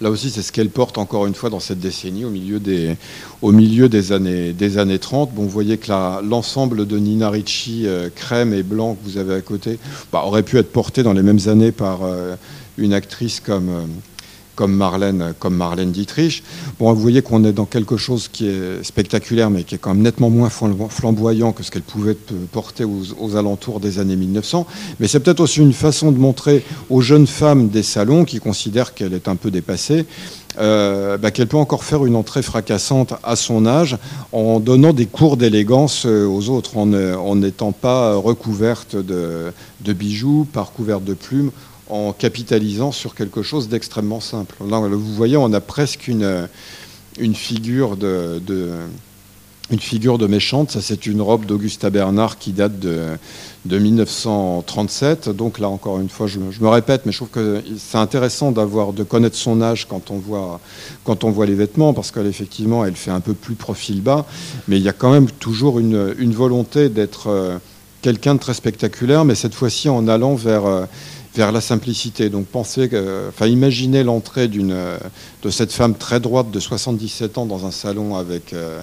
Là 0.01 0.11
aussi, 0.11 0.31
c'est 0.31 0.43
ce 0.43 0.51
qu'elle 0.51 0.71
porte 0.71 0.99
encore 0.99 1.27
une 1.27 1.35
fois 1.35 1.51
dans 1.51 1.61
cette 1.61 1.79
décennie, 1.79 2.25
au 2.25 2.31
milieu 2.31 2.59
des, 3.89 4.13
années, 4.13 4.53
des 4.53 4.79
années 4.79 4.99
30. 4.99 5.33
Bon, 5.33 5.43
vous 5.43 5.49
voyez 5.49 5.79
que 5.79 5.91
l'ensemble 6.23 6.87
de 6.87 6.99
Nina 6.99 7.31
Ricci, 7.31 7.87
euh, 7.87 8.09
crème 8.15 8.53
et 8.53 8.65
blanc 8.65 8.95
que 8.97 9.09
vous 9.09 9.19
avez 9.19 9.35
à 9.35 9.41
côté, 9.41 9.79
bah, 10.13 10.23
aurait 10.25 10.43
pu 10.43 10.59
être 10.59 10.73
porté 10.73 11.05
dans 11.05 11.13
les 11.13 11.23
mêmes 11.23 11.39
années 11.47 11.71
par 11.71 12.01
euh, 12.03 12.35
une 12.77 12.93
actrice 12.93 13.39
comme, 13.39 13.69
euh, 13.69 13.87
comme 14.55 14.75
Marlène, 14.75 15.35
comme 15.39 15.63
Dietrich. 15.87 16.43
Bon, 16.79 16.93
vous 16.93 17.01
voyez 17.01 17.23
qu'on 17.23 17.45
est 17.45 17.53
dans 17.53 17.65
quelque 17.65 17.97
chose 17.97 18.29
qui 18.29 18.49
est 18.49 18.83
spectaculaire, 18.83 19.51
mais 19.51 19.65
qui 19.65 19.75
est 19.75 19.79
quand 19.79 19.95
même 19.95 20.03
nettement 20.03 20.31
moins 20.31 20.51
flamboyant 20.51 21.53
que 21.53 21.63
ce 21.63 21.71
qu'elle 21.71 21.83
pouvait 21.83 22.17
porter 22.53 22.85
aux, 22.85 23.37
alentours 23.37 23.81
des 23.81 23.99
années 23.99 24.17
1900. 24.17 24.67
Mais 25.01 25.09
c'est 25.09 25.21
peut-être 25.21 25.41
aussi 25.41 25.61
une 25.61 25.73
façon 25.73 26.13
de 26.13 26.19
montrer 26.19 26.65
aux 26.91 27.01
jeunes 27.01 27.27
femmes 27.27 27.69
des 27.69 27.83
salons 27.83 28.25
qui 28.25 28.39
considèrent 28.39 28.95
qu'elle 28.95 29.15
est 29.15 29.29
un 29.29 29.37
peu 29.37 29.51
dépassée. 29.51 30.07
Euh, 30.57 31.19
bah, 31.19 31.33
qu'elle 31.33 31.49
peut 31.49 31.57
encore 31.57 31.83
faire 31.83 32.07
une 32.07 32.15
entrée 32.15 32.43
fracassante 32.43 33.15
à 33.25 33.35
son 33.35 33.67
âge 33.67 33.97
en 34.31 34.61
donnant 34.61 34.93
des 34.93 35.07
cours 35.07 35.37
d'élégance 35.37 36.07
euh, 36.07 36.29
aux 36.29 36.49
autres, 36.49 36.77
en 36.77 37.35
n'étant 37.35 37.73
pas 37.73 38.15
recouverte 38.15 38.95
de, 38.95 39.53
de 39.81 39.93
bijoux, 39.93 40.47
par 40.53 40.71
couverte 40.71 41.03
de 41.03 41.15
plumes 41.15 41.51
en 41.89 42.13
capitalisant 42.13 42.93
sur 42.93 43.15
quelque 43.15 43.43
chose 43.43 43.69
d'extrêmement 43.69 44.21
simple. 44.21 44.57
vous 44.61 45.15
voyez, 45.15 45.37
on 45.37 45.53
a 45.53 45.61
presque 45.61 46.09
une, 46.09 46.49
une 47.19 47.35
figure 47.35 47.97
de, 47.97 48.41
une 49.71 49.81
figure 49.81 50.19
de 50.19 50.27
méchante. 50.27 50.71
Ça, 50.71 50.81
c'est 50.81 51.07
une 51.07 51.21
robe 51.21 51.47
d'Augusta 51.47 51.91
Bernard 51.91 52.39
qui 52.39 52.53
date 52.53 52.79
de, 52.79 53.17
de 53.65 53.79
1937. 53.79 55.31
Donc 55.31 55.59
là, 55.59 55.69
encore 55.69 56.01
une 56.01 56.09
fois, 56.09 56.27
je, 56.27 56.39
me 56.39 56.69
répète, 56.69 57.03
mais 57.07 57.13
je 57.13 57.19
trouve 57.19 57.31
que 57.31 57.63
c'est 57.79 57.99
intéressant 57.99 58.53
de 58.53 59.03
connaître 59.03 59.37
son 59.37 59.63
âge 59.63 59.87
quand 59.87 60.11
on 60.11 60.19
voit, 60.19 60.61
quand 61.05 61.25
on 61.25 61.31
voit 61.31 61.47
les 61.47 61.55
vêtements, 61.55 61.93
parce 61.93 62.11
qu'effectivement, 62.11 62.85
elle 62.85 62.97
fait 62.97 63.11
un 63.11 63.21
peu 63.21 63.35
plus 63.35 63.55
profil 63.55 64.03
bas, 64.03 64.27
mais 64.69 64.77
il 64.77 64.83
y 64.83 64.89
a 64.89 64.93
quand 64.93 65.13
même 65.13 65.31
toujours 65.31 65.79
une, 65.79 66.15
une 66.19 66.35
volonté 66.35 66.89
d'être 66.89 67.29
euh, 67.29 67.59
quelqu'un 68.03 68.35
de 68.35 68.41
très 68.41 68.53
spectaculaire, 68.53 69.25
mais 69.25 69.35
cette 69.35 69.55
fois-ci 69.55 69.89
en 69.89 70.09
allant 70.09 70.35
vers 70.35 70.67
euh, 70.67 70.85
vers 71.35 71.53
la 71.53 71.61
simplicité. 71.61 72.31
Donc 72.31 72.47
pensez, 72.47 72.91
enfin 73.29 73.47
imaginez 73.47 74.03
l'entrée 74.03 74.49
d'une 74.49 74.75
de 75.45 75.51
cette 75.51 75.73
femme 75.73 75.95
très 75.95 76.21
droite 76.21 76.51
de 76.51 76.59
77 76.59 77.39
ans 77.39 77.47
dans 77.47 77.67
un 77.67 77.71
salon 77.71 78.17
avec 78.17 78.53
euh, 78.53 78.83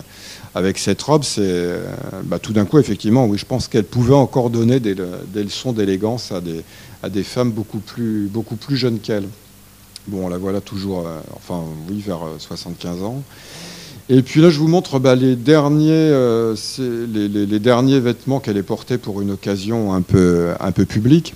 avec 0.54 0.78
cette 0.78 1.02
robe, 1.02 1.24
c'est 1.24 1.42
euh, 1.42 1.84
bah, 2.24 2.38
tout 2.38 2.54
d'un 2.54 2.66
coup 2.66 2.78
effectivement, 2.78 3.26
oui, 3.26 3.38
je 3.38 3.46
pense 3.46 3.68
qu'elle 3.68 3.86
pouvait 3.86 4.14
encore 4.14 4.50
donner 4.50 4.80
des, 4.80 4.96
des 4.96 5.44
leçons 5.44 5.74
d'élégance 5.74 6.32
à 6.32 6.40
des 6.40 6.62
à 7.02 7.10
des 7.10 7.24
femmes 7.24 7.52
beaucoup 7.52 7.80
plus 7.80 8.28
beaucoup 8.28 8.56
plus 8.56 8.78
jeunes 8.78 9.00
qu'elle. 9.00 9.28
Bon, 10.08 10.28
la 10.30 10.38
voilà 10.38 10.62
toujours, 10.62 11.08
euh, 11.08 11.20
enfin 11.36 11.64
oui, 11.90 12.02
vers 12.06 12.22
75 12.38 13.04
ans. 13.04 13.24
Et 14.10 14.24
puis 14.24 14.42
là, 14.42 14.50
je 14.50 14.60
vous 14.60 14.68
montre 14.68 15.00
bah, 15.00 15.16
les, 15.16 15.38
derniers, 15.38 16.12
les, 17.08 17.60
derniers 17.60 18.00
vêtements 18.00 18.42
qu'elle 18.42 18.58
est 18.58 18.64
portés 18.64 18.98
pour 18.98 19.22
une 19.22 19.32
occasion 19.32 19.94
un 19.94 20.02
peu, 20.02 20.50
un 20.60 20.72
peu 20.74 20.86
publique. 20.86 21.34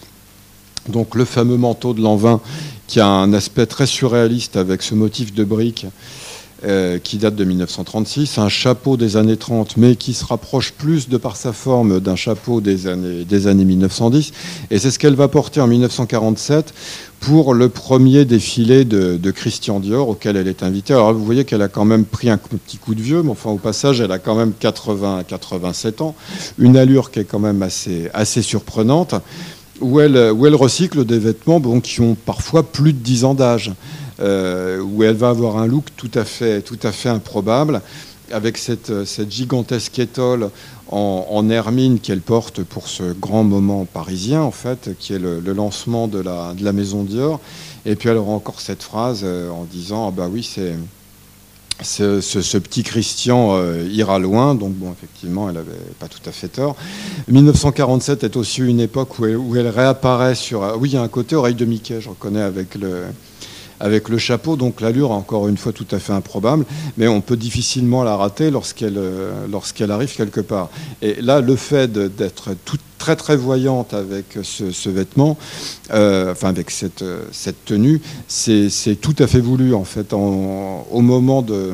Donc 0.89 1.15
le 1.15 1.25
fameux 1.25 1.57
manteau 1.57 1.93
de 1.93 2.01
Lanvin 2.01 2.39
qui 2.87 2.99
a 2.99 3.07
un 3.07 3.33
aspect 3.33 3.65
très 3.65 3.87
surréaliste 3.87 4.57
avec 4.57 4.81
ce 4.81 4.93
motif 4.93 5.33
de 5.33 5.43
briques 5.43 5.87
euh, 6.63 6.99
qui 6.99 7.17
date 7.17 7.35
de 7.35 7.43
1936, 7.43 8.37
un 8.37 8.49
chapeau 8.49 8.95
des 8.95 9.17
années 9.17 9.37
30 9.37 9.77
mais 9.77 9.95
qui 9.95 10.13
se 10.13 10.23
rapproche 10.23 10.71
plus 10.71 11.09
de 11.09 11.17
par 11.17 11.35
sa 11.35 11.51
forme 11.51 11.99
d'un 11.99 12.15
chapeau 12.15 12.61
des 12.61 12.87
années, 12.87 13.25
des 13.25 13.47
années 13.47 13.65
1910 13.65 14.31
et 14.71 14.79
c'est 14.79 14.91
ce 14.91 14.97
qu'elle 14.97 15.15
va 15.15 15.27
porter 15.27 15.59
en 15.59 15.67
1947 15.67 16.73
pour 17.19 17.55
le 17.55 17.69
premier 17.69 18.23
défilé 18.23 18.85
de, 18.85 19.31
Christian 19.31 19.79
Dior 19.79 20.09
auquel 20.09 20.35
elle 20.37 20.47
est 20.47 20.61
invitée. 20.61 20.93
Alors 20.93 21.13
vous 21.13 21.25
voyez 21.25 21.43
qu'elle 21.43 21.63
a 21.63 21.67
quand 21.67 21.85
même 21.85 22.05
pris 22.05 22.29
un 22.29 22.37
petit 22.37 22.77
coup 22.77 22.93
de 22.93 23.01
vieux, 23.01 23.23
mais 23.23 23.31
enfin 23.31 23.49
au 23.49 23.57
passage 23.57 23.99
elle 23.99 24.11
a 24.11 24.19
quand 24.19 24.35
même 24.35 24.53
80 24.57 25.23
87 25.27 26.01
ans, 26.01 26.15
une 26.59 26.77
allure 26.77 27.09
qui 27.09 27.19
est 27.19 27.23
quand 27.25 27.39
même 27.39 27.63
assez 27.63 28.41
surprenante 28.41 29.15
où 29.81 29.99
elle, 29.99 30.55
recycle 30.55 31.05
des 31.05 31.19
vêtements 31.19 31.59
bon, 31.59 31.81
qui 31.81 32.01
ont 32.01 32.15
parfois 32.15 32.63
plus 32.63 32.93
de 32.93 32.99
10 32.99 33.25
ans 33.25 33.33
d'âge, 33.33 33.73
euh, 34.19 34.81
où 34.81 35.03
elle 35.03 35.15
va 35.15 35.29
avoir 35.29 35.57
un 35.57 35.67
look 35.67 35.85
tout 35.97 36.11
à 36.13 36.23
fait, 36.23 36.61
tout 36.61 36.79
à 36.83 36.91
fait 36.91 37.09
improbable, 37.09 37.81
avec 38.31 38.57
cette, 38.57 39.05
cette 39.05 39.31
gigantesque 39.31 39.99
étole 39.99 40.49
en, 40.89 41.27
en 41.29 41.49
hermine 41.49 41.99
qu'elle 41.99 42.21
porte 42.21 42.63
pour 42.63 42.87
ce 42.87 43.13
grand 43.13 43.43
moment 43.43 43.85
parisien, 43.85 44.41
en 44.41 44.51
fait, 44.51 44.91
qui 44.99 45.13
est 45.13 45.19
le, 45.19 45.39
lancement 45.53 46.07
de 46.07 46.19
la, 46.19 46.53
de 46.53 46.63
la 46.63 46.73
maison 46.73 47.03
Dior. 47.03 47.39
Et 47.85 47.95
puis 47.95 48.09
elle 48.09 48.17
aura 48.17 48.33
encore 48.33 48.61
cette 48.61 48.81
phrase 48.81 49.21
euh, 49.23 49.49
en 49.49 49.65
disant, 49.65 50.07
ah 50.07 50.11
bah 50.11 50.27
oui, 50.31 50.43
c'est 50.43 50.75
ce, 51.81 52.57
petit 52.57 52.83
Christian 52.83 53.55
euh, 53.55 53.87
ira 53.91 54.19
loin, 54.19 54.55
donc 54.55 54.73
bon, 54.73 54.91
effectivement, 54.91 55.49
elle 55.49 55.55
n'avait 55.55 55.71
pas 55.99 56.07
tout 56.07 56.21
à 56.25 56.31
fait 56.31 56.47
tort. 56.47 56.75
1947 57.27 58.23
est 58.23 58.35
aussi 58.37 58.61
une 58.61 58.79
époque 58.79 59.19
où 59.19 59.25
elle, 59.25 59.37
où 59.37 59.55
elle 59.55 59.67
réapparaît 59.67 60.35
sur... 60.35 60.63
Euh, 60.63 60.75
oui, 60.79 60.89
il 60.89 60.93
y 60.93 60.97
a 60.97 61.01
un 61.01 61.07
côté 61.07 61.35
oreille 61.35 61.55
de 61.55 61.65
Mickey, 61.65 61.99
je 61.99 62.09
reconnais, 62.09 62.41
avec 62.41 62.75
le, 62.75 63.03
avec 63.79 64.09
le 64.09 64.17
chapeau, 64.17 64.55
donc 64.55 64.81
l'allure, 64.81 65.11
encore 65.11 65.47
une 65.47 65.57
fois, 65.57 65.73
tout 65.73 65.87
à 65.91 65.99
fait 65.99 66.13
improbable, 66.13 66.65
mais 66.97 67.07
on 67.07 67.21
peut 67.21 67.37
difficilement 67.37 68.03
la 68.03 68.15
rater 68.15 68.51
lorsqu'elle 68.51 68.97
euh, 68.97 69.45
lorsqu'elle 69.51 69.91
arrive 69.91 70.15
quelque 70.15 70.41
part. 70.41 70.69
Et 71.01 71.21
là, 71.21 71.41
le 71.41 71.55
fait 71.55 71.91
d'être 71.91 72.51
très 72.97 73.15
très 73.15 73.35
voyante 73.35 73.93
avec 73.93 74.39
ce, 74.43 74.89
vêtement, 74.89 75.37
euh, 75.91 76.31
enfin 76.31 76.49
avec 76.49 76.71
cette, 76.71 77.03
cette 77.31 77.65
tenue, 77.65 78.01
c'est 78.27 78.69
tout 78.99 79.15
à 79.19 79.27
fait 79.27 79.39
voulu 79.41 79.73
en 79.73 79.83
fait. 79.83 80.13
au 80.13 81.01
moment 81.01 81.41
de 81.41 81.73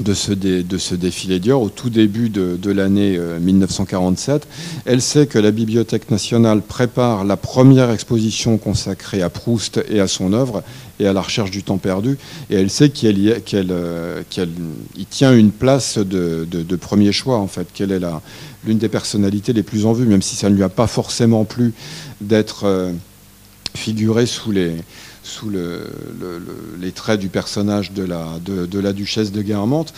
de 0.00 0.14
ce, 0.14 0.32
de 0.32 0.78
ce 0.78 0.94
défilé 0.94 1.38
Dior 1.38 1.62
au 1.62 1.68
tout 1.68 1.90
début 1.90 2.28
de, 2.28 2.70
l'année 2.70 3.18
1947. 3.40 4.42
Euh, 4.42 4.46
Elle 4.86 5.02
sait 5.02 5.26
que 5.26 5.38
la 5.38 5.50
Bibliothèque 5.50 6.10
nationale 6.10 6.62
prépare 6.62 7.24
la 7.24 7.36
première 7.36 7.90
exposition 7.90 8.58
consacrée 8.58 9.22
à 9.22 9.30
Proust 9.30 9.80
et 9.88 10.00
à 10.00 10.08
son 10.08 10.32
œuvre 10.32 10.62
et 11.00 11.06
à 11.06 11.12
la 11.12 11.20
recherche 11.20 11.50
du 11.50 11.62
temps 11.62 11.78
perdu. 11.78 12.18
Et 12.50 12.54
elle 12.54 12.70
sait 12.70 12.90
qu'elle 12.90 13.18
y, 13.18 13.34
euh, 13.54 14.22
tient 15.10 15.36
une 15.36 15.50
place 15.50 15.98
de, 15.98 16.76
premier 16.76 17.12
choix, 17.12 17.38
en 17.38 17.48
fait, 17.48 17.68
qu'elle 17.72 17.92
est 17.92 18.00
l'une 18.66 18.78
des 18.78 18.88
personnalités 18.88 19.52
les 19.52 19.62
plus 19.62 19.86
en 19.86 19.92
vue, 19.92 20.06
même 20.06 20.22
si 20.22 20.36
ça 20.36 20.50
ne 20.50 20.54
lui 20.54 20.62
a 20.62 20.68
pas 20.68 20.86
forcément 20.86 21.44
plu 21.44 21.72
d'être 22.20 22.64
euh, 22.64 22.92
figurée 23.74 24.26
sous 24.26 24.52
les 24.52 24.76
sous 25.24 25.50
les 25.50 26.92
traits 26.92 27.18
du 27.18 27.28
personnage 27.28 27.92
de 27.92 28.04
la, 28.04 28.38
de, 28.44 28.78
la 28.78 28.92
duchesse 28.92 29.32
de 29.32 29.40
Guermantes, 29.40 29.94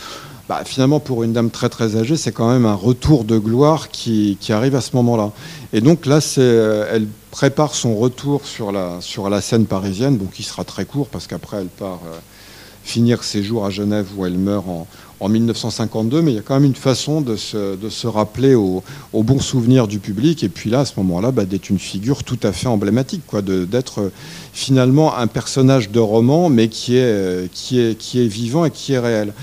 bah, 0.47 0.61
finalement, 0.63 1.01
pour 1.01 1.23
une 1.23 1.33
dame 1.33 1.49
très 1.49 1.67
très 1.67 1.97
âgée, 1.97 2.15
c'est 2.15 2.31
quand 2.31 2.49
même 2.49 2.65
un 2.65 2.73
retour 2.73 3.25
de 3.25 3.37
gloire 3.37 3.89
qui, 3.89 4.37
arrive 4.49 4.75
à 4.75 4.81
ce 4.81 4.95
moment-là. 4.95 5.31
Et 5.73 5.81
donc 5.81 6.05
là, 6.05 6.19
euh, 6.37 6.89
elle 6.89 7.07
prépare 7.31 7.75
son 7.75 7.97
retour 7.97 8.45
sur 8.45 8.71
la, 8.71 9.01
sur 9.01 9.29
la 9.29 9.41
scène 9.41 9.65
parisienne, 9.65 10.17
donc 10.17 10.31
qui 10.31 10.43
sera 10.43 10.63
très 10.63 10.85
court 10.85 11.07
parce 11.09 11.27
qu'après, 11.27 11.57
elle 11.57 11.67
part 11.67 11.99
euh, 12.07 12.17
finir 12.83 13.23
ses 13.23 13.43
jours 13.43 13.65
à 13.65 13.69
Genève 13.71 14.07
où 14.15 14.25
elle 14.25 14.37
meurt 14.37 14.65
en, 14.69 14.87
en 15.19 15.27
1952, 15.27 16.21
mais 16.21 16.31
il 16.31 16.35
y 16.35 16.39
a 16.39 16.41
quand 16.41 16.53
même 16.53 16.63
une 16.63 16.75
façon 16.75 17.19
de 17.19 17.35
se, 17.35 18.07
rappeler 18.07 18.55
au, 18.55 18.83
bon 19.11 19.39
souvenir 19.39 19.89
du 19.89 19.99
public. 19.99 20.45
Et 20.45 20.49
puis 20.49 20.69
là, 20.69 20.81
à 20.81 20.85
ce 20.85 20.93
moment-là, 20.97 21.31
bah, 21.31 21.43
d'être 21.43 21.69
une 21.69 21.79
figure 21.79 22.23
tout 22.23 22.39
à 22.43 22.53
fait 22.53 22.67
emblématique, 22.67 23.23
quoi, 23.27 23.41
d'être 23.41 24.11
finalement 24.53 25.17
un 25.17 25.27
personnage 25.27 25.89
de 25.89 25.99
roman, 25.99 26.47
mais 26.47 26.69
qui 26.69 26.95
est, 26.95 27.51
qui, 27.51 27.81
est, 27.81 27.97
qui 27.97 28.21
est 28.21 28.27
vivant 28.27 28.63
et 28.63 28.71
qui 28.71 28.93
est 28.93 28.99
réel. 28.99 29.33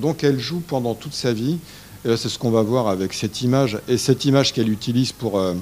Donc 0.00 0.24
elle 0.24 0.38
joue 0.38 0.60
pendant 0.60 0.94
toute 0.94 1.14
sa 1.14 1.32
vie. 1.32 1.58
Et 2.04 2.08
là, 2.08 2.16
c'est 2.16 2.28
ce 2.28 2.38
qu'on 2.38 2.50
va 2.50 2.62
voir 2.62 2.88
avec 2.88 3.12
cette 3.12 3.42
image, 3.42 3.78
et 3.86 3.96
cette 3.96 4.24
image 4.24 4.52
qu'elle 4.52 4.68
utilise 4.68 5.12
pour, 5.12 5.38
euh, 5.38 5.54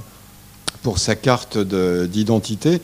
pour 0.83 0.99
sa 0.99 1.15
carte 1.15 1.59
d'identité, 1.59 2.81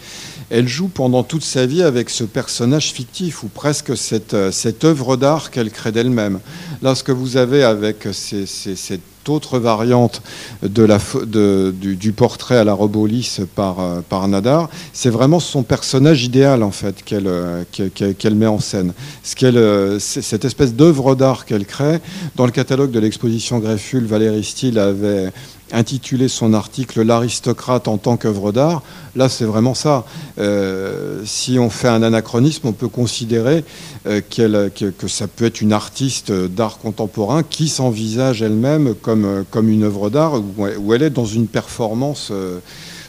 elle 0.51 0.69
joue 0.69 0.89
pendant 0.89 1.23
toute 1.23 1.43
sa 1.43 1.67
vie 1.67 1.83
avec 1.83 2.11
ce 2.11 2.25
personnage 2.25 2.93
fictif 2.93 3.43
ou 3.43 3.49
presque 3.49 3.97
cette, 3.97 4.37
cette 4.53 4.85
œuvre 4.85 5.17
d'art 5.17 5.51
qu'elle 5.51 5.71
crée 5.71 5.93
d'elle-même. 5.93 6.41
Là, 6.83 6.95
ce 6.95 7.03
que 7.03 7.13
vous 7.13 7.37
avez 7.37 7.65
avec 7.65 8.07
cette 8.13 9.01
autre 9.29 9.59
variante 9.59 10.23
de 10.63 10.85
la, 10.85 10.99
du, 11.27 12.13
portrait 12.13 12.59
à 12.59 12.65
la 12.65 12.73
robolis 12.73 13.41
par, 13.55 14.03
par 14.09 14.29
Nadar, 14.29 14.69
c'est 14.93 15.11
vraiment 15.11 15.41
son 15.41 15.63
personnage 15.63 16.23
idéal 16.25 16.63
en 16.63 16.71
fait 16.71 17.03
qu'elle 17.05 17.29
qu'elle 17.73 18.35
met 18.35 18.47
en 18.47 18.61
scène. 18.61 18.93
Ce 19.25 19.99
cette 19.99 20.45
espèce 20.45 20.75
d'œuvre 20.75 21.15
d'art 21.15 21.45
qu'elle 21.45 21.67
crée, 21.67 22.01
dans 22.37 22.47
le 22.47 22.53
catalogue 22.53 22.91
de 22.91 23.01
l'exposition 23.01 23.59
Grefful, 23.59 24.07
Valérie 24.07 24.45
Steele 24.45 24.79
avait 24.79 25.33
intitulé 25.73 26.29
son 26.29 26.55
article 26.55 27.03
L'aristocrate 27.03 27.89
en 27.89 27.99
tant 27.99 28.17
qu'œuvre 28.17 28.53
d'art. 28.53 28.83
Là, 29.15 29.29
c'est 29.29 29.45
vraiment 29.45 29.75
ça. 29.75 30.05
Euh, 30.39 31.23
si 31.25 31.59
on 31.59 31.71
fait 31.71 31.89
un 31.89 32.03
anachronisme, 32.03 32.69
on 32.69 32.73
peut 32.73 32.89
considérer 32.89 33.65
euh, 34.07 34.21
que, 34.21 35.09
ça 35.09 35.27
peut 35.27 35.47
être 35.47 35.61
une 35.61 35.73
artiste 35.73 36.33
d'art 36.33 36.79
contemporain 36.79 37.43
qui 37.43 37.69
s'envisage 37.69 38.43
elle-même 38.43 38.95
comme, 38.95 39.45
comme 39.51 39.69
une 39.69 39.85
œuvre 39.85 40.11
d'art 40.11 40.35
où, 40.57 40.95
elle 40.95 41.03
est 41.03 41.11
dans 41.11 41.25
une 41.25 41.47
performance 41.47 42.29
euh, 42.31 42.59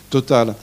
totale. 0.09 0.55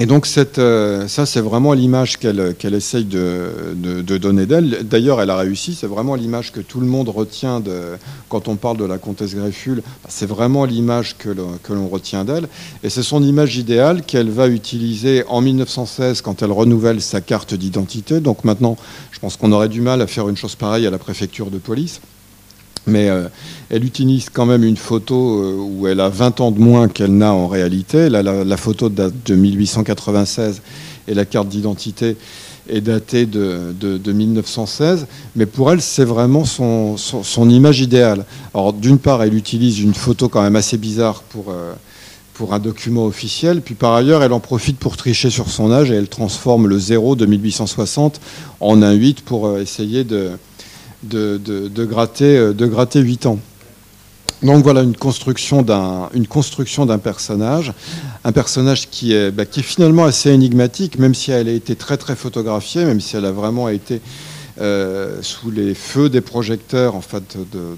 Et 0.00 0.06
donc 0.06 0.26
euh, 0.58 1.06
ça, 1.06 1.26
c'est 1.26 1.40
vraiment 1.40 1.74
l'image 1.74 2.18
qu'elle 2.18 2.54
qu'elle 2.58 2.74
essaye 2.74 3.04
de, 3.04 3.74
de, 3.76 4.18
donner 4.18 4.46
d'elle. 4.46 4.86
D'ailleurs, 4.88 5.20
elle 5.20 5.28
a 5.30 5.36
réussi. 5.36 5.74
C'est 5.74 5.86
vraiment 5.86 6.14
l'image 6.14 6.50
que 6.50 6.60
tout 6.60 6.80
le 6.80 6.86
monde 6.86 7.10
retient 7.10 7.60
de, 7.60 7.98
quand 8.30 8.48
on 8.48 8.56
parle 8.56 8.78
de 8.78 8.86
la 8.86 8.96
comtesse 8.96 9.34
Greffule. 9.34 9.82
C'est 10.08 10.26
vraiment 10.26 10.64
l'image 10.64 11.16
que 11.18 11.28
l'on 11.28 11.88
retient 11.88 12.24
d'elle. 12.24 12.48
Et 12.82 12.88
c'est 12.88 13.02
son 13.02 13.22
image 13.22 13.56
idéale 13.58 14.02
qu'elle 14.02 14.30
va 14.30 14.48
utiliser 14.48 15.24
en 15.28 15.42
1916 15.42 16.22
quand 16.22 16.42
elle 16.42 16.52
renouvelle 16.52 17.02
sa 17.02 17.20
carte 17.20 17.52
d'identité. 17.54 18.20
Donc 18.20 18.44
maintenant, 18.44 18.78
je 19.10 19.18
pense 19.18 19.36
qu'on 19.36 19.52
aurait 19.52 19.68
du 19.68 19.82
mal 19.82 20.00
à 20.00 20.06
faire 20.06 20.28
une 20.28 20.36
chose 20.36 20.56
pareille 20.56 20.86
à 20.86 20.90
la 20.90 20.98
préfecture 20.98 21.50
de 21.50 21.58
police. 21.58 22.00
Mais 22.86 23.08
euh, 23.08 23.28
elle 23.70 23.84
utilise 23.84 24.28
quand 24.28 24.46
même 24.46 24.64
une 24.64 24.76
photo 24.76 25.42
euh, 25.42 25.56
où 25.56 25.86
elle 25.86 26.00
a 26.00 26.08
20 26.08 26.40
ans 26.40 26.50
de 26.50 26.58
moins 26.58 26.88
qu'elle 26.88 27.16
n'a 27.16 27.32
en 27.32 27.46
réalité. 27.46 28.08
la, 28.08 28.56
photo 28.56 28.88
date 28.88 29.14
de 29.24 29.34
1896 29.34 30.62
et 31.08 31.14
la 31.14 31.24
carte 31.24 31.48
d'identité 31.48 32.16
est 32.68 32.80
datée 32.80 33.26
de, 33.26 34.12
1916. 34.12 35.06
Mais 35.36 35.46
pour 35.46 35.70
elle, 35.70 35.80
c'est 35.80 36.04
vraiment 36.04 36.44
son, 36.44 36.96
image 37.48 37.80
idéale. 37.80 38.24
Alors 38.54 38.72
d'une 38.72 38.98
part, 38.98 39.22
elle 39.22 39.34
utilise 39.34 39.80
une 39.80 39.94
photo 39.94 40.28
quand 40.28 40.42
même 40.42 40.56
assez 40.56 40.76
bizarre 40.76 41.22
pour, 41.22 41.46
euh, 41.50 41.72
pour 42.34 42.54
un 42.54 42.58
document 42.58 43.06
officiel. 43.06 43.60
Puis 43.62 43.74
par 43.74 43.94
ailleurs, 43.94 44.22
elle 44.22 44.32
en 44.32 44.40
profite 44.40 44.78
pour 44.78 44.96
tricher 44.96 45.30
sur 45.30 45.50
son 45.50 45.70
âge 45.70 45.90
et 45.90 45.94
elle 45.94 46.08
transforme 46.08 46.66
le 46.66 46.78
0 46.78 47.16
de 47.16 47.26
1860 47.26 48.20
en 48.60 48.82
un 48.82 48.92
8 48.92 49.22
pour 49.22 49.58
essayer 49.58 50.04
de 50.04 50.30
de, 51.02 51.38
de, 51.38 51.84
gratter, 51.84 52.36
euh, 52.36 52.52
de 52.52 52.66
gratter 52.66 53.00
8 53.00 53.26
ans. 53.26 53.38
Donc 54.42 54.64
voilà 54.64 54.82
une 54.82 54.96
construction 54.96 55.62
d'un 55.62 56.08
une 56.14 56.26
construction 56.26 56.84
d'un 56.84 56.98
personnage, 56.98 57.72
un 58.24 58.32
personnage 58.32 58.90
qui 58.90 59.12
est 59.12 59.30
bah, 59.30 59.46
qui 59.46 59.60
est 59.60 59.62
finalement 59.62 60.04
assez 60.04 60.30
énigmatique, 60.30 60.98
même 60.98 61.14
si 61.14 61.30
elle 61.30 61.48
a 61.48 61.52
été 61.52 61.76
très 61.76 61.96
très 61.96 62.16
photographiée, 62.16 62.84
même 62.84 63.00
si 63.00 63.16
elle 63.16 63.24
a 63.24 63.30
vraiment 63.30 63.68
été 63.68 64.00
euh, 64.60 65.22
sous 65.22 65.52
les 65.52 65.74
feux 65.74 66.08
des 66.10 66.20
projecteurs 66.20 66.96
en 66.96 67.00
fait 67.00 67.36
de, 67.52 67.76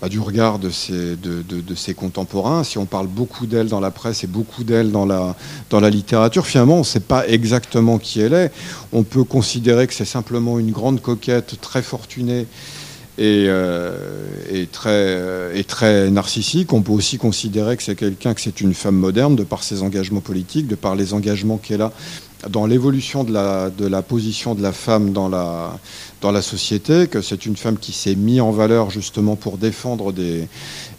bah, 0.00 0.08
du 0.08 0.18
regard 0.18 0.58
de 0.58 0.70
ses, 0.70 1.94
contemporains. 1.94 2.64
Si 2.64 2.78
on 2.78 2.86
parle 2.86 3.06
beaucoup 3.06 3.46
d'elle 3.46 3.68
dans 3.68 3.80
la 3.80 3.90
presse 3.90 4.24
et 4.24 4.26
beaucoup 4.26 4.64
d'elle 4.64 4.90
dans 4.90 5.04
la, 5.04 5.90
littérature, 5.90 6.46
finalement, 6.46 6.76
on 6.76 6.80
ne 6.80 6.84
sait 6.84 7.00
pas 7.00 7.26
exactement 7.28 7.98
qui 7.98 8.20
elle 8.20 8.32
est. 8.32 8.52
On 8.92 9.02
peut 9.02 9.24
considérer 9.24 9.86
que 9.86 9.92
c'est 9.92 10.06
simplement 10.06 10.58
une 10.58 10.70
grande 10.70 11.02
coquette 11.02 11.60
très 11.60 11.82
fortunée 11.82 12.46
et, 13.18 13.44
euh, 13.48 13.94
très, 14.72 15.58
et 15.58 15.64
très 15.64 16.10
narcissique. 16.10 16.72
On 16.72 16.80
peut 16.80 16.92
aussi 16.92 17.18
considérer 17.18 17.76
que 17.76 17.82
c'est 17.82 17.96
quelqu'un, 17.96 18.32
que 18.32 18.40
c'est 18.40 18.62
une 18.62 18.72
femme 18.72 18.96
moderne 18.96 19.36
de 19.36 19.44
par 19.44 19.62
ses 19.62 19.82
engagements 19.82 20.22
politiques, 20.22 20.66
de 20.66 20.76
par 20.76 20.96
les 20.96 21.12
engagements 21.12 21.58
qu'elle 21.58 21.82
a 21.82 21.92
dans 22.48 22.64
l'évolution 22.66 23.22
de 23.22 23.32
la, 23.32 23.68
de 23.68 23.86
la 23.86 24.00
position 24.02 24.54
de 24.54 24.62
la 24.62 24.72
femme 24.72 25.12
dans 25.12 25.28
la, 25.28 25.78
dans 26.22 26.32
la 26.32 26.40
société, 26.40 27.06
que 27.06 27.20
c'est 27.20 27.44
une 27.44 27.56
femme 27.56 27.76
qui 27.76 27.92
s'est 27.92 28.14
mise 28.14 28.40
en 28.40 28.50
valeur 28.50 28.90
justement 28.90 29.36
pour 29.36 29.58
défendre 29.58 30.12
des, 30.12 30.48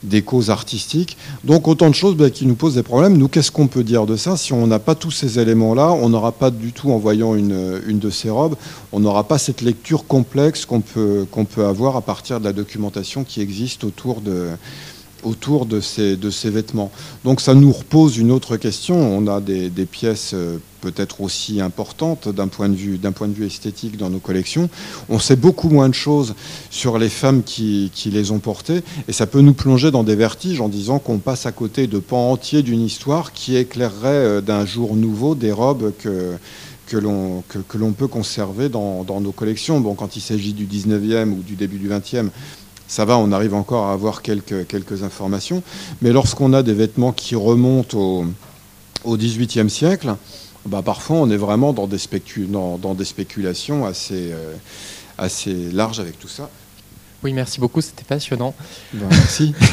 des 0.04 0.22
causes 0.22 0.52
artistiques. 0.52 1.18
Donc 1.44 1.68
autant 1.68 1.90
de 1.90 1.96
choses 1.96 2.16
ben, 2.16 2.30
qui 2.30 2.46
nous 2.46 2.56
posent 2.56 2.76
des 2.76 2.84
problèmes. 2.84 3.18
Nous, 3.18 3.28
qu'est-ce 3.28 3.52
qu'on 3.52 3.68
peut 3.68 3.84
dire 3.84 4.06
de 4.06 4.16
ça? 4.18 4.38
Si 4.38 4.54
on 4.54 4.68
n'a 4.68 4.80
pas 4.80 4.94
tous 4.94 5.12
ces 5.12 5.40
éléments-là, 5.40 5.92
on 5.92 6.10
n'aura 6.10 6.32
pas 6.32 6.52
du 6.52 6.74
tout, 6.74 6.92
en 6.92 7.00
voyant 7.00 7.34
une, 7.34 7.82
une 7.88 7.98
de 7.98 8.12
ces 8.12 8.30
robes, 8.30 8.56
on 8.92 9.00
n'aura 9.00 9.24
pas 9.24 9.40
cette 9.40 9.62
lecture 9.62 10.06
complexe 10.06 10.66
qu'on 10.66 10.82
peut, 10.82 11.26
qu'on 11.32 11.46
peut 11.46 11.66
avoir 11.66 11.96
à 11.96 12.02
partir 12.02 12.40
de 12.40 12.46
la 12.46 12.54
documentation 12.54 13.24
qui 13.24 13.42
existe 13.42 13.84
autour 13.84 14.22
de 14.22 14.50
autour 15.24 15.68
de 15.68 15.82
ces, 15.82 16.18
de 16.18 16.32
ces 16.32 16.50
vêtements. 16.50 16.92
Donc 17.24 17.42
ça 17.42 17.54
nous 17.54 17.72
repose 17.72 18.18
une 18.18 18.32
autre 18.32 18.58
question. 18.58 18.96
On 18.96 19.28
a 19.28 19.40
des, 19.40 19.70
des 19.70 19.86
pièces 19.86 20.32
euh, 20.34 20.58
peut-être 20.82 21.22
aussi 21.22 21.62
importantes 21.62 22.28
d'un 22.28 22.48
point, 22.48 22.68
de 22.68 22.76
vue, 22.76 22.98
point 22.98 23.28
de 23.28 23.34
vue 23.34 23.46
esthétique 23.46 23.98
dans 23.98 24.10
nos 24.10 24.20
collections. 24.20 24.70
On 25.10 25.20
sait 25.20 25.36
beaucoup 25.36 25.70
moins 25.70 25.88
de 25.88 25.94
choses 25.94 26.36
sur 26.70 26.98
les 26.98 27.10
femmes 27.10 27.44
qui, 27.44 27.92
les 28.06 28.32
ont 28.32 28.40
portées 28.40 28.84
et 29.08 29.14
ça 29.14 29.28
peut 29.28 29.42
nous 29.42 29.54
plonger 29.54 29.92
dans 29.92 30.04
des 30.04 30.16
vertiges 30.16 30.60
en 30.60 30.68
disant 30.68 31.00
qu'on 31.00 31.20
passe 31.20 31.46
à 31.46 31.52
côté 31.52 31.88
de 31.88 32.00
pans 32.00 32.32
entiers 32.32 32.64
d'une 32.64 32.82
histoire 32.82 33.32
qui 33.32 33.56
éclairerait 33.56 34.08
euh, 34.08 34.42
d'un 34.42 34.66
jour 34.66 34.96
nouveau 34.96 35.36
des 35.36 35.52
robes 35.52 35.94
que 36.00 36.36
que 36.88 36.98
l'on 36.98 37.42
que, 37.48 37.60
que 37.60 37.78
peut 37.92 38.08
conserver 38.08 38.68
dans, 38.68 39.04
dans, 39.04 39.22
nos 39.22 39.32
collections. 39.32 39.80
Bon, 39.80 39.94
quand 39.94 40.18
il 40.18 40.22
s'agit 40.22 40.52
du 40.52 40.66
19e 40.66 41.32
ou 41.32 41.42
du 41.42 41.56
début 41.56 41.78
du 41.78 41.90
20e, 41.90 42.30
ça 42.92 43.06
va, 43.06 43.18
on 43.18 43.32
arrive 43.32 43.54
encore 43.54 43.86
à 43.86 43.94
avoir 43.94 44.22
quelques, 44.22 44.68
quelques 44.68 45.04
informations. 45.04 45.64
Mais 46.02 46.12
lorsqu'on 46.12 46.52
a 46.52 46.64
des 46.64 46.74
vêtements 46.74 47.14
qui 47.14 47.36
remontent 47.36 47.98
au, 47.98 48.26
au 49.06 49.16
XVIIIe 49.16 49.70
siècle, 49.70 50.16
bah 50.66 50.82
parfois 50.84 51.18
on 51.18 51.30
est 51.30 51.38
vraiment 51.38 51.74
dans 51.74 51.88
des, 51.88 51.98
dans, 52.48 52.94
des 52.94 53.06
spéculations 53.06 53.86
assez, 53.86 54.32
euh, 54.32 54.54
assez 55.18 55.54
larges 55.72 56.00
avec 56.00 56.20
tout 56.20 56.28
ça. 56.28 56.50
Oui, 57.24 57.34
merci 57.34 57.60
beaucoup, 57.60 57.82
c'était 57.82 58.04
passionnant. 58.04 58.54
Ben, 58.94 59.08
merci. 59.10 59.54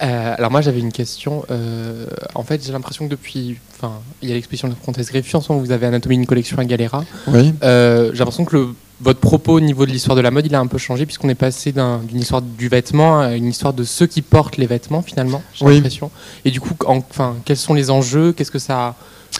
Euh, 0.00 0.34
alors 0.36 0.50
moi 0.50 0.62
j'avais 0.62 0.80
une 0.80 0.90
question. 0.90 1.44
Euh, 1.52 2.06
en 2.34 2.42
fait 2.42 2.64
j'ai 2.64 2.72
l'impression 2.72 3.04
que 3.04 3.10
depuis, 3.10 3.58
enfin 3.76 4.00
il 4.20 4.28
y 4.28 4.32
a 4.32 4.34
l'exposition 4.34 4.66
de 4.66 4.72
la 4.72 4.78
Comtesse 4.84 5.10
Greffier, 5.10 5.36
en 5.36 5.40
ce 5.40 5.52
moment 5.52 5.64
vous 5.64 5.70
avez 5.70 5.86
Anatomie 5.86 6.16
d'une 6.16 6.26
collection 6.26 6.58
à 6.58 6.64
Galera. 6.64 7.04
Oui. 7.28 7.52
j'ai 7.62 8.18
l'impression 8.18 8.44
que 8.44 8.56
le 8.56 8.68
votre 9.02 9.20
propos 9.20 9.54
au 9.54 9.60
niveau 9.60 9.84
de 9.84 9.90
l'histoire 9.90 10.16
de 10.16 10.20
la 10.20 10.30
mode, 10.30 10.46
il 10.46 10.54
a 10.54 10.60
un 10.60 10.66
peu 10.66 10.78
changé 10.78 11.06
puisqu'on 11.06 11.28
est 11.28 11.34
passé 11.34 11.72
d'une 11.72 12.20
histoire 12.20 12.40
du 12.40 12.68
vêtement 12.68 13.20
à 13.20 13.32
une 13.32 13.48
histoire 13.48 13.72
de 13.74 13.84
ceux 13.84 14.06
qui 14.06 14.22
portent 14.22 14.56
les 14.56 14.66
vêtements 14.66 15.02
finalement, 15.02 15.42
j'ai 15.54 15.66
l'impression. 15.66 16.10
Et 16.44 16.50
du 16.50 16.60
coup, 16.60 16.74
enfin, 16.86 17.36
quels 17.44 17.56
sont 17.56 17.74
les 17.74 17.90
enjeux? 17.90 18.32
Qu'est-ce 18.32 18.50
que 18.50 18.60
ça 18.60 18.94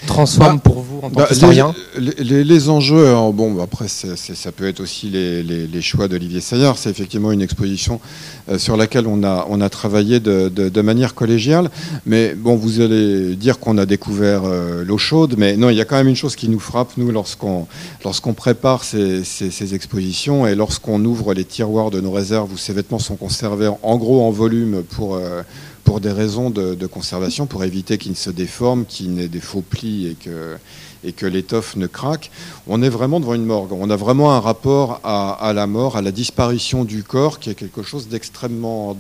transforme 0.07 0.57
bah, 0.57 0.63
pour 0.65 0.83
vous 0.83 0.99
en 0.99 1.11
tant 1.11 1.21
bah, 1.21 1.27
qu'historien 1.29 1.75
les, 1.99 2.45
les, 2.45 2.69
enjeux, 2.69 3.13
bon, 3.33 3.61
après, 3.63 3.89
ça 3.89 4.53
peut 4.53 4.67
être 4.67 4.81
aussi 4.81 5.09
les, 5.11 5.83
choix 5.83 6.09
d'Olivier 6.09 6.41
Saillard. 6.41 6.79
C'est 6.79 6.91
effectivement 6.91 7.33
une 7.33 7.43
exposition 7.43 8.01
euh, 8.49 8.59
sur 8.59 8.77
laquelle 8.77 9.07
on 9.07 9.25
a, 9.25 9.47
on 9.49 9.61
a 9.61 9.69
travaillé 9.69 10.21
de, 10.21 10.81
manière 10.81 11.15
collégiale. 11.15 11.71
Mais 12.07 12.35
bon, 12.35 12.57
vous 12.57 12.81
allez 12.81 13.37
dire 13.37 13.59
qu'on 13.59 13.79
a 13.79 13.87
découvert 13.87 14.43
euh, 14.45 14.85
l'eau 14.85 14.99
chaude, 14.99 15.35
mais 15.39 15.57
non, 15.57 15.71
il 15.71 15.77
y 15.77 15.81
a 15.81 15.85
quand 15.85 15.97
même 15.97 16.09
une 16.09 16.17
chose 16.17 16.37
qui 16.37 16.49
nous 16.49 16.61
frappe, 16.61 16.93
nous, 16.97 17.11
lorsqu'on 17.11 17.67
lorsqu'on 18.05 18.33
prépare 18.33 18.85
ces, 18.85 19.25
ces, 19.25 19.75
expositions 19.75 20.47
et 20.47 20.55
lorsqu'on 20.55 21.05
ouvre 21.05 21.35
les 21.35 21.45
tiroirs 21.45 21.91
de 21.91 22.01
nos 22.01 22.11
réserves 22.11 22.53
où 22.53 22.57
ces 22.57 22.73
vêtements 22.73 22.99
sont 22.99 23.17
conservés 23.17 23.71
en 23.83 23.97
gros 23.97 24.23
en 24.23 24.31
volume 24.31 24.83
pour... 24.83 25.15
Euh, 25.15 25.43
pour 25.85 26.01
des 26.01 26.13
raisons 26.13 26.51
de, 26.51 26.87
conservation, 26.87 27.47
pour 27.47 27.65
éviter 27.65 27.99
qu'ils 27.99 28.13
ne 28.13 28.17
se 28.17 28.31
déforment, 28.31 28.85
qu'il 28.85 29.15
n'ait 29.15 29.29
des 29.29 29.41
faux 29.41 29.63
plis 29.63 30.07
et 30.07 30.15
que, 30.15 30.57
et 31.05 31.13
que 31.13 31.27
l'étoffe 31.27 31.77
ne 31.77 31.87
craque. 31.87 32.31
On 32.67 32.83
est 32.83 32.89
vraiment 32.89 33.21
devant 33.21 33.35
une 33.35 33.45
morgue. 33.45 33.73
On 33.73 33.91
a 33.91 33.97
vraiment 33.97 34.33
un 34.33 34.41
rapport 34.41 35.01
à, 35.05 35.53
la 35.55 35.67
mort, 35.67 35.97
à 35.97 36.03
la 36.03 36.13
disparition 36.13 36.85
du 36.85 37.03
corps, 37.03 37.41
qui 37.41 37.51
est 37.51 37.55
quelque 37.55 37.83
chose 37.83 38.09
d'extrêmement 38.09 38.95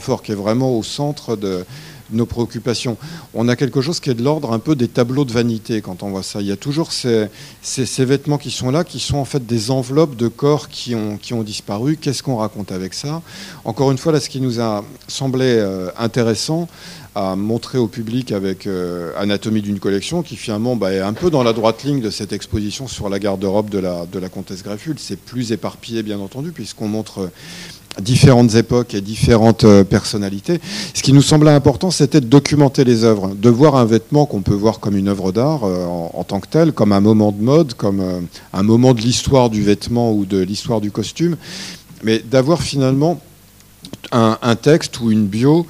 fort, 0.00 0.22
qui 0.22 0.32
est 0.32 0.36
vraiment 0.36 0.76
au 0.76 0.82
centre 0.82 1.36
de, 1.36 1.64
nos 2.10 2.26
préoccupations. 2.26 2.96
On 3.34 3.48
a 3.48 3.56
quelque 3.56 3.80
chose 3.80 4.00
qui 4.00 4.10
est 4.10 4.14
de 4.14 4.22
l'ordre 4.22 4.52
un 4.52 4.58
peu 4.58 4.74
des 4.74 4.88
tableaux 4.88 5.24
de 5.24 5.32
vanité 5.32 5.80
quand 5.80 6.02
on 6.02 6.10
voit 6.10 6.22
ça. 6.22 6.40
Il 6.40 6.46
y 6.46 6.52
a 6.52 6.56
toujours 6.56 6.92
ces, 6.92 7.28
vêtements 7.98 8.38
qui 8.38 8.50
sont 8.50 8.70
là, 8.70 8.84
qui 8.84 9.00
sont 9.00 9.18
en 9.18 9.24
fait 9.24 9.46
des 9.46 9.70
enveloppes 9.70 10.16
de 10.16 10.28
corps 10.28 10.68
qui 10.68 10.94
ont, 10.94 11.42
disparu. 11.42 11.96
Qu'est-ce 11.96 12.22
qu'on 12.22 12.36
raconte 12.36 12.72
avec 12.72 12.94
ça? 12.94 13.22
Encore 13.64 13.90
une 13.90 13.98
fois, 13.98 14.12
là, 14.12 14.20
ce 14.20 14.28
qui 14.28 14.40
nous 14.40 14.60
a 14.60 14.84
semblé 15.06 15.46
euh, 15.46 15.90
intéressant, 15.96 16.68
à 17.14 17.36
montrer 17.36 17.78
au 17.78 17.88
public 17.88 18.32
avec 18.32 18.66
euh, 18.66 19.12
Anatomie 19.16 19.62
d'une 19.62 19.80
collection, 19.80 20.22
qui 20.22 20.36
finalement 20.36 20.76
bah, 20.76 20.92
est 20.92 21.00
un 21.00 21.12
peu 21.12 21.30
dans 21.30 21.42
la 21.42 21.52
droite 21.52 21.82
ligne 21.82 22.00
de 22.00 22.10
cette 22.10 22.32
exposition 22.32 22.86
sur 22.86 23.08
la 23.08 23.18
garde-robe 23.18 23.70
de 23.70 23.78
la, 23.78 24.06
de 24.06 24.18
la 24.18 24.28
comtesse 24.28 24.62
Greffule. 24.62 24.98
C'est 24.98 25.18
plus 25.18 25.52
éparpillé, 25.52 26.02
bien 26.02 26.20
entendu, 26.20 26.52
puisqu'on 26.52 26.88
montre 26.88 27.30
différentes 28.00 28.54
époques 28.54 28.94
et 28.94 29.00
différentes 29.00 29.64
euh, 29.64 29.84
personnalités. 29.84 30.60
Ce 30.94 31.02
qui 31.02 31.12
nous 31.12 31.22
semblait 31.22 31.50
important, 31.50 31.90
c'était 31.90 32.20
de 32.20 32.26
documenter 32.26 32.84
les 32.84 33.04
œuvres, 33.04 33.34
de 33.34 33.50
voir 33.50 33.76
un 33.76 33.84
vêtement 33.84 34.26
qu'on 34.26 34.42
peut 34.42 34.54
voir 34.54 34.80
comme 34.80 34.96
une 34.96 35.08
œuvre 35.08 35.32
d'art 35.32 35.64
euh, 35.64 35.86
en, 35.86 36.24
tant 36.24 36.40
que 36.40 36.48
tel, 36.48 36.72
comme 36.72 36.92
un 36.92 37.00
moment 37.00 37.32
de 37.32 37.42
mode, 37.42 37.74
comme 37.74 38.00
euh, 38.00 38.20
un 38.52 38.62
moment 38.62 38.94
de 38.94 39.00
l'histoire 39.00 39.50
du 39.50 39.62
vêtement 39.62 40.12
ou 40.12 40.24
de 40.24 40.38
l'histoire 40.38 40.80
du 40.80 40.90
costume, 40.90 41.36
mais 42.02 42.20
d'avoir 42.20 42.62
finalement 42.62 43.20
un, 44.12 44.56
texte 44.56 45.00
ou 45.00 45.10
une 45.10 45.26
bio 45.26 45.66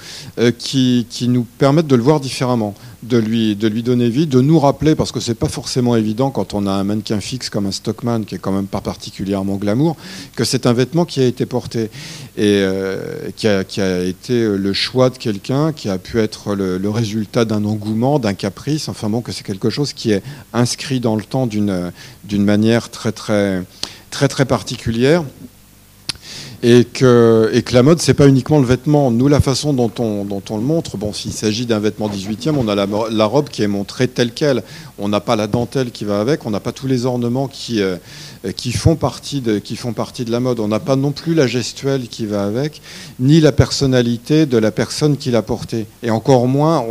qui, 0.59 1.07
qui 1.11 1.29
nous 1.29 1.45
permettent 1.59 1.87
de 1.87 1.97
le 1.97 2.03
voir 2.03 2.21
différemment 2.21 2.75
de 3.03 3.17
lui, 3.17 3.55
de 3.55 3.69
lui 3.69 3.83
donner 3.83 4.09
vie, 4.09 4.27
de 4.27 4.41
nous 4.41 4.59
rappeler, 4.59 4.95
parce 4.95 5.13
que 5.13 5.21
c'est 5.21 5.35
pas 5.35 5.49
forcément 5.49 5.95
évident 5.95 6.31
quand 6.31 6.55
on 6.55 6.67
a 6.67 6.73
un 6.73 6.85
mannequin 6.85 7.21
fixe 7.21 7.49
comme 7.49 7.67
un 7.67 7.71
Stockman, 7.71 8.25
qui 8.25 8.35
est 8.35 8.39
quand 8.39 8.53
même 8.53 8.67
pas 8.67 8.81
particulièrement 8.81 9.57
glamour, 9.57 9.97
que 10.35 10.45
c'est 10.45 10.67
un 10.67 10.73
vêtement 10.73 11.05
qui 11.05 11.21
a 11.21 11.27
été 11.27 11.47
porté. 11.47 11.91
Et 12.37 12.61
euh, 12.63 13.31
qui, 13.37 13.47
a, 13.49 13.65
qui, 13.65 13.81
a, 13.81 14.03
été 14.03 14.45
le 14.47 14.73
choix 14.73 15.11
de 15.11 15.19
quelqu'un, 15.19 15.73
qui 15.73 15.89
a 15.89 15.99
pu 15.99 16.19
être 16.19 16.55
le, 16.55 16.79
le 16.79 16.91
résultat 16.91 17.45
d'un 17.45 17.65
engouement, 17.65 18.19
d'un 18.19 18.35
caprice, 18.35 18.89
enfin 18.89 19.09
bon, 19.09 19.21
que 19.21 19.33
c'est 19.33 19.45
quelque 19.45 19.71
chose 19.71 19.93
qui 19.93 20.13
est 20.13 20.23
inscrit 20.53 21.01
dans 21.01 21.17
le 21.17 21.23
temps 21.23 21.47
d'une 21.47 21.93
manière 22.45 22.91
très 22.91 23.13
très 23.13 23.63
très 24.11 24.29
très 24.29 24.47
particulière 24.47 25.23
et 26.63 26.85
que, 26.85 27.53
la 27.73 27.83
mode, 27.83 28.01
c'est 28.01 28.15
pas 28.15 28.27
uniquement 28.27 28.59
le 28.59 28.67
vêtement. 28.67 29.11
Nous, 29.11 29.29
la 29.29 29.41
façon 29.41 29.73
dont 29.73 29.93
on, 29.99 30.25
dont 30.25 30.43
on 30.51 30.57
le 30.57 30.63
montre, 30.63 30.97
bon, 30.97 31.13
s'il 31.13 31.33
s'agit 31.33 31.67
d'un 31.67 31.79
vêtement 31.79 32.09
18e, 32.09 32.57
on 32.57 32.67
a 32.67 32.75
la, 32.75 32.87
la, 33.11 33.25
robe 33.27 33.49
qui 33.49 33.63
est 33.63 33.69
montrée 33.69 34.09
telle 34.09 34.33
qu'elle. 34.33 34.65
On 34.99 35.09
n'a 35.09 35.21
pas 35.21 35.37
la 35.37 35.47
dentelle 35.47 35.91
qui 35.91 36.05
va 36.05 36.21
avec, 36.21 36.45
on 36.47 36.51
n'a 36.51 36.61
pas 36.61 36.73
tous 36.73 36.87
les 36.87 37.07
ornements 37.07 37.49
qui, 37.49 37.81
euh, 37.81 37.97
qui, 38.57 38.73
font 38.73 38.97
partie 38.97 39.41
de, 39.41 39.61
la 40.31 40.41
mode. 40.41 40.61
On 40.61 40.69
n'a 40.69 40.81
pas 40.81 40.97
non 40.97 41.13
plus 41.13 41.35
la 41.35 41.47
gestuelle 41.47 42.09
qui 42.09 42.27
va 42.27 42.45
avec, 42.45 42.81
ni 43.21 43.41
la 43.41 43.53
personnalité 43.53 44.47
de 44.47 44.59
la 44.59 44.71
personne 44.71 45.17
qui 45.17 45.31
l'a 45.31 45.43
portée. 45.43 45.87
Et 46.03 46.11
encore 46.11 46.47
moins 46.47 46.85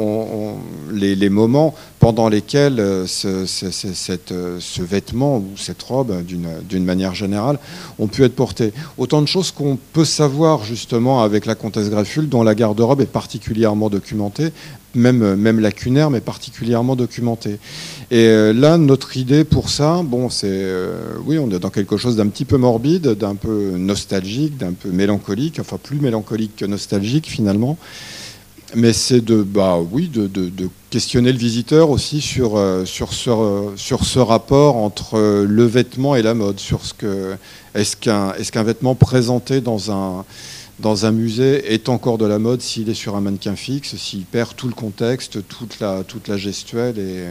les, 0.91 1.29
moments 1.29 1.75
pendant 1.99 2.29
lesquels 2.29 2.79
euh, 2.79 3.05
euh, 3.25 3.45
ce, 3.45 4.81
vêtement 4.81 5.37
ou 5.37 5.57
cette 5.57 5.83
robe, 5.83 6.23
d'une 6.23 6.85
manière 6.85 7.13
générale, 7.13 7.59
ont 7.99 8.07
pu 8.07 8.23
être 8.23 8.35
portés. 8.35 8.71
Autant 8.97 9.21
de 9.21 9.27
choses 9.27 9.51
qu'on 9.51 9.77
peut 9.93 10.05
savoir 10.05 10.63
justement 10.63 11.23
avec 11.23 11.45
la 11.45 11.55
comtesse 11.55 11.89
Grefful, 11.89 12.29
dont 12.29 12.43
la 12.43 12.55
garde-robe 12.55 13.01
est 13.01 13.05
particulièrement 13.05 13.89
documentée, 13.89 14.51
même, 14.95 15.35
même 15.35 15.59
lacunaire, 15.59 16.09
mais 16.09 16.21
particulièrement 16.21 16.95
documentée. 16.95 17.59
Et 18.09 18.27
euh, 18.27 18.53
là, 18.53 18.77
notre 18.77 19.17
idée 19.17 19.43
pour 19.43 19.69
ça, 19.69 20.01
bon, 20.03 20.29
c'est, 20.29 20.65
oui, 21.25 21.37
on 21.37 21.49
est 21.51 21.59
dans 21.59 21.69
quelque 21.69 21.97
chose 21.97 22.15
d'un 22.15 22.27
petit 22.27 22.45
peu 22.45 22.57
morbide, 22.57 23.09
d'un 23.09 23.35
peu 23.35 23.73
nostalgique, 23.77 24.57
d'un 24.57 24.73
peu 24.73 24.89
mélancolique, 24.89 25.59
enfin 25.59 25.77
plus 25.81 25.99
mélancolique 25.99 26.55
que 26.57 26.65
nostalgique 26.65 27.27
finalement 27.27 27.77
mais 28.75 28.93
c'est 28.93 29.21
de, 29.21 29.43
bah, 29.43 29.79
oui, 29.91 30.09
de, 30.09 30.29
questionner 30.89 31.31
le 31.31 31.37
visiteur 31.37 31.89
aussi 31.89 32.21
sur, 32.21 32.57
euh, 32.57 32.85
sur, 32.85 33.13
ce, 33.13 33.29
sur 33.75 34.05
ce 34.05 34.19
rapport 34.19 34.77
entre 34.77 35.17
euh, 35.17 35.45
le 35.45 35.65
vêtement 35.65 36.15
et 36.15 36.21
la 36.21 36.33
mode. 36.33 36.59
Sur 36.59 36.85
ce 36.85 36.93
que, 36.93 37.35
est-ce 37.75 37.97
qu'un, 37.97 38.33
est-ce 38.33 38.51
qu'un 38.51 38.63
vêtement 38.63 38.95
présenté 38.95 39.59
dans 39.59 39.91
un, 39.91 40.25
dans 40.79 41.05
un 41.05 41.11
musée 41.11 41.73
est 41.73 41.89
encore 41.89 42.17
de 42.17 42.25
la 42.25 42.39
mode 42.39 42.61
s'il 42.61 42.89
est 42.89 42.93
sur 42.93 43.15
un 43.15 43.21
mannequin 43.21 43.55
fixe, 43.55 43.95
s'il 43.95 44.25
perd 44.25 44.55
tout 44.55 44.67
le 44.67 44.73
contexte, 44.73 45.47
toute 45.47 45.79
la, 45.79 46.03
toute 46.03 46.27
la 46.27 46.37
gestuelle 46.37 46.99
et 46.99 47.25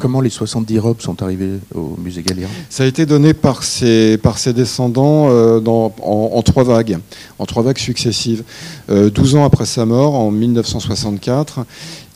Comment 0.00 0.20
les 0.20 0.30
70 0.30 0.78
robes 0.78 1.00
sont 1.00 1.22
arrivées 1.22 1.58
au 1.74 1.96
musée 1.98 2.22
Galliera 2.22 2.50
Ça 2.70 2.84
a 2.84 2.86
été 2.86 3.06
donné 3.06 3.34
par 3.34 3.62
ses, 3.62 4.18
par 4.18 4.38
ses 4.38 4.52
descendants 4.52 5.28
euh, 5.30 5.60
dans, 5.60 5.94
en, 6.02 6.42
trois 6.42 6.64
vagues, 6.64 6.98
en 7.38 7.46
trois 7.46 7.62
vagues 7.62 7.78
successives. 7.78 8.42
12 8.88 9.34
euh, 9.34 9.38
ans 9.38 9.44
après 9.44 9.66
sa 9.66 9.86
mort, 9.86 10.14
en 10.14 10.30
1964, 10.30 11.60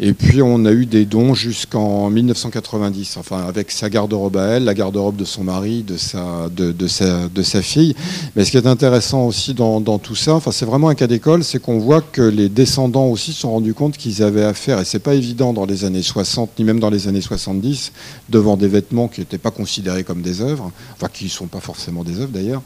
et 0.00 0.12
puis 0.12 0.42
on 0.42 0.64
a 0.64 0.70
eu 0.70 0.86
des 0.86 1.04
dons 1.04 1.34
jusqu'en 1.34 2.08
1990, 2.08 3.16
enfin 3.16 3.44
avec 3.48 3.72
sa 3.72 3.90
garde-robe 3.90 4.36
à 4.36 4.46
elle, 4.46 4.64
la 4.64 4.74
garde-robe 4.74 5.16
de 5.16 5.24
son 5.24 5.42
mari, 5.42 5.82
de 5.82 5.96
sa, 5.96 6.48
de, 6.54 6.70
de, 6.70 6.86
sa, 6.86 7.28
de 7.28 7.42
sa 7.42 7.62
fille. 7.62 7.96
Mais 8.36 8.44
ce 8.44 8.52
qui 8.52 8.56
est 8.56 8.66
intéressant 8.66 9.26
aussi 9.26 9.54
dans, 9.54 9.80
dans 9.80 9.98
tout 9.98 10.14
ça, 10.14 10.34
enfin 10.34 10.52
c'est 10.52 10.66
vraiment 10.66 10.88
un 10.88 10.94
cas 10.94 11.08
d'école, 11.08 11.42
c'est 11.42 11.60
qu'on 11.60 11.78
voit 11.78 12.00
que 12.00 12.22
les 12.22 12.48
descendants 12.48 13.06
aussi 13.06 13.32
se 13.32 13.40
sont 13.40 13.50
rendus 13.50 13.74
compte 13.74 13.96
qu'ils 13.96 14.22
avaient 14.22 14.44
affaire, 14.44 14.78
et 14.80 14.84
c'est 14.84 15.00
pas 15.00 15.14
évident 15.14 15.52
dans 15.52 15.66
les 15.66 15.84
années 15.84 16.02
60 16.02 16.50
ni 16.58 16.64
même 16.64 16.78
dans 16.78 16.90
les 16.90 17.08
années 17.08 17.20
70, 17.20 17.92
devant 18.28 18.56
des 18.56 18.68
vêtements 18.68 19.08
qui 19.08 19.20
n'étaient 19.20 19.38
pas 19.38 19.50
considérés 19.50 20.04
comme 20.04 20.22
des 20.22 20.40
œuvres, 20.42 20.70
enfin 20.94 21.08
qui 21.12 21.24
ne 21.24 21.30
sont 21.30 21.46
pas 21.46 21.60
forcément 21.60 22.04
des 22.04 22.20
œuvres 22.20 22.32
d'ailleurs, 22.32 22.62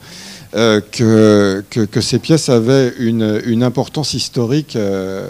euh, 0.55 0.81
que, 0.91 1.63
que, 1.71 1.79
que, 1.79 1.99
ces 1.99 2.19
pièces 2.19 2.49
avaient 2.49 2.93
une, 2.99 3.41
une 3.45 3.63
importance 3.63 4.13
historique. 4.13 4.75
Euh, 4.75 5.27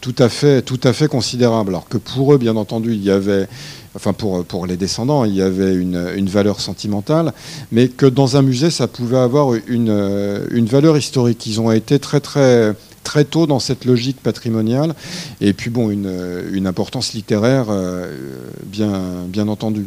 tout 0.00 0.14
à 0.18 0.28
fait, 0.28 1.08
considérable. 1.08 1.70
Alors 1.70 1.88
que 1.88 1.98
pour 1.98 2.34
eux, 2.34 2.38
bien 2.38 2.56
entendu, 2.56 2.92
il 2.92 3.02
y 3.02 3.10
avait, 3.10 3.48
enfin 3.94 4.12
pour, 4.12 4.66
les 4.66 4.76
descendants, 4.76 5.24
il 5.24 5.34
y 5.34 5.42
avait 5.42 5.74
une, 5.74 6.28
valeur 6.28 6.60
sentimentale, 6.60 7.32
mais 7.72 7.88
que 7.88 8.06
dans 8.06 8.36
un 8.36 8.42
musée, 8.42 8.70
ça 8.70 8.86
pouvait 8.86 9.18
avoir 9.18 9.54
une, 9.66 10.66
valeur 10.66 10.96
historique. 10.96 11.46
Ils 11.46 11.60
ont 11.60 11.72
été 11.72 11.98
très 11.98 12.20
très 12.20 13.24
tôt 13.24 13.46
dans 13.46 13.58
cette 13.58 13.86
logique 13.86 14.20
patrimoniale, 14.22 14.94
et 15.40 15.54
puis 15.54 15.70
bon, 15.70 15.88
une, 15.88 16.12
une 16.52 16.66
importance 16.66 17.14
littéraire, 17.14 17.66
euh, 17.70 18.14
bien, 18.66 19.24
bien 19.28 19.48
entendu. 19.48 19.86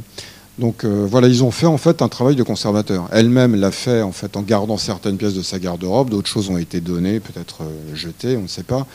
Donc 0.62 0.86
euh, 0.86 1.08
voilà, 1.10 1.28
ils 1.28 1.44
ont 1.44 1.50
fait 1.50 1.66
en 1.66 1.78
fait 1.78 2.04
un 2.04 2.08
travail 2.08 2.36
de 2.36 2.44
conservateur. 2.44 3.10
Elle-même 3.12 3.56
l'a 3.56 3.72
fait 3.72 4.04
en 4.04 4.12
fait 4.12 4.38
en 4.38 4.44
gardant 4.44 4.78
certaines 4.78 5.18
pièces 5.18 5.34
de 5.34 5.42
sa 5.42 5.58
garde-robe, 5.58 6.12
d'autres 6.12 6.30
choses 6.30 6.52
ont 6.52 6.58
été 6.58 6.82
données, 6.82 7.20
peut-être 7.20 7.64
euh, 7.64 7.96
jetées, 7.96 8.38
on 8.38 8.44
ne 8.44 8.48
sait 8.48 8.62
pas. 8.62 8.86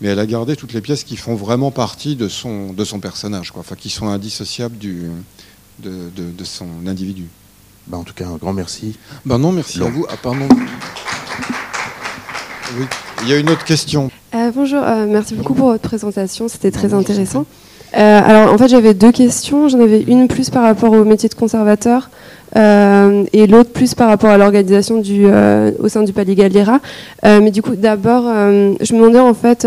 Mais 0.00 0.08
elle 0.08 0.18
a 0.18 0.24
gardé 0.24 0.56
toutes 0.56 0.72
les 0.72 0.80
pièces 0.80 1.04
qui 1.04 1.18
font 1.18 1.34
vraiment 1.34 1.70
partie 1.70 2.16
de 2.16 2.26
son, 2.26 2.72
de 2.72 2.84
son 2.84 3.00
personnage, 3.00 3.50
quoi. 3.50 3.60
Enfin, 3.60 3.76
qui 3.78 3.90
sont 3.90 4.08
indissociables 4.08 4.78
du, 4.78 5.10
de, 5.80 6.08
de, 6.16 6.44
son 6.44 6.66
individu. 6.86 7.26
Bah, 7.86 7.98
en 7.98 8.02
tout 8.02 8.14
cas, 8.14 8.26
un 8.26 8.36
grand 8.36 8.54
merci. 8.54 8.96
Ben 9.26 9.36
non, 9.36 9.52
merci 9.52 9.82
à 9.82 9.90
vous. 9.90 10.06
Ah, 10.08 10.16
pardon. 10.22 10.48
Oui, 12.78 12.86
il 13.24 13.28
y 13.28 13.34
a 13.34 13.36
une 13.36 13.50
autre 13.50 13.64
question. 13.64 14.10
Euh, 14.34 14.50
bonjour, 14.54 14.80
merci 15.06 15.34
beaucoup 15.34 15.52
pour 15.52 15.66
votre 15.66 15.86
présentation, 15.86 16.48
c'était 16.48 16.70
très 16.70 16.94
intéressant. 16.94 17.44
Euh, 17.96 18.20
alors 18.24 18.52
en 18.52 18.58
fait 18.58 18.68
j'avais 18.68 18.94
deux 18.94 19.12
questions. 19.12 19.68
J'en 19.68 19.80
avais 19.80 20.02
une 20.02 20.28
plus 20.28 20.50
par 20.50 20.62
rapport 20.62 20.92
au 20.92 21.04
métier 21.04 21.28
de 21.28 21.34
conservateur 21.34 22.10
euh, 22.56 23.24
et 23.32 23.46
l'autre 23.46 23.70
plus 23.70 23.94
par 23.94 24.08
rapport 24.08 24.30
à 24.30 24.38
l'organisation 24.38 25.02
euh, 25.08 25.72
au 25.78 25.88
sein 25.88 26.02
du 26.02 26.12
Palais 26.12 26.34
Galliera. 26.34 26.80
Mais 27.24 27.50
du 27.50 27.62
coup 27.62 27.76
d'abord 27.76 28.24
je 28.24 28.94
me 28.94 28.98
demandais 28.98 29.18
en 29.18 29.34
fait 29.34 29.66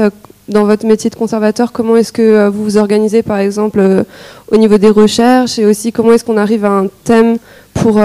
dans 0.50 0.66
votre 0.66 0.86
métier 0.86 1.10
de 1.10 1.16
conservateur 1.16 1.72
comment 1.72 1.96
est-ce 1.96 2.12
que 2.12 2.50
vous 2.50 2.64
vous 2.64 2.78
organisez 2.78 3.24
par 3.24 3.38
exemple 3.38 4.06
au 4.52 4.58
niveau 4.58 4.78
des 4.78 4.90
recherches 4.90 5.58
et 5.58 5.66
aussi 5.66 5.92
comment 5.92 6.14
est-ce 6.14 6.26
qu'on 6.26 6.38
arrive 6.38 6.66
à 6.66 6.72
un 6.72 6.88
thème 7.04 7.38
pour, 7.74 8.02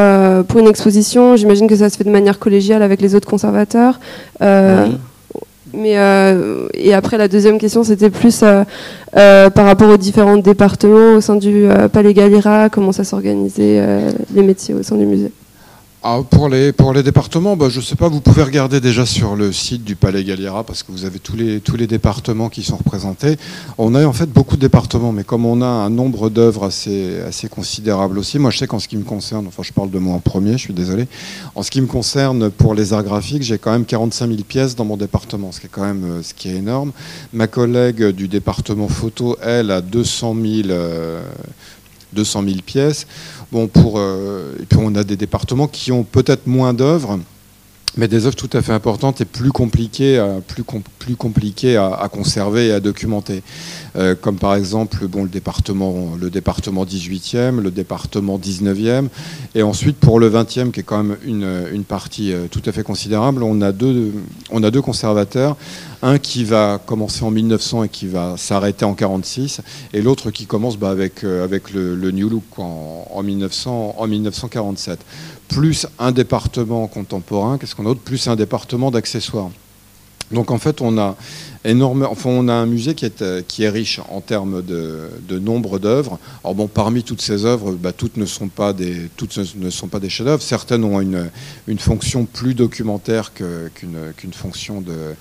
pour 0.49 0.61
une 0.61 0.69
exposition? 0.69 1.37
J'imagine 1.37 1.67
que 1.67 1.77
ça 1.77 1.91
se 1.91 1.97
fait 1.97 2.05
de 2.05 2.11
manière 2.11 2.39
collégiale 2.39 2.83
avec 2.83 3.01
les 3.01 3.15
autres 3.15 3.29
conservateurs. 3.29 3.99
Mais 5.75 5.99
euh, 5.99 6.69
et 6.75 6.95
après 6.95 7.19
la 7.19 7.29
deuxième 7.29 7.59
question 7.59 7.85
c'était 7.85 8.11
plus 8.11 8.43
euh, 8.43 8.65
euh, 9.17 9.51
par 9.51 9.67
rapport 9.67 9.91
aux 9.91 9.97
différents 9.97 10.37
départements 10.37 11.15
au 11.15 11.21
sein 11.21 11.37
du 11.37 11.67
Palais 11.93 12.15
Galliera, 12.15 12.69
comment 12.71 12.93
ça 12.93 13.05
s'organisait 13.05 13.83
les 14.35 14.43
métiers 14.43 14.75
au 14.75 14.83
sein 14.83 14.97
du 14.97 15.07
musée? 15.07 15.33
Ah, 16.05 16.21
pour, 16.31 16.49
les, 16.49 16.73
départements, 17.03 17.57
bah, 17.57 17.69
je 17.69 17.81
ne 17.81 17.85
sais 17.85 17.97
pas, 17.97 18.09
vous 18.09 18.21
pouvez 18.21 18.45
regarder 18.45 18.81
déjà 18.81 19.05
sur 19.05 19.35
le 19.35 19.53
site 19.53 19.83
du 19.83 19.97
Palais 19.97 20.23
Galliera 20.23 20.63
parce 20.63 20.85
que 20.85 20.93
vous 20.93 21.05
avez 21.05 21.19
tous 21.19 21.35
les, 21.35 21.59
tous 21.59 21.77
les 21.77 21.89
départements 21.89 22.49
qui 22.49 22.63
sont 22.63 22.77
représentés. 22.77 23.37
On 23.79 23.97
a 23.97 24.07
en 24.07 24.13
fait 24.13 24.31
beaucoup 24.31 24.55
de 24.55 24.61
départements, 24.61 25.11
mais 25.11 25.25
comme 25.25 25.45
on 25.45 25.61
a 25.61 25.67
un 25.67 25.91
nombre 25.91 26.31
d'œuvres 26.31 26.67
assez, 26.67 27.49
considérable 27.51 28.17
aussi, 28.21 28.39
moi 28.39 28.53
je 28.53 28.59
sais 28.59 28.69
qu'en 28.69 28.79
ce 28.79 28.87
qui 28.87 28.97
me 28.97 29.03
concerne, 29.03 29.49
enfin 29.49 29.65
je 29.65 29.73
parle 29.73 29.91
de 29.91 29.99
moi 29.99 30.15
en 30.15 30.21
premier, 30.21 30.53
je 30.53 30.59
suis 30.59 30.73
désolé, 30.73 31.09
en 31.57 31.65
ce 31.65 31.71
qui 31.73 31.81
me 31.81 31.89
concerne 31.89 32.49
pour 32.49 32.75
les 32.75 32.93
arts 32.93 33.03
graphiques, 33.03 33.43
j'ai 33.43 33.59
quand 33.59 33.73
même 33.73 33.85
45 33.85 34.29
000 34.29 34.43
pièces 34.45 34.77
dans 34.77 34.85
mon 34.85 34.97
département, 34.97 35.51
ce 35.51 35.59
qui 35.59 35.67
est 35.67 35.71
quand 35.71 35.85
même 35.85 36.05
euh, 36.05 36.23
ce 36.23 36.33
qui 36.33 36.49
est 36.49 36.55
énorme. 36.55 36.93
Ma 37.33 37.49
collègue 37.49 38.11
du 38.11 38.29
département 38.29 38.87
photo, 38.87 39.37
elle, 39.43 39.73
a 39.73 39.81
200 39.81 40.37
000, 40.41 40.69
200 42.13 42.45
000 42.45 42.57
pièces. 42.65 43.07
Bon, 43.51 43.67
pour, 43.67 43.95
euh, 43.97 44.55
et 44.61 44.65
puis 44.65 44.79
on 44.81 44.95
a 44.95 45.05
des 45.05 45.17
départements 45.17 45.69
qui 45.69 45.91
ont 45.91 46.05
peut-être 46.05 46.47
moins 46.47 46.75
d'œuvres, 46.75 47.19
mais 47.99 48.07
des 48.07 48.27
œuvres 48.27 48.37
tout 48.37 48.49
à 48.53 48.63
fait 48.63 48.73
importantes 48.73 49.21
et 49.21 49.25
plus 49.25 49.51
compliquées, 49.51 50.19
à, 50.19 50.37
plus, 50.47 50.63
plus 50.99 51.17
compliquées 51.17 51.77
à, 51.77 52.09
conserver 52.11 52.69
et 52.69 52.73
à 52.73 52.81
documenter. 52.81 53.43
Euh, 53.97 54.15
comme 54.15 54.37
par 54.37 54.55
exemple 54.55 55.07
bon, 55.09 55.25
le, 55.25 55.29
département, 55.29 56.13
le 56.19 56.31
département 56.31 56.85
18e, 56.85 57.61
le 57.61 57.73
département 57.73 58.39
19e, 58.39 59.09
et 59.57 59.63
ensuite 59.65 59.97
pour 59.97 60.21
le 60.21 60.31
20e, 60.31 60.71
qui 60.71 60.81
est 60.81 60.85
quand 60.85 61.03
même 61.03 61.17
une, 61.25 61.67
une 61.73 61.85
partie 61.85 62.33
euh, 62.33 62.47
tout 62.49 62.63
à 62.67 62.73
fait 62.73 62.85
considérable, 62.85 63.43
on 63.43 63.61
a 63.61 63.73
deux, 63.73 64.13
on 64.51 64.63
a 64.63 64.71
deux 64.71 64.83
conservateurs, 64.83 65.57
un 66.03 66.19
qui 66.19 66.45
va 66.45 66.81
commencer 66.85 67.25
en 67.25 67.33
1900 67.33 67.85
et 67.85 67.89
qui 67.89 68.07
va 68.07 68.37
s'arrêter 68.37 68.85
en 68.85 68.95
46, 68.95 69.61
et 69.93 70.03
l'autre 70.03 70.31
qui 70.31 70.47
commence 70.47 70.77
bah, 70.77 70.91
avec, 70.91 71.25
euh, 71.25 71.43
avec 71.43 71.73
le, 71.73 71.97
New 72.13 72.29
Look 72.29 72.59
en, 72.59 73.09
en, 73.11 73.23
1900, 73.25 73.97
en 73.99 74.07
1947 74.07 75.01
plus 75.49 75.87
un 75.99 76.13
département 76.13 76.87
contemporain, 76.87 77.59
qu'est-ce 77.59 77.75
qu'on 77.75 77.85
a 77.85 77.89
d'autre 77.89 78.01
Plus 78.01 78.29
un 78.29 78.37
département 78.37 78.91
d'accessoires. 78.91 79.51
Donc 80.31 80.51
en 80.51 80.59
fait, 80.59 80.83
on 80.83 80.99
a 80.99 81.17
énorme, 81.65 82.07
enfin, 82.09 82.29
on 82.31 82.49
a 82.49 82.53
un 82.53 82.67
musée 82.67 82.95
qui 82.95 83.07
est, 83.07 83.23
euh, 83.23 83.43
qui 83.47 83.63
est 83.63 83.71
riche 83.71 84.01
en 84.11 84.21
termes 84.21 84.63
de, 84.63 85.39
nombre 85.39 85.79
d'œuvres. 85.79 86.19
Alors 86.45 86.55
bon, 86.55 86.67
parmi 86.69 87.03
toutes 87.03 87.23
ces 87.23 87.47
œuvres, 87.47 87.73
bah, 87.73 87.93
toutes 87.93 88.17
ne 88.19 88.27
sont 88.27 88.49
pas 88.49 88.73
des, 88.73 89.09
des 89.19 90.09
chefs-d'œuvre. 90.11 90.43
Certaines 90.43 90.85
ont 90.85 91.01
une, 91.01 91.31
une 91.67 91.79
fonction 91.79 92.27
plus 92.27 92.55
documentaire 92.55 93.33
qu'une 93.33 94.33
fonction 94.33 94.83
de, 94.83 95.15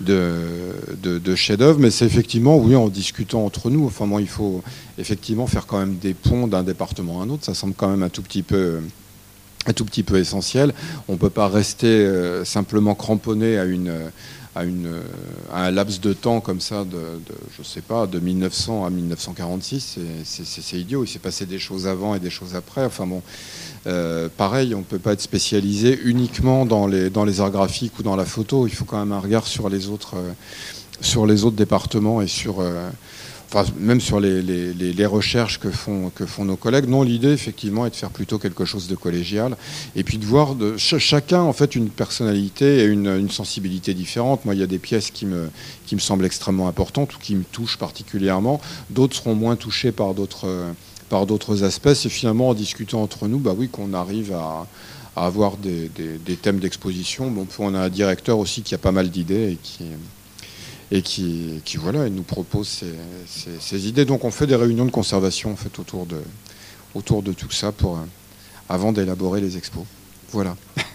de, 0.00 1.18
de, 1.18 1.34
chef-d'œuvre. 1.36 1.78
Mais 1.78 1.90
c'est 1.90 2.06
effectivement, 2.06 2.56
oui, 2.56 2.74
en 2.74 2.88
discutant 2.88 3.44
entre 3.44 3.70
nous. 3.70 3.86
Enfin 3.86 4.08
bon, 4.08 4.18
il 4.18 4.28
faut 4.28 4.62
effectivement 4.98 5.46
faire 5.46 5.66
quand 5.66 5.78
même 5.78 5.98
des 5.98 6.14
ponts 6.14 6.48
d'un 6.48 6.64
département 6.64 7.20
à 7.20 7.24
un 7.24 7.30
autre. 7.30 7.44
Ça 7.44 7.54
semble 7.54 7.74
quand 7.76 7.88
même 7.88 8.02
un 8.02 8.08
tout 8.08 8.22
petit 8.22 8.42
peu 8.42 8.80
un 9.68 9.72
tout 9.72 9.84
petit 9.84 10.02
peu 10.02 10.18
essentiel. 10.18 10.74
On 11.06 11.12
ne 11.12 11.18
peut 11.18 11.30
pas 11.30 11.48
rester 11.48 11.86
euh, 11.86 12.44
simplement 12.44 12.94
cramponné 12.94 13.58
à 13.58 13.64
une 13.64 13.92
à, 14.54 14.64
une, 14.64 14.88
un 15.52 15.70
laps 15.70 16.00
de 16.00 16.12
temps 16.12 16.40
comme 16.40 16.60
ça, 16.60 16.84
de, 16.84 16.98
je 17.56 17.62
sais 17.62 17.80
pas, 17.80 18.08
de 18.08 18.18
1900 18.18 18.86
à 18.86 18.90
1946, 18.90 19.98
c'est 20.24 20.76
idiot. 20.76 21.04
Il 21.04 21.08
s'est 21.08 21.20
passé 21.20 21.46
des 21.46 21.60
choses 21.60 21.86
avant 21.86 22.16
et 22.16 22.18
des 22.18 22.30
choses 22.30 22.56
après. 22.56 22.84
Enfin 22.84 23.06
bon, 23.06 23.22
euh, 23.86 24.28
pareil, 24.36 24.74
on 24.74 24.78
ne 24.78 24.84
peut 24.84 24.98
pas 24.98 25.12
être 25.12 25.20
spécialisé 25.20 26.00
uniquement 26.02 26.66
dans 26.66 26.88
les, 26.88 27.08
dans 27.08 27.24
les 27.24 27.40
arts 27.40 27.52
graphiques 27.52 27.98
ou 28.00 28.02
dans 28.02 28.16
la 28.16 28.24
photo. 28.24 28.66
Il 28.66 28.74
faut 28.74 28.84
quand 28.84 28.98
même 28.98 29.12
un 29.12 29.20
regard 29.20 29.46
sur 29.46 29.68
les 29.68 29.88
autres, 29.88 30.16
euh, 30.16 30.32
sur 31.00 31.24
les 31.26 31.44
autres 31.44 31.56
départements 31.56 32.20
et 32.20 32.26
sur 32.26 32.60
même 33.78 34.00
sur 34.00 34.20
les, 34.20 35.06
recherches 35.06 35.58
que 35.58 35.70
font, 35.70 36.10
nos 36.44 36.56
collègues. 36.56 36.88
Non, 36.88 37.02
l'idée, 37.02 37.32
effectivement, 37.32 37.86
est 37.86 37.90
de 37.90 37.96
faire 37.96 38.10
plutôt 38.10 38.38
quelque 38.38 38.64
chose 38.64 38.88
de 38.88 38.94
collégial 38.94 39.56
et 39.96 40.04
puis 40.04 40.18
de 40.18 40.24
voir 40.24 40.54
chacun, 40.76 41.40
en 41.40 41.52
fait, 41.52 41.74
une 41.74 41.88
personnalité 41.88 42.80
et 42.80 42.84
une, 42.84 43.30
sensibilité 43.30 43.94
différente. 43.94 44.44
Moi, 44.44 44.54
il 44.54 44.60
y 44.60 44.64
a 44.64 44.66
des 44.66 44.78
pièces 44.78 45.10
qui 45.10 45.26
me, 45.26 45.50
semblent 45.98 46.26
extrêmement 46.26 46.68
importantes 46.68 47.14
ou 47.14 47.18
qui 47.18 47.34
me 47.34 47.44
touchent 47.44 47.78
particulièrement. 47.78 48.60
D'autres 48.90 49.16
seront 49.16 49.34
moins 49.34 49.56
touchés 49.56 49.92
par 49.92 50.14
d'autres 50.14 50.74
par 51.08 51.24
d'autres 51.24 51.64
aspects. 51.64 51.94
C'est 51.94 52.10
finalement 52.10 52.50
en 52.50 52.54
discutant 52.54 53.02
entre 53.02 53.28
nous, 53.28 53.38
bah 53.38 53.54
oui, 53.56 53.68
qu'on 53.68 53.94
arrive 53.94 54.32
à, 54.32 54.66
avoir 55.16 55.56
des, 55.56 55.90
thèmes 56.40 56.60
d'exposition. 56.60 57.30
Bon, 57.30 57.46
on 57.58 57.74
a 57.74 57.80
un 57.80 57.88
directeur 57.88 58.38
aussi 58.38 58.62
qui 58.62 58.74
a 58.74 58.78
pas 58.78 58.92
mal 58.92 59.10
d'idées 59.10 59.52
et 59.52 59.58
qui, 59.62 59.84
et 60.90 61.02
qui, 61.02 61.60
qui 61.64 61.76
voilà, 61.76 62.08
nous 62.08 62.22
propose 62.22 62.84
ces, 63.60 63.88
idées. 63.88 64.04
Donc 64.04 64.24
on 64.24 64.30
fait 64.30 64.46
des 64.46 64.56
réunions 64.56 64.86
de 64.86 64.90
conservation 64.90 65.52
en 65.52 65.56
fait, 65.56 65.78
autour, 65.78 66.06
de, 66.06 66.20
autour 66.94 67.22
de 67.22 67.32
tout 67.32 67.50
ça 67.50 67.72
pour, 67.72 67.96
euh, 67.96 68.02
avant 68.68 68.92
d'élaborer 68.92 69.40
les 69.40 69.56
expos. 69.56 69.84
Voilà. 70.32 70.56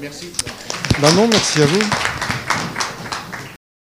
merci. 0.00 0.26
Ben 1.00 1.12
non, 1.14 1.28
merci 1.28 1.62
à 1.62 1.66
vous. 1.66 2.39